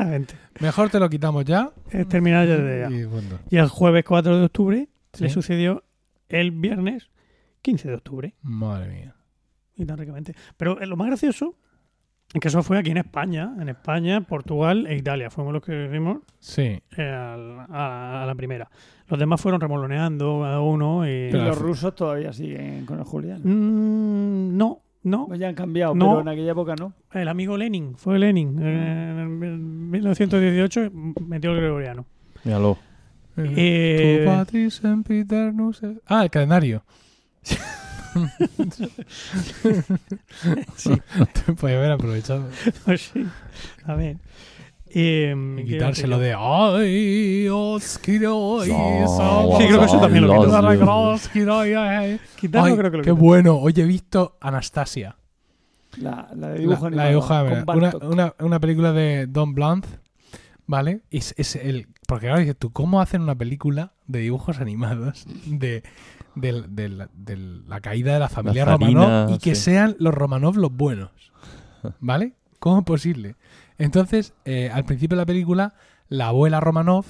mejor 0.60 0.90
te 0.90 1.00
lo 1.00 1.10
quitamos 1.10 1.44
ya. 1.44 1.70
Es 1.90 2.08
terminar 2.08 2.46
ya 2.46 2.56
desde 2.56 2.80
ya. 2.80 2.96
Y 2.96 3.04
bueno. 3.04 3.38
Y 3.50 3.56
el 3.56 3.68
jueves 3.68 4.04
4 4.04 4.38
de 4.38 4.44
octubre 4.44 4.88
Sí. 5.12 5.24
le 5.24 5.30
sucedió 5.30 5.82
el 6.28 6.52
viernes 6.52 7.10
15 7.62 7.88
de 7.88 7.94
octubre. 7.94 8.34
Madre 8.42 8.88
mía. 8.92 9.16
Y 9.76 9.84
tan 9.84 9.98
ricamente. 9.98 10.34
Pero 10.56 10.80
eh, 10.80 10.86
lo 10.86 10.96
más 10.96 11.08
gracioso 11.08 11.56
es 12.32 12.40
que 12.40 12.46
eso 12.46 12.62
fue 12.62 12.78
aquí 12.78 12.90
en 12.92 12.98
España. 12.98 13.52
En 13.60 13.68
España, 13.68 14.20
Portugal 14.20 14.86
e 14.86 14.94
Italia. 14.96 15.30
Fuimos 15.30 15.52
los 15.52 15.62
que 15.64 15.88
vimos 15.88 16.18
Sí. 16.38 16.80
eh, 16.96 17.02
a, 17.10 18.22
a 18.22 18.26
la 18.26 18.34
primera. 18.36 18.70
Los 19.08 19.18
demás 19.18 19.40
fueron 19.40 19.60
remoloneando 19.60 20.40
cada 20.42 20.60
uno 20.60 21.04
y... 21.08 21.10
Y 21.26 21.30
Pero- 21.32 21.46
los 21.46 21.58
rusos 21.58 21.92
todavía 21.96 22.32
siguen 22.32 22.86
con 22.86 22.98
el 23.00 23.04
Julián. 23.04 23.40
Mm, 23.42 24.56
no, 24.56 24.82
no. 25.02 25.26
Pues 25.28 25.40
ya 25.40 25.48
han 25.48 25.54
cambiado, 25.54 25.94
No. 25.94 26.08
pero 26.08 26.20
en 26.22 26.28
aquella 26.28 26.52
época 26.52 26.74
no. 26.76 26.92
El 27.12 27.28
amigo 27.28 27.56
Lenin, 27.56 27.96
fue 27.96 28.18
Lenin. 28.18 28.58
Eh, 28.60 29.22
En 29.22 29.90
1918 29.90 30.90
metió 31.26 31.52
el 31.52 31.56
gregoriano. 31.58 32.04
Tu 32.34 32.40
Míralo. 32.48 32.78
Eh, 33.36 34.24
patris 34.26 34.82
en 34.84 35.02
Piternus 35.04 35.82
es- 35.82 35.98
Ah, 36.06 36.24
el 36.24 36.30
calendario. 36.30 36.82
Sí. 40.76 40.90
Te 41.46 41.52
podía 41.52 41.78
haber 41.78 41.92
aprovechado. 41.92 42.48
pues 42.84 43.10
sí. 43.12 43.24
A 43.84 43.94
ver. 43.94 44.16
Eh, 44.92 45.34
Y 45.58 45.64
¿qué 45.64 45.72
quitárselo 45.74 46.18
de 46.18 46.34
Ay, 46.36 47.46
os 47.48 47.98
quiero 47.98 48.64
y 48.64 48.68
No, 48.70 49.56
Sí, 49.58 49.66
creo 49.66 49.78
que 49.78 49.86
eso 49.86 50.00
también 50.00 50.26
lo 50.26 50.32
decir? 50.32 50.48
Quitarlo 52.40 52.68
Ay, 52.68 52.76
creo 52.76 52.90
que 52.90 52.96
lo 52.98 53.02
qué 53.04 53.10
bueno. 53.12 53.56
Hoy 53.56 53.72
he 53.76 53.84
visto 53.84 54.36
Anastasia. 54.40 55.16
La, 55.98 56.28
la 56.36 56.48
de 56.50 56.58
dibujo 56.60 56.88
la 56.90 57.04
animado, 57.04 57.64
una, 57.76 57.90
una, 58.06 58.34
una 58.40 58.60
película 58.60 58.92
de 58.92 59.26
Don 59.26 59.54
Bluth, 59.54 59.86
¿vale? 60.66 61.00
Es, 61.10 61.34
es 61.36 61.56
el, 61.56 61.88
porque 62.06 62.28
ahora 62.28 62.40
dices 62.40 62.56
tú, 62.56 62.70
¿cómo 62.72 63.00
hacen 63.00 63.22
una 63.22 63.34
película 63.34 63.92
de 64.06 64.20
dibujos 64.20 64.60
animados 64.60 65.24
de, 65.46 65.82
del- 66.36 66.74
del- 66.76 67.08
del- 67.12 67.68
la 67.68 67.80
caída 67.80 68.12
de 68.14 68.20
la 68.20 68.28
familia 68.28 68.64
Romanov 68.64 69.30
y 69.34 69.38
que 69.38 69.54
sí. 69.56 69.62
sean 69.62 69.96
los 69.98 70.14
Romanov 70.14 70.56
los 70.56 70.72
buenos? 70.72 71.10
¿Vale? 71.98 72.34
¿Cómo 72.60 72.80
es 72.80 72.84
posible? 72.84 73.34
Entonces, 73.80 74.34
eh, 74.44 74.70
al 74.70 74.84
principio 74.84 75.16
de 75.16 75.22
la 75.22 75.26
película, 75.26 75.74
la 76.08 76.28
abuela 76.28 76.60
Romanov, 76.60 77.06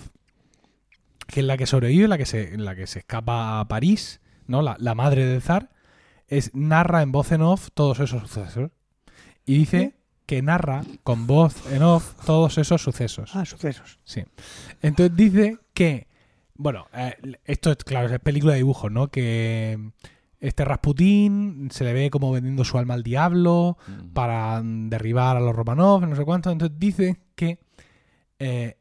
que 1.26 1.40
es 1.40 1.46
la 1.46 1.56
que 1.56 1.66
sobrevive, 1.66 2.06
la 2.06 2.16
que 2.16 2.26
se, 2.26 2.56
la 2.56 2.76
que 2.76 2.86
se 2.86 3.00
escapa 3.00 3.58
a 3.58 3.66
París, 3.66 4.20
¿no? 4.46 4.62
La, 4.62 4.76
la 4.78 4.94
madre 4.94 5.26
del 5.26 5.42
zar, 5.42 5.70
es, 6.28 6.54
narra 6.54 7.02
en 7.02 7.10
voz 7.10 7.32
en 7.32 7.42
off 7.42 7.70
todos 7.74 7.98
esos 7.98 8.22
sucesos. 8.22 8.70
Y 9.44 9.58
dice 9.58 9.94
que 10.26 10.42
narra 10.42 10.82
con 11.02 11.26
voz 11.26 11.56
en 11.72 11.82
off 11.82 12.14
todos 12.24 12.56
esos 12.56 12.80
sucesos. 12.80 13.34
Ah, 13.34 13.44
sucesos. 13.44 13.98
Sí. 14.04 14.22
Entonces 14.80 15.16
dice 15.16 15.58
que, 15.74 16.06
bueno, 16.54 16.86
eh, 16.94 17.16
esto 17.46 17.72
es 17.72 17.78
claro, 17.78 18.14
es 18.14 18.20
película 18.20 18.52
de 18.52 18.58
dibujos, 18.58 18.92
¿no? 18.92 19.08
Que 19.08 19.90
este 20.40 20.64
Rasputín 20.64 21.68
se 21.70 21.84
le 21.84 21.92
ve 21.92 22.10
como 22.10 22.32
vendiendo 22.32 22.64
su 22.64 22.78
alma 22.78 22.94
al 22.94 23.02
diablo 23.02 23.76
Mm. 23.86 24.12
para 24.12 24.60
derribar 24.64 25.36
a 25.36 25.40
los 25.40 25.54
Romanov, 25.54 26.06
no 26.06 26.16
sé 26.16 26.24
cuánto. 26.24 26.50
Entonces 26.50 26.78
dice 26.78 27.20
que 27.34 27.58
eh, 28.38 28.78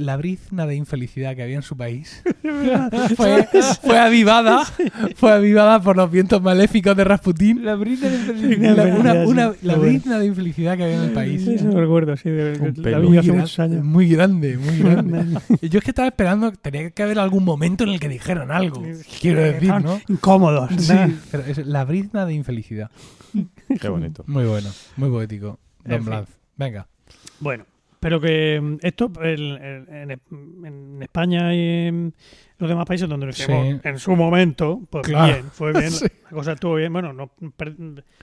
la 0.00 0.16
brizna 0.16 0.66
de 0.66 0.74
infelicidad 0.74 1.36
que 1.36 1.42
había 1.42 1.56
en 1.56 1.62
su 1.62 1.76
país 1.76 2.22
fue, 3.16 3.48
fue 3.82 3.98
avivada, 3.98 4.64
fue 5.16 5.32
avivada 5.32 5.80
por 5.82 5.96
los 5.96 6.10
vientos 6.10 6.42
maléficos 6.42 6.96
de 6.96 7.04
Rasputín. 7.04 7.64
La 7.64 7.74
brita 7.76 8.08
de 8.08 8.56
La, 8.74 8.84
una- 8.96 9.12
una- 9.26 9.52
sí, 9.52 9.58
la 9.62 9.76
brizna 9.76 10.18
de 10.18 10.26
infelicidad 10.26 10.76
que 10.76 10.84
había 10.84 10.96
en 10.96 11.02
el 11.02 11.12
país. 11.12 11.44
Sí, 11.44 11.54
eso 11.54 11.66
lo 11.68 11.80
recuerdo, 11.80 12.16
sí. 12.16 12.30
De, 12.30 12.52
Un 12.60 12.90
la 12.90 12.98
vi 12.98 13.08
Muy, 13.08 13.18
hace 13.18 13.32
muchos 13.32 13.58
años. 13.58 13.84
muy 13.84 14.08
grande, 14.08 14.56
muy 14.58 14.78
grande. 14.78 15.38
Yo 15.62 15.78
es 15.78 15.84
que 15.84 15.90
estaba 15.90 16.08
esperando, 16.08 16.52
tenía 16.52 16.90
que 16.90 17.02
haber 17.02 17.18
algún 17.18 17.44
momento 17.44 17.84
en 17.84 17.90
el 17.90 18.00
que 18.00 18.08
dijeran 18.08 18.50
algo. 18.50 18.82
Quiero 19.20 19.40
decir, 19.42 19.72
¿no? 19.82 20.00
Incómodos. 20.08 20.70
Sí, 20.78 20.94
pero 21.30 21.44
es 21.44 21.58
la 21.66 21.84
brizna 21.84 22.26
de 22.26 22.34
infelicidad. 22.34 22.90
Qué 23.80 23.88
bonito. 23.88 24.24
Muy 24.26 24.44
bueno, 24.44 24.68
muy 24.96 25.08
poético. 25.10 25.58
Don 25.84 25.92
En 25.94 25.98
fin. 26.00 26.06
Blanc. 26.10 26.28
Venga. 26.56 26.86
Bueno, 27.38 27.64
pero 28.00 28.20
que 28.20 28.58
mm, 28.60 28.76
esto 28.82 29.12
el- 29.22 29.56
el- 29.58 30.10
en, 30.10 30.20
en 30.66 31.02
España 31.02 31.54
y 31.54 31.58
en 31.86 32.14
los 32.58 32.68
demás 32.68 32.86
países 32.86 33.08
donde 33.08 33.26
lo 33.26 33.30
hicimos 33.30 33.66
Sí. 33.66 33.80
en 33.84 33.98
su 33.98 34.16
momento, 34.16 34.80
pues 34.90 35.06
Claro. 35.06 35.32
bien, 35.34 35.44
fue 35.52 35.72
bien. 35.72 35.90
Sí. 35.90 36.06
La 36.24 36.30
cosa 36.30 36.52
estuvo 36.52 36.74
bien. 36.76 36.92
Bueno, 36.92 37.12
no, 37.12 37.28
per- 37.56 37.76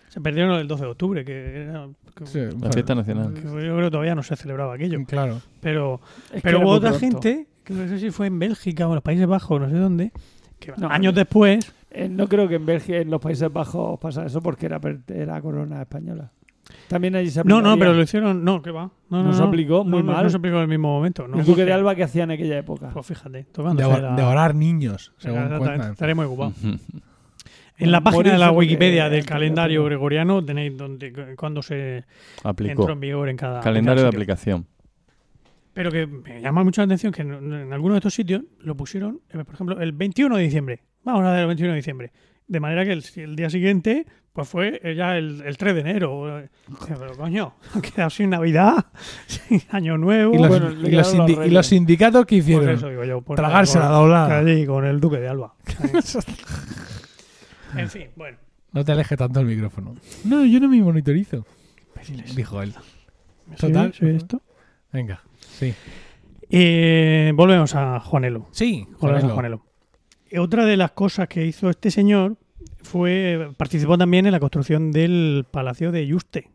se 0.10 0.22
perdieron 0.22 0.54
el 0.60 0.68
12 0.68 0.84
de 0.84 0.90
octubre, 0.90 1.24
que, 1.26 1.64
era- 1.64 1.88
que- 2.16 2.26
Sí, 2.26 2.40
La 2.40 2.50
bueno, 2.52 2.72
fiesta 2.74 2.96
nacional. 2.96 3.34
que 3.34 3.42
yo 3.44 3.52
creo 3.52 3.82
que 3.86 3.92
todavía 3.92 4.16
no 4.16 4.24
se 4.24 4.36
celebraba 4.36 4.74
aquello. 4.76 5.00
Claro. 5.06 5.42
Pero, 5.62 6.02
Es 6.34 6.42
pero 6.42 6.60
hubo 6.62 6.70
otra 6.72 6.94
gente, 6.94 7.48
que 7.64 7.74
no 7.74 7.88
sé 7.88 8.00
si 8.00 8.12
fue 8.12 8.28
en 8.28 8.40
Bélgica 8.40 8.86
o 8.88 8.90
en 8.92 8.96
los 8.96 9.04
Países 9.04 9.28
Bajos, 9.28 9.60
no 9.62 9.70
sé 9.70 9.76
dónde, 9.76 10.12
que 10.60 10.74
No, 10.78 10.90
años 10.90 11.14
no. 11.14 11.18
después 11.20 11.74
Eh, 11.90 12.10
no 12.10 12.28
creo 12.28 12.48
que 12.50 12.56
en 12.56 12.66
Bélgica, 12.66 12.98
en 12.98 13.10
los 13.10 13.20
Países 13.22 13.52
Bajos 13.52 13.98
pasa 14.00 14.26
eso 14.26 14.42
porque 14.42 14.66
era, 14.68 14.80
era 15.08 15.42
corona 15.42 15.82
española. 15.82 16.32
También 16.88 17.16
allí 17.16 17.30
se 17.30 17.44
No, 17.44 17.62
no, 17.62 17.78
pero 17.78 17.94
lo 17.94 18.02
hicieron. 18.02 18.44
No, 18.46 18.62
que 18.62 18.72
va. 18.72 18.90
No, 19.10 19.24
No 19.24 19.34
se 19.34 19.44
aplicó, 19.44 19.80
no, 19.80 19.90
muy 19.92 20.04
no, 20.04 20.14
mal. 20.14 20.24
No 20.24 20.30
se 20.30 20.38
aplicó 20.38 20.56
en 20.58 20.62
el 20.64 20.68
mismo 20.70 20.88
momento. 20.90 21.28
No, 21.28 21.40
el 21.40 21.46
Duque 21.46 21.66
de 21.66 21.74
Alba 21.74 21.96
que 21.96 22.04
hacía 22.04 22.24
en 22.24 22.32
aquella 22.32 22.58
época. 22.58 22.90
Pues 22.94 23.06
fíjate. 23.06 23.46
De, 23.54 23.84
or- 23.86 24.02
la- 24.02 24.16
de 24.16 24.24
orar 24.24 24.56
niños, 24.56 25.14
según. 25.18 25.40
Estaré 25.92 26.16
muy 26.16 26.26
ocupado. 26.26 26.54
En 27.80 27.92
la 27.92 28.02
página 28.02 28.32
de 28.32 28.40
la 28.40 28.52
Wikipedia 28.52 29.08
del 29.08 29.20
porque- 29.20 29.34
calendario 29.34 29.84
gregoriano 29.86 30.44
tenéis 30.44 30.76
donde 30.76 31.36
cuando 31.38 31.62
se 31.62 32.06
Aplicó. 32.44 32.72
entró 32.82 32.94
en 32.94 33.00
vigor 33.00 33.30
en 33.30 33.38
cada 33.38 33.60
Calendario 33.62 34.02
en 34.02 34.06
de 34.08 34.10
cada 34.10 34.18
aplicación. 34.18 34.66
Pero 35.74 35.92
que 35.92 36.08
me 36.08 36.42
llama 36.42 36.64
mucho 36.64 36.82
la 36.82 36.86
atención 36.86 37.14
que 37.14 37.22
en, 37.22 37.34
en 37.54 37.72
algunos 37.74 37.94
de 37.94 37.98
estos 38.00 38.16
sitios 38.16 38.42
lo 38.62 38.76
pusieron, 38.76 39.20
eh, 39.30 39.44
por 39.44 39.54
ejemplo, 39.54 39.80
el 39.80 39.92
21 39.92 40.38
de 40.38 40.42
diciembre. 40.44 40.80
Vamos 41.04 41.24
a 41.24 41.32
ver 41.32 41.42
el 41.42 41.46
21 41.48 41.72
de 41.74 41.76
diciembre. 41.76 42.12
De 42.48 42.60
manera 42.60 42.86
que 42.86 42.94
el, 42.94 43.04
el 43.16 43.36
día 43.36 43.50
siguiente 43.50 44.06
pues 44.34 44.48
fue 44.50 44.80
eh, 44.84 44.94
ya 44.96 45.18
el, 45.18 45.42
el 45.42 45.58
3 45.58 45.74
de 45.74 45.82
enero. 45.82 46.40
Eh, 46.40 46.50
Pero 46.88 47.18
coño, 47.18 47.56
quedado 47.96 48.10
sin 48.12 48.30
Navidad, 48.30 48.86
sin 49.28 49.62
Año 49.72 49.98
Nuevo. 49.98 50.36
¿Y 50.36 50.38
los, 50.38 50.48
Bueno, 50.48 50.72
y 50.72 50.76
le 50.76 50.92
los 50.92 51.08
quedaron 51.12 51.18
los 51.18 51.28
sindi- 51.28 51.32
y 51.32 51.36
reyes. 51.36 51.54
los 51.54 51.68
sindicatos 51.68 52.26
que 52.26 52.36
Pues 52.36 52.44
hicieron? 52.48 52.70
eso 52.70 52.90
digo 52.90 53.04
yo. 53.04 53.22
pues 53.22 53.36
Tragársela 53.38 53.86
con- 53.88 53.94
doblada. 53.96 54.38
Allí 54.40 54.66
con 54.68 54.86
el 54.86 55.00
Duque 55.00 55.18
de 55.18 55.28
Alba. 55.28 55.56
en 57.76 57.90
fin, 57.90 58.08
bueno. 58.16 58.38
No 58.74 58.86
te 58.86 58.92
alejes 58.92 59.18
tanto 59.18 59.40
el 59.40 59.48
micrófono. 59.48 59.96
No, 60.26 60.46
yo 60.46 60.60
no 60.60 60.68
me 60.70 60.80
monitorizo, 60.82 61.46
dijo 62.36 62.62
él. 62.62 62.74
¿Soy- 63.56 63.72
Total. 63.72 63.94
soy 63.94 64.16
esto? 64.16 64.42
Venga, 64.94 65.22
sí. 65.40 65.74
Eh, 66.50 67.32
volvemos 67.36 67.74
a 67.76 68.00
Juanelo. 68.02 68.48
Sí, 68.52 68.88
Volvemos 69.00 69.32
a 69.32 69.34
Juanelo. 69.34 69.66
Otra 70.40 70.66
de 70.66 70.78
las 70.78 70.92
cosas 70.92 71.28
que 71.28 71.46
hizo 71.46 71.70
este 71.70 71.92
señor 71.92 72.36
fue 72.82 73.50
participó 73.58 73.98
también 73.98 74.26
en 74.26 74.32
la 74.32 74.40
construcción 74.40 74.92
del 74.92 75.46
palacio 75.50 75.92
de 75.92 76.06
Yuste, 76.08 76.50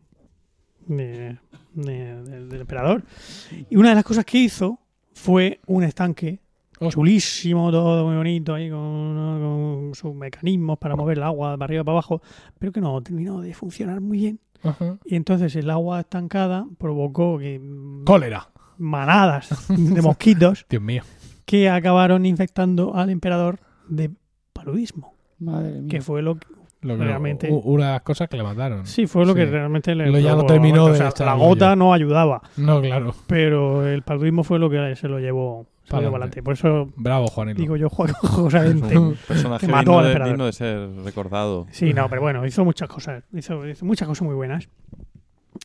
de- 0.87 1.37
de- 1.73 2.23
del, 2.23 2.49
del 2.49 2.61
emperador. 2.61 3.03
Y 3.69 3.75
una 3.75 3.89
de 3.89 3.95
las 3.95 4.03
cosas 4.03 4.25
que 4.25 4.37
hizo 4.39 4.79
fue 5.13 5.59
un 5.67 5.83
estanque 5.83 6.39
chulísimo, 6.89 7.71
todo 7.71 8.05
muy 8.07 8.17
bonito, 8.17 8.53
ahí 8.53 8.69
con, 8.69 8.79
con 9.15 9.91
sus 9.95 10.13
mecanismos 10.13 10.77
para 10.79 10.95
mover 10.95 11.17
el 11.17 11.23
agua 11.23 11.55
de 11.55 11.63
arriba 11.63 11.83
para 11.83 11.93
abajo, 11.93 12.21
pero 12.59 12.71
que 12.71 12.81
no 12.81 13.01
terminó 13.01 13.39
de 13.41 13.53
funcionar 13.53 14.01
muy 14.01 14.17
bien. 14.17 14.39
Ajá. 14.63 14.97
Y 15.05 15.15
entonces 15.15 15.55
el 15.55 15.69
agua 15.69 16.01
estancada 16.01 16.65
provocó 16.77 17.37
que 17.37 17.61
Cólera. 18.05 18.49
manadas 18.77 19.67
de 19.69 20.01
mosquitos 20.01 20.65
Dios 20.69 20.81
mío. 20.81 21.03
Que 21.53 21.69
acabaron 21.69 22.25
infectando 22.25 22.95
al 22.95 23.11
emperador 23.11 23.59
de 23.87 24.09
paludismo, 24.53 25.13
Madre 25.37 25.81
mía. 25.81 25.87
que 25.87 26.01
fue 26.01 26.23
lo 26.23 26.33
que, 26.35 26.47
Lo 26.81 26.97
que- 26.97 27.03
Realmente- 27.03 27.49
u- 27.51 27.59
Una 27.59 27.85
de 27.85 27.91
las 27.93 28.01
cosas 28.01 28.27
que 28.27 28.37
le 28.37 28.43
mataron. 28.43 28.87
sí, 28.87 29.05
fue 29.05 29.23
lo 29.23 29.33
Sí. 29.33 29.39
que 29.39 29.45
realmente 29.45 29.93
le 29.93 30.09
Lo- 30.11 30.17
ya 30.17 30.33
lo 30.35 30.45
terminó 30.47 30.85
o 30.85 30.89
de 30.89 30.97
sea, 30.97 31.09
echar 31.09 31.27
la 31.27 31.35
gota 31.35 31.75
no 31.75 31.93
ayudaba, 31.93 32.41
No, 32.57 32.81
claro. 32.81 33.13
pero 33.27 33.87
el 33.87 34.01
paludismo 34.01 34.43
fue 34.43 34.57
lo 34.57 34.67
que 34.69 34.95
se 34.95 35.07
lo 35.07 35.19
llevó, 35.19 35.67
se 35.83 35.93
lo 35.95 36.01
llevó 36.01 36.15
adelante. 36.15 36.41
Por 36.41 36.55
eso 36.55 36.89
Bravo, 36.97 37.27
Juanito. 37.27 37.61
digo 37.61 37.75
yo, 37.77 37.87
Juan. 37.89 38.09
Un 38.97 39.15
personaje 39.27 39.67
que 39.67 39.71
mató 39.71 39.91
digno 39.91 39.99
al 39.99 40.03
de, 40.05 40.09
emperador. 40.11 40.33
digno 40.33 40.45
de 40.47 40.53
ser 40.53 40.89
recordado. 41.05 41.67
Sí, 41.69 41.93
no, 41.93 42.09
pero 42.09 42.21
bueno, 42.23 42.45
hizo 42.47 42.65
muchas 42.65 42.89
cosas. 42.89 43.23
Hizo, 43.31 43.65
hizo 43.67 43.85
muchas 43.85 44.07
cosas 44.07 44.23
muy 44.23 44.33
buenas. 44.35 44.67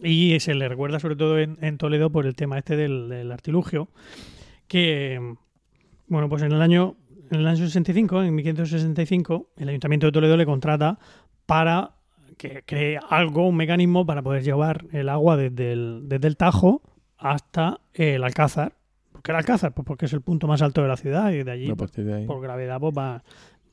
Y 0.03 0.39
se 0.41 0.55
le 0.55 0.69
recuerda 0.69 1.01
sobre 1.01 1.17
todo 1.17 1.39
en, 1.39 1.57
en 1.63 1.79
Toledo 1.79 2.11
por 2.11 2.27
el 2.27 2.35
tema 2.37 2.59
este 2.59 2.77
del, 2.77 3.09
del 3.09 3.33
artilugio. 3.33 3.89
Que, 4.69 5.35
bueno, 6.09 6.29
pues 6.29 6.43
en 6.43 6.53
el 6.53 6.61
año 6.63 6.97
en 7.31 7.41
el 7.41 7.47
año 7.47 7.57
65, 7.59 8.23
en 8.23 8.35
1565, 8.35 9.51
el 9.59 9.69
Ayuntamiento 9.69 10.07
de 10.07 10.13
Toledo 10.13 10.37
le 10.37 10.47
contrata 10.47 10.99
para 11.45 11.91
que 12.39 12.63
cree 12.65 12.99
algo, 13.11 13.47
un 13.49 13.57
mecanismo 13.57 14.07
para 14.07 14.23
poder 14.23 14.43
llevar 14.43 14.87
el 14.93 15.09
agua 15.11 15.37
desde 15.37 15.73
el, 15.73 16.03
desde 16.09 16.27
el 16.29 16.37
Tajo 16.37 16.81
hasta 17.19 17.81
el 17.93 18.25
Alcázar. 18.25 18.73
¿Por 19.13 19.23
qué 19.23 19.33
el 19.33 19.37
Alcázar? 19.37 19.75
Pues 19.75 19.85
porque 19.85 20.07
es 20.07 20.13
el 20.15 20.21
punto 20.23 20.47
más 20.47 20.63
alto 20.63 20.81
de 20.83 20.89
la 20.89 20.97
ciudad 20.97 21.31
y 21.33 21.43
de 21.43 21.51
allí 21.51 21.67
de 22.03 22.15
ahí. 22.15 22.27
por 22.27 22.41
gravedad 22.41 22.79
pues, 22.81 22.95
va- 22.97 23.23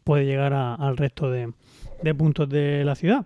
puede 0.03 0.25
llegar 0.25 0.51
a- 0.53 0.75
al 0.75 0.97
resto 0.97 1.29
de, 1.31 1.53
de 2.03 2.13
puntos 2.15 2.49
de 2.49 2.83
la 2.83 2.95
ciudad. 2.95 3.25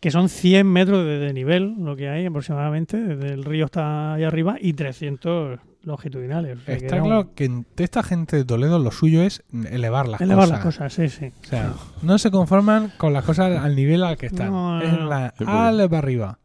Que 0.00 0.10
son 0.10 0.28
100 0.28 0.66
metros 0.66 1.04
de, 1.04 1.18
de 1.18 1.32
nivel, 1.34 1.74
lo 1.78 1.96
que 1.96 2.08
hay 2.08 2.26
aproximadamente, 2.26 2.96
desde 2.96 3.34
el 3.34 3.44
río 3.44 3.66
está 3.66 4.14
ahí 4.14 4.24
arriba, 4.24 4.56
y 4.60 4.72
300 4.72 5.60
longitudinales. 5.84 6.58
O 6.58 6.60
sea, 6.62 6.76
que 6.78 6.84
Está 6.86 6.96
un- 6.96 7.02
claro 7.08 7.34
que 7.34 7.44
en- 7.44 7.66
de 7.76 7.84
esta 7.84 8.02
gente 8.02 8.36
de 8.36 8.44
Toledo 8.44 8.78
lo 8.78 8.90
suyo 8.90 9.22
es 9.22 9.42
elevar 9.70 10.08
las 10.08 10.20
elevar 10.20 10.44
cosas. 10.48 10.64
las 10.64 10.64
cosas, 10.64 10.92
sí, 10.92 11.08
sí. 11.08 11.32
O 11.42 11.46
sea, 11.46 11.72
no 12.02 12.18
se 12.18 12.30
conforman 12.30 12.92
con 12.98 13.12
las 13.12 13.24
cosas 13.24 13.58
al 13.58 13.74
nivel 13.76 14.04
al 14.04 14.16
que 14.16 14.26
están. 14.26 14.50
No, 14.50 14.78
no, 14.78 14.82
es 14.84 14.92
no. 14.92 15.06
la 15.06 15.28
Sí, 15.30 15.34
porque- 15.44 15.52
al 15.52 15.88
para 15.88 15.98
arriba. 15.98 16.38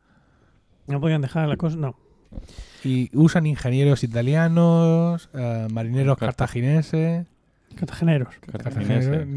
No 0.88 1.00
podían 1.02 1.22
dejar 1.22 1.48
las 1.48 1.58
cosas, 1.58 1.78
no. 1.78 1.96
Y 2.84 3.10
usan 3.18 3.46
ingenieros 3.46 4.04
italianos, 4.04 5.30
eh, 5.34 5.68
marineros 5.72 6.18
Carta- 6.18 6.46
cartagineses. 6.46 7.28
Cartageneros, 7.76 8.30
cartagineses, 8.52 9.28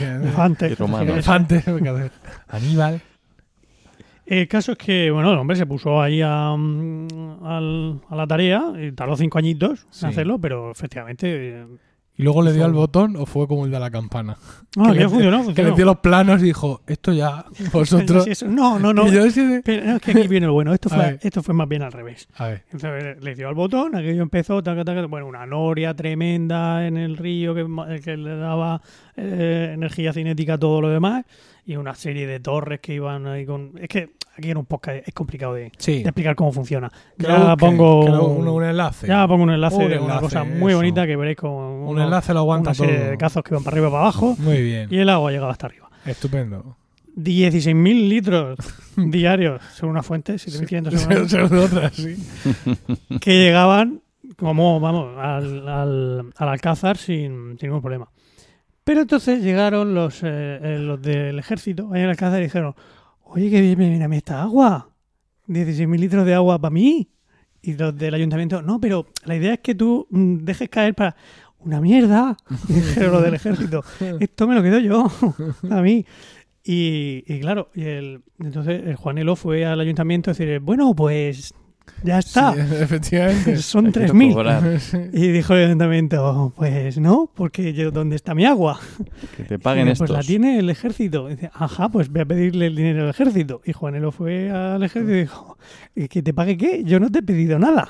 elefantes. 0.00 0.72
Y 0.72 0.74
romanos. 0.74 1.08
Elefantes, 1.12 1.64
Aníbal. 2.48 3.00
El 4.26 4.48
caso 4.48 4.72
es 4.72 4.78
que, 4.78 5.10
bueno, 5.10 5.32
el 5.32 5.38
hombre 5.38 5.56
se 5.56 5.66
puso 5.66 6.00
ahí 6.00 6.22
a, 6.22 6.54
mm, 6.56 7.08
a 7.44 8.16
la 8.16 8.26
tarea 8.26 8.72
y 8.80 8.92
tardó 8.92 9.16
cinco 9.16 9.38
añitos 9.38 9.86
Sí. 9.90 10.04
en 10.06 10.10
hacerlo, 10.12 10.38
pero 10.38 10.70
efectivamente. 10.70 11.66
Y 12.16 12.22
luego 12.22 12.42
le 12.42 12.52
dio 12.52 12.64
al 12.64 12.72
botón 12.72 13.16
o 13.16 13.26
fue 13.26 13.48
como 13.48 13.64
el 13.64 13.72
de 13.72 13.80
la 13.80 13.90
campana. 13.90 14.36
No, 14.76 14.92
Que 14.92 15.00
le- 15.00 15.08
funcionó, 15.08 15.38
Que 15.38 15.44
funcionó. 15.46 15.70
le 15.70 15.74
dio 15.76 15.84
los 15.84 15.98
planos 15.98 16.40
y 16.42 16.44
dijo, 16.44 16.80
esto 16.86 17.12
ya, 17.12 17.44
vosotros... 17.72 18.44
No, 18.44 18.78
no, 18.78 18.92
no. 18.92 19.08
Yo 19.08 19.22
Pero 19.64 19.84
no, 19.84 19.96
es 19.96 20.02
que 20.02 20.10
aquí 20.12 20.28
viene 20.28 20.46
lo 20.46 20.52
bueno. 20.52 20.72
Esto 20.72 20.88
fue, 20.90 21.18
esto 21.20 21.42
fue 21.42 21.54
más 21.54 21.68
bien 21.68 21.82
al 21.82 21.90
revés. 21.90 22.28
A 22.36 22.46
ver, 22.46 22.62
Entonces, 22.70 23.20
le 23.22 23.34
dio 23.34 23.48
al 23.48 23.56
botón, 23.56 23.96
aquello 23.96 24.22
empezó, 24.22 24.62
taca, 24.62 24.84
taca, 24.84 25.04
bueno, 25.06 25.26
una 25.26 25.44
noria 25.44 25.92
tremenda 25.94 26.86
en 26.86 26.96
el 26.96 27.16
río 27.16 27.52
que 27.52 28.16
le 28.16 28.36
daba 28.36 28.80
eh, 29.16 29.72
energía 29.74 30.12
cinética 30.12 30.54
a 30.54 30.58
todo 30.58 30.80
lo 30.80 30.90
demás 30.90 31.24
y 31.66 31.74
una 31.76 31.94
serie 31.94 32.28
de 32.28 32.38
torres 32.38 32.78
que 32.80 32.94
iban 32.94 33.26
ahí 33.26 33.44
con... 33.44 33.72
Es 33.80 33.88
que 33.88 34.10
aquí 34.36 34.50
en 34.50 34.56
un 34.58 34.66
podcast 34.66 35.06
es 35.06 35.14
complicado 35.14 35.54
de, 35.54 35.70
sí. 35.78 35.94
de 36.02 36.08
explicar 36.08 36.34
cómo 36.34 36.52
funciona. 36.52 36.90
Ya 37.18 37.56
pongo, 37.56 38.04
un, 38.04 38.48
un 38.48 38.64
enlace. 38.64 39.06
ya 39.06 39.26
pongo 39.28 39.44
un 39.44 39.50
enlace 39.50 39.76
Un 39.76 39.80
de 39.82 39.86
una 39.98 40.02
enlace, 40.16 40.20
cosa 40.20 40.44
muy 40.44 40.72
eso. 40.72 40.78
bonita 40.78 41.06
que 41.06 41.16
veréis 41.16 41.36
como 41.36 41.88
un 41.88 42.00
enlace 42.00 42.32
lo 42.34 42.40
aguanta 42.40 42.70
una 42.70 42.74
serie 42.74 42.96
todo. 42.98 43.10
de 43.10 43.16
cazos 43.18 43.42
que 43.44 43.54
van 43.54 43.64
para 43.64 43.74
arriba 43.74 43.88
y 43.88 43.90
para 43.90 44.02
abajo 44.02 44.34
Muy 44.38 44.62
bien. 44.62 44.88
y 44.90 44.98
el 44.98 45.08
agua 45.08 45.30
llegaba 45.30 45.52
hasta 45.52 45.66
arriba. 45.66 45.88
Estupendo. 46.04 46.76
16.000 47.16 48.08
litros 48.08 48.58
diarios, 48.96 49.62
según 49.74 49.90
una 49.92 50.02
fuente, 50.02 50.34
7.500 50.34 50.90
según 50.96 51.16
otra. 51.24 51.28
Según 51.28 51.58
otra, 51.58 51.90
sí. 51.90 52.16
que 53.20 53.38
llegaban 53.38 54.00
como, 54.36 54.80
vamos, 54.80 55.16
al, 55.18 55.68
al, 55.68 56.20
al 56.36 56.48
Alcázar 56.48 56.96
sin, 56.96 57.56
sin 57.58 57.68
ningún 57.68 57.80
problema. 57.82 58.08
Pero 58.82 59.02
entonces 59.02 59.42
llegaron 59.42 59.94
los, 59.94 60.22
eh, 60.24 60.26
eh, 60.62 60.78
los 60.78 61.00
del 61.00 61.38
ejército 61.38 61.88
ahí 61.92 62.00
en 62.00 62.04
el 62.04 62.10
Alcázar 62.10 62.40
y 62.40 62.44
dijeron, 62.44 62.74
oye, 63.34 63.50
que 63.50 63.60
bien 63.60 63.78
me 63.78 63.88
viene 63.88 64.04
a 64.04 64.08
mí 64.08 64.16
esta 64.16 64.42
agua, 64.42 64.90
16.000 65.48 65.98
litros 65.98 66.24
de 66.24 66.34
agua 66.34 66.58
para 66.60 66.72
mí. 66.72 67.08
Y 67.62 67.74
los 67.74 67.96
del 67.96 68.14
ayuntamiento, 68.14 68.62
no, 68.62 68.80
pero 68.80 69.06
la 69.24 69.34
idea 69.34 69.54
es 69.54 69.60
que 69.60 69.74
tú 69.74 70.06
mm, 70.10 70.44
dejes 70.44 70.68
caer 70.68 70.94
para 70.94 71.16
una 71.58 71.80
mierda, 71.80 72.36
dijeron 72.68 73.12
los 73.12 73.22
del 73.24 73.34
ejército, 73.34 73.82
esto 74.20 74.46
me 74.46 74.54
lo 74.54 74.62
quedo 74.62 74.78
yo, 74.78 75.10
a 75.70 75.82
mí. 75.82 76.06
Y, 76.62 77.24
y 77.26 77.40
claro, 77.40 77.70
y 77.74 77.84
el, 77.84 78.22
entonces 78.38 78.82
el 78.86 78.96
Juanelo 78.96 79.34
fue 79.34 79.66
al 79.66 79.80
ayuntamiento 79.80 80.30
a 80.30 80.34
decir, 80.34 80.60
bueno, 80.60 80.94
pues 80.94 81.54
ya 82.02 82.18
está. 82.18 82.52
Sí, 82.54 82.60
efectivamente. 82.80 83.56
Son 83.62 83.86
Hay 83.86 83.92
que 83.92 84.00
3.000. 84.06 84.32
cobrar, 84.32 84.62
Y 85.12 85.28
dijo 85.28 85.54
el 85.54 85.66
ayuntamiento, 85.66 86.52
pues 86.56 86.98
no, 86.98 87.30
porque 87.34 87.72
yo, 87.72 87.90
¿dónde 87.90 88.16
está 88.16 88.34
mi 88.34 88.44
agua? 88.44 88.78
Que 89.36 89.44
te 89.44 89.58
paguen 89.58 89.84
Dice, 89.84 89.92
estos. 89.92 90.08
Pues 90.10 90.18
la 90.18 90.26
tiene 90.26 90.58
el 90.58 90.70
ejército. 90.70 91.28
Y 91.30 91.34
dice, 91.36 91.50
ajá, 91.54 91.88
pues 91.88 92.08
voy 92.10 92.22
a 92.22 92.24
pedirle 92.26 92.66
el 92.66 92.76
dinero 92.76 93.04
al 93.04 93.10
ejército. 93.10 93.60
Y 93.64 93.72
Juanelo 93.72 94.12
fue 94.12 94.50
al 94.50 94.82
ejército 94.82 95.14
y 95.14 95.20
dijo, 95.20 95.58
¿y 95.94 96.08
que 96.08 96.22
te 96.22 96.34
pague 96.34 96.56
qué? 96.56 96.84
Yo 96.84 97.00
no 97.00 97.10
te 97.10 97.20
he 97.20 97.22
pedido 97.22 97.58
nada. 97.58 97.88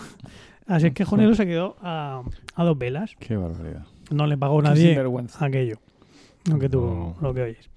Así 0.66 0.86
es 0.88 0.92
que 0.94 1.04
Juanelo 1.04 1.34
se 1.34 1.44
quedó 1.46 1.76
a, 1.82 2.22
a 2.54 2.64
dos 2.64 2.78
velas. 2.78 3.12
Qué 3.18 3.36
barbaridad. 3.36 3.84
No 4.10 4.26
le 4.26 4.36
pagó 4.38 4.60
nadie 4.62 4.98
aquello. 5.40 5.76
Lo 6.50 6.58
que 6.58 6.68
tú, 6.68 6.80
No. 6.80 7.16
lo 7.20 7.32
que 7.34 7.42
oyes. 7.42 7.70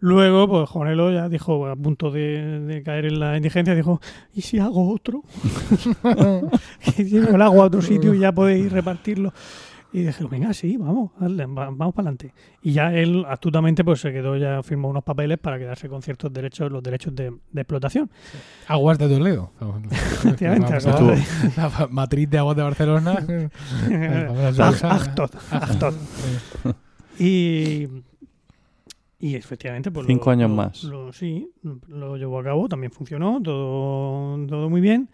Luego, 0.00 0.48
pues 0.48 0.70
Juanelo 0.70 1.12
ya 1.12 1.28
dijo, 1.28 1.66
a 1.66 1.74
punto 1.74 2.10
de, 2.10 2.60
de 2.60 2.82
caer 2.82 3.06
en 3.06 3.18
la 3.18 3.36
indigencia, 3.36 3.74
dijo, 3.74 4.00
¿y 4.32 4.42
si 4.42 4.58
hago 4.58 4.92
otro? 4.92 5.22
que 6.96 7.04
llevo 7.04 7.34
el 7.34 7.42
agua 7.42 7.64
a 7.64 7.66
otro 7.66 7.82
sitio 7.82 8.14
y 8.14 8.20
ya 8.20 8.32
podéis 8.32 8.70
repartirlo. 8.70 9.32
Y 9.90 10.02
dije, 10.02 10.22
venga, 10.30 10.52
sí, 10.52 10.76
vamos, 10.76 11.12
vamos 11.18 11.94
para 11.94 12.10
adelante. 12.10 12.34
Y 12.62 12.72
ya 12.72 12.92
él, 12.92 13.24
astutamente, 13.26 13.82
pues 13.84 14.00
se 14.00 14.12
quedó, 14.12 14.36
ya 14.36 14.62
firmó 14.62 14.88
unos 14.88 15.02
papeles 15.02 15.38
para 15.38 15.58
quedarse 15.58 15.88
con 15.88 16.02
ciertos 16.02 16.30
derechos, 16.30 16.70
los 16.70 16.82
derechos 16.82 17.14
de, 17.14 17.32
de 17.50 17.60
explotación. 17.60 18.10
Aguas 18.66 18.98
de 18.98 19.08
Toledo. 19.08 19.50
Efectivamente, 19.90 20.74
La 21.56 21.88
matriz 21.90 22.28
de 22.28 22.38
aguas 22.38 22.56
de 22.56 22.62
Barcelona. 22.62 23.18
Y, 27.20 27.88
y 29.18 29.34
efectivamente, 29.34 29.90
pues 29.90 30.06
Cinco 30.06 30.26
lo- 30.26 30.30
años 30.32 30.50
lo- 30.50 30.56
más. 30.56 30.84
lo- 30.84 31.12
sí, 31.12 31.50
lo 31.88 32.16
llevó 32.16 32.38
a 32.40 32.44
cabo, 32.44 32.68
también 32.68 32.92
funcionó, 32.92 33.40
todo, 33.42 34.46
todo 34.46 34.70
muy 34.70 34.80
bien. 34.80 35.08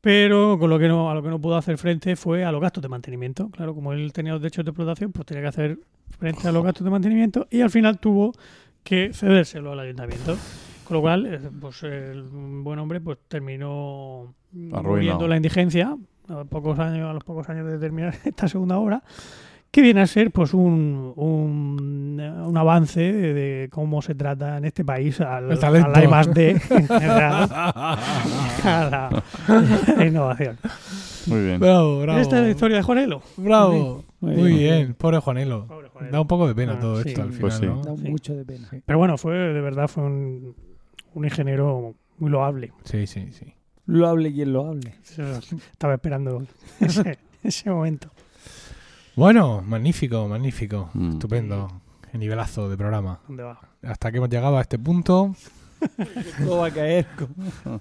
Pero 0.00 0.58
con 0.60 0.70
lo 0.70 0.78
que 0.78 0.86
no, 0.86 1.10
a 1.10 1.14
lo 1.14 1.22
que 1.22 1.28
no 1.28 1.40
pudo 1.40 1.56
hacer 1.56 1.76
frente 1.76 2.14
fue 2.14 2.44
a 2.44 2.52
los 2.52 2.60
gastos 2.60 2.82
de 2.82 2.88
mantenimiento. 2.88 3.50
Claro, 3.50 3.74
como 3.74 3.92
él 3.92 4.12
tenía 4.12 4.32
los 4.32 4.40
derechos 4.40 4.64
de 4.64 4.70
explotación, 4.70 5.10
pues 5.10 5.26
tenía 5.26 5.42
que 5.42 5.48
hacer 5.48 5.78
frente 6.18 6.46
a 6.46 6.52
los 6.52 6.62
gastos 6.62 6.84
de 6.84 6.90
mantenimiento 6.90 7.48
y 7.50 7.60
al 7.62 7.70
final 7.70 7.98
tuvo 7.98 8.32
que 8.84 9.10
cedérselo 9.12 9.72
al 9.72 9.80
ayuntamiento. 9.80 10.36
Con 10.84 10.94
lo 10.96 11.00
cual, 11.00 11.26
eh, 11.26 11.40
pues 11.60 11.82
el 11.82 12.22
buen 12.22 12.78
hombre 12.78 13.00
pues 13.00 13.18
terminó 13.26 14.34
Arruinado. 14.52 14.82
muriendo 14.88 15.28
la 15.28 15.36
indigencia 15.36 15.96
a 16.28 16.44
pocos 16.44 16.78
años, 16.78 17.10
a 17.10 17.12
los 17.12 17.24
pocos 17.24 17.48
años 17.48 17.66
de 17.66 17.78
terminar 17.78 18.14
esta 18.24 18.46
segunda 18.48 18.78
obra, 18.78 19.02
que 19.70 19.82
viene 19.82 20.00
a 20.00 20.06
ser 20.06 20.30
pues 20.30 20.54
un, 20.54 21.12
un, 21.16 22.20
un 22.20 22.56
avance 22.56 23.00
de, 23.00 23.34
de 23.34 23.68
cómo 23.70 24.00
se 24.02 24.14
trata 24.14 24.56
en 24.56 24.64
este 24.64 24.84
país 24.84 25.20
al, 25.20 25.52
El 25.52 25.58
talento. 25.58 25.90
al 25.94 26.04
I 26.04 26.08
más 26.08 26.32
D 26.32 26.50
en 26.52 26.86
general, 26.88 27.48
a 27.52 29.22
la, 29.98 30.04
innovación. 30.06 30.56
Muy 31.26 31.44
bien. 31.44 31.60
Bravo, 31.60 32.00
bravo. 32.00 32.18
Esta 32.20 32.38
es 32.38 32.44
la 32.44 32.50
historia 32.50 32.76
de 32.78 32.82
Juanelo. 32.82 33.22
Bravo. 33.36 34.04
Muy 34.20 34.34
Muy 34.36 34.52
bien. 34.54 34.76
bien. 34.78 34.94
Pobre 34.94 35.18
Juanelo. 35.18 35.66
Pobre 35.66 35.88
Juanelo. 35.88 36.12
Da 36.12 36.20
un 36.22 36.26
poco 36.26 36.48
de 36.48 36.54
pena 36.54 36.74
Ah, 36.76 36.80
todo 36.80 37.02
sí. 37.02 37.10
esto 37.10 37.22
al 37.22 37.28
final, 37.28 37.40
Pues 37.40 37.54
sí. 37.54 37.66
¿no? 37.66 37.82
Da 37.82 37.96
Sí. 37.96 38.08
mucho 38.08 38.34
de 38.34 38.44
pena. 38.44 38.68
Pero 38.84 38.98
bueno, 38.98 39.18
fue 39.18 39.34
de 39.36 39.60
verdad 39.60 39.86
fue 39.88 40.02
un, 40.04 40.54
un 41.14 41.24
ingeniero 41.24 41.94
muy 42.18 42.30
loable. 42.30 42.72
Sí, 42.84 43.06
sí, 43.06 43.28
sí. 43.32 43.52
Lo 43.86 44.08
hable 44.08 44.32
quien 44.32 44.52
lo 44.52 44.66
hable. 44.66 44.94
Estaba 45.72 45.94
esperando 45.94 46.42
ese, 46.80 47.18
ese 47.42 47.70
momento. 47.70 48.10
Bueno, 49.18 49.62
magnífico, 49.66 50.28
magnífico. 50.28 50.90
Mm. 50.94 51.14
Estupendo. 51.14 51.82
Qué 52.08 52.18
nivelazo 52.18 52.68
de 52.68 52.76
programa. 52.76 53.18
¿Dónde 53.26 53.42
va? 53.42 53.58
Hasta 53.82 54.12
que 54.12 54.18
hemos 54.18 54.30
llegado 54.30 54.56
a 54.56 54.60
este 54.60 54.78
punto. 54.78 55.34
Todo 56.38 56.58
va 56.58 56.68
a 56.68 56.70
caer. 56.70 57.04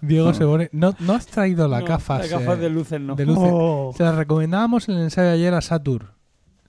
Diego 0.02 0.34
se 0.34 0.46
pone. 0.46 0.68
No, 0.72 0.96
no 1.00 1.14
has 1.14 1.28
traído 1.28 1.68
la 1.68 1.82
No, 1.82 1.86
gafas. 1.86 2.22
Las 2.22 2.32
gafas 2.32 2.58
eh, 2.58 2.62
de 2.62 2.70
luces 2.72 3.00
no. 3.00 3.16
de 3.16 3.28
luces. 3.28 3.52
Oh, 3.54 3.94
Se 3.96 4.02
las 4.02 4.16
recomendábamos 4.16 4.90
en 4.90 4.96
el 4.96 5.04
ensayo 5.04 5.28
de 5.28 5.34
ayer 5.36 5.54
a 5.54 5.62
Satur. 5.62 6.08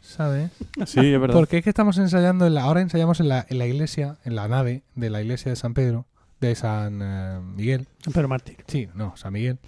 ¿Sabes? 0.03 0.51
Sí, 0.85 1.15
es 1.15 1.19
verdad. 1.19 1.35
Porque 1.35 1.57
es 1.57 1.65
que 1.65 1.70
estamos 1.70 1.97
ensayando, 1.97 2.47
en 2.47 2.53
la, 2.53 2.65
ahora 2.65 2.82
ensayamos 2.82 3.20
en 3.20 3.28
la, 3.28 3.47
en 3.49 3.57
la 3.57 3.66
iglesia, 3.66 4.19
en 4.24 4.36
la 4.36 4.49
nave 4.49 4.82
de 4.95 5.09
la 5.09 5.23
iglesia 5.23 5.51
de 5.51 5.57
San 5.57 5.73
Pedro, 5.73 6.05
de 6.40 6.55
San 6.55 7.01
eh, 7.01 7.40
Miguel. 7.57 7.89
Pero 8.12 8.28
Mártir. 8.28 8.59
Sí, 8.66 8.86
no, 8.95 9.16
San 9.16 9.32
Miguel. 9.32 9.59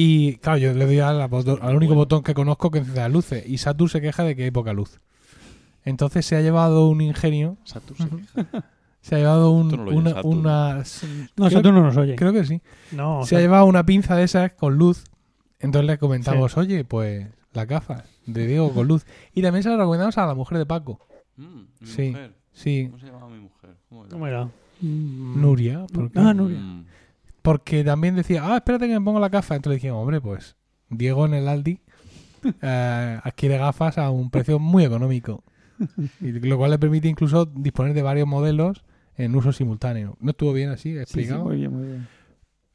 Y 0.00 0.36
claro, 0.36 0.58
yo 0.58 0.72
le 0.74 0.86
doy 0.86 1.00
al, 1.00 1.28
único 1.74 1.96
botón 1.96 2.22
que 2.22 2.32
conozco 2.32 2.70
que 2.70 2.78
enciende 2.78 3.00
las 3.00 3.10
luces. 3.10 3.44
Y 3.48 3.58
Saturn 3.58 3.88
se 3.90 4.00
queja 4.00 4.22
de 4.22 4.36
que 4.36 4.44
hay 4.44 4.52
poca 4.52 4.72
luz. 4.72 5.00
Entonces 5.84 6.24
se 6.24 6.36
ha 6.36 6.40
llevado 6.40 6.88
un 6.88 7.00
ingenio, 7.00 7.56
Saturn 7.64 7.96
se 7.98 8.44
queja. 8.44 8.64
se 9.00 9.16
ha 9.16 9.18
llevado 9.18 9.50
un- 9.50 9.68
no 9.68 9.82
una, 9.90 10.14
No, 10.14 10.82
creo, 11.34 11.50
Saturno 11.50 11.80
no 11.80 11.86
nos 11.86 11.96
oye. 11.96 12.14
creo 12.14 12.32
que 12.32 12.44
sí. 12.44 12.60
No, 12.92 13.24
se 13.24 13.34
ha 13.36 13.40
llevado 13.40 13.64
una 13.64 13.84
pinza 13.84 14.14
de 14.14 14.22
esas 14.22 14.52
con 14.52 14.76
luz. 14.76 15.02
Entonces 15.58 15.88
le 15.88 15.98
comentamos, 15.98 16.56
oye, 16.56 16.84
pues 16.84 17.26
las 17.52 17.66
gafas 17.66 18.04
de 18.24 18.46
Diego 18.46 18.72
con 18.72 18.86
luz. 18.86 19.04
Y 19.34 19.42
también 19.42 19.64
se 19.64 19.68
lo 19.70 19.78
recomendamos 19.78 20.16
a 20.16 20.26
la 20.26 20.34
mujer 20.36 20.58
de 20.58 20.66
Paco. 20.66 21.00
Mm, 21.36 21.60
mi 21.80 21.86
Sí. 21.88 22.08
mujer. 22.10 22.34
Sí, 22.52 22.86
¿Cómo 22.88 23.00
se 23.00 23.06
llamaba 23.06 23.28
mi 23.30 23.40
mujer? 23.40 23.70
¿Cómo 23.88 24.02
era? 24.04 24.10
¿Cómo 24.12 24.26
era? 24.28 24.44
Mm. 24.80 25.40
Nuria. 25.40 25.86
Porque, 25.92 26.18
Ah, 26.20 26.32
Nuria. 26.32 26.58
Mm. 26.60 26.86
Porque 27.48 27.82
también 27.82 28.14
decía, 28.14 28.42
ah, 28.44 28.56
espérate 28.56 28.86
que 28.86 28.92
me 28.92 29.00
pongo 29.02 29.18
la 29.20 29.30
gafa. 29.30 29.56
Entonces 29.56 29.80
dijimos, 29.80 30.02
hombre, 30.02 30.20
pues 30.20 30.54
Diego 30.90 31.24
en 31.24 31.32
el 31.32 31.48
Aldi 31.48 31.80
eh, 32.60 33.20
adquiere 33.24 33.56
gafas 33.56 33.96
a 33.96 34.10
un 34.10 34.28
precio 34.30 34.58
muy 34.58 34.84
económico. 34.84 35.42
Y 36.20 36.32
lo 36.32 36.58
cual 36.58 36.72
le 36.72 36.78
permite 36.78 37.08
incluso 37.08 37.46
disponer 37.46 37.94
de 37.94 38.02
varios 38.02 38.28
modelos 38.28 38.84
en 39.16 39.34
uso 39.34 39.50
simultáneo. 39.52 40.18
¿No 40.20 40.32
estuvo 40.32 40.52
bien 40.52 40.68
así 40.68 40.90
Sí, 40.90 40.94
sí, 40.96 41.00
explicado? 41.00 41.44
muy 41.44 41.56
bien, 41.56 41.72
muy 41.72 41.86
bien. 41.86 42.08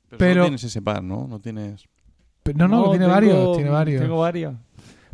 Pero, 0.10 0.18
Pero- 0.18 0.36
no 0.42 0.46
tienes 0.46 0.64
ese 0.64 0.82
par, 0.82 1.04
¿no? 1.04 1.28
No 1.28 1.40
tienes... 1.40 1.86
No, 2.56 2.68
no, 2.68 2.90
tiene 2.90 3.06
tengo- 3.06 3.12
varios, 3.14 3.56
tiene 3.58 3.70
varios. 3.70 4.02
Tengo 4.02 4.18
varios. 4.18 4.56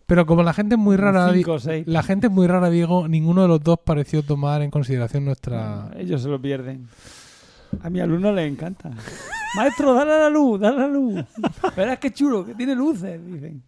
Pero 0.05 0.25
como 0.25 0.41
la 0.41 0.53
gente 0.53 0.75
es 0.75 0.79
muy 0.81 0.95
rara, 0.95 1.33
Cinco 1.33 1.57
la 1.85 2.01
gente 2.01 2.27
es 2.27 2.33
muy 2.33 2.47
rara, 2.47 2.69
Diego, 2.69 3.09
ninguno 3.09 3.41
de 3.41 3.49
los 3.49 3.61
dos 3.61 3.77
pareció 3.83 4.23
tomar 4.23 4.61
en 4.61 4.71
consideración 4.71 5.25
nuestra... 5.25 5.91
Ellos 5.97 6.21
se 6.23 6.29
lo 6.29 6.41
pierden. 6.41 6.87
A 7.83 7.89
mi 7.89 7.99
alumno 7.99 8.31
le 8.33 8.45
encanta. 8.47 8.89
Maestro, 9.55 9.93
dale 9.93 10.13
a 10.13 10.17
la 10.19 10.29
luz, 10.29 10.59
dale 10.59 10.77
a 10.77 10.79
la 10.81 10.87
luz. 10.87 11.25
Verás 11.75 11.99
qué 11.99 12.11
chulo, 12.11 12.45
que 12.45 12.55
tiene 12.55 12.75
luces, 12.75 13.19
dicen. 13.25 13.61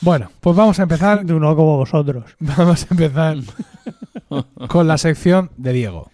Bueno, 0.00 0.30
pues 0.40 0.56
vamos 0.56 0.78
a 0.80 0.82
empezar. 0.82 1.24
De 1.24 1.32
uno 1.34 1.54
como 1.54 1.76
vosotros. 1.78 2.34
Vamos 2.40 2.82
a 2.82 2.86
empezar 2.90 3.36
con 4.68 4.88
la 4.88 4.98
sección 4.98 5.50
de 5.56 5.72
Diego. 5.72 6.10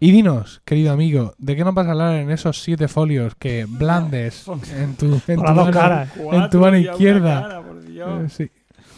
Y 0.00 0.10
dinos, 0.10 0.60
querido 0.64 0.92
amigo, 0.92 1.34
¿de 1.38 1.54
qué 1.54 1.62
nos 1.62 1.74
vas 1.74 1.86
a 1.86 1.92
hablar 1.92 2.16
en 2.16 2.30
esos 2.32 2.60
siete 2.60 2.88
folios 2.88 3.36
que 3.36 3.66
blandes 3.68 4.44
en 4.76 4.96
tu, 4.96 5.06
en 5.28 5.36
tu 5.36 5.42
mano- 5.42 6.06
en 6.32 6.50
tu 6.50 6.58
mano 6.58 6.76
izquierda? 6.76 7.42
cara, 7.42 7.62
por 7.62 7.76
Eh, 7.78 7.86
Dios. 7.88 8.32
sí. 8.32 8.50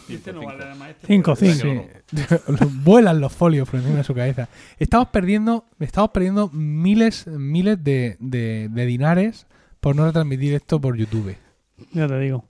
Este 0.09 0.31
no 0.33 0.45
vale 0.45 0.59
nada, 0.59 0.75
maestro. 0.75 1.07
Cinco, 1.07 1.31
Porque- 1.35 1.53
cinco. 1.53 1.85
Sí. 2.13 2.55
Vuelan 2.83 3.19
los 3.19 3.33
folios 3.33 3.67
por 3.69 3.79
encima 3.79 3.97
de 3.97 4.03
su 4.03 4.13
cabeza. 4.13 4.47
Estamos 4.77 5.07
perdiendo, 5.09 5.65
estamos 5.79 6.11
perdiendo 6.11 6.49
miles, 6.53 7.25
miles 7.27 7.83
de, 7.83 8.17
de- 8.19 8.69
de 8.71 8.85
dinares 8.85 9.47
por 9.79 9.95
no 9.95 10.05
retransmitir 10.05 10.53
esto 10.53 10.79
por 10.79 10.95
YouTube. 10.95 11.35
Ya 11.91 12.07
te 12.07 12.19
digo. 12.19 12.45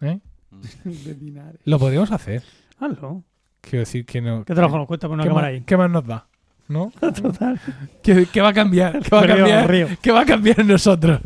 ¿eh? 0.00 0.18
De 0.84 1.14
dinares. 1.14 1.60
Lo 1.64 1.78
podríamos 1.78 2.10
hacer. 2.12 2.42
Hazlo. 2.78 3.24
Quiero 3.60 3.80
decir 3.80 4.04
que 4.04 4.20
no. 4.20 4.44
¿Qué 4.44 4.54
trabajo 4.54 4.78
nos 4.78 4.86
cuesta 4.86 5.08
poner 5.08 5.24
¿Qué, 5.24 5.28
una 5.30 5.34
cámara 5.40 5.52
más, 5.52 5.58
ahí? 5.60 5.64
qué 5.66 5.76
más 5.76 5.90
nos 5.90 6.06
da? 6.06 6.26
¿No? 6.68 6.90
Total. 7.00 7.60
¿Qué, 8.02 8.26
qué 8.32 8.40
va 8.40 8.48
a 8.48 8.52
cambiar? 8.52 9.00
¿Qué 9.00 9.10
va 9.14 9.22
a 9.22 9.26
cambiar? 9.26 9.98
¿Qué 10.00 10.10
va 10.12 10.20
a 10.22 10.24
cambiar 10.26 10.60
en 10.60 10.66
nosotros 10.68 11.20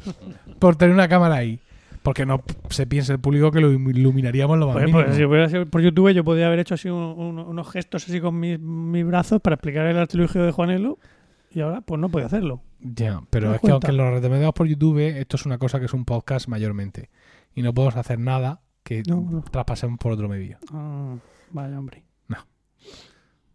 por 0.59 0.77
tener 0.77 0.94
una 0.94 1.09
cámara 1.09 1.36
ahí? 1.36 1.61
Porque 2.07 2.24
no 2.24 2.41
se 2.70 2.87
piense 2.87 3.12
el 3.12 3.19
público 3.19 3.51
que 3.51 3.61
lo 3.61 3.73
iluminaríamos 3.73 4.57
lo 4.59 4.69
más 4.69 4.77
Pues, 4.77 4.93
pues, 4.93 5.16
si 5.16 5.24
hubiera 5.24 5.49
sido 5.49 5.66
por 5.66 5.83
YouTube, 5.83 6.12
yo 6.12 6.23
podría 6.23 6.47
haber 6.47 6.61
hecho 6.61 6.74
así 6.74 6.89
un- 6.89 7.03
un- 7.19 7.41
unos 7.41 7.69
gestos 7.69 8.05
así 8.09 8.20
con 8.20 8.39
mis, 8.39 8.61
mis 8.61 9.05
brazos 9.05 9.41
para 9.43 9.55
explicar 9.55 9.87
el 9.87 9.99
artilugio 9.99 10.45
de 10.45 10.53
Juanelo. 10.53 10.99
Y 11.51 11.61
ahora, 11.62 11.81
pues 11.81 12.01
no 12.01 12.09
puedo 12.09 12.24
hacerlo. 12.24 12.61
Ya, 12.81 13.23
pero 13.28 13.51
¿Te 13.51 13.57
es 13.57 13.62
que 13.62 13.70
aunque 13.73 13.91
lo 13.91 14.05
retransmitamos 14.09 14.55
por 14.55 14.69
YouTube, 14.69 15.01
esto 15.19 15.35
es 15.35 15.47
una 15.47 15.59
cosa 15.59 15.81
que 15.81 15.87
es 15.87 15.95
un 15.95 16.05
podcast 16.05 16.47
mayormente. 16.47 17.11
Y 17.57 17.62
no 17.62 17.74
podemos 17.74 17.97
hacer 17.97 18.20
nada 18.20 18.61
que 18.85 19.03
No, 19.09 19.20
no. 19.28 19.43
traspasemos 19.51 19.99
por 19.99 20.12
otro 20.12 20.28
medio. 20.28 20.59
Ah, 20.73 21.16
vaya, 21.51 21.77
hombre. 21.77 22.05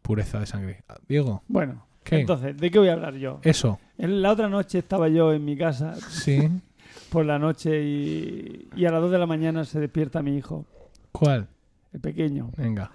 Pureza 0.02 0.40
de 0.40 0.46
sangre. 0.46 0.84
Ah, 0.90 0.96
Diego, 1.08 1.44
Bueno, 1.48 1.86
¿qué? 2.04 2.20
entonces, 2.22 2.58
¿de 2.58 2.72
qué 2.72 2.80
voy 2.80 2.90
a 2.90 2.94
hablar 2.94 3.16
yo? 3.16 3.40
Eso, 3.44 3.80
En 3.98 4.22
la 4.22 4.32
otra 4.32 4.50
noche 4.50 4.80
estaba 4.80 5.08
yo 5.10 5.32
en 5.32 5.46
mi 5.46 5.56
casa 5.56 5.96
sí. 5.96 6.50
por 7.12 7.26
la 7.26 7.38
noche 7.38 7.84
y, 7.84 8.70
y 8.76 8.86
a 8.86 8.92
las 8.92 9.02
2 9.02 9.12
de 9.12 9.18
la 9.20 9.26
mañana 9.26 9.66
se 9.66 9.80
despierta 9.80 10.22
mi 10.22 10.38
hijo, 10.38 10.66
¿Cuál? 11.12 11.48
el 11.94 12.00
pequeño. 12.00 12.50
Venga. 12.58 12.90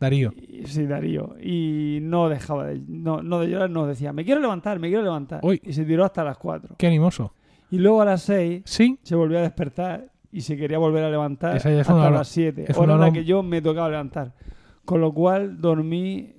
Darío. 0.00 0.32
Y- 0.36 0.66
Sí, 0.66 0.86
Darío. 0.86 1.36
Y 1.40 1.98
no 2.02 2.28
dejaba 2.30 2.66
de, 2.66 2.80
no, 2.88 3.22
no 3.22 3.38
de 3.40 3.48
llorar, 3.50 3.68
no 3.70 3.86
decía, 3.86 4.12
me 4.14 4.24
quiero 4.24 4.40
levantar, 4.40 4.78
me 4.78 4.88
quiero 4.88 5.02
levantar. 5.02 5.40
Uy. 5.42 5.60
Y 5.62 5.72
se 5.74 5.84
tiró 5.84 6.04
hasta 6.04 6.24
las 6.24 6.38
4. 6.38 6.76
Qué 6.78 6.86
animoso. 6.86 7.34
Y 7.70 7.78
luego 7.78 8.00
a 8.02 8.04
las 8.06 8.22
6 8.22 8.62
Sí. 8.64 8.98
se 9.02 9.14
volvió 9.14 9.38
a 9.38 9.42
despertar 9.42 10.10
y 10.32 10.40
se 10.40 10.56
quería 10.56 10.78
volver 10.78 11.04
a 11.04 11.10
levantar 11.10 11.56
Esa 11.56 11.68
ya 11.70 11.76
es 11.76 11.80
hasta 11.82 11.94
una 11.94 12.06
hora- 12.08 12.16
las 12.18 12.28
7. 12.28 12.64
es 12.68 12.76
Hora 12.76 12.84
una 12.84 12.92
en 12.94 13.00
la 13.00 13.06
hora- 13.06 13.12
que 13.12 13.24
yo 13.24 13.42
me 13.42 13.60
tocaba 13.62 13.88
levantar. 13.90 14.32
Con 14.84 15.00
lo 15.00 15.12
cual 15.12 15.60
dormí 15.60 16.34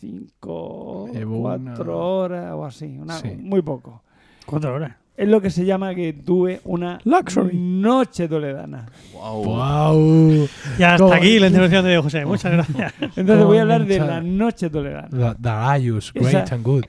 5, 0.00 1.08
Eh, 1.14 1.24
una- 1.24 1.74
4 1.74 1.98
horas 1.98 2.52
o 2.54 2.64
así. 2.64 2.98
una- 2.98 3.14
Sí. 3.18 3.36
Muy 3.38 3.62
poco. 3.62 4.02
Cuatro 4.46 4.74
horas. 4.74 4.96
Es 5.18 5.26
lo 5.28 5.40
que 5.40 5.50
se 5.50 5.64
llama 5.64 5.96
que 5.96 6.12
tuve 6.12 6.60
una 6.62 7.00
Luxury. 7.04 7.50
noche 7.58 8.28
toledana. 8.28 8.86
Wow. 9.12 9.44
¡Wow! 9.44 10.48
Y 10.78 10.82
hasta 10.84 11.16
aquí 11.16 11.40
la 11.40 11.48
intervención 11.48 11.84
de 11.84 11.98
José. 11.98 12.24
Muchas 12.24 12.52
gracias. 12.52 12.94
Entonces 13.16 13.44
voy 13.44 13.58
a 13.58 13.62
hablar 13.62 13.84
de 13.84 13.98
la 13.98 14.20
noche 14.20 14.70
toledana. 14.70 15.08
The, 15.34 15.42
the 15.42 15.48
Ayus, 15.48 16.12
great 16.12 16.28
Esa- 16.44 16.54
and 16.54 16.64
good. 16.64 16.84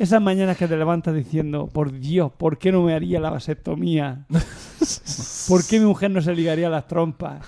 Esas 0.00 0.20
mañanas 0.20 0.56
que 0.56 0.66
te 0.66 0.76
levantas 0.76 1.14
diciendo, 1.14 1.68
por 1.72 1.92
Dios, 1.92 2.32
¿por 2.36 2.58
qué 2.58 2.72
no 2.72 2.82
me 2.82 2.92
haría 2.94 3.20
la 3.20 3.30
vasectomía? 3.30 4.26
¿Por 5.46 5.64
qué 5.64 5.78
mi 5.78 5.86
mujer 5.86 6.10
no 6.10 6.22
se 6.22 6.34
ligaría 6.34 6.68
las 6.70 6.88
trompas? 6.88 7.46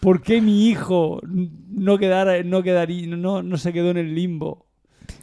¿Por 0.00 0.20
qué 0.22 0.40
mi 0.40 0.68
hijo 0.68 1.20
no 1.24 1.98
quedara, 1.98 2.42
no 2.44 2.62
quedaría, 2.62 3.08
no, 3.16 3.42
no 3.42 3.56
se 3.56 3.72
quedó 3.72 3.90
en 3.90 3.96
el 3.96 4.14
limbo? 4.14 4.66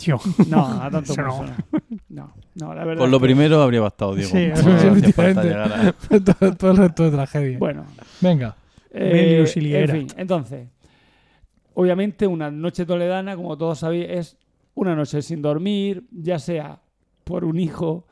Tío. 0.04 0.20
No, 0.50 0.66
a 0.82 0.90
tanto 0.90 1.14
Eso 1.14 1.22
no. 1.22 1.44
eso 1.44 1.46
no. 1.46 1.82
No, 2.10 2.34
no, 2.56 2.74
la 2.74 2.84
verdad. 2.84 3.02
Con 3.02 3.12
lo 3.12 3.20
que- 3.20 3.26
primero 3.26 3.62
habría 3.62 3.82
bastado, 3.82 4.16
Diego. 4.16 4.32
Sí, 4.32 4.48
No 4.50 5.14
falta 5.14 5.44
llegar 5.44 5.72
a- 5.74 5.94
todo, 6.20 6.56
todo 6.56 6.72
el 6.72 6.78
resto 6.78 7.04
de 7.04 7.12
tragedia. 7.12 7.58
Bueno, 7.60 7.86
Venga. 8.20 8.56
eh, 8.92 9.12
Melius 9.14 9.58
y 9.58 9.76
en 9.76 9.90
fin, 9.90 10.08
entonces, 10.18 10.68
obviamente 11.74 12.28
una 12.28 12.52
noche 12.52 12.86
toledana, 12.86 13.36
como 13.36 13.58
todos 13.58 13.80
sabéis, 13.80 14.08
es 14.10 14.38
una 14.74 14.96
noche 14.96 15.22
sin 15.22 15.42
dormir, 15.42 16.04
ya 16.12 16.40
sea 16.40 16.80
por 17.24 17.46
un 17.46 17.60
hijo, 17.60 18.08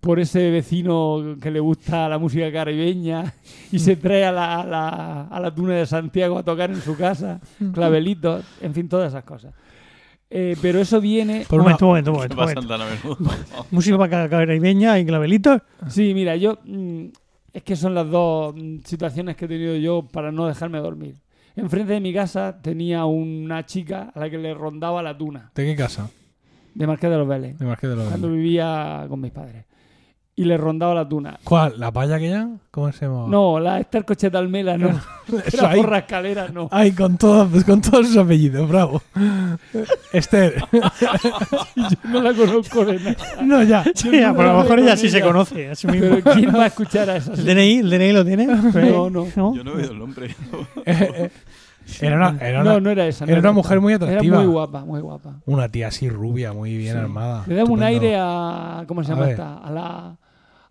por 0.00 0.20
ese 0.20 0.50
vecino 0.50 1.36
que 1.40 1.50
le 1.50 1.60
gusta 1.60 2.08
la 2.08 2.18
música 2.18 2.50
caribeña 2.52 3.32
y 3.72 3.78
se 3.78 3.96
trae 3.96 4.24
a 4.24 4.32
la, 4.32 4.60
a 4.60 4.66
la, 4.66 5.22
a 5.28 5.40
la 5.40 5.54
tuna 5.54 5.74
de 5.74 5.86
Santiago 5.86 6.38
a 6.38 6.42
tocar 6.42 6.70
en 6.70 6.80
su 6.80 6.96
casa, 6.96 7.40
clavelitos, 7.72 8.44
en 8.60 8.74
fin, 8.74 8.88
todas 8.88 9.08
esas 9.12 9.24
cosas. 9.24 9.54
Eh, 10.30 10.56
pero 10.60 10.80
eso 10.80 11.00
viene... 11.00 11.44
Por 11.48 11.60
un 11.60 11.66
una- 11.66 11.76
momento, 11.78 11.86
un 11.86 11.90
momento, 11.90 12.10
un 12.12 12.28
¿Qué 12.28 12.34
momento. 12.64 13.18
momento. 13.18 13.66
Música 13.70 13.98
para 13.98 14.28
caribeña 14.28 14.98
y 14.98 15.06
clavelitos. 15.06 15.60
Sí, 15.88 16.12
mira, 16.14 16.34
yo... 16.36 16.58
mm, 16.64 17.04
es 17.52 17.62
que 17.62 17.76
son 17.76 17.94
las 17.94 18.08
dos 18.10 18.54
mm, 18.56 18.78
situaciones 18.84 19.36
que 19.36 19.44
he 19.44 19.48
tenido 19.48 19.76
yo 19.76 20.06
para 20.10 20.32
no 20.32 20.46
dejarme 20.46 20.78
dormir. 20.78 21.16
Enfrente 21.56 21.92
de 21.92 22.00
mi 22.00 22.12
casa 22.12 22.58
tenía 22.60 23.04
una 23.04 23.64
chica 23.64 24.10
a 24.12 24.18
la 24.18 24.28
que 24.28 24.38
le 24.38 24.54
rondaba 24.54 25.02
la 25.04 25.16
tuna, 25.16 25.52
¿De 25.54 25.64
qué 25.64 25.76
casa? 25.76 26.10
de 26.74 26.86
Marqués 26.88 27.08
de 27.10 27.16
los 27.16 27.28
Vélez, 27.28 27.56
De 27.56 27.64
Marqués 27.64 27.90
de 27.90 27.94
los 27.94 28.08
cuando 28.08 28.26
Vélez. 28.26 28.42
vivía 28.42 29.06
con 29.08 29.20
mis 29.20 29.30
padres. 29.30 29.64
Y 30.36 30.46
le 30.46 30.56
rondaba 30.56 30.94
la 30.94 31.08
tuna. 31.08 31.38
¿Cuál? 31.44 31.74
¿La 31.78 31.92
palla 31.92 32.16
aquella? 32.16 32.48
¿Cómo 32.72 32.90
se 32.90 33.06
llama? 33.06 33.26
No, 33.28 33.60
la 33.60 33.78
Esther 33.78 34.04
Cocheta 34.04 34.38
Almela 34.38 34.76
no. 34.76 34.88
Eso 35.46 35.58
Era 35.58 35.70
ahí. 35.70 35.80
porra 35.80 35.98
escalera, 35.98 36.48
no. 36.48 36.66
Ay, 36.72 36.90
con, 36.90 37.16
todo, 37.18 37.46
pues 37.46 37.62
con 37.64 37.80
todos 37.80 38.08
sus 38.08 38.16
apellidos, 38.16 38.68
bravo. 38.68 39.00
Esther. 40.12 40.56
No 42.04 42.20
la 42.22 42.32
conozco 42.34 42.84
de 42.84 42.98
nada. 42.98 43.16
no, 43.42 43.62
ya. 43.62 43.84
Sí, 43.94 44.10
Yo 44.10 44.28
no 44.28 44.36
pero 44.36 44.48
a 44.50 44.52
lo 44.52 44.58
me 44.58 44.62
mejor 44.64 44.78
ella 44.80 44.96
sí 44.96 45.08
se 45.08 45.20
conoce. 45.20 45.70
a 45.70 45.74
sí 45.76 45.86
misma. 45.86 46.18
Pero 46.24 46.34
¿quién 46.34 46.54
va 46.54 46.64
a 46.64 46.66
escuchar 46.66 47.10
a 47.10 47.16
esa 47.16 47.32
¿El 47.34 47.44
DNI? 47.44 47.78
¿El 47.78 47.90
DNI 47.90 48.12
lo 48.12 48.24
tiene? 48.24 48.46
No, 48.46 49.10
no. 49.10 49.26
Yo 49.54 49.62
no 49.64 49.70
he 49.70 49.74
oído 49.76 49.92
el 49.92 49.98
nombre. 49.98 50.34
Eh, 50.84 51.08
eh, 51.16 51.30
Era 52.00 52.16
una, 52.16 52.38
era 52.44 52.64
No, 52.64 52.70
una, 52.72 52.80
no 52.80 52.90
era 52.90 53.06
esa. 53.06 53.24
no 53.24 53.30
era 53.32 53.40
una 53.40 53.52
mujer 53.52 53.80
muy 53.80 53.92
atractiva. 53.92 54.36
Era 54.36 54.44
muy 54.44 54.52
guapa, 54.52 54.84
muy 54.84 55.00
guapa. 55.00 55.36
una 55.46 55.68
tía 55.68 55.88
así 55.88 56.08
rubia, 56.08 56.52
muy 56.52 56.76
bien 56.76 56.94
Sí. 56.94 56.98
armada. 56.98 57.44
Le 57.46 57.54
daba 57.54 57.70
un 57.70 57.82
aire 57.84 58.16
a. 58.18 58.84
¿Cómo 58.88 59.04
se 59.04 59.10
llama 59.12 59.30
esta? 59.30 59.58
A 59.58 59.70
la. 59.70 60.16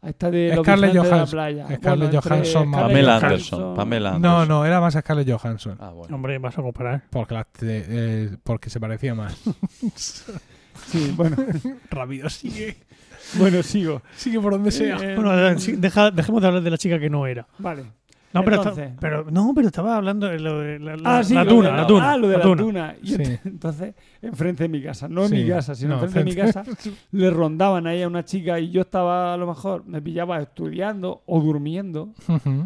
A 0.04 0.10
esta 0.10 0.30
de 0.30 0.56
Scarlett 0.58 0.92
vigilantes 0.92 0.92
de 0.92 0.98
la 0.98 1.16
Johansson. 1.16 1.32
playa. 1.38 1.78
Scarlett 1.78 2.14
entre 2.14 2.30
Johansson, 2.30 2.68
Scarlett 2.68 2.88
Pamela 2.88 3.20
Johansson. 3.20 3.30
Anderson. 3.60 3.76
Pamela 3.76 4.10
No, 4.12 4.16
Anderson. 4.16 4.48
no, 4.50 4.66
era 4.66 4.82
más 4.82 4.94
Scarlett 4.94 5.32
Johansson. 5.32 5.78
Ah, 5.80 5.90
bueno. 5.92 6.16
Hombre, 6.16 6.38
vas 6.40 6.58
a 6.58 6.62
comparar. 6.62 7.04
Porque, 7.10 7.34
la- 7.34 7.48
eh, 7.62 8.36
porque 8.44 8.70
se 8.70 8.80
parecía 8.80 9.16
más. 9.16 9.36
Sí, 10.88 11.14
bueno. 11.16 11.38
Rápido, 11.92 12.30
sigue. 12.30 12.78
bueno, 13.36 13.62
sigo. 13.64 14.02
Sigue 14.16 14.40
por 14.40 14.54
donde 14.54 14.72
sea. 14.72 14.98
Eh, 14.98 15.16
Bueno, 15.16 15.32
deja- 15.32 16.12
dejemos 16.12 16.42
de 16.42 16.48
hablar 16.48 16.64
de 16.64 16.70
la 16.72 16.78
chica 16.78 17.00
que 17.00 17.10
no 17.10 17.26
era. 17.28 17.48
Vale. 17.60 17.86
No, 18.34 18.44
pero, 18.44 18.58
Entonces- 18.58 18.88
está- 18.90 19.00
pero, 19.00 19.26
no, 19.30 19.52
pero 19.56 19.68
estaba 19.68 19.96
hablando 19.96 20.28
de 20.28 20.40
lo 20.40 20.60
de 20.60 20.80
la, 20.80 20.96
la- 20.98 21.18
Ah, 21.20 21.24
sí, 21.24 21.34
la 21.36 21.44
lo 21.44 21.50
tuna, 21.52 21.70
de 21.72 21.78
la 21.78 21.88
tuna. 21.88 22.12
Ah, 22.12 22.18
lo 22.18 22.28
de 22.28 22.38
la, 22.38 22.44
tuna. 22.44 22.62
tuna. 22.64 22.96
Y 23.04 23.08
Sí. 23.10 23.24
entonces, 23.46 23.94
enfrente 24.22 24.64
de 24.64 24.70
mi 24.70 24.82
casa, 24.82 25.08
no 25.08 25.24
en 25.24 25.30
Sí. 25.30 25.36
mi 25.36 25.48
casa, 25.50 25.76
sino 25.76 25.98
No, 25.98 26.04
enfrente 26.04 26.20
de 26.20 26.26
mi 26.26 26.36
casa, 26.36 26.64
le 27.12 27.30
rondaban 27.30 27.86
ahí 27.86 28.02
a 28.02 28.08
una 28.08 28.26
chica 28.26 28.60
y 28.60 28.72
yo 28.72 28.82
estaba 28.82 29.34
a 29.34 29.38
lo 29.38 29.46
mejor, 29.48 29.86
me 29.86 30.02
pillaba 30.02 30.40
estudiando 30.42 31.22
o 31.28 31.40
durmiendo, 31.42 32.14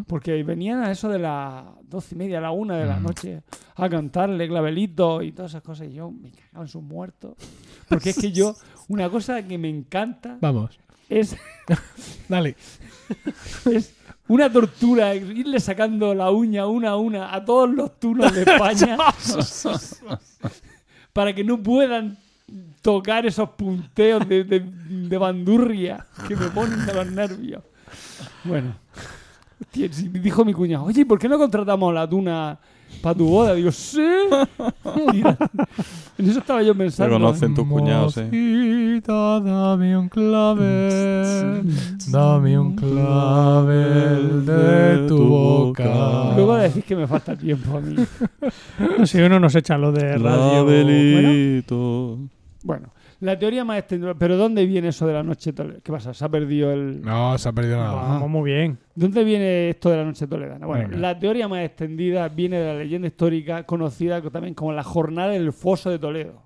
porque 0.06 0.42
venían 0.42 0.80
a 0.80 0.90
eso 0.90 1.08
de 1.10 1.18
las 1.18 1.64
doce 1.82 2.14
y 2.14 2.18
media, 2.18 2.38
a 2.38 2.40
la 2.42 2.50
una 2.50 2.76
de 2.78 2.86
la 2.86 2.98
Mm. 2.98 3.02
noche, 3.02 3.42
a 3.76 3.88
cantarle 3.88 4.48
clavelitos 4.48 5.22
y 5.24 5.32
todas 5.32 5.52
esas 5.52 5.62
cosas, 5.62 5.88
y 5.88 5.92
yo 5.94 6.10
me 6.10 6.30
cagaba 6.30 6.62
en 6.62 6.68
sus 6.68 6.82
muertos. 6.82 7.34
Porque 7.88 8.10
es 8.10 8.18
que 8.18 8.32
yo, 8.32 8.54
una 8.88 9.08
cosa 9.10 9.42
que 9.42 9.58
me 9.58 9.68
encanta 9.68 10.38
Vamos, 10.40 10.78
es 11.10 11.36
dale. 12.28 12.56
es 13.70 13.94
una 14.28 14.50
tortura 14.52 15.14
irle 15.14 15.58
sacando 15.60 16.14
la 16.14 16.30
uña 16.30 16.66
una 16.66 16.90
a 16.90 16.96
una 16.96 17.34
a 17.34 17.44
todos 17.44 17.70
los 17.70 17.98
tunos 17.98 18.32
de 18.34 18.42
España 18.42 18.96
para 21.12 21.34
que 21.34 21.44
no 21.44 21.62
puedan 21.62 22.16
tocar 22.82 23.26
esos 23.26 23.50
punteos 23.50 24.26
de, 24.28 24.44
de- 24.44 24.60
de 24.60 25.18
bandurria 25.18 26.06
que 26.26 26.36
me 26.36 26.46
ponen 26.48 26.86
de 26.86 26.94
los 26.94 27.10
nervios. 27.10 27.62
Bueno, 28.44 28.74
dijo 29.72 30.44
mi 30.44 30.54
cuñado, 30.54 30.84
oye, 30.84 31.04
¿por 31.04 31.18
qué 31.18 31.28
no 31.28 31.38
contratamos 31.38 31.90
a 31.90 31.94
la 31.94 32.08
tuna 32.08 32.58
para 33.02 33.14
tu 33.14 33.26
boda? 33.26 33.54
Digo, 33.54 33.70
sí. 33.72 34.00
Mira, 35.12 35.36
en 36.18 36.28
eso 36.30 36.38
estaba 36.40 36.62
yo 36.62 36.74
pensando. 36.74 37.14
Reconocen 37.16 37.54
tus 37.54 37.66
cuñados, 37.66 38.16
eh. 38.18 38.24
Mocita, 38.24 39.40
dame 39.40 39.96
un 39.96 40.08
clavel, 40.08 41.64
dame 42.10 42.58
un 42.58 42.74
clavel 42.74 44.44
de 44.46 45.06
tu 45.06 45.18
boca. 45.18 46.32
Luego 46.34 46.56
decís 46.56 46.84
que 46.84 46.96
me 46.96 47.06
falta 47.06 47.36
tiempo 47.36 47.76
a 47.76 47.80
mí. 47.80 47.96
No 48.98 49.06
sé, 49.06 49.24
uno 49.24 49.38
nos 49.38 49.54
echa 49.54 49.78
lo 49.78 49.92
de 49.92 50.18
radio. 50.18 50.64
Bueno, 50.64 50.86
Clavelito. 50.88 52.18
Bueno, 52.64 52.88
la 53.20 53.38
teoría 53.38 53.64
más 53.64 53.78
extendida. 53.78 54.14
¿Pero 54.14 54.36
dónde 54.36 54.64
viene 54.66 54.88
eso 54.88 55.06
de 55.06 55.12
la 55.14 55.22
noche 55.22 55.52
toledana? 55.52 55.80
¿Qué 55.82 55.90
pasa? 55.92 56.14
¿Se 56.14 56.24
ha 56.24 56.28
perdido 56.28 56.70
el...? 56.72 57.00
No, 57.02 57.36
se 57.38 57.48
ha 57.48 57.52
perdido 57.52 57.76
nada. 57.78 57.92
vamos 57.94 58.30
muy 58.30 58.50
bien. 58.52 58.78
¿Dónde 58.94 59.24
viene 59.24 59.70
esto 59.70 59.90
de 59.90 59.96
la 59.96 60.04
noche 60.04 60.26
toledana? 60.26 60.66
Bueno, 60.66 60.88
Venga. 60.88 60.98
la 61.00 61.18
teoría 61.18 61.48
más 61.48 61.64
extendida 61.64 62.28
viene 62.28 62.58
de 62.58 62.66
la 62.74 62.78
leyenda 62.78 63.08
histórica 63.08 63.64
conocida 63.64 64.22
co- 64.22 64.30
también 64.30 64.54
como 64.54 64.72
la 64.72 64.82
Jornada 64.84 65.30
del 65.32 65.52
Foso 65.52 65.90
de 65.90 65.98
Toledo. 65.98 66.42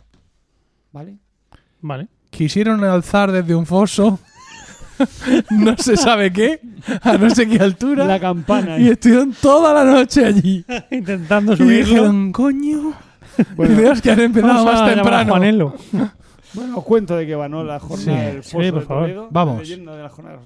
¿Vale? 0.93 1.17
Vale. 1.81 2.09
Quisieron 2.31 2.83
alzar 2.85 3.31
desde 3.33 3.55
un 3.55 3.67
foso, 3.67 4.19
no 5.51 5.77
se 5.77 5.97
sabe 5.97 6.33
qué, 6.33 6.61
a 7.03 7.17
no 7.19 7.29
sé 7.31 7.47
qué 7.49 7.59
altura, 7.59 8.05
La 8.07 8.21
campana. 8.21 8.79
y 8.79 8.89
estuvieron 8.89 9.33
toda 9.41 9.75
la 9.75 9.85
noche 9.91 10.25
allí. 10.25 10.65
Intentando 10.91 11.53
Y 11.55 11.57
subirlo. 11.57 11.85
dijeron, 11.85 12.33
coño, 12.33 12.93
Bueno, 13.57 13.77
Dios, 13.81 14.01
que 14.01 14.11
han 14.11 14.21
empezado 14.21 14.65
más 14.65 14.95
temprano. 14.95 15.75
Bueno, 16.55 16.79
os 16.79 16.85
cuento 16.85 17.17
de 17.17 17.27
qué 17.27 17.35
va, 17.35 17.49
¿no? 17.49 17.65
La 17.65 17.79
Jornada 17.81 18.19
Sí, 18.21 18.27
del 18.35 18.45
sí, 18.45 18.51
Foso 18.53 18.71
por 18.73 18.81
de 18.81 18.87
favor. 18.87 19.03
Toledo. 19.05 19.29
Vamos. 19.31 19.55
La 19.57 19.61
leyenda 19.63 19.97
de 19.97 20.03
la 20.03 20.09
Jornada. 20.09 20.41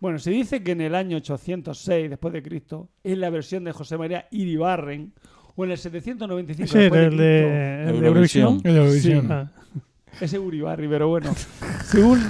Bueno, 0.00 0.18
se 0.18 0.30
dice 0.30 0.62
que 0.62 0.72
en 0.72 0.80
el 0.80 0.94
año 0.94 1.16
806 1.16 2.10
después 2.10 2.32
de 2.32 2.42
Cristo 2.42 2.88
es 3.02 3.18
la 3.18 3.30
versión 3.30 3.64
de 3.64 3.72
José 3.72 3.98
María 3.98 4.26
Iribarren 4.30 5.12
o 5.56 5.64
en 5.64 5.72
el 5.72 5.78
795 5.78 6.64
Ese 6.64 6.78
después 6.78 7.00
del 7.02 7.16
de 7.16 7.24
de, 7.24 7.42
Cristo. 7.42 7.90
el 7.94 8.00
de 8.00 8.06
Eurovisión. 8.06 8.54
El 8.64 8.72
de 8.74 8.78
Eurovisión. 8.78 9.20
Sí. 9.22 9.26
Ah, 9.30 9.50
Ese 10.20 10.38
Uribarri, 10.38 10.86
pero 10.88 11.08
bueno. 11.08 11.34
según. 11.84 12.20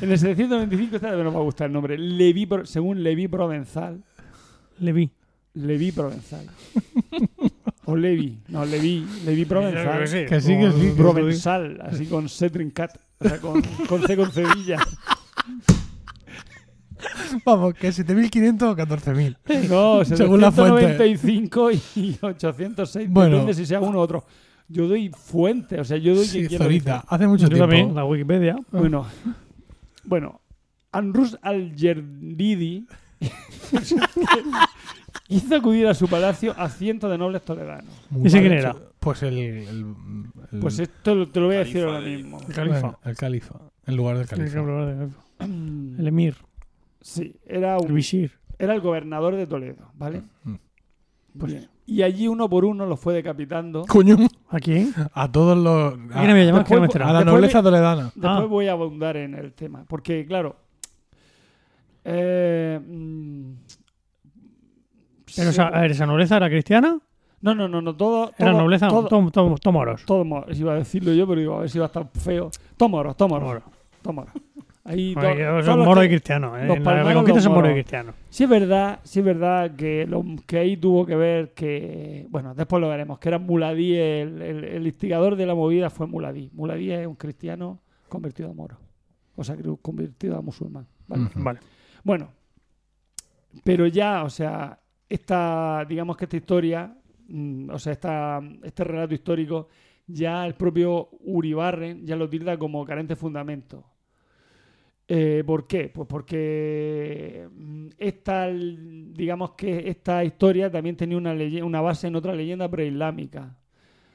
En 0.00 0.12
el 0.12 0.18
725, 0.18 0.94
esta 0.96 1.10
vez 1.10 1.18
no 1.18 1.30
me 1.30 1.34
va 1.36 1.40
a 1.40 1.44
gustar 1.44 1.66
el 1.66 1.72
nombre. 1.72 1.98
Levi, 1.98 2.48
según 2.64 3.02
Levi 3.02 3.26
Provenzal. 3.26 4.00
le 4.78 4.92
vi. 4.92 5.10
Levi 5.54 5.90
Provenzal. 5.90 6.46
o 7.88 7.96
Levi. 7.96 8.38
No, 8.48 8.66
Levi. 8.66 9.06
Levi 9.24 9.46
Provenzal. 9.46 10.00
Que 10.00 10.06
sí, 10.06 10.26
que 10.28 10.40
sí, 10.42 10.58
que 10.58 10.70
sí. 10.72 10.92
Provenzal. 10.94 11.80
Así 11.80 12.04
con 12.06 12.28
C 12.28 12.50
trincat. 12.50 12.94
O 13.18 13.26
sea, 13.26 13.38
con, 13.40 13.62
con 13.88 14.06
C 14.06 14.14
con 14.14 14.30
cedilla. 14.30 14.78
Vamos, 17.46 17.74
que 17.74 17.88
7.500 17.88 18.62
o 18.62 18.76
14.000. 18.76 19.68
No, 19.70 20.04
Según 20.16 20.40
la 20.42 20.52
fuente. 20.52 20.98
795 20.98 21.70
y 21.96 22.18
806. 22.20 23.08
Bueno. 23.10 23.36
Depende 23.36 23.54
si 23.54 23.64
sea 23.64 23.80
uno 23.80 23.98
u 23.98 24.00
otro. 24.02 24.24
Yo 24.68 24.86
doy 24.86 25.08
fuente. 25.10 25.80
O 25.80 25.84
sea, 25.84 25.96
yo 25.96 26.14
doy 26.14 26.26
Sí, 26.26 26.46
que 26.46 26.58
Zorita, 26.58 27.04
hace 27.08 27.26
mucho 27.26 27.44
Yo 27.44 27.48
tiempo. 27.48 27.64
también, 27.64 27.94
la 27.94 28.04
Wikipedia. 28.04 28.56
Bueno, 28.70 29.06
bueno, 30.04 30.42
Anrus 30.92 31.38
al-Yerdidi 31.40 32.86
hizo 35.28 35.54
acudir 35.56 35.86
a 35.86 35.94
su 35.94 36.08
palacio 36.08 36.54
a 36.56 36.68
cientos 36.68 37.10
de 37.10 37.18
nobles 37.18 37.42
toledanos. 37.42 37.92
Muy 38.10 38.26
¿Ese 38.26 38.40
quién 38.40 38.52
era? 38.52 38.74
Pues 38.98 39.22
el... 39.22 39.38
el, 39.38 39.68
el- 40.52 40.60
Pues 40.60 40.78
esto 40.78 41.14
lo- 41.14 41.28
te 41.28 41.40
lo 41.40 41.46
voy 41.46 41.56
a 41.56 41.58
decir 41.60 41.74
Califa 41.82 41.88
ahora 41.96 42.00
de- 42.08 42.16
mismo. 42.16 42.38
El 42.48 42.54
califa. 42.54 42.80
bueno, 42.80 42.98
el 43.04 43.16
califa. 43.16 43.54
En 43.86 43.96
lugar 43.96 44.18
del 44.18 44.26
califa. 44.26 44.60
El 45.40 46.06
emir. 46.06 46.36
Sí, 47.00 47.36
era, 47.46 47.76
El 47.76 47.86
un- 47.86 47.94
visir. 47.94 48.32
era 48.58 48.74
el 48.74 48.80
gobernador 48.80 49.36
de 49.36 49.46
Toledo, 49.46 49.90
¿vale? 49.94 50.22
Mm. 50.44 50.54
Pues, 51.38 51.68
y 51.86 52.02
allí 52.02 52.26
uno 52.26 52.48
por 52.50 52.64
uno 52.64 52.84
los 52.86 52.98
fue 52.98 53.14
decapitando. 53.14 53.84
Coño, 53.86 54.16
¿A 54.48 54.58
quién? 54.58 54.92
a 55.12 55.30
todos 55.30 55.56
los... 55.56 55.94
¿A 56.12 56.20
quién 56.22 56.32
me 56.32 56.44
llamas? 56.44 56.64
Que 56.66 56.74
no 56.74 56.80
me 56.80 56.86
he 56.86 56.88
después- 56.88 57.04
a 57.04 57.08
enterado. 57.08 57.12
la 57.12 57.18
Después 57.20 57.34
nobleza 57.34 57.62
toledana. 57.62 58.02
Después 58.06 58.24
Ah. 58.24 58.44
voy 58.44 58.66
a 58.66 58.72
abundar 58.72 59.16
en 59.16 59.34
el 59.34 59.52
tema, 59.52 59.84
porque 59.86 60.26
claro... 60.26 60.56
eh, 62.04 62.80
mm, 62.84 63.52
Pero, 65.36 65.50
a 65.62 65.80
ver, 65.80 65.90
¿esa 65.90 66.06
nobleza 66.06 66.36
era 66.36 66.48
cristiana? 66.48 66.98
no, 67.40 67.54
no, 67.54 67.68
no, 67.68 67.80
no, 67.80 67.94
todo... 67.96 68.32
¿Era 68.38 68.50
todo- 68.50 68.60
nobleza? 68.60 68.88
todo- 68.88 69.08
Tom- 69.08 69.30
tom- 69.30 69.54
Tomoros. 69.56 70.04
Todo 70.04 70.24
moros, 70.24 70.58
iba 70.58 70.72
a 70.72 70.76
decirlo 70.76 71.12
yo, 71.12 71.26
pero 71.26 71.40
digo, 71.40 71.56
a 71.56 71.60
ver 71.60 71.70
si 71.70 71.78
va 71.78 71.84
a 71.84 71.86
estar 71.86 72.08
feo. 72.12 72.50
Tomoros, 72.76 73.16
tomoros, 73.16 73.48
Tomoros. 73.48 73.62
tomoros. 74.02 74.32
Ahí 74.84 75.14
Oye, 75.16 75.62
Son 75.64 75.80
moros 75.80 76.04
y 76.06 76.08
cristianos. 76.08 76.58
eh. 76.58 76.64
los 76.66 76.76
En 76.78 76.84
la 76.84 77.02
reconquista 77.04 77.42
son 77.42 77.52
moros 77.52 77.70
y 77.70 77.74
cristianos. 77.74 78.14
Sí 78.30 78.44
es 78.44 78.50
verdad, 78.50 79.00
sí 79.04 79.18
es 79.18 79.24
verdad 79.24 79.76
que, 79.76 80.06
lo, 80.06 80.24
que 80.46 80.58
ahí 80.58 80.78
tuvo 80.78 81.04
que 81.04 81.14
ver 81.14 81.52
que, 81.52 82.26
bueno, 82.30 82.54
después 82.54 82.80
lo 82.80 82.88
veremos, 82.88 83.18
que 83.18 83.28
era 83.28 83.38
Muladí, 83.38 83.94
el, 83.94 84.40
el- 84.40 84.64
el 84.64 84.86
instigador 84.86 85.36
de 85.36 85.44
la 85.44 85.54
movida 85.54 85.90
fue 85.90 86.06
Muladí. 86.06 86.50
Muladí 86.54 86.90
es 86.90 87.06
un 87.06 87.16
cristiano 87.16 87.80
convertido 88.08 88.50
a 88.50 88.54
moro, 88.54 88.78
o 89.36 89.44
sea, 89.44 89.56
convertido 89.82 90.38
a 90.38 90.40
musulmán. 90.40 90.86
¿vale? 91.06 91.28
Vale. 91.34 91.60
Bueno, 92.02 92.28
pero 93.64 93.86
ya, 93.86 94.24
o 94.24 94.30
sea, 94.30 94.78
esta, 95.08 95.84
digamos 95.88 96.16
que 96.16 96.24
esta 96.24 96.36
historia, 96.36 96.96
mm, 97.28 97.70
o 97.70 97.78
sea, 97.78 97.92
esta, 97.92 98.40
este 98.62 98.84
relato 98.84 99.14
histórico, 99.14 99.68
ya 100.06 100.46
el 100.46 100.54
propio 100.54 101.10
Uribarren 101.20 102.06
ya 102.06 102.16
lo 102.16 102.28
tilda 102.28 102.58
como 102.58 102.84
carente 102.84 103.16
fundamento. 103.16 103.84
Eh, 105.10 105.42
¿Por 105.46 105.66
qué? 105.66 105.88
Pues 105.88 106.06
porque 106.06 107.48
mm, 107.50 107.88
esta, 107.96 108.48
digamos 108.48 109.52
que 109.52 109.88
esta 109.88 110.22
historia 110.22 110.70
también 110.70 110.96
tenía 110.96 111.16
una, 111.16 111.34
una 111.64 111.80
base 111.80 112.08
en 112.08 112.16
otra 112.16 112.34
leyenda 112.34 112.68
preislámica. 112.70 113.56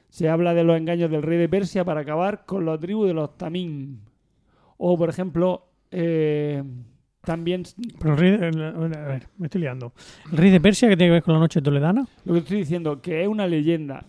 Se 0.08 0.28
habla 0.28 0.54
de 0.54 0.62
los 0.62 0.76
engaños 0.76 1.10
del 1.10 1.22
rey 1.22 1.38
de 1.38 1.48
Persia 1.48 1.84
para 1.84 2.02
acabar 2.02 2.44
con 2.46 2.64
la 2.64 2.78
tribu 2.78 3.04
de 3.04 3.14
los 3.14 3.36
Tamim. 3.36 3.98
O, 4.76 4.96
por 4.96 5.08
ejemplo, 5.08 5.66
eh, 5.90 6.62
también 7.24 7.64
Pero 7.98 8.12
el 8.14 8.18
rey 8.18 8.30
de- 8.36 8.48
el- 8.48 8.62
a 8.62 9.04
ver, 9.06 9.26
me 9.38 9.46
estoy 9.46 9.60
liando. 9.62 9.92
¿El 10.30 10.38
rey 10.38 10.50
de 10.50 10.60
Persia 10.60 10.88
que 10.88 10.96
tiene 10.96 11.08
que 11.10 11.14
ver 11.14 11.22
con 11.22 11.34
la 11.34 11.40
noche 11.40 11.60
toledana? 11.62 12.06
Lo 12.24 12.32
que 12.34 12.38
estoy 12.40 12.58
diciendo, 12.58 13.00
que 13.00 13.22
es 13.22 13.28
una 13.28 13.46
leyenda. 13.46 14.04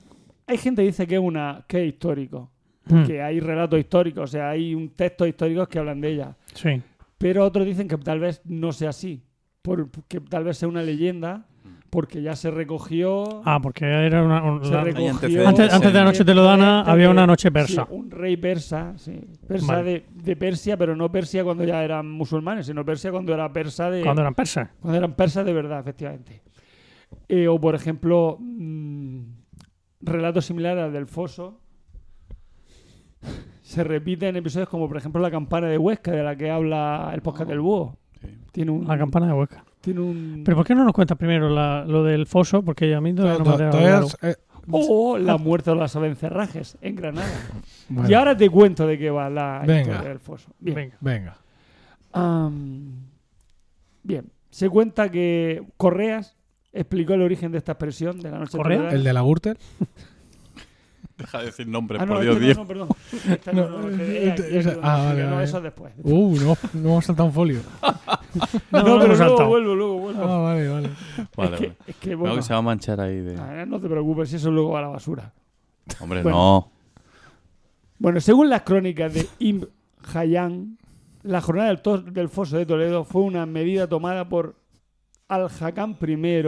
Hay 0.48 0.58
gente 0.58 0.82
que 0.82 0.88
dice 0.88 1.08
que 1.08 1.16
es 1.16 1.22
una 1.22 1.64
que 1.68 1.82
es 1.84 1.88
histórico, 1.90 2.52
Mm, 2.88 3.04
que 3.06 3.20
hay 3.22 3.40
relatos 3.40 3.80
históricos, 3.80 4.24
o 4.26 4.28
sea, 4.28 4.50
hay 4.52 4.76
un 4.76 4.90
textos 4.90 5.28
históricos 5.28 5.68
que 5.68 5.80
hablan 5.80 6.00
de 6.02 6.10
ella. 6.12 6.36
Sí. 6.54 6.82
Pero 7.18 7.44
otros 7.44 7.66
dicen 7.66 7.88
que 7.88 7.98
tal 7.98 8.20
vez 8.20 8.42
no 8.46 8.72
sea 8.72 8.90
así, 8.90 9.24
por- 9.64 9.90
que 10.08 10.20
tal 10.20 10.44
vez 10.44 10.58
sea 10.60 10.68
una 10.68 10.84
leyenda, 10.84 11.48
porque 11.90 12.22
ya 12.22 12.36
se 12.36 12.52
recogió. 12.52 13.42
Ah, 13.46 13.60
porque 13.62 13.86
era 13.86 14.24
una... 14.24 14.44
un- 14.44 14.64
se 14.66 14.72
la- 14.72 14.84
recogió 14.84 15.10
antecedentes. 15.12 15.48
Antes- 15.48 15.74
antes 15.74 15.94
de 15.94 16.00
la 16.00 16.06
noche 16.06 16.26
telodana 16.26 16.82
había 16.82 17.10
una 17.10 17.26
noche 17.26 17.52
persa. 17.52 17.86
sí, 17.90 17.94
un 17.96 18.12
rey 18.12 18.36
persa, 18.38 18.94
sí. 18.98 19.22
Persa 19.48 19.76
Vale. 19.78 19.84
de, 19.92 20.06
de 20.24 20.36
Persia, 20.36 20.76
pero 20.78 20.96
no 20.96 21.12
Persia 21.12 21.44
cuando 21.44 21.64
ya 21.64 21.84
eran 21.84 22.10
musulmanes, 22.12 22.66
sino 22.66 22.84
Persia 22.84 23.12
cuando 23.12 23.34
era 23.34 23.52
persa 23.54 23.90
de. 23.90 24.02
cuando 24.02 24.22
eran 24.22 24.36
persas. 24.36 24.70
Cuando 24.82 24.98
eran 24.98 25.14
persas 25.16 25.46
de 25.46 25.54
verdad, 25.54 25.80
efectivamente. 25.80 26.42
Eh, 27.30 27.48
o, 27.48 27.60
por 27.62 27.76
ejemplo, 27.76 28.38
mm, 28.40 29.20
relatos 30.02 30.46
similares 30.46 30.84
al 30.84 30.92
del 30.94 31.06
foso. 31.08 31.62
Se 33.62 33.84
repiten 33.84 34.30
en 34.30 34.36
episodios 34.38 34.70
como, 34.70 34.88
por 34.88 34.98
ejemplo, 34.98 35.22
la 35.22 35.32
campana 35.32 35.68
de 35.68 35.78
Huesca, 35.78 36.12
de 36.12 36.24
la 36.24 36.36
que 36.36 36.52
habla 36.52 37.12
el 37.14 37.22
podcast 37.22 37.50
del 37.50 37.62
búho. 37.62 37.98
Sí. 38.22 38.28
Tiene 38.52 38.72
un. 38.72 38.88
La 38.88 38.98
campana 38.98 39.28
de 39.28 39.34
Huesca. 39.34 39.64
Tiene 39.86 40.02
un 40.02 40.42
Pero 40.44 40.58
¿por 40.58 40.66
qué 40.66 40.76
no 40.76 40.84
nos 40.84 40.92
cuentas 40.94 41.18
primero 41.18 41.48
la- 41.50 41.86
lo 41.86 42.04
del 42.04 42.26
foso? 42.26 42.62
Porque 42.64 42.94
a 42.94 43.00
mí 43.00 43.14
todavía 43.14 43.44
no 43.44 43.52
me 43.52 43.70
claro. 43.70 44.08
eh, 44.24 44.36
O 44.72 45.18
la 45.18 45.38
muerte 45.38 45.70
de 45.70 45.76
los 45.78 45.96
abencerrajes 45.96 46.78
en 46.82 46.96
Granada. 46.96 47.28
bueno, 47.88 48.10
Y 48.10 48.14
ahora 48.16 48.36
te 48.36 48.50
cuento 48.50 48.86
de 48.88 48.98
qué 48.98 49.10
va 49.12 49.30
la 49.30 49.64
Venga. 49.66 49.82
historia 49.92 50.10
del 50.10 50.20
foso. 50.20 50.50
Bien. 50.60 50.76
Venga. 50.76 50.98
Venga. 51.02 51.38
Bien. 54.04 54.26
Se 54.50 54.70
cuenta 54.70 55.10
que 55.10 55.64
Correas 55.78 56.36
explicó 56.72 57.14
el 57.14 57.22
origen 57.22 57.52
de 57.52 57.58
esta 57.60 57.74
expresión 57.74 58.20
de 58.20 58.32
la 58.32 58.40
noche 58.40 58.58
¿Correa? 58.58 58.78
toledana. 58.78 58.98
¿El 58.98 59.04
de 59.04 59.14
la 59.14 59.22
Gürtel? 59.22 59.58
Deja 61.18 61.40
de 61.40 61.46
decir 61.46 61.68
nombres, 61.68 62.02
Ah, 62.02 62.06
no, 62.06 62.14
por 62.16 62.24
Dios, 62.24 62.36
este 62.36 62.46
Dios. 62.46 62.58
no, 62.58 62.64
no, 62.64 62.68
perdón. 62.68 62.88
No, 63.54 63.80
no, 63.80 64.80
ah, 64.84 64.98
vale, 65.06 65.24
no, 65.24 65.42
eso 65.42 65.62
después. 65.62 65.94
Uh, 66.04 66.36
no, 66.38 66.58
no 66.74 66.90
hemos 66.90 67.06
saltado 67.06 67.28
un 67.28 67.34
folio. 67.34 67.62
No, 68.70 68.84
No, 68.84 68.98
no, 68.98 69.00
pero 69.00 69.16
luego 69.16 69.48
vuelvo, 69.48 69.76
luego 69.76 69.98
vuelvo. 70.00 70.22
Ah, 70.24 70.38
vale, 70.40 70.68
vale. 70.68 70.90
Vale, 71.38 71.56
es, 71.56 71.60
que, 71.62 71.74
es 71.88 71.96
que, 71.96 72.16
bueno, 72.16 72.36
que 72.36 72.42
se 72.42 72.52
va 72.52 72.60
a 72.60 72.62
manchar 72.64 73.00
ahí 73.00 73.22
de... 73.22 73.38
ah, 73.40 73.66
no 73.66 73.80
te 73.80 73.88
preocupes, 73.88 74.30
si 74.30 74.36
eso 74.36 74.52
luego 74.52 74.72
va 74.72 74.80
a 74.80 74.82
la 74.82 74.88
basura. 74.90 75.32
Hombre, 76.02 76.22
Bueno. 76.22 76.38
no. 76.38 76.72
Bueno, 77.98 78.20
según 78.20 78.50
las 78.50 78.64
crónicas 78.64 79.14
de 79.14 79.26
Ibn 79.40 79.70
Hayyan, 80.14 80.78
la 81.24 81.40
jornada 81.40 81.74
del 82.12 82.28
foso 82.28 82.58
de 82.58 82.66
Toledo 82.66 83.06
fue 83.06 83.22
una 83.22 83.46
medida 83.46 83.88
tomada 83.88 84.28
por 84.28 84.58
Al-Hakam 85.30 85.96
I. 86.06 86.44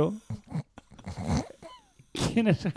¿Quién 2.33 2.47
es 2.49 2.67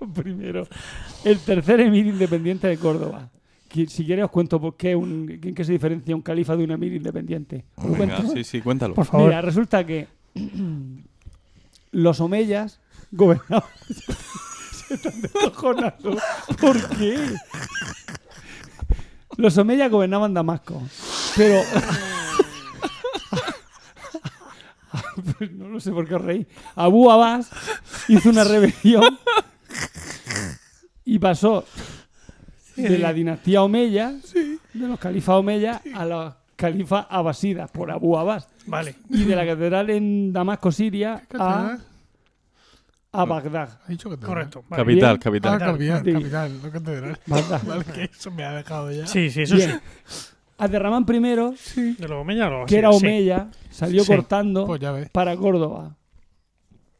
I? 0.24 1.28
El 1.28 1.38
tercer 1.40 1.80
emir 1.80 2.06
independiente 2.06 2.66
de 2.68 2.76
Córdoba. 2.78 3.28
Que, 3.68 3.86
Si 3.86 4.04
quieres 4.04 4.24
os 4.24 4.30
cuento 4.30 4.60
por 4.60 4.76
qué 4.76 4.96
un, 4.96 5.30
en 5.42 5.54
qué 5.54 5.64
se 5.64 5.72
diferencia 5.72 6.14
un 6.16 6.22
califa 6.22 6.56
de 6.56 6.64
un 6.64 6.72
emir 6.72 6.92
independiente. 6.94 7.64
¿Os 7.76 7.84
lo 7.86 7.92
Venga, 7.92 8.16
cuento? 8.16 8.34
sí, 8.34 8.44
sí, 8.44 8.60
cuéntalo. 8.60 8.94
Por 8.94 9.06
favor. 9.06 9.28
Mira, 9.28 9.40
resulta 9.40 9.84
que 9.86 10.08
los 11.92 12.20
omeyas 12.20 12.80
gobernaban. 13.12 13.68
Se 14.88 14.94
están 14.94 15.20
descojonando. 15.22 16.16
¿Por 16.60 16.88
qué? 16.96 17.16
Los 19.36 19.56
omeyas 19.58 19.90
gobernaban 19.90 20.34
Damasco. 20.34 20.82
Pero. 21.36 21.60
Pues 25.38 25.52
no 25.52 25.68
lo 25.68 25.78
sé 25.80 25.92
por 25.92 26.08
qué 26.08 26.14
os 26.14 26.22
reí. 26.22 26.46
Abu 26.74 27.10
Abbas 27.10 27.50
hizo 28.08 28.30
una 28.30 28.42
rebelión 28.42 29.18
y 31.04 31.18
pasó 31.18 31.64
de 32.76 32.98
la 32.98 33.12
dinastía 33.12 33.62
Omeya, 33.62 34.12
de 34.74 34.88
los 34.88 34.98
califas 34.98 35.36
Omeya, 35.36 35.82
a 35.94 36.04
los 36.06 36.34
califas 36.56 37.06
abasidas 37.10 37.70
por 37.70 37.90
Abu 37.90 38.16
Abbas 38.16 38.48
Vale. 38.66 38.94
y 39.08 39.24
de 39.24 39.36
la 39.36 39.46
catedral 39.46 39.90
en 39.90 40.32
Damasco, 40.32 40.70
Siria, 40.70 41.22
a, 41.38 41.78
a 43.12 43.24
Bagdad. 43.24 43.80
Ha 43.86 43.90
dicho 43.90 44.08
que 44.10 44.16
Correcto. 44.18 44.64
Vale. 44.68 44.82
Capital, 44.82 45.16
Ah, 45.16 45.18
capital. 45.18 45.58
capital, 45.58 46.02
Sí. 46.04 46.12
capital, 46.12 46.62
no 46.62 46.70
catedral. 46.70 47.18
Bagdad. 47.26 47.62
Vale, 47.66 47.84
que 47.84 48.04
eso 48.04 48.30
me 48.30 48.44
ha 48.44 48.52
dejado 48.52 48.92
ya. 48.92 49.06
Sí, 49.06 49.30
sí, 49.30 49.42
eso 49.42 49.56
Bien. 49.56 49.80
Abderramán 50.58 51.06
I, 51.08 51.56
sí. 51.56 51.94
De 51.98 52.06
los 52.06 52.20
Omeya, 52.20 52.50
que 52.66 52.76
era 52.78 52.92
sí. 52.92 52.98
Omeya, 52.98 53.48
salió 53.70 54.04
Sí. 54.04 54.08
cortando 54.14 54.66
Pues 54.66 54.80
ya 54.80 54.92
ves. 54.92 55.08
para 55.10 55.34
Córdoba, 55.36 55.96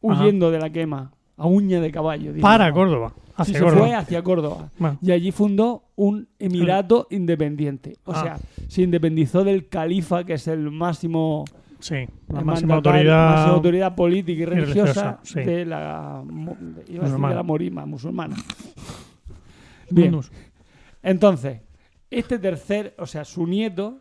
huyendo 0.01 0.51
de 0.51 0.59
la 0.59 0.70
quema, 0.70 1.12
a 1.41 1.47
uña 1.47 1.81
de 1.81 1.91
caballo. 1.91 2.33
digamos. 2.33 2.43
Para 2.43 2.73
Córdoba. 2.73 3.12
Sí, 3.17 3.23
Hacia 3.37 3.55
se 3.55 3.61
Córdoba. 3.65 3.81
fue 3.87 3.95
hacia 3.95 4.23
Córdoba. 4.23 4.71
Bueno, 4.79 4.99
Y 5.01 5.12
allí 5.12 5.33
fundó 5.33 5.85
un 5.97 6.29
emirato 6.39 7.07
independiente. 7.11 7.97
O 8.05 8.12
Ah. 8.12 8.23
sea, 8.23 8.39
se 8.69 8.83
independizó 8.83 9.43
del 9.45 9.69
califa, 9.69 10.25
que 10.25 10.35
es 10.35 10.47
el 10.47 10.71
máximo, 10.71 11.45
sí. 11.79 12.07
La 12.29 12.43
máxima 12.43 12.75
autoridad. 12.75 13.31
máxima 13.31 13.55
autoridad 13.55 13.95
política 13.95 14.43
y 14.43 14.45
religiosa, 14.45 14.83
religiosa, 14.85 15.21
sí. 15.23 15.41
de 15.41 15.65
la, 15.65 16.23
iba 16.89 17.03
a 17.07 17.09
decir 17.09 17.27
de 17.29 17.35
la 17.35 17.43
morima 17.43 17.87
musulmana. 17.87 18.37
Bien. 19.91 20.21
Entonces, 21.03 21.61
este 22.11 22.39
tercer, 22.39 22.95
o 22.99 23.07
sea, 23.07 23.25
su 23.25 23.47
nieto, 23.47 24.01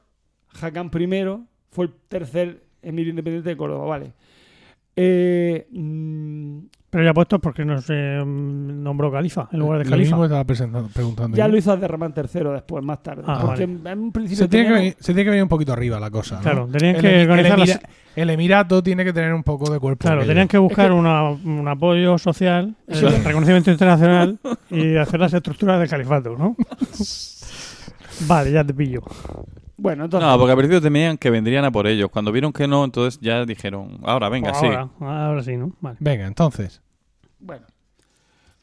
Hakam 0.61 0.91
I, 0.93 1.45
fue 1.71 1.85
el 1.85 1.91
tercer 2.09 2.63
emir 2.81 3.07
independiente 3.07 3.49
de 3.49 3.55
Córdoba, 3.57 3.85
vale. 3.85 4.13
Eh, 4.95 5.67
mm, 5.71 6.59
Pero 6.91 7.03
ya 7.03 7.13
puesto 7.13 7.37
porque 7.37 7.63
no 7.63 7.79
se 7.81 7.93
mm, 7.93 8.81
nombró 8.81 9.11
califa 9.11 9.47
en 9.51 9.59
lugar 9.59 9.77
de 9.79 9.85
Lo 9.85 9.91
califa. 9.91 10.09
mismo 10.15 10.25
estaba 10.25 10.43
presentando, 10.43 10.89
preguntando. 10.89 11.37
ya 11.37 11.45
yo. 11.45 11.51
lo 11.51 11.57
hizo 11.57 11.71
Abderramán 11.71 12.13
III 12.17 12.41
después, 12.53 12.83
más 12.83 13.03
tarde. 13.03 13.21
Ah, 13.27 13.39
porque 13.45 13.67
vale. 13.67 13.91
en 13.91 13.99
un 13.99 14.11
principio 14.11 14.45
se, 14.45 14.49
tiene 14.49 14.67
que 14.67 14.73
venir, 14.73 14.95
se 14.99 15.05
tiene 15.13 15.23
que 15.25 15.29
venir 15.29 15.43
un 15.43 15.49
poquito 15.49 15.71
arriba 15.73 15.99
la 15.99 16.09
cosa. 16.09 16.37
¿no? 16.37 16.41
Claro, 16.41 16.67
tenían 16.71 16.95
el, 16.95 17.01
que 17.01 17.21
el 17.21 17.59
las- 17.59 17.79
emirato 18.15 18.81
tiene 18.81 19.05
que 19.05 19.13
tener 19.13 19.33
un 19.35 19.43
poco 19.43 19.71
de 19.71 19.79
cuerpo. 19.79 20.01
Claro, 20.01 20.25
tenían 20.25 20.47
que 20.47 20.57
buscar 20.57 20.85
Es 20.87 20.91
que- 20.91 20.97
una- 20.97 21.29
un 21.29 21.67
apoyo 21.67 22.17
social, 22.17 22.75
Sí. 22.87 23.05
el 23.05 23.23
reconocimiento 23.23 23.69
internacional 23.69 24.39
y 24.71 24.95
hacer 24.97 25.19
las 25.19 25.31
estructuras 25.33 25.79
del 25.79 25.89
califato, 25.89 26.35
¿no? 26.37 26.55
vale, 28.27 28.51
ya 28.51 28.63
te 28.63 28.73
pillo. 28.73 29.03
Bueno, 29.81 30.05
entonces, 30.05 30.27
No, 30.29 30.37
porque 30.37 30.51
al 30.51 30.57
principio 30.57 30.81
temían 30.81 31.17
que 31.17 31.29
vendrían 31.29 31.63
a 31.65 31.71
por 31.71 31.87
ellos. 31.87 32.09
Cuando 32.11 32.31
vieron 32.31 32.51
que 32.53 32.67
no, 32.67 32.83
entonces 32.83 33.19
ya 33.21 33.45
dijeron, 33.45 33.99
ahora, 34.03 34.27
venga, 34.29 34.49
Pues 34.51 34.59
sí. 34.61 34.65
ahora, 34.67 34.89
ahora 34.99 35.43
sí, 35.43 35.55
¿no? 35.57 35.71
Vale. 35.81 35.97
Venga, 35.99 36.27
entonces, 36.27 36.81
bueno. 37.39 37.65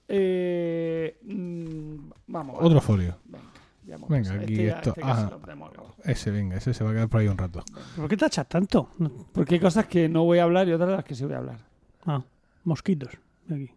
Eh, 0.09 1.19
mm, 1.25 2.11
vamos. 2.29 2.57
otro 2.61 2.81
folio. 2.81 3.17
Venga, 3.25 3.45
ya 3.87 3.95
hemos 3.97 4.09
Venga, 4.09 4.35
aquí 4.35 4.55
Este 4.55 4.69
esto- 4.69 4.91
este 4.91 5.03
ajá. 5.03 5.27
acabado. 5.27 5.95
Ese, 6.05 6.31
venga, 6.31 6.57
ese 6.57 6.73
se 6.75 6.85
va 6.85 6.91
a 6.91 6.93
quedar 6.93 7.09
por 7.09 7.21
ahí 7.21 7.29
un 7.29 7.37
rato. 7.39 7.65
¿Por 7.97 8.09
qué 8.09 8.17
tachas 8.17 8.49
tanto? 8.49 8.91
Porque 9.33 9.55
hay 9.55 9.61
cosas 9.61 9.87
que 9.87 10.09
no 10.09 10.25
voy 10.25 10.39
a 10.39 10.45
hablar 10.45 10.69
y 10.69 10.73
otras 10.73 10.89
de 10.91 10.97
las 10.97 11.05
que 11.05 11.15
sí 11.15 11.25
voy 11.25 11.35
a 11.35 11.39
hablar. 11.39 11.59
Ah, 12.07 12.23
mosquitos. 12.65 13.11
de 13.49 13.55
Aquí. 13.55 13.71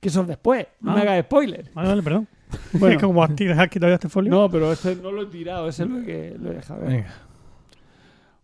Que 0.00 0.10
son 0.10 0.26
después. 0.26 0.66
No 0.80 0.92
Ah. 0.92 0.94
me 0.96 1.00
hagas 1.02 1.24
spoiler. 1.24 1.70
Vale, 1.74 1.88
vale, 1.88 2.02
perdón. 2.02 2.28
Bueno. 2.72 2.96
es 2.96 3.02
como 3.02 3.22
has 3.22 3.34
tirado- 3.36 3.60
has 3.62 3.68
quitado 3.68 3.90
ya 3.90 3.94
este 3.94 4.08
folio. 4.08 4.30
No, 4.30 4.50
pero 4.50 4.72
este 4.72 4.96
no 4.96 5.10
lo 5.12 5.22
he 5.22 5.26
tirado, 5.26 5.68
ese 5.68 5.86
lo, 5.86 6.04
que, 6.04 6.36
lo 6.38 6.50
he 6.50 6.54
dejado. 6.54 6.80
Venga. 6.86 7.14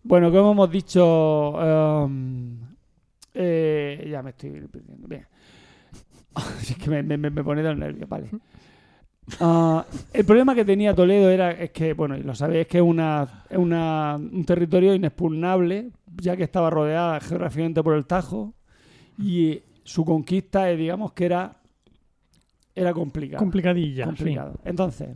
Bueno, 0.03 0.31
como 0.31 0.51
hemos 0.53 0.71
dicho, 0.71 2.03
em, 2.05 2.57
eh, 3.33 4.07
ya 4.09 4.21
me 4.23 4.31
estoy 4.31 4.49
perdiendo. 4.71 5.07
Bien. 5.07 5.25
es 6.61 6.75
que 6.77 6.89
me, 6.89 7.03
me, 7.03 7.17
me- 7.17 7.29
me 7.29 7.43
pone 7.43 7.61
de 7.61 7.69
los 7.69 7.77
nervios, 7.77 8.07
vale. 8.09 8.29
Ah, 9.39 9.85
el 10.11 10.25
problema 10.25 10.53
que 10.55 10.65
tenía 10.65 10.93
Toledo 10.95 11.29
era 11.29 11.51
es 11.51 11.69
que, 11.69 11.93
bueno, 11.93 12.17
y 12.17 12.23
lo 12.23 12.35
sabéis, 12.35 12.61
es 12.61 12.67
que 12.67 12.79
es 12.79 12.83
una, 12.83 13.45
es 13.49 13.57
una, 13.57 14.15
un 14.17 14.43
territorio 14.43 14.93
inexpugnable, 14.93 15.91
ya 16.21 16.35
que 16.35 16.43
estaba 16.43 16.69
rodeada 16.69 17.19
geográficamente 17.21 17.81
por 17.81 17.95
el 17.95 18.05
Tajo, 18.07 18.55
y 19.17 19.61
su 19.83 20.03
conquista, 20.03 20.65
digamos 20.65 21.13
que 21.13 21.25
era, 21.27 21.60
era 22.75 22.93
complicada 22.93 23.39
Complicadilla. 23.39 24.05
complicado. 24.05 24.59
Entonces, 24.65 25.09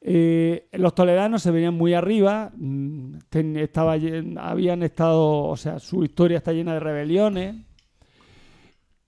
eh, 0.00 0.68
los 0.72 0.94
toledanos 0.94 1.42
se 1.42 1.50
venían 1.50 1.74
muy 1.74 1.94
arriba, 1.94 2.52
mm, 2.56 3.14
ten- 3.30 3.56
estaba, 3.56 3.96
habían 4.38 4.82
estado, 4.82 5.44
o 5.44 5.56
sea, 5.56 5.78
su 5.78 6.04
historia 6.04 6.38
está 6.38 6.52
llena 6.52 6.74
de 6.74 6.80
rebeliones 6.80 7.56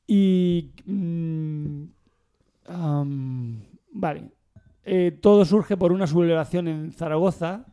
y, 0.06 0.70
mm, 0.86 1.82
vale, 3.92 4.30
Eh, 4.88 5.10
todo 5.20 5.44
surge 5.44 5.76
por 5.76 5.90
una 5.90 6.06
sublevación 6.06 6.68
en 6.68 6.92
Zaragoza, 6.92 7.66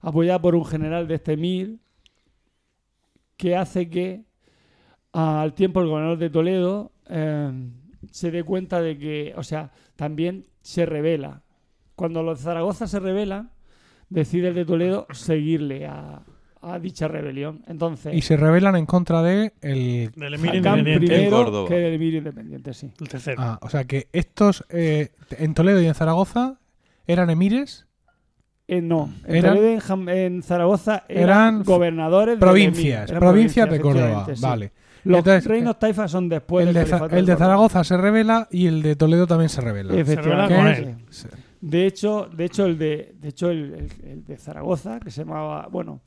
apoyada 0.00 0.40
por 0.40 0.54
un 0.54 0.64
general 0.64 1.08
de 1.08 1.16
este 1.16 1.32
emir, 1.32 1.80
que 3.36 3.56
hace 3.56 3.90
que 3.90 4.22
al 5.12 5.52
tiempo 5.54 5.80
el 5.80 5.88
gobernador 5.88 6.18
de 6.18 6.30
Toledo 6.30 6.91
eh, 7.08 7.50
se 8.10 8.30
dé 8.30 8.42
cuenta 8.44 8.80
de 8.80 8.98
que, 8.98 9.32
o 9.36 9.42
sea, 9.42 9.70
también 9.96 10.46
se 10.60 10.86
revela. 10.86 11.42
Cuando 11.94 12.22
los 12.22 12.38
de 12.38 12.44
Zaragoza 12.44 12.86
se 12.86 12.98
rebelan, 13.00 13.50
decide 14.08 14.48
el 14.48 14.54
de 14.54 14.64
Toledo 14.64 15.06
seguirle 15.12 15.86
a, 15.86 16.22
a 16.60 16.78
dicha 16.78 17.06
rebelión. 17.08 17.62
Entonces, 17.68 18.14
Y 18.14 18.22
se 18.22 18.36
rebelan 18.36 18.76
en 18.76 18.86
contra 18.86 19.22
de 19.22 19.52
el. 19.60 20.10
Del 20.16 20.34
emir 20.34 20.54
independiente. 20.56 21.06
Primero 21.06 21.64
que 21.66 21.86
el 21.88 21.94
emir 21.94 22.14
independiente, 22.14 22.74
sí. 22.74 22.90
El 23.00 23.08
tercero. 23.08 23.36
Ah, 23.42 23.58
o 23.62 23.68
sea 23.68 23.84
que 23.84 24.08
estos 24.12 24.64
eh, 24.70 25.10
en 25.38 25.54
Toledo 25.54 25.80
y 25.80 25.86
en 25.86 25.94
Zaragoza 25.94 26.58
eran 27.06 27.30
emires, 27.30 27.86
Eh, 28.68 28.80
no, 28.80 29.12
en, 29.26 29.36
Eran- 29.36 29.56
Toledo 29.56 29.72
y 29.72 30.18
en, 30.18 30.42
Zaragoza 30.42 31.04
eran, 31.08 31.22
eran 31.24 31.62
gobernadores 31.64 32.38
provincias. 32.38 33.10
Eran 33.10 33.20
provincias 33.20 33.70
de 33.70 33.80
Córdoba. 33.80 34.26
sí. 34.34 34.40
Vale. 34.40 34.72
Los 35.04 35.18
Entonces, 35.18 35.46
reinos 35.46 35.78
taifas 35.78 36.10
son 36.10 36.28
después 36.28 36.66
el 36.66 36.74
del 36.74 36.88
de, 36.88 37.18
el 37.18 37.26
de. 37.26 37.36
Zaragoza 37.36 37.82
se 37.84 37.96
revela 37.96 38.46
y 38.50 38.66
el 38.66 38.82
de 38.82 38.94
Toledo 38.96 39.26
también 39.26 39.48
se 39.48 39.60
revela. 39.60 39.94
Efectivamente. 39.94 40.96
De 41.60 41.86
hecho, 41.86 42.28
de 42.34 42.44
hecho 42.44 42.66
el 42.66 42.78
de, 42.78 43.14
de 43.18 43.28
hecho 43.28 43.50
el, 43.50 43.74
el- 43.74 44.08
el 44.08 44.24
de 44.24 44.36
Zaragoza, 44.36 44.98
que 45.00 45.10
se 45.10 45.24
llamaba, 45.24 45.68
bueno, 45.70 46.00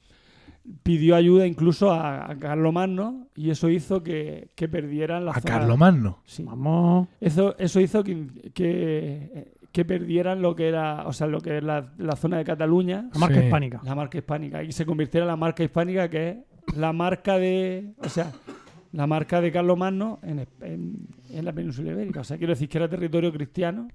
pidió 0.84 1.16
ayuda 1.16 1.46
incluso 1.46 1.92
a, 1.92 2.30
a 2.32 2.36
Carlomagno 2.38 3.28
y 3.36 3.50
eso 3.52 3.70
hizo 3.70 4.02
que, 4.04 4.50
que 4.56 4.68
perdieran 4.68 5.26
la 5.26 5.32
A 5.32 5.40
zona. 5.42 5.54
Carlomagno. 5.60 6.20
Sí. 6.26 6.44
Vamos. 6.44 7.08
Eso, 7.22 7.56
eso 7.58 7.80
hizo 7.80 8.04
que, 8.04 8.28
que, 8.54 9.54
que 9.72 9.86
perdieran 9.86 10.42
lo 10.42 10.56
que 10.56 10.68
era, 10.68 11.06
o 11.08 11.14
sea, 11.14 11.28
lo 11.28 11.40
que 11.40 11.58
es 11.58 11.64
la, 11.64 11.94
la 11.98 12.16
zona 12.16 12.38
de 12.38 12.46
Cataluña, 12.46 13.10
La 13.14 13.20
marca 13.20 13.40
Sí. 13.40 13.46
hispánica. 13.46 13.82
la 13.84 13.96
marca 13.96 14.18
hispánica, 14.18 14.64
y 14.64 14.72
se 14.72 14.86
convirtiera 14.86 15.26
en 15.26 15.30
la 15.30 15.36
marca 15.38 15.64
hispánica 15.64 16.10
que 16.10 16.30
es 16.68 16.76
la 16.76 16.92
marca 16.94 17.38
de, 17.38 17.94
o 18.00 18.10
sea, 18.10 18.32
la 18.96 19.08
marca 19.08 19.42
de 19.42 19.52
Carlomagno 19.52 20.20
en, 20.24 20.40
es- 20.40 20.48
en, 20.62 21.08
en 21.30 21.46
la 21.46 21.54
península 21.54 21.92
ibérica. 21.92 22.22
O 22.22 22.24
sea, 22.24 22.38
quiero 22.38 22.54
decir 22.54 22.70
que 22.70 22.78
era 22.78 22.88
territorio 22.90 23.32
cristiano, 23.32 23.88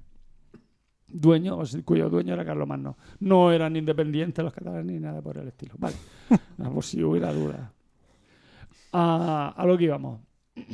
dueño, 1.09 1.56
o 1.59 1.66
sea, 1.66 1.82
cuyo 1.82 2.09
dueño 2.10 2.35
era 2.35 2.44
Carlomagno. 2.44 2.97
No 3.20 3.51
eran 3.52 3.77
independientes 3.77 4.44
los 4.44 4.52
catalanes 4.52 4.86
ni 4.86 5.01
nada 5.01 5.22
por 5.22 5.39
el 5.39 5.48
estilo. 5.48 5.74
Vale, 5.78 5.97
no, 6.59 6.72
por 6.74 6.85
si 6.85 7.02
hubiera 7.02 7.32
duda. 7.32 7.72
a, 8.93 9.55
a 9.56 9.66
lo 9.66 9.77
que 9.78 9.85
íbamos. 9.85 10.20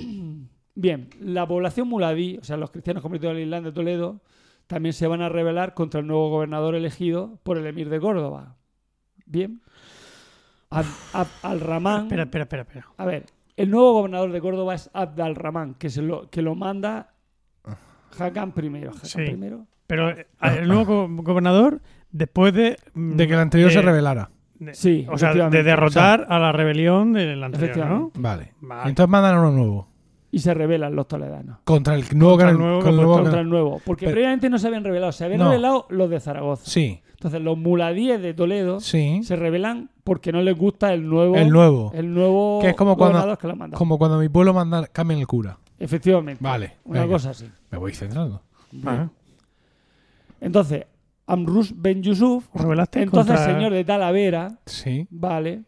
Bien, 0.74 1.08
la 1.20 1.46
población 1.48 1.88
muladí, 1.88 2.36
o 2.38 2.44
sea, 2.44 2.56
los 2.58 2.70
cristianos 2.70 3.02
convertidos 3.02 3.34
al 3.34 3.40
Islam 3.42 3.64
de 3.64 3.72
Toledo, 3.72 4.20
también 4.66 4.92
se 4.92 5.06
van 5.06 5.22
a 5.22 5.28
rebelar 5.30 5.72
contra 5.72 6.00
el 6.00 6.06
nuevo 6.06 6.28
gobernador 6.28 6.74
elegido 6.74 7.38
por 7.44 7.56
el 7.56 7.66
emir 7.66 7.88
de 7.88 7.98
Córdoba. 8.00 8.56
Bien. 9.24 9.62
Abd 10.68 10.86
Abd 11.14 11.28
al-Rahman. 11.44 12.02
Espera, 12.02 12.24
espera, 12.24 12.42
espera, 12.44 12.62
espera. 12.62 12.86
A 12.98 13.04
ver, 13.06 13.24
el 13.56 13.70
nuevo 13.70 13.92
gobernador 13.94 14.32
de 14.32 14.40
Córdoba 14.40 14.74
es 14.74 14.90
Abd 14.92 15.20
al-Rahman, 15.20 15.74
que, 15.74 15.90
se 15.90 16.02
lo, 16.02 16.28
que 16.30 16.42
lo 16.42 16.54
manda 16.54 17.12
Hakan 18.18 18.52
primero. 18.52 18.90
Hakan 18.90 19.04
Sí. 19.04 19.18
primero. 19.18 19.66
Pero 19.86 20.10
eh, 20.10 20.26
el 20.42 20.68
nuevo 20.68 20.84
go- 21.06 21.22
gobernador, 21.22 21.80
después 22.10 22.52
de. 22.54 22.76
mm, 22.94 23.16
De 23.16 23.26
que 23.26 23.34
el 23.34 23.40
anterior 23.40 23.70
se 23.70 23.82
revelara. 23.82 24.30
de- 24.58 24.74
Sí, 24.74 25.06
O 25.10 25.18
sea, 25.18 25.34
de 25.34 25.62
derrotar 25.62 26.26
a 26.30 26.38
la 26.38 26.50
rebelión 26.52 27.12
del 27.12 27.42
anterior, 27.44 27.86
¿no? 27.86 28.10
Vale. 28.14 28.54
Vale. 28.60 28.88
Entonces 28.88 29.10
mandan 29.10 29.38
uno 29.38 29.50
nuevo. 29.52 29.88
Y 30.30 30.38
se 30.40 30.52
rebelan 30.54 30.94
los 30.96 31.06
toledanos. 31.08 31.58
Contra 31.64 31.94
el 31.94 32.04
nuevo 32.14 32.32
Contra 32.32 32.50
el 32.50 32.56
gran- 32.56 32.66
nuevo 32.82 33.18
el 33.18 33.22
Contra 33.22 33.40
el 33.40 33.48
nuevo. 33.48 33.80
Porque 33.84 34.06
Pero- 34.06 34.14
previamente 34.14 34.48
no 34.50 34.58
se 34.58 34.66
habían 34.66 34.84
revelado. 34.84 35.12
Se 35.12 35.24
habían 35.24 35.40
No. 35.40 35.48
revelado 35.50 35.86
los 35.90 36.10
de 36.10 36.20
Zaragoza. 36.20 36.64
Sí, 36.68 37.00
Entonces 37.16 37.40
los 37.40 37.56
muladíes 37.58 38.20
de 38.20 38.34
Toledo 38.34 38.78
sí. 38.80 39.20
se 39.24 39.36
rebelan 39.36 39.90
porque 40.04 40.32
no 40.32 40.42
les 40.42 40.56
gusta 40.56 40.92
el 40.92 41.08
nuevo. 41.08 41.34
El 41.36 41.48
nuevo. 41.50 41.90
el 41.94 42.12
nuevo 42.12 42.60
Que 42.60 42.68
es 42.70 42.76
como 42.76 42.96
cuando- 42.96 43.36
que 43.38 43.48
lo. 43.48 43.70
Como 43.72 43.98
cuando 43.98 44.18
mi 44.18 44.28
pueblo 44.28 44.52
manda 44.54 44.86
cambien 44.86 45.20
el 45.20 45.26
cura. 45.26 45.58
Efectivamente. 45.78 46.42
Vale, 46.42 46.74
Una 46.84 47.00
venga. 47.02 47.14
cosa 47.14 47.30
así. 47.30 47.46
Me 47.70 47.78
voy 47.78 47.92
centrando. 47.94 48.42
Ajá. 48.84 49.10
Entonces, 50.40 50.84
Amrus 51.26 51.72
Ben 51.80 52.02
Yusuf, 52.02 52.46
Os 52.52 52.60
rebelaste 52.60 53.02
entonces 53.02 53.34
contra- 53.36 53.52
señor 53.54 53.72
de 53.72 53.84
Talavera, 53.84 54.58
Sí. 54.66 55.06
vale, 55.10 55.62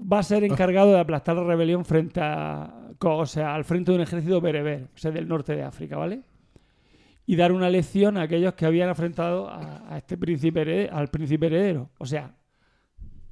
va 0.00 0.18
a 0.20 0.22
ser 0.22 0.44
encargado 0.44 0.90
de 0.92 0.98
aplastar 1.00 1.36
la 1.36 1.44
rebelión 1.44 1.84
frente 1.84 2.20
a, 2.22 2.72
o 3.00 3.26
sea, 3.26 3.54
al 3.54 3.64
frente 3.64 3.92
de 3.92 3.96
un 3.98 4.02
ejército 4.02 4.40
bereber, 4.40 4.88
o 4.94 4.98
sea, 4.98 5.10
del 5.10 5.28
norte 5.28 5.54
de 5.54 5.62
África, 5.62 5.96
¿vale? 5.96 6.22
Y 7.30 7.36
dar 7.36 7.52
una 7.52 7.68
lección 7.68 8.16
a 8.16 8.22
aquellos 8.22 8.54
que 8.54 8.64
habían 8.64 8.88
enfrentado 8.88 9.48
a, 9.50 9.92
a 9.92 9.98
este 9.98 10.16
príncipe 10.16 10.62
herede- 10.62 10.88
al 10.90 11.08
príncipe 11.08 11.44
heredero, 11.46 11.90
o 11.98 12.06
sea, 12.06 12.34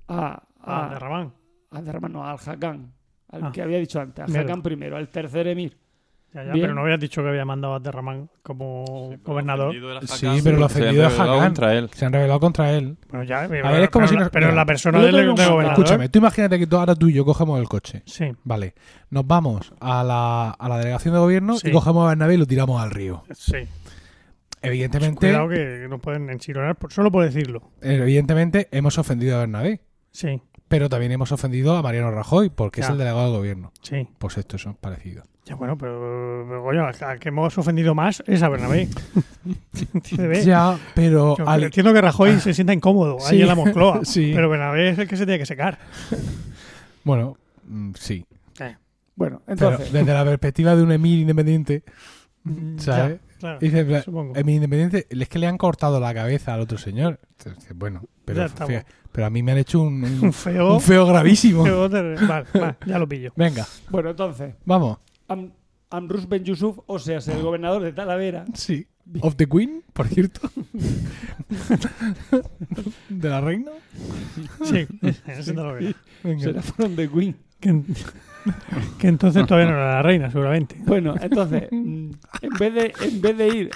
a, 0.07 0.43
a, 0.61 0.89
de 0.91 0.99
Ramán. 0.99 1.33
a 1.71 1.81
Derramán, 1.83 2.13
no, 2.13 2.23
al 2.27 2.37
Hakán, 2.45 2.93
al 3.29 3.45
Ah. 3.45 3.53
que 3.53 3.63
había 3.63 3.79
dicho 3.79 3.99
antes, 3.99 4.23
al. 4.27 4.37
Hakán 4.37 4.61
primero, 4.63 4.99
al 4.99 5.09
tercer 5.09 5.47
emir. 5.47 5.79
Ya, 6.37 6.45
ya, 6.45 6.53
pero 6.53 6.75
no 6.75 6.83
habías 6.83 7.01
dicho 7.01 7.23
que 7.23 7.31
había 7.31 7.45
mandado 7.47 7.75
a 7.77 7.81
Derramán 7.81 8.29
como 8.43 9.17
gobernador. 9.25 9.75
Sí, 10.07 10.27
pero 10.45 10.59
lo 10.59 10.67
ofendido 10.67 11.07
es 11.07 11.19
Hakan. 11.19 11.39
contra 11.41 11.73
él. 11.75 11.89
Se 11.95 12.05
han 12.05 12.13
revelado 12.13 12.39
contra 12.41 12.73
él. 12.73 12.99
Bueno, 13.09 13.25
ya, 13.25 13.47
ver, 13.47 13.65
es 13.83 13.89
como 13.91 14.03
pero, 14.03 14.09
si 14.09 14.15
la- 14.15 14.21
nos- 14.21 14.31
pero 14.31 14.47
mira, 14.49 14.55
la 14.57 14.67
persona 14.67 15.01
del, 15.01 15.13
gobernador. 15.31 15.65
Escúchame, 15.65 16.09
tú 16.11 16.19
imagínate 16.19 16.59
que 16.59 16.67
tú- 16.67 16.77
ahora 16.77 16.95
tú 16.95 17.09
y 17.09 17.15
yo 17.15 17.25
cogemos 17.25 17.59
el 17.59 17.69
coche. 17.69 18.03
Sí, 18.05 18.27
Vale. 18.45 18.75
Nos 19.09 19.27
vamos 19.27 19.73
a 19.81 20.05
la, 20.05 20.51
a 20.51 20.69
la 20.69 20.79
delegación 20.79 21.15
de 21.15 21.21
gobierno 21.21 21.57
Sí. 21.57 21.69
y 21.69 21.73
cogemos 21.73 22.05
a 22.05 22.09
Bernabé 22.11 22.35
y 22.35 22.37
lo 22.37 22.47
tiramos 22.47 22.83
al 22.83 22.91
río. 22.91 23.25
sí. 23.33 23.59
Evidentemente, 24.63 25.19
Cuidado 25.29 25.49
que 25.49 25.87
nos 25.89 26.01
pueden 26.01 26.29
enchironar 26.31 26.77
solo 26.89 27.11
por 27.13 27.25
decirlo. 27.25 27.71
evidentemente 27.83 28.69
hemos 28.73 28.99
ofendido 28.99 29.37
a 29.37 29.41
Bernabé. 29.41 29.81
Sí, 30.11 30.41
Pero 30.69 30.89
también 30.89 31.13
hemos 31.13 31.31
ofendido 31.33 31.77
a 31.77 31.83
Mariano 31.83 32.11
Rajoy 32.11 32.51
porque 32.51 32.81
es 32.81 32.89
el 32.89 32.99
delegado 32.99 33.25
del 33.31 33.33
gobierno. 33.39 33.73
sí. 33.83 34.09
Pues 34.19 34.37
esto 34.39 34.57
es 34.57 34.67
parecido. 34.81 35.23
Ya 35.45 35.55
bueno, 35.55 35.79
pero, 35.79 36.45
pero, 36.49 36.65
coño, 36.65 36.85
al 36.87 37.19
que 37.21 37.29
hemos 37.29 37.57
ofendido 37.57 37.95
más 37.95 38.21
es 38.27 38.43
a 38.43 38.49
Bernabé. 38.49 38.89
Ya, 40.45 40.77
pero 40.95 41.37
Yo 41.37 41.49
al- 41.49 41.65
Entiendo 41.65 41.93
que 41.93 42.01
Rajoy 42.01 42.41
se 42.41 42.53
sienta 42.55 42.73
incómodo 42.73 43.19
ahí 43.27 43.43
en 43.43 43.47
la 43.49 43.55
Moncloa. 43.55 44.01
sí. 44.05 44.33
Pero 44.35 44.49
Bernabé 44.49 44.91
es 44.91 44.99
el 44.99 45.07
que 45.09 45.17
se 45.17 45.25
tiene 45.25 45.39
que 45.39 45.47
secar. 45.47 45.79
bueno, 47.05 47.37
mm, 47.69 47.93
sí. 47.95 48.27
Bueno, 49.19 49.41
Pero 49.47 49.53
entonces, 49.71 49.93
desde 49.93 50.13
la 50.13 50.25
perspectiva 50.27 50.77
de 50.77 50.83
un 50.83 50.93
emir 50.93 51.21
independiente, 51.21 51.83
Mm, 52.45 52.79
¿sabes? 52.79 53.19
Claro, 53.39 53.59
dice, 53.61 53.81
en 53.81 54.33
emir 54.37 54.55
independiente, 54.57 55.07
es 55.09 55.29
que 55.29 55.39
le 55.39 55.47
han 55.47 55.59
cortado 55.59 56.01
la 56.01 56.13
cabeza 56.15 56.55
al 56.55 56.61
otro 56.61 56.79
señor. 56.79 57.21
Entonces, 57.39 57.73
bueno, 57.77 58.03
pero, 58.25 58.47
pero 59.13 59.27
a 59.27 59.31
mí 59.31 59.43
me 59.43 59.53
han 59.53 59.59
hecho 59.59 59.81
un, 59.81 60.03
un- 60.05 60.25
Un 60.27 60.33
feo. 60.33 60.75
un 60.75 60.81
feo 60.81 61.07
gravísimo. 61.07 61.65
feo 61.65 61.89
Vale, 61.89 62.17
vale, 62.55 62.77
ya 62.87 62.99
lo 62.99 63.09
pillo. 63.09 63.33
Venga, 63.37 63.67
bueno, 63.91 64.11
entonces, 64.11 64.55
vamos. 64.65 64.99
Am- 65.29 65.53
Amrus 65.91 66.29
Ben 66.29 66.45
Yusuf, 66.45 66.79
o 66.87 66.99
sea, 66.99 67.19
es 67.19 67.29
el 67.29 67.43
gobernador 67.43 67.83
de 67.83 67.93
Talavera, 67.93 68.45
Sí. 68.55 68.87
Of 69.21 69.37
the 69.37 69.49
Queen, 69.49 69.85
por 69.93 70.09
cierto. 70.09 70.51
de 73.09 73.29
la 73.29 73.41
reina. 73.41 73.71
Sí, 74.65 74.85
lo 75.55 75.75
veo. 75.75 75.93
Venga. 76.25 76.43
será 76.43 76.61
from 76.63 76.97
the 76.97 77.09
Queen. 77.09 77.37
Que, 78.47 78.51
en- 78.77 78.99
que 78.99 79.09
entonces 79.09 79.47
todavía 79.47 79.71
no 79.71 79.77
era 79.77 79.95
la 79.97 80.03
reina, 80.03 80.31
seguramente. 80.31 80.77
Bueno, 80.87 81.15
entonces, 81.21 81.65
en 81.73 82.19
vez 82.59 82.75
de, 82.75 82.93
en 83.03 83.21
vez 83.21 83.37
de 83.39 83.49
ir, 83.49 83.71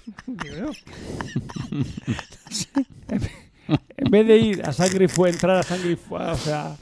en 3.97 4.10
vez 4.10 4.26
de 4.26 4.36
ir 4.38 4.62
a 4.64 4.72
sangre 4.72 5.05
y 5.05 5.09
fuego, 5.09 5.32
entrar 5.34 5.56
a 5.56 5.62
sangre 5.62 5.92
y 5.92 5.97
fuego, 5.97 6.30
o 6.32 6.36
sea, 6.36 6.76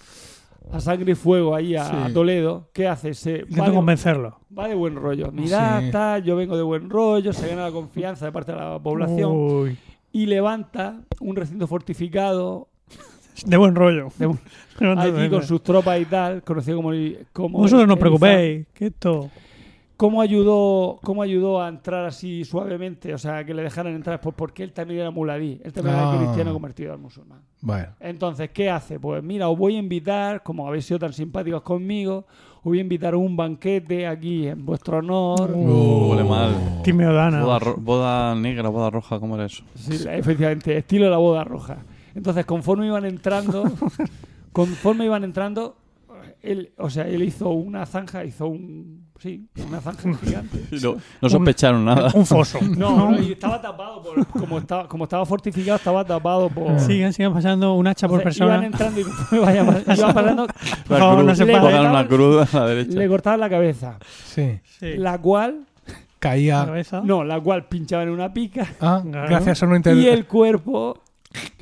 a 0.72 0.80
sangre 0.80 1.12
y 1.12 1.14
fuego 1.14 1.54
ahí 1.54 1.74
a, 1.76 1.84
Sí. 1.84 1.96
a 1.96 2.12
Toledo, 2.12 2.70
¿qué 2.72 2.86
hace? 2.88 3.14
Se 3.14 3.44
va 3.44 3.68
de, 3.68 3.74
convencerlo. 3.74 4.38
va 4.56 4.68
de 4.68 4.74
buen 4.74 4.96
rollo. 4.96 5.30
Mirad, 5.32 5.80
Sí. 5.82 5.90
tal, 5.90 6.22
yo 6.24 6.36
vengo 6.36 6.56
de 6.56 6.62
buen 6.62 6.88
rollo, 6.90 7.32
se 7.32 7.48
gana 7.48 7.64
la 7.64 7.72
confianza 7.72 8.26
de 8.26 8.32
parte 8.32 8.52
de 8.52 8.58
la 8.58 8.78
población 8.78 9.32
Uy, 9.34 9.78
y 10.12 10.26
levanta 10.26 11.00
un 11.20 11.36
recinto 11.36 11.66
fortificado 11.66 12.68
de 13.46 13.56
buen 13.56 13.74
rollo. 13.74 14.08
de 14.18 14.26
allí 14.98 15.28
con 15.28 15.42
sus 15.42 15.62
tropas 15.62 16.00
y 16.00 16.04
tal, 16.04 16.42
conocido 16.42 16.76
como, 16.76 16.92
el- 16.92 17.26
como 17.32 17.58
Vosotros 17.58 17.86
no 17.86 17.94
os 17.94 17.98
el- 17.98 18.00
preocupéis, 18.00 18.66
que 18.74 18.86
esto... 18.86 19.30
¿Cómo 19.96 20.22
ayudó, 20.22 21.00
¿Cómo 21.02 21.22
ayudó 21.22 21.60
a 21.60 21.66
entrar 21.68 22.04
así 22.04 22.44
suavemente? 22.44 23.12
O 23.12 23.18
sea, 23.18 23.42
que 23.44 23.52
le 23.52 23.64
dejaran 23.64 23.96
entrar, 23.96 24.20
pues 24.20 24.32
porque 24.38 24.62
él 24.62 24.72
también 24.72 25.00
era 25.00 25.10
muladí, 25.10 25.60
él 25.64 25.72
también 25.72 25.96
Ah. 25.98 26.10
era 26.12 26.18
cristiano 26.22 26.52
convertido 26.52 26.92
al 26.92 27.00
musulmán. 27.00 27.40
Bueno, 27.60 27.88
Entonces, 27.98 28.50
¿qué 28.50 28.70
hace? 28.70 29.00
Pues 29.00 29.24
mira, 29.24 29.48
os 29.48 29.58
voy 29.58 29.74
a 29.74 29.80
invitar, 29.80 30.44
como 30.44 30.68
habéis 30.68 30.84
sido 30.84 31.00
tan 31.00 31.12
simpáticos 31.12 31.62
conmigo, 31.62 32.26
os 32.58 32.62
voy 32.62 32.78
a 32.78 32.82
invitar 32.82 33.14
a 33.14 33.16
un 33.16 33.36
banquete 33.36 34.06
aquí 34.06 34.46
en 34.46 34.64
vuestro 34.64 34.98
honor. 34.98 35.50
Uh, 35.52 36.10
huele 36.12 36.22
mal. 36.22 36.54
Meodana. 36.94 37.42
Boda, 37.42 37.58
boda 37.76 38.34
negra, 38.36 38.68
boda 38.68 38.90
roja, 38.90 39.18
¿cómo 39.18 39.34
era 39.34 39.46
eso? 39.46 39.64
Sí, 39.74 39.96
efectivamente, 40.08 40.76
estilo 40.76 41.10
la 41.10 41.16
boda 41.16 41.42
roja. 41.42 41.78
Entonces, 42.18 42.44
conforme 42.44 42.86
iban 42.86 43.04
entrando, 43.06 43.64
conforme 44.52 45.04
iban 45.06 45.24
entrando, 45.24 45.76
él, 46.42 46.72
o 46.78 46.88
sea, 46.90 47.06
él 47.08 47.22
hizo 47.22 47.48
una 47.50 47.84
zanja, 47.86 48.24
hizo 48.24 48.46
un, 48.46 49.06
sí, 49.18 49.48
una 49.66 49.80
zanja 49.80 50.12
gigante. 50.24 50.58
No, 50.82 50.96
no 51.20 51.28
sospecharon 51.28 51.84
nada. 51.84 52.10
Un 52.14 52.26
foso. 52.26 52.58
No, 52.76 53.10
no, 53.10 53.20
y 53.22 53.32
estaba 53.32 53.60
tapado 53.60 54.02
por, 54.02 54.26
como 54.26 54.58
estaba, 54.58 54.88
como 54.88 55.04
estaba 55.04 55.24
fortificado, 55.26 55.76
estaba 55.76 56.04
tapado 56.04 56.48
por. 56.48 56.78
Sigan, 56.80 57.12
sigan 57.12 57.32
pasando 57.32 57.74
un 57.74 57.86
hacha 57.86 58.06
por 58.08 58.16
Iban 58.20 58.24
persona. 58.24 58.66
entrando 58.66 59.00
y 59.00 59.04
conforme 59.04 59.40
vaya 59.44 59.62
iban 59.62 59.82
pasando, 59.84 60.46
favor, 60.86 61.24
no 61.24 61.34
se 61.34 61.44
le 61.44 61.52
cortaban- 61.54 61.90
una 61.90 62.06
cruz 62.08 62.54
a 62.54 62.60
la 62.60 62.66
derecha. 62.66 62.98
le 62.98 63.08
cortaban 63.08 63.40
la 63.40 63.50
cabeza, 63.50 63.98
sí. 64.26 64.60
Sí. 64.78 64.94
la 64.96 65.18
cual, 65.18 65.64
La 65.86 65.94
Caía. 66.20 66.64
cabeza. 66.66 67.00
no, 67.04 67.24
la 67.24 67.40
cual 67.40 67.66
pinchaba 67.66 68.02
en 68.04 68.08
una 68.10 68.32
pica 68.32 68.66
Ah, 68.80 69.02
Claro. 69.08 69.28
gracias 69.28 69.62
a 69.62 69.66
una 69.66 69.76
y 69.76 70.06
el 70.06 70.26
cuerpo 70.26 71.00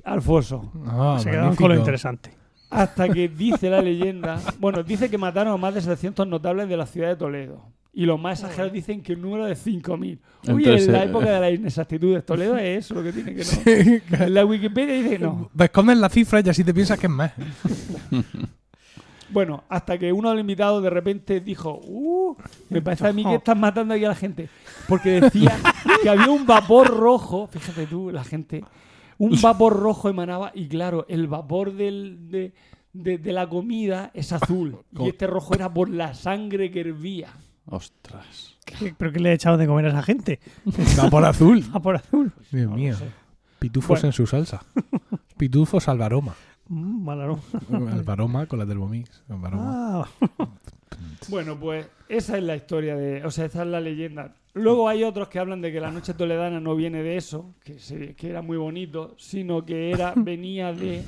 al 0.05 0.23
foso. 0.23 0.73
Ah, 0.87 1.19
se 1.21 1.31
magnífico. 1.31 1.63
con 1.63 1.73
lo 1.73 1.79
interesante. 1.79 2.31
Hasta 2.71 3.09
que 3.09 3.29
dice 3.29 3.71
la 3.71 3.81
leyenda, 3.81 4.41
bueno, 4.59 4.83
dice 4.83 5.09
que 5.09 5.19
mataron 5.19 5.55
a 5.55 5.57
más 5.57 5.75
de 5.75 5.81
700 5.81 6.27
notables 6.27 6.69
de 6.69 6.77
la 6.77 6.87
ciudad 6.87 7.09
de 7.09 7.17
Toledo. 7.17 7.63
Y 7.93 8.05
los 8.05 8.21
más 8.21 8.41
exagerados 8.41 8.73
dicen 8.73 9.03
que 9.03 9.15
un 9.15 9.23
número 9.23 9.47
de 9.47 9.55
5.000. 9.55 9.99
Oye, 9.99 10.19
Entonces, 10.49 10.87
en 10.87 10.93
la 10.93 11.05
eh, 11.05 11.07
época 11.07 11.31
de 11.31 11.41
las 11.41 11.53
inexactitudes, 11.53 12.27
Toledo 12.27 12.59
es 12.59 12.85
eso 12.85 12.95
lo 12.95 13.03
que 13.03 13.13
tiene 13.13 13.35
que 13.35 13.39
no. 13.39 13.45
Sí, 13.45 14.03
En 14.23 14.35
la 14.35 14.45
Wikipedia 14.45 14.95
dice 14.95 15.19
no. 15.19 15.51
Esconden 15.59 16.01
la 16.01 16.11
cifra 16.11 16.41
y 16.45 16.49
así 16.49 16.63
te 16.63 16.75
piensas 16.75 16.99
que 16.99 17.07
es 17.07 17.13
más. 17.13 17.33
Bueno, 19.29 19.65
hasta 19.69 19.99
que 19.99 20.13
uno 20.13 20.29
de 20.29 20.37
los 20.37 20.41
invitados 20.41 20.83
de 20.83 20.91
repente 20.91 21.41
dijo, 21.41 21.81
uh, 21.83 22.37
me 22.69 22.81
parece 22.81 23.09
a 23.09 23.13
mí 23.13 23.25
que 23.25 23.35
estás 23.37 23.57
matando 23.57 23.95
aquí 23.95 24.05
a 24.05 24.11
la 24.11 24.15
gente. 24.15 24.49
Porque 24.89 25.21
decía 25.21 25.59
que 26.03 26.09
había 26.09 26.31
un 26.31 26.47
vapor 26.47 26.89
rojo, 26.97 27.49
fíjate 27.49 27.87
tú, 27.87 28.11
la 28.13 28.23
gente, 28.23 28.65
un 29.19 29.41
vapor 29.41 29.79
rojo 29.79 30.09
emanaba 30.09 30.53
y 30.55 30.69
claro, 30.69 31.07
el 31.09 31.27
vapor 31.29 31.73
del, 31.75 32.29
de, 32.31 32.53
de- 32.93 33.19
de 33.19 33.33
la 33.33 33.49
comida 33.49 34.11
es 34.15 34.33
azul. 34.33 34.79
Y 34.99 35.09
este 35.09 35.27
rojo 35.27 35.55
era 35.55 35.73
por 35.73 35.89
la 35.91 36.15
sangre 36.15 36.71
que 36.71 36.81
hervía. 36.81 37.29
Ostras. 37.67 38.57
¿Qué- 38.65 38.95
¿Pero 38.97 39.13
qué 39.13 39.21
le 39.21 39.31
he 39.31 39.35
echado 39.35 39.57
de 39.57 39.67
comer 39.67 39.87
a 39.87 39.89
esa 39.91 40.03
gente? 40.03 40.41
Va 40.99 41.09
por 41.11 41.25
azul. 41.25 41.65
A 41.73 41.81
por 41.81 41.97
azul. 41.97 42.33
Dios 42.51 42.71
No 42.71 42.77
mío. 42.77 42.95
sé. 42.97 43.07
Pitufos 43.59 43.89
Bueno. 44.01 44.09
en 44.09 44.13
su 44.13 44.27
salsa. 44.27 44.63
Pitufos 45.37 45.89
al 45.89 46.03
aroma. 46.03 46.35
Mm, 46.69 47.05
mal 47.05 47.21
aroma. 47.21 47.43
Al 47.71 48.05
aroma 48.09 48.47
con 48.47 48.59
la 48.59 48.67
Thermomix. 48.67 49.23
Al 49.29 49.45
aroma. 49.45 50.03
Ah, 50.39 50.49
Bueno, 51.29 51.59
pues 51.59 51.87
esa 52.09 52.37
es 52.39 52.43
la 52.45 52.57
historia 52.57 52.97
de. 52.97 53.25
O 53.25 53.31
sea, 53.31 53.47
esa 53.47 53.63
es 53.63 53.69
la 53.69 53.81
leyenda. 53.81 54.35
Luego 54.55 54.89
hay 54.89 55.03
otros 55.05 55.29
que 55.29 55.39
hablan 55.39 55.61
de 55.61 55.71
que 55.73 55.81
la 55.81 55.91
noche 55.91 56.15
toledana 56.15 56.61
no 56.61 56.75
viene 56.77 57.03
de 57.03 57.17
eso, 57.17 57.55
que, 57.63 57.79
se- 57.79 58.15
que 58.15 58.31
era 58.31 58.41
muy 58.43 58.57
bonito, 58.57 59.15
sino 59.19 59.65
que 59.67 59.91
era 59.91 60.15
venía 60.17 60.73
de, 60.73 61.03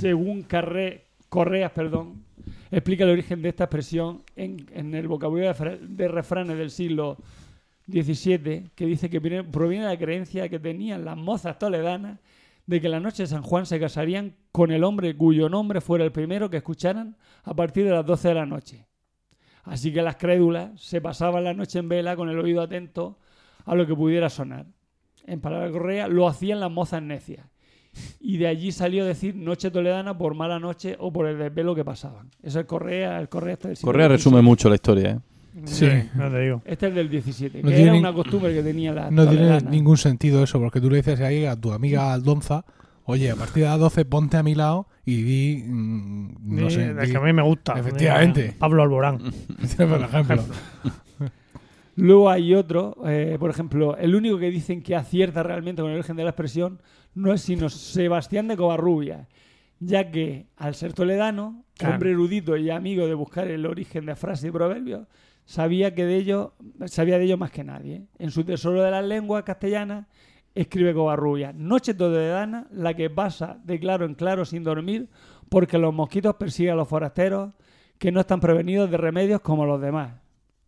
según 0.00 0.42
Carre- 0.42 1.02
Correas, 1.28 1.70
perdón, 1.72 2.24
explica 2.70 3.04
el 3.04 3.10
origen 3.10 3.42
de 3.42 3.50
esta 3.50 3.64
expresión 3.64 4.22
en, 4.34 4.66
en 4.74 4.94
el 4.94 5.06
vocabulario 5.06 5.52
de, 5.54 5.78
de 5.86 6.08
refranes 6.08 6.56
del 6.58 6.70
siglo 6.70 7.16
XVII, 7.88 8.70
que 8.74 8.86
dice 8.86 9.08
que 9.08 9.18
viene- 9.20 9.44
proviene 9.44 9.84
de 9.86 9.92
la 9.92 9.98
creencia 9.98 10.48
que 10.48 10.58
tenían 10.58 11.04
las 11.04 11.16
mozas 11.16 11.58
toledanas 11.58 12.18
de 12.66 12.80
que 12.80 12.88
la 12.88 13.00
noche 13.00 13.22
de 13.22 13.28
San 13.28 13.42
Juan 13.42 13.64
se 13.66 13.78
casarían 13.80 14.36
con 14.52 14.70
el 14.70 14.84
hombre 14.84 15.16
cuyo 15.16 15.48
nombre 15.48 15.80
fuera 15.80 16.04
el 16.04 16.12
primero 16.12 16.50
que 16.50 16.58
escucharan 16.58 17.16
a 17.44 17.54
partir 17.54 17.84
de 17.84 17.92
las 17.92 18.04
12 18.04 18.28
de 18.28 18.34
la 18.34 18.46
noche. 18.46 18.86
Así 19.62 19.92
que 19.92 20.02
las 20.02 20.16
crédulas 20.16 20.80
se 20.80 21.00
pasaban 21.00 21.44
la 21.44 21.54
noche 21.54 21.78
en 21.78 21.88
vela 21.88 22.16
con 22.16 22.28
el 22.28 22.38
oído 22.38 22.62
atento 22.62 23.18
a 23.64 23.74
lo 23.74 23.86
que 23.86 23.94
pudiera 23.94 24.30
sonar. 24.30 24.66
En 25.26 25.40
palabras 25.40 25.72
de 25.72 25.78
Correa, 25.78 26.08
lo 26.08 26.28
hacían 26.28 26.60
las 26.60 26.70
mozas 26.70 27.02
necias. 27.02 27.46
Y 28.20 28.36
de 28.36 28.46
allí 28.46 28.72
salió 28.72 29.04
a 29.04 29.06
decir 29.06 29.34
noche 29.34 29.70
toledana 29.70 30.16
por 30.16 30.34
mala 30.34 30.60
noche 30.60 30.96
o 31.00 31.12
por 31.12 31.26
el 31.26 31.38
desvelo 31.38 31.74
que 31.74 31.84
pasaban. 31.84 32.30
Eso 32.42 32.60
es 32.60 32.66
Correa, 32.66 33.18
el 33.18 33.28
Correa 33.28 33.54
este 33.54 33.68
del 33.68 33.76
siglo 33.76 33.92
Correa 33.92 34.08
resume 34.08 34.42
mucho 34.42 34.68
la 34.68 34.74
historia, 34.74 35.10
¿eh? 35.10 35.20
Sí. 35.64 35.88
no 36.14 36.30
te 36.30 36.40
digo. 36.40 36.62
Este 36.64 36.88
es 36.88 36.94
del 36.94 37.08
17, 37.08 37.62
No 37.62 37.68
que 37.70 37.74
tiene 37.76 37.90
era 37.90 37.98
una 37.98 38.12
costumbre 38.12 38.52
que 38.54 38.62
tenía 38.62 38.92
la 38.92 39.10
No 39.10 39.26
tiene 39.28 39.60
ningún 39.62 39.96
sentido 39.96 40.42
eso, 40.42 40.58
porque 40.60 40.80
tú 40.80 40.90
le 40.90 40.96
dices 40.98 41.20
ahí 41.20 41.46
a 41.46 41.56
tu 41.56 41.72
amiga 41.72 42.12
Aldonza, 42.12 42.64
oye, 43.04 43.30
a 43.30 43.36
partir 43.36 43.62
de 43.62 43.68
las 43.70 43.78
12 43.78 44.04
ponte 44.04 44.36
a 44.36 44.42
mi 44.42 44.54
lado 44.54 44.86
y 45.04 45.22
di, 45.22 45.62
mm, 45.66 46.56
no 46.56 46.68
Sí, 46.70 46.76
sé, 46.76 46.90
es 46.90 47.00
di- 47.06 47.10
que 47.12 47.16
a 47.16 47.20
mí 47.20 47.32
me 47.32 47.42
gusta. 47.42 47.72
Efectivamente. 47.78 48.54
Pablo 48.58 48.82
Alborán. 48.82 49.18
por 49.78 50.00
ejemplo. 50.02 50.44
Luego 51.98 52.28
hay 52.28 52.54
otro, 52.54 52.96
eh, 53.06 53.36
por 53.40 53.48
ejemplo, 53.48 53.96
el 53.96 54.14
único 54.14 54.38
que 54.38 54.50
dicen 54.50 54.82
que 54.82 54.94
acierta 54.94 55.42
realmente 55.42 55.80
con 55.80 55.90
el 55.90 55.96
origen 55.96 56.16
de 56.16 56.24
la 56.24 56.30
expresión 56.30 56.80
no 57.14 57.32
es 57.32 57.40
sino 57.40 57.70
Sebastián 57.70 58.48
de 58.48 58.56
Covarrubia, 58.58 59.28
ya 59.80 60.10
que 60.10 60.48
al 60.58 60.74
ser 60.74 60.92
toledano, 60.92 61.64
Claro. 61.78 61.94
hombre 61.94 62.10
erudito 62.10 62.56
y 62.56 62.68
amigo 62.70 63.06
de 63.06 63.14
buscar 63.14 63.48
el 63.48 63.64
origen 63.66 64.04
de 64.06 64.14
frases 64.16 64.48
y 64.48 64.50
proverbios, 64.50 65.06
sabía 65.46 65.94
que 65.94 66.04
de 66.04 66.16
ello, 66.16 66.52
sabía 66.86 67.18
de 67.18 67.24
ello 67.24 67.38
más 67.38 67.50
que 67.50 67.64
nadie. 67.64 68.02
En 68.18 68.30
su 68.30 68.44
tesoro 68.44 68.82
de 68.82 68.90
las 68.90 69.04
lenguas 69.04 69.44
castellanas 69.44 70.06
escribe 70.54 70.92
Covarrubia, 70.92 71.52
noche 71.54 71.94
toledana, 71.94 72.66
la 72.72 72.94
que 72.94 73.08
pasa 73.08 73.58
de 73.64 73.78
claro 73.78 74.04
en 74.04 74.14
claro 74.14 74.44
sin 74.44 74.64
dormir, 74.64 75.08
porque 75.48 75.78
los 75.78 75.94
mosquitos 75.94 76.34
persiguen 76.34 76.72
a 76.72 76.76
los 76.76 76.88
forasteros 76.88 77.54
que 77.98 78.12
no 78.12 78.20
están 78.20 78.40
prevenidos 78.40 78.90
de 78.90 78.96
remedios 78.96 79.40
como 79.40 79.64
los 79.64 79.80
demás. 79.80 80.12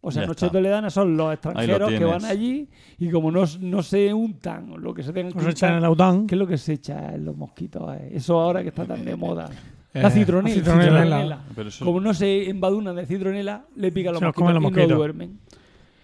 O 0.01 0.13
sea, 0.13 0.25
noche 0.27 0.49
toledana 0.49 0.91
son 0.91 1.17
los 1.17 1.35
extranjeros 1.35 1.91
que 1.91 2.05
van 2.05 2.25
allí 2.25 2.69
y 2.99 3.11
como 3.11 3.33
no, 3.33 3.45
no 3.61 3.83
se 3.83 4.15
untan 4.15 4.81
lo 4.81 4.95
que 4.95 5.03
se 5.03 5.13
tengan 5.13 5.33
que 5.33 5.39
Nos 5.39 5.49
echan 5.49 5.71
untar, 5.71 5.79
el 5.79 5.85
aután. 5.85 6.27
¿Qué 6.27 6.37
es 6.37 6.39
lo 6.39 6.47
que 6.47 6.57
se 6.57 6.75
echa 6.75 7.15
en 7.15 7.25
los 7.25 7.37
mosquitos? 7.37 7.97
eh? 7.97 8.11
Eso 8.13 8.39
ahora 8.41 8.63
que 8.63 8.69
está 8.69 8.87
tan 8.87 9.05
de 9.05 9.17
moda. 9.17 9.51
Eh, 9.95 10.03
La 10.03 10.11
citronela. 10.11 10.55
citronela. 10.55 10.91
citronela. 11.03 11.39
Pero 11.57 11.69
eso- 11.71 11.85
Como 11.85 12.01
no 12.01 12.13
se 12.15 12.51
embadunan 12.51 12.95
de 12.97 13.07
citronela, 13.07 13.65
le 13.77 13.91
pican 13.91 14.13
los 14.13 14.21
Se 14.21 14.25
los 14.27 14.37
mosquitos 14.37 14.43
comen 14.43 14.55
los 14.55 14.61
y 14.63 14.65
no 14.65 14.71
mosquitos. 14.71 14.99
duermen. 14.99 15.39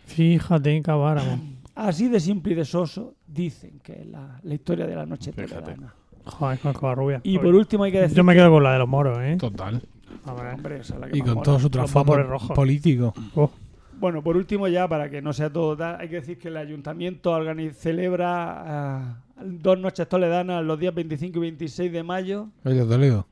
Fíjate, 0.07 0.83
cabáramos. 0.83 1.41
Así 1.75 2.09
de 2.09 2.21
simple 2.21 2.53
y 2.53 2.57
de 2.57 2.65
soso 2.65 3.15
dicen 3.27 3.81
que 3.83 3.93
es 4.01 4.07
la, 4.07 4.39
la 4.43 4.55
historia 4.55 4.87
de 4.87 4.95
la 4.95 5.07
noche 5.07 5.33
Fíjate. 5.33 5.55
toledana. 5.55 5.95
Joder, 6.25 6.59
con 6.61 6.73
Covarrubia. 6.73 7.21
Y 7.25 7.39
por 7.39 7.55
último 7.55 7.85
hay 7.85 7.93
que 7.93 8.01
decir... 8.01 8.17
Yo 8.17 8.25
me 8.25 8.35
quedo 8.35 8.51
con 8.51 8.63
la 8.63 8.73
de 8.73 8.79
los 8.79 8.89
moros, 8.89 9.19
¿eh? 9.21 9.37
Total. 9.39 9.83
Hombre. 10.25 10.53
Hombre, 10.55 10.77
esa 10.81 10.95
es 10.95 11.01
la 11.01 11.09
que 11.09 11.19
Y 11.19 11.21
más 11.21 11.27
con 11.29 11.35
mola. 11.35 11.45
todo 11.45 11.59
su 11.59 11.69
trasfondo 11.71 12.05
vapores 12.13 12.27
rojos. 12.27 12.51
político. 12.57 13.13
Oh, 13.35 13.51
Bueno, 13.99 14.23
por 14.23 14.37
último 14.37 14.67
ya, 14.69 14.89
para 14.89 15.11
que 15.11 15.21
no 15.21 15.33
sea 15.33 15.51
todo 15.51 15.77
tal, 15.77 16.01
hay 16.01 16.09
que 16.09 16.17
decir 16.17 16.39
que 16.39 16.49
el 16.49 16.57
ayuntamiento 16.57 17.33
organi- 17.39 17.73
celebra 17.73 18.63
ah, 18.67 19.17
dos 19.45 19.79
noches 19.79 20.09
toledanas 20.09 20.65
los 20.65 20.79
días 20.79 20.95
25 20.95 21.39
y 21.39 21.41
26 21.43 21.93
de 21.93 22.03
mayo. 22.03 22.49
Oye, 22.65 22.85
Toledo. 22.85 23.27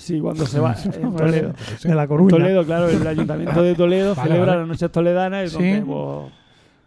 Sí, 0.00 0.18
cuando 0.20 0.46
se 0.46 0.58
va 0.60 0.74
en 0.84 1.14
Toledo. 1.14 1.52
de 1.84 1.94
la 1.94 2.02
En 2.02 2.08
Coruña. 2.08 2.30
Toledo, 2.30 2.64
claro, 2.64 2.88
el 2.88 3.06
ayuntamiento 3.06 3.62
de 3.62 3.74
Toledo 3.74 4.14
Vale, 4.16 4.28
celebra 4.30 4.46
vale. 4.52 4.58
las 4.60 4.68
noches 4.68 4.90
toledanas 4.90 5.52
y 5.52 5.56
Sí. 5.56 5.82
pues, 5.86 6.32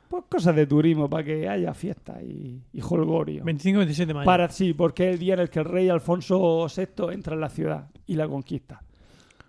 pues 0.09 0.23
cosas 0.29 0.55
de 0.55 0.65
turismo 0.67 1.09
para 1.09 1.23
que 1.23 1.47
haya 1.47 1.73
fiesta 1.73 2.21
y, 2.23 2.59
y 2.73 2.81
holgorio. 2.81 3.43
25 3.43 3.75
y 3.75 3.77
27 3.79 4.07
de 4.07 4.13
mayo. 4.15 4.25
Para 4.25 4.49
sí, 4.49 4.73
porque 4.73 5.09
es 5.09 5.13
el 5.13 5.19
día 5.19 5.35
en 5.35 5.39
el 5.41 5.49
que 5.49 5.59
el 5.59 5.65
rey 5.65 5.89
Alfonso 5.89 6.67
VI 6.75 7.11
entra 7.13 7.35
en 7.35 7.41
la 7.41 7.49
ciudad 7.49 7.87
y 8.07 8.15
la 8.15 8.27
conquista. 8.27 8.81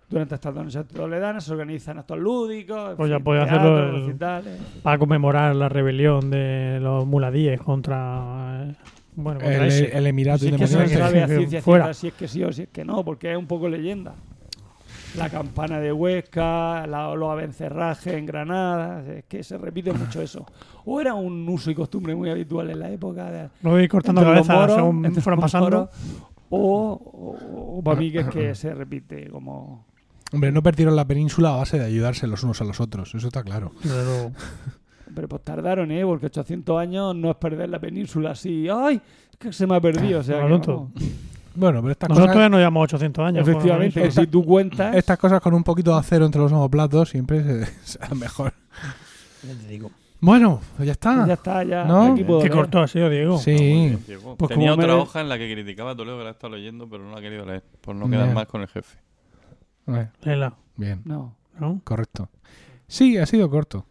Durante 0.07 0.35
estas 0.35 0.53
dos 0.53 0.63
noches 0.65 0.87
toledanas 0.87 1.43
se 1.43 1.51
organizan 1.51 1.97
actos 1.97 2.19
lúdicos, 2.19 2.93
Pues 2.95 3.09
ya 3.09 3.19
puede 3.19 3.41
hacerlo 3.41 3.79
el- 3.79 4.05
recitales. 4.05 4.59
Para 4.83 4.99
conmemorar 4.99 5.55
la 5.55 5.67
rebelión 5.69 6.29
de 6.29 6.79
los 6.79 7.07
muladíes 7.07 7.59
contra. 7.59 8.67
Bueno, 9.15 9.39
contra 9.39 9.55
El, 9.63 9.67
ese. 9.67 9.97
el 9.97 10.07
Emirato 10.07 10.39
Si 10.39 10.45
es 10.47 10.51
que 10.55 10.57
no 10.61 10.67
se 10.67 10.73
Independiente. 10.73 11.03
sabe 11.07 11.23
a 11.23 11.27
que 11.27 11.35
ciencia 11.37 11.61
fuera. 11.61 11.83
cierta 11.85 11.99
si 11.99 12.07
es 12.07 12.13
que 12.13 12.27
sí 12.27 12.43
o 12.43 12.51
si 12.51 12.61
es 12.63 12.69
que 12.69 12.83
no, 12.85 13.03
porque 13.05 13.31
es 13.31 13.37
un 13.37 13.47
poco 13.47 13.69
leyenda. 13.69 14.13
La 15.17 15.29
campana 15.29 15.79
de 15.79 15.93
Huesca, 15.93 16.85
la, 16.87 17.15
los 17.15 17.31
abencerrajes 17.31 18.13
en 18.13 18.25
Granada, 18.25 19.01
es 19.09 19.23
que 19.25 19.43
se 19.43 19.57
repite 19.57 19.93
mucho 19.93 20.21
eso. 20.21 20.45
O 20.83 20.99
era 20.99 21.13
un 21.13 21.47
uso 21.47 21.71
y 21.71 21.75
costumbre 21.75 22.13
muy 22.13 22.29
habitual 22.29 22.69
en 22.69 22.79
la 22.79 22.89
época 22.91 23.31
de 23.31 23.49
Lo 23.63 23.69
voy 23.71 23.87
cortando 23.87 24.21
entre 24.21 24.35
los 24.35 24.45
cabeza 24.47 24.61
moros, 24.61 24.75
según 24.75 25.21
fueron 25.21 25.39
pasando. 25.39 25.65
moros, 25.69 25.89
o, 26.49 26.57
o- 26.93 27.77
o 27.79 27.81
para 27.83 27.97
mí 27.99 28.11
que 28.11 28.19
es 28.19 28.27
que 28.27 28.55
se 28.55 28.73
repite 28.73 29.29
como... 29.29 29.85
Hombre, 30.33 30.51
no 30.51 30.61
perdieron 30.61 30.97
la 30.97 31.05
península 31.05 31.53
a 31.53 31.57
base 31.57 31.79
de 31.79 31.85
ayudarse 31.85 32.27
los 32.27 32.43
unos 32.43 32.59
a 32.61 32.65
los 32.65 32.81
otros. 32.81 33.15
Eso 33.15 33.27
está 33.27 33.41
claro. 33.43 33.71
Luego. 33.85 34.31
Pero 35.13 35.27
pues 35.27 35.43
tardaron, 35.43 35.91
¿eh? 35.91 36.03
Porque 36.05 36.25
800 36.27 36.79
años 36.79 37.15
no 37.15 37.29
es 37.31 37.35
perder 37.37 37.69
la 37.69 37.79
península 37.79 38.31
así. 38.31 38.67
¡Ay! 38.69 38.99
Es 39.31 39.37
que 39.37 39.53
se 39.53 39.67
me 39.67 39.75
ha 39.75 39.81
perdido. 39.81 40.19
O 40.19 40.23
sea, 40.23 40.39
Bueno, 40.41 40.59
que, 40.61 40.65
tonto. 40.65 40.89
vamos. 40.93 41.11
Bueno, 41.57 41.81
pero 41.81 41.91
estas 41.93 42.09
Nosotros 42.09 42.27
cosas, 42.27 42.33
todavía 42.35 42.49
no 42.49 42.57
llevamos 42.57 42.83
800 42.83 43.25
años. 43.25 43.47
Efectivamente, 43.47 44.11
si 44.11 44.27
tú 44.27 44.43
cuentas... 44.43 44.95
estas 44.95 45.17
cosas 45.17 45.39
con 45.41 45.53
un 45.53 45.63
poquito 45.63 45.91
de 45.93 45.99
acero 45.99 46.25
entre 46.25 46.41
los 46.41 46.51
omoplatos 46.51 47.09
siempre 47.09 47.65
se, 47.83 47.99
mejor. 48.15 48.51
Bueno, 50.19 50.59
pues 50.75 50.85
ya 50.87 50.93
está. 50.93 51.25
Ya 51.27 51.33
está, 51.33 51.63
ya. 51.63 51.85
¿No? 51.85 52.15
Qué 52.15 52.49
corto 52.49 52.79
ha 52.79 52.87
sido, 52.87 53.09
Diego. 53.09 53.37
Sí. 53.37 53.95
Diego. 54.07 54.35
Pues 54.35 54.49
Tenía 54.49 54.75
me 54.75 54.83
otra 54.83 54.95
hoja 54.97 55.21
en 55.21 55.29
la 55.29 55.37
que 55.37 55.51
criticaba 55.53 55.91
a 55.91 55.95
Toledo 55.95 56.17
que 56.17 56.23
la 56.23 56.31
estado 56.31 56.55
leyendo, 56.55 56.89
pero 56.89 57.03
no 57.03 57.11
la 57.11 57.19
ha 57.19 57.21
querido 57.21 57.45
leer, 57.45 57.63
por 57.81 57.95
no 57.95 58.05
Ya. 58.05 58.11
quedar 58.11 58.33
más 58.33 58.47
con 58.47 58.61
el 58.61 58.67
jefe. 58.67 58.97
Léela, 60.23 60.55
bien, 60.75 61.01
No. 61.05 61.35
¿no? 61.59 61.79
correcto. 61.83 62.29
Sí, 62.87 63.17
ha 63.17 63.25
sido 63.25 63.49
corto. 63.49 63.85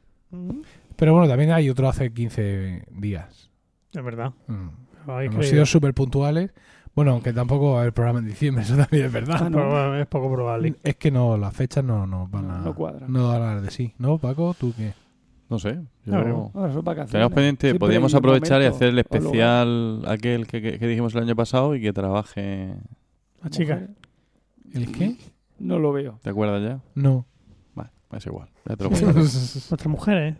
Pero 1.04 1.12
bueno, 1.12 1.28
también 1.28 1.50
hay 1.52 1.68
otro 1.68 1.86
hace 1.86 2.10
15 2.10 2.86
días. 2.92 3.50
Es 3.92 4.02
verdad. 4.02 4.32
Mm. 4.46 4.68
Hemos 5.20 5.46
sido 5.46 5.66
súper 5.66 5.92
puntuales. 5.92 6.50
Bueno, 6.94 7.10
aunque 7.10 7.34
tampoco 7.34 7.72
va 7.72 7.78
a 7.78 7.80
haber 7.82 7.92
programa 7.92 8.20
en 8.20 8.24
diciembre, 8.24 8.62
eso 8.64 8.74
también 8.74 9.04
es 9.04 9.12
verdad. 9.12 9.36
Ah, 9.42 9.50
no. 9.50 9.94
Es 10.00 10.06
poco 10.06 10.32
probable. 10.32 10.76
Es 10.82 10.96
que 10.96 11.10
no, 11.10 11.36
las 11.36 11.54
fechas 11.54 11.84
no, 11.84 12.06
no 12.06 12.26
van 12.28 12.48
No, 12.48 12.54
a. 12.54 12.58
no 12.60 12.74
cuadran. 12.74 13.12
no 13.12 13.28
van 13.28 13.42
a 13.42 13.44
dar 13.46 13.60
de 13.60 13.70
sí. 13.70 13.92
¿No, 13.98 14.16
Paco? 14.16 14.56
¿Tú 14.58 14.72
qué? 14.74 14.94
No 15.50 15.58
sé. 15.58 15.78
yo- 16.06 16.50
vacaciones. 16.82 17.10
Tenemos 17.10 17.32
pendiente, 17.34 17.74
podríamos 17.74 18.14
aprovechar 18.14 18.62
y 18.62 18.64
hacer 18.64 18.88
el 18.88 18.98
especial 19.00 20.04
aquel 20.08 20.46
que, 20.46 20.62
que- 20.62 20.78
que 20.78 20.86
dijimos 20.86 21.14
el 21.14 21.24
año 21.24 21.36
pasado 21.36 21.74
y 21.74 21.82
que 21.82 21.92
trabaje. 21.92 22.74
La 23.42 23.50
chica. 23.50 23.88
¿El 24.72 24.90
qué? 24.90 25.16
No 25.58 25.78
lo 25.78 25.92
veo. 25.92 26.18
¿Te 26.22 26.30
acuerdas 26.30 26.62
ya? 26.62 26.80
No. 26.94 27.26
Vale, 27.74 27.90
es 28.16 28.24
igual. 28.24 28.48
Ya 28.66 28.76
te 28.76 28.84
lo. 28.84 28.90
Nuestras 29.14 29.86
mujeres. 29.86 30.36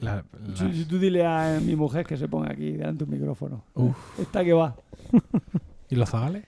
La- 0.00 0.24
la- 0.46 0.56
Si, 0.56 0.72
si 0.72 0.84
tú 0.86 0.98
dile 0.98 1.24
a 1.26 1.60
mi 1.62 1.76
mujer 1.76 2.06
que 2.06 2.16
se 2.16 2.26
ponga 2.28 2.50
aquí 2.52 2.72
delante 2.72 3.04
de 3.04 3.10
un 3.10 3.18
micrófono. 3.18 3.64
Uf. 3.74 4.18
Esta 4.18 4.42
que 4.44 4.52
va. 4.52 4.74
¿Y 5.90 5.96
los 5.96 6.08
zagales? 6.10 6.44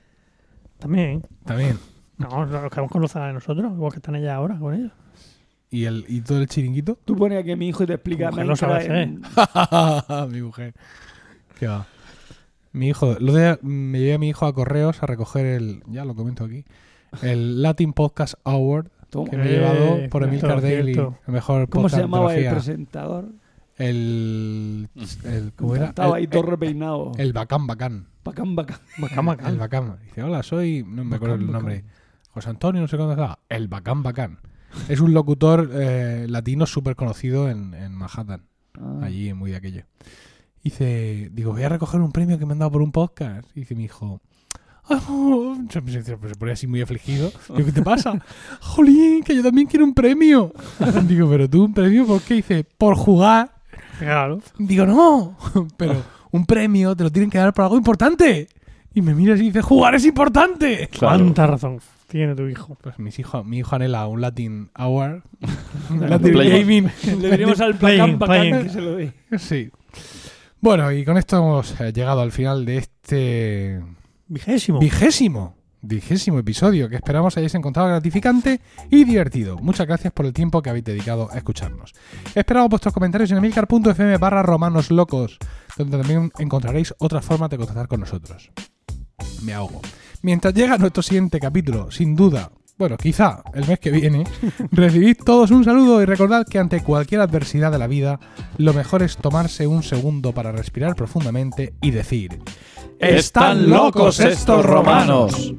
También. 0.78 1.22
También. 1.44 1.78
No, 2.18 2.46
nos 2.46 2.70
quedamos 2.70 2.90
con 2.90 3.02
los 3.02 3.12
de 3.12 3.32
nosotros, 3.32 3.72
igual 3.72 3.92
que 3.92 3.98
están 3.98 4.14
ellas 4.16 4.32
ahora 4.34 4.58
con 4.58 4.74
ellos. 4.74 4.92
¿Y, 5.70 5.84
el, 5.84 6.04
¿Y 6.08 6.20
todo 6.20 6.40
el 6.40 6.46
chiringuito? 6.48 6.98
Tú 7.04 7.16
pones 7.16 7.38
aquí 7.40 7.52
a 7.52 7.56
mi 7.56 7.68
hijo 7.68 7.82
y 7.82 7.86
te 7.86 7.94
explica 7.94 8.30
mujer 8.30 8.46
no 8.46 8.56
sabe 8.56 9.02
en- 9.02 9.22
mi 10.30 10.42
mujer. 10.42 10.74
¿Qué 11.58 11.66
va? 11.66 11.86
Mi 12.72 12.88
hijo, 12.88 13.16
lo 13.20 13.32
de, 13.32 13.58
me 13.62 13.98
llevé 14.00 14.14
a 14.14 14.18
mi 14.18 14.28
hijo 14.28 14.46
a 14.46 14.54
correos 14.54 15.02
a 15.02 15.06
recoger 15.06 15.46
el, 15.46 15.82
ya 15.88 16.04
lo 16.04 16.14
comento 16.14 16.44
aquí, 16.44 16.64
el 17.22 17.60
Latin 17.62 17.92
Podcast 17.92 18.34
Award 18.44 18.88
Toma. 19.10 19.30
que 19.30 19.36
me 19.36 19.44
he 19.44 19.48
Eh, 19.48 19.58
llevado 19.58 19.78
por 20.10 20.22
cierto, 20.22 20.24
Emilcar 20.24 20.60
Daily, 20.62 20.92
el 20.92 21.32
mejor 21.32 21.68
¿Cómo 21.68 21.82
podcast 21.82 21.94
se 21.96 22.00
llamaba 22.02 22.32
de 22.32 22.46
el 22.46 22.52
presentador? 22.52 23.28
El, 23.78 24.88
el 25.24 25.52
¿cómo 25.54 25.74
era? 25.76 25.86
Estaba 25.86 26.16
ahí 26.16 26.26
todo 26.26 26.42
repeinado. 26.42 27.12
el 27.18 27.32
Bacán 27.32 27.66
Bacán. 27.66 28.06
Bacán, 28.24 28.54
bacán. 28.54 28.78
Bacán, 28.98 29.26
bacán. 29.26 29.46
El 29.52 29.58
Bacán. 29.58 29.96
Dice, 30.04 30.22
hola, 30.22 30.42
soy, 30.42 30.84
no 30.86 31.04
me 31.04 31.16
acuerdo 31.16 31.34
el 31.36 31.50
nombre, 31.50 31.76
bacán. 31.82 31.90
José 32.30 32.50
Antonio, 32.50 32.80
no 32.80 32.88
sé 32.88 32.96
cuándo 32.96 33.12
estaba. 33.14 33.38
El 33.48 33.68
Bacán 33.68 34.02
Bacán. 34.02 34.38
Es 34.88 35.00
un 35.00 35.12
locutor 35.12 35.70
eh, 35.74 36.26
latino 36.28 36.64
súper 36.66 36.96
conocido 36.96 37.50
en, 37.50 37.74
en 37.74 37.92
Manhattan. 37.94 38.46
Ah. 38.80 39.00
allí 39.02 39.34
muy 39.34 39.50
de 39.50 39.56
aquello. 39.58 39.82
Dice, 40.64 41.28
digo, 41.32 41.52
voy 41.52 41.62
a 41.62 41.68
recoger 41.68 42.00
un 42.00 42.12
premio 42.12 42.38
que 42.38 42.46
me 42.46 42.52
han 42.52 42.60
dado 42.60 42.70
por 42.70 42.82
un 42.82 42.92
podcast. 42.92 43.46
Y 43.54 43.60
dice 43.60 43.74
mi 43.74 43.84
hijo, 43.84 44.20
"Oh", 44.88 45.56
se, 45.68 45.80
se- 45.90 46.02
se 46.04 46.16
pone 46.16 46.52
así 46.52 46.66
muy 46.66 46.80
afligido. 46.80 47.30
Digo, 47.54 47.66
¿qué 47.66 47.72
te 47.72 47.82
pasa? 47.82 48.18
Jolín, 48.60 49.22
que 49.24 49.34
yo 49.34 49.42
también 49.42 49.66
quiero 49.66 49.84
un 49.84 49.92
premio. 49.94 50.52
Digo, 51.08 51.28
pero 51.28 51.50
tú 51.50 51.64
un 51.64 51.74
premio, 51.74 52.06
¿por 52.06 52.22
qué? 52.22 52.34
Dice, 52.34 52.64
por 52.64 52.94
jugar. 52.96 53.60
Claro. 53.98 54.40
Digo, 54.58 54.86
no, 54.86 55.36
pero 55.76 56.02
un 56.30 56.46
premio 56.46 56.94
te 56.96 57.04
lo 57.04 57.10
tienen 57.10 57.30
que 57.30 57.38
dar 57.38 57.52
por 57.52 57.64
algo 57.64 57.76
importante. 57.76 58.48
Y 58.94 59.00
me 59.00 59.14
mira 59.14 59.34
así 59.34 59.44
y 59.44 59.46
dice, 59.46 59.62
jugar 59.62 59.94
es 59.94 60.04
importante. 60.04 60.88
Claro. 60.88 61.18
Cuánta 61.18 61.46
razón. 61.46 61.80
tiene 62.08 62.34
tu 62.34 62.46
hijo. 62.46 62.76
Pues 62.82 62.98
mis 62.98 63.18
hijos, 63.18 63.44
mi 63.44 63.58
hijo 63.58 63.74
anhela 63.74 64.06
un 64.06 64.20
Latin 64.20 64.70
Hour. 64.78 65.22
un 65.90 66.10
Latin. 66.10 66.32
Gaming. 66.34 66.90
Le 67.20 67.30
diremos 67.30 67.60
al 67.60 67.74
playing. 67.76 68.18
que 68.18 68.68
se 68.68 68.80
lo 68.80 68.96
dé. 68.96 69.12
Sí. 69.38 69.70
Bueno, 70.60 70.92
y 70.92 71.04
con 71.04 71.16
esto 71.16 71.38
hemos 71.38 71.80
eh, 71.80 71.92
llegado 71.92 72.20
al 72.20 72.30
final 72.32 72.64
de 72.64 72.76
este 72.76 73.82
Vigésimo. 74.28 74.78
vigésimo, 74.78 75.56
vigésimo 75.82 76.38
episodio 76.38 76.88
que 76.88 76.96
esperamos 76.96 77.36
hayáis 77.36 77.54
encontrado 77.54 77.88
gratificante 77.88 78.60
y 78.90 79.04
divertido. 79.04 79.58
Muchas 79.58 79.86
gracias 79.86 80.12
por 80.12 80.24
el 80.24 80.32
tiempo 80.32 80.62
que 80.62 80.70
habéis 80.70 80.84
dedicado 80.84 81.28
a 81.30 81.36
escucharnos. 81.36 81.92
Esperamos 82.34 82.70
vuestros 82.70 82.94
comentarios 82.94 83.30
en 83.32 83.38
emilcar.fm 83.38 84.16
barra 84.16 84.42
romanos 84.42 84.90
locos, 84.90 85.38
donde 85.76 85.98
también 85.98 86.32
encontraréis 86.38 86.94
otras 86.98 87.24
formas 87.24 87.50
de 87.50 87.58
contactar 87.58 87.88
con 87.88 88.00
nosotros. 88.00 88.50
Me 89.42 89.52
ahogo. 89.52 89.82
Mientras 90.22 90.54
llega 90.54 90.78
nuestro 90.78 91.02
siguiente 91.02 91.40
capítulo, 91.40 91.90
sin 91.90 92.14
duda, 92.14 92.52
bueno, 92.78 92.96
quizá 92.96 93.42
el 93.54 93.66
mes 93.66 93.80
que 93.80 93.90
viene, 93.90 94.24
recibid 94.70 95.16
todos 95.24 95.50
un 95.50 95.64
saludo 95.64 96.00
y 96.00 96.04
recordad 96.04 96.46
que 96.46 96.58
ante 96.58 96.82
cualquier 96.82 97.20
adversidad 97.20 97.72
de 97.72 97.78
la 97.78 97.88
vida, 97.88 98.20
lo 98.56 98.72
mejor 98.72 99.02
es 99.02 99.16
tomarse 99.16 99.66
un 99.66 99.82
segundo 99.82 100.32
para 100.32 100.52
respirar 100.52 100.94
profundamente 100.94 101.74
y 101.80 101.90
decir... 101.90 102.40
Están 103.02 103.68
locos 103.68 104.20
estos 104.20 104.64
romanos. 104.64 105.52